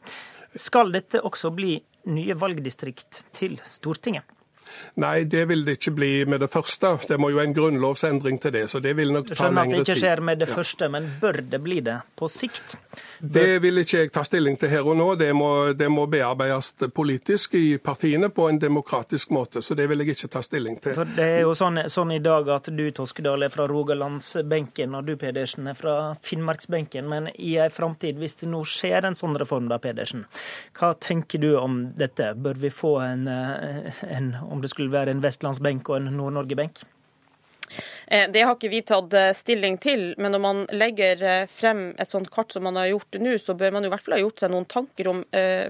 skal 0.56 0.92
dette 0.94 1.24
også 1.24 1.54
bli 1.56 1.78
nye 2.12 2.36
valgdistrikt 2.38 3.26
til 3.38 3.60
Stortinget? 3.68 4.26
Nei, 5.02 5.24
det 5.24 5.46
vil 5.50 5.66
det 5.66 5.78
ikke 5.80 5.94
bli 5.96 6.12
med 6.30 6.42
det 6.44 6.50
første. 6.52 6.96
Det 7.08 7.18
må 7.22 7.32
jo 7.32 7.40
en 7.44 7.54
grunnlovsendring 7.56 8.40
til 8.42 8.54
det. 8.56 8.68
så 8.72 8.80
det 8.80 8.94
vil 8.98 9.14
nok 9.14 9.32
ta 9.32 9.34
lengre 9.34 9.38
tid. 9.38 9.42
Skjønner 9.42 9.62
at 9.62 9.72
det 9.72 9.82
ikke 9.86 10.00
skjer 10.02 10.22
med 10.30 10.42
det 10.42 10.50
ja. 10.50 10.56
første, 10.56 10.90
men 10.90 11.10
bør 11.22 11.42
det 11.54 11.62
bli 11.64 11.80
det 11.86 11.98
på 12.20 12.30
sikt? 12.32 12.78
Det 13.22 13.60
vil 13.62 13.82
ikke 13.84 14.00
jeg 14.00 14.12
ta 14.14 14.24
stilling 14.26 14.58
til 14.58 14.72
her 14.72 14.88
og 14.88 14.98
nå. 14.98 15.08
Det 15.20 15.30
må, 15.38 15.50
det 15.78 15.90
må 15.94 16.08
bearbeides 16.10 16.74
politisk 16.96 17.56
i 17.60 17.78
partiene 17.78 18.32
på 18.34 18.48
en 18.50 18.60
demokratisk 18.62 19.32
måte. 19.36 19.62
Så 19.62 19.78
det 19.78 19.88
vil 19.92 20.02
jeg 20.02 20.16
ikke 20.16 20.32
ta 20.36 20.42
stilling 20.46 20.80
til. 20.82 20.96
For 20.98 21.10
Det 21.18 21.28
er 21.38 21.44
jo 21.46 21.54
sånn, 21.58 21.84
sånn 21.92 22.16
i 22.16 22.22
dag 22.24 22.50
at 22.50 22.72
du 22.74 22.84
Toskedal 22.96 23.46
er 23.46 23.54
fra 23.54 23.68
Rogalandsbenken, 23.70 24.96
og 24.98 25.06
du 25.08 25.16
Pedersen 25.22 25.70
er 25.72 25.78
fra 25.78 25.96
Finnmarksbenken. 26.26 27.10
Men 27.12 27.30
i 27.36 27.56
ei 27.62 27.70
framtid, 27.74 28.18
hvis 28.22 28.42
det 28.42 28.50
nå 28.52 28.64
skjer 28.68 29.08
en 29.08 29.18
sånn 29.18 29.38
reform, 29.40 29.70
da, 29.72 29.78
Pedersen, 29.82 30.26
hva 30.78 30.94
tenker 31.00 31.42
du 31.42 31.52
om 31.60 31.84
dette? 31.98 32.34
Bør 32.42 32.58
vi 32.62 32.74
få 32.74 32.96
en, 33.06 33.28
en 33.28 34.32
om 34.42 34.61
det 34.62 34.70
skulle 34.70 34.92
være 34.92 35.12
en 35.12 35.24
vestlandsbenk 35.24 35.90
og 35.90 35.98
en 35.98 36.14
Nord-Norge-benk? 36.18 36.84
Eh, 38.12 38.32
det 38.32 38.42
har 38.44 38.58
ikke 38.58 38.72
vi 38.72 38.82
tatt 38.84 39.14
eh, 39.16 39.30
stilling 39.32 39.78
til, 39.80 40.10
men 40.20 40.34
når 40.36 40.42
man 40.44 40.58
legger 40.76 41.22
eh, 41.24 41.44
frem 41.48 41.94
et 42.02 42.12
sånt 42.12 42.28
kart 42.34 42.52
som 42.52 42.66
man 42.68 42.76
har 42.76 42.90
gjort 42.90 43.16
nå, 43.24 43.38
så 43.40 43.56
bør 43.56 43.72
man 43.72 43.86
jo 43.86 43.88
i 43.88 43.94
hvert 43.94 44.04
fall 44.04 44.18
ha 44.18 44.20
gjort 44.20 44.44
seg 44.44 44.52
noen 44.52 44.68
tanker 44.68 45.08
om 45.08 45.22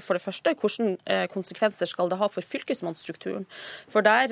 for 0.02 0.18
det 0.18 0.24
første 0.24 0.54
hvilke 0.58 1.18
konsekvenser 1.32 1.90
skal 1.90 2.10
det 2.10 2.18
ha 2.18 2.28
for 2.32 2.46
fylkesmannsstrukturen. 2.46 3.44
For 3.92 4.04
der 4.06 4.32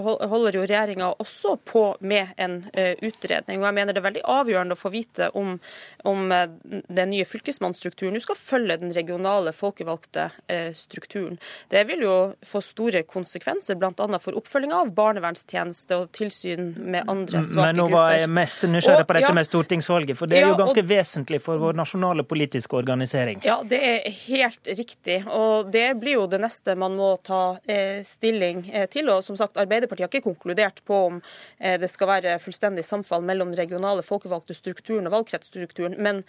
holder 0.00 0.56
jo 0.56 0.62
regjeringa 0.64 1.10
også 1.20 1.56
på 1.66 1.82
med 2.00 2.30
en 2.40 2.62
utredning. 3.04 3.60
og 3.60 3.66
jeg 3.68 3.76
mener 3.76 3.92
Det 3.92 4.00
er 4.00 4.06
veldig 4.06 4.24
avgjørende 4.24 4.76
å 4.76 4.80
få 4.80 4.92
vite 4.94 5.28
om, 5.36 5.58
om 6.04 6.32
den 6.32 7.12
nye 7.12 7.26
fylkesmannsstrukturen 7.28 8.16
nå 8.16 8.22
skal 8.24 8.38
følge 8.38 8.78
den 8.82 8.94
regionale 8.96 9.52
folkevalgte 9.56 10.30
strukturen. 10.76 11.38
Det 11.68 11.84
vil 11.90 12.06
jo 12.06 12.16
få 12.46 12.62
store 12.64 13.02
konsekvenser, 13.02 13.78
bl.a. 13.80 14.20
for 14.22 14.38
oppfølging 14.40 14.74
av 14.76 14.94
barnevernstjeneste 14.96 15.98
og 15.98 16.12
tilsyn 16.16 16.74
med 16.80 17.10
andre 17.10 17.44
svake 17.50 17.66
Men 17.66 17.78
nå 17.80 17.86
var 17.92 18.14
jeg 18.14 18.30
mest 18.32 18.66
nysgjerrig 18.70 19.06
på 19.08 19.16
dette 19.18 19.32
med 19.36 19.48
stortingsvalget, 19.48 20.18
for 20.18 20.30
det 20.30 20.40
er 20.40 20.48
jo 20.48 20.58
ganske 20.60 20.84
vesentlig 20.86 21.40
for 21.44 21.60
vår 21.60 21.78
nasjonale 21.78 22.24
politiske 22.28 22.76
organisering. 22.78 23.42
Ja, 23.46 23.60
det 23.66 23.80
er 23.86 24.08
helt 24.26 24.70
riktig, 24.78 25.20
og 25.26 25.70
det 25.74 25.86
blir 26.00 26.18
jo 26.20 26.26
det 26.30 26.40
neste 26.42 26.76
man 26.78 26.96
må 26.98 27.12
ta 27.26 27.58
eh, 27.64 28.00
stilling 28.06 28.64
eh, 28.72 28.86
til. 28.90 29.10
Og 29.12 29.24
som 29.26 29.38
sagt, 29.38 29.58
Arbeiderpartiet 29.60 30.06
har 30.06 30.12
ikke 30.12 30.28
konkludert 30.30 30.82
på 30.86 31.00
om 31.10 31.20
eh, 31.58 31.76
det 31.80 31.90
skal 31.92 32.10
være 32.14 32.38
fullstendig 32.42 32.84
samfall 32.86 33.24
mellom 33.26 33.52
den 33.52 33.60
regionale 33.60 34.04
folkevalgte 34.06 34.56
strukturen 34.56 35.08
og 35.10 35.16
valgkretsstrukturen, 35.18 35.96
men, 36.00 36.22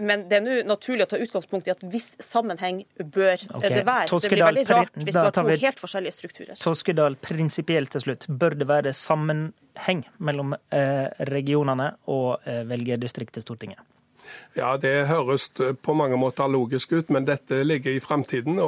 men 0.00 0.24
det 0.28 0.38
er 0.38 0.44
nå 0.44 0.58
naturlig 0.68 1.06
å 1.06 1.10
ta 1.12 1.20
utgangspunkt 1.22 1.68
i 1.68 1.72
at 1.74 1.82
viss 1.92 2.12
sammenheng 2.22 2.82
bør 2.98 3.36
okay. 3.54 3.72
det 3.72 3.84
være. 3.86 4.08
det 4.10 4.32
blir 4.32 4.44
veldig 4.46 4.66
rart 4.70 4.98
hvis 5.00 5.16
du 5.16 5.20
har 5.20 5.34
to 5.34 5.46
helt 5.48 5.82
forskjellige 5.82 6.16
strukturer. 6.18 6.54
Toskedal, 6.60 7.18
prinsipielt 7.22 7.92
til 7.94 8.06
slutt, 8.06 8.28
bør 8.28 8.58
det 8.58 8.68
være 8.70 8.94
sammenheng 9.72 10.04
mellom 10.18 10.54
eh, 10.70 11.08
regionene 11.28 11.96
og 12.06 12.40
velgerdistriktet 12.44 12.68
velgerdistrikt 12.68 13.34
til 13.34 13.42
Stortinget? 13.42 13.78
Ja, 14.54 14.76
Det 14.76 15.06
høres 15.06 15.48
på 15.82 15.94
mange 15.94 16.16
måter 16.16 16.48
logisk 16.48 16.92
ut, 16.92 17.10
men 17.10 17.24
dette 17.24 17.62
ligger 17.64 17.96
i 17.96 18.00
framtiden. 18.00 18.58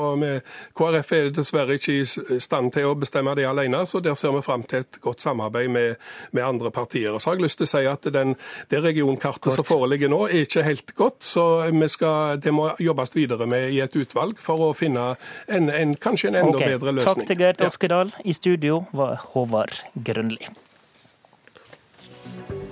KrF 0.76 1.12
er 1.12 1.28
dessverre 1.34 1.76
ikke 1.76 1.98
i 2.00 2.40
stand 2.40 2.72
til 2.72 2.88
å 2.88 2.94
bestemme 2.96 3.34
det 3.36 3.44
alene, 3.48 3.84
så 3.86 4.00
der 4.00 4.16
ser 4.16 4.32
vi 4.32 4.42
fram 4.42 4.64
til 4.68 4.84
et 4.84 5.00
godt 5.04 5.20
samarbeid 5.20 5.68
med, 5.68 6.00
med 6.32 6.44
andre 6.44 6.70
partier. 6.70 7.12
Og 7.12 7.20
Så 7.20 7.30
har 7.30 7.36
jeg 7.36 7.44
lyst 7.44 7.60
til 7.60 7.68
å 7.68 7.72
si 7.74 7.84
at 7.86 8.12
den, 8.12 8.36
Det 8.70 8.82
regionkartet 8.82 9.42
Kort. 9.42 9.54
som 9.54 9.64
foreligger 9.64 10.08
nå, 10.08 10.24
er 10.26 10.48
ikke 10.48 10.62
helt 10.62 10.94
godt. 10.94 11.22
så 11.24 11.68
skal, 11.88 12.40
Det 12.40 12.52
må 12.52 12.70
jobbes 12.80 13.14
videre 13.16 13.46
med 13.46 13.70
i 13.70 13.80
et 13.80 13.96
utvalg 13.96 14.38
for 14.38 14.70
å 14.70 14.72
finne 14.74 15.16
en, 15.48 15.70
en 15.70 15.96
kanskje 15.96 16.28
en 16.28 16.46
enda 16.46 16.56
okay. 16.56 16.68
bedre 16.78 16.92
løsning. 16.92 17.14
Takk 17.14 17.26
til 17.26 17.38
Gert 17.38 17.60
Oskedal. 17.60 18.12
I 18.24 18.32
studio 18.32 18.84
var 18.92 19.20
Håvard 19.34 19.84
Grønli. 19.94 20.63
Thank 22.24 22.50
you. 22.50 22.63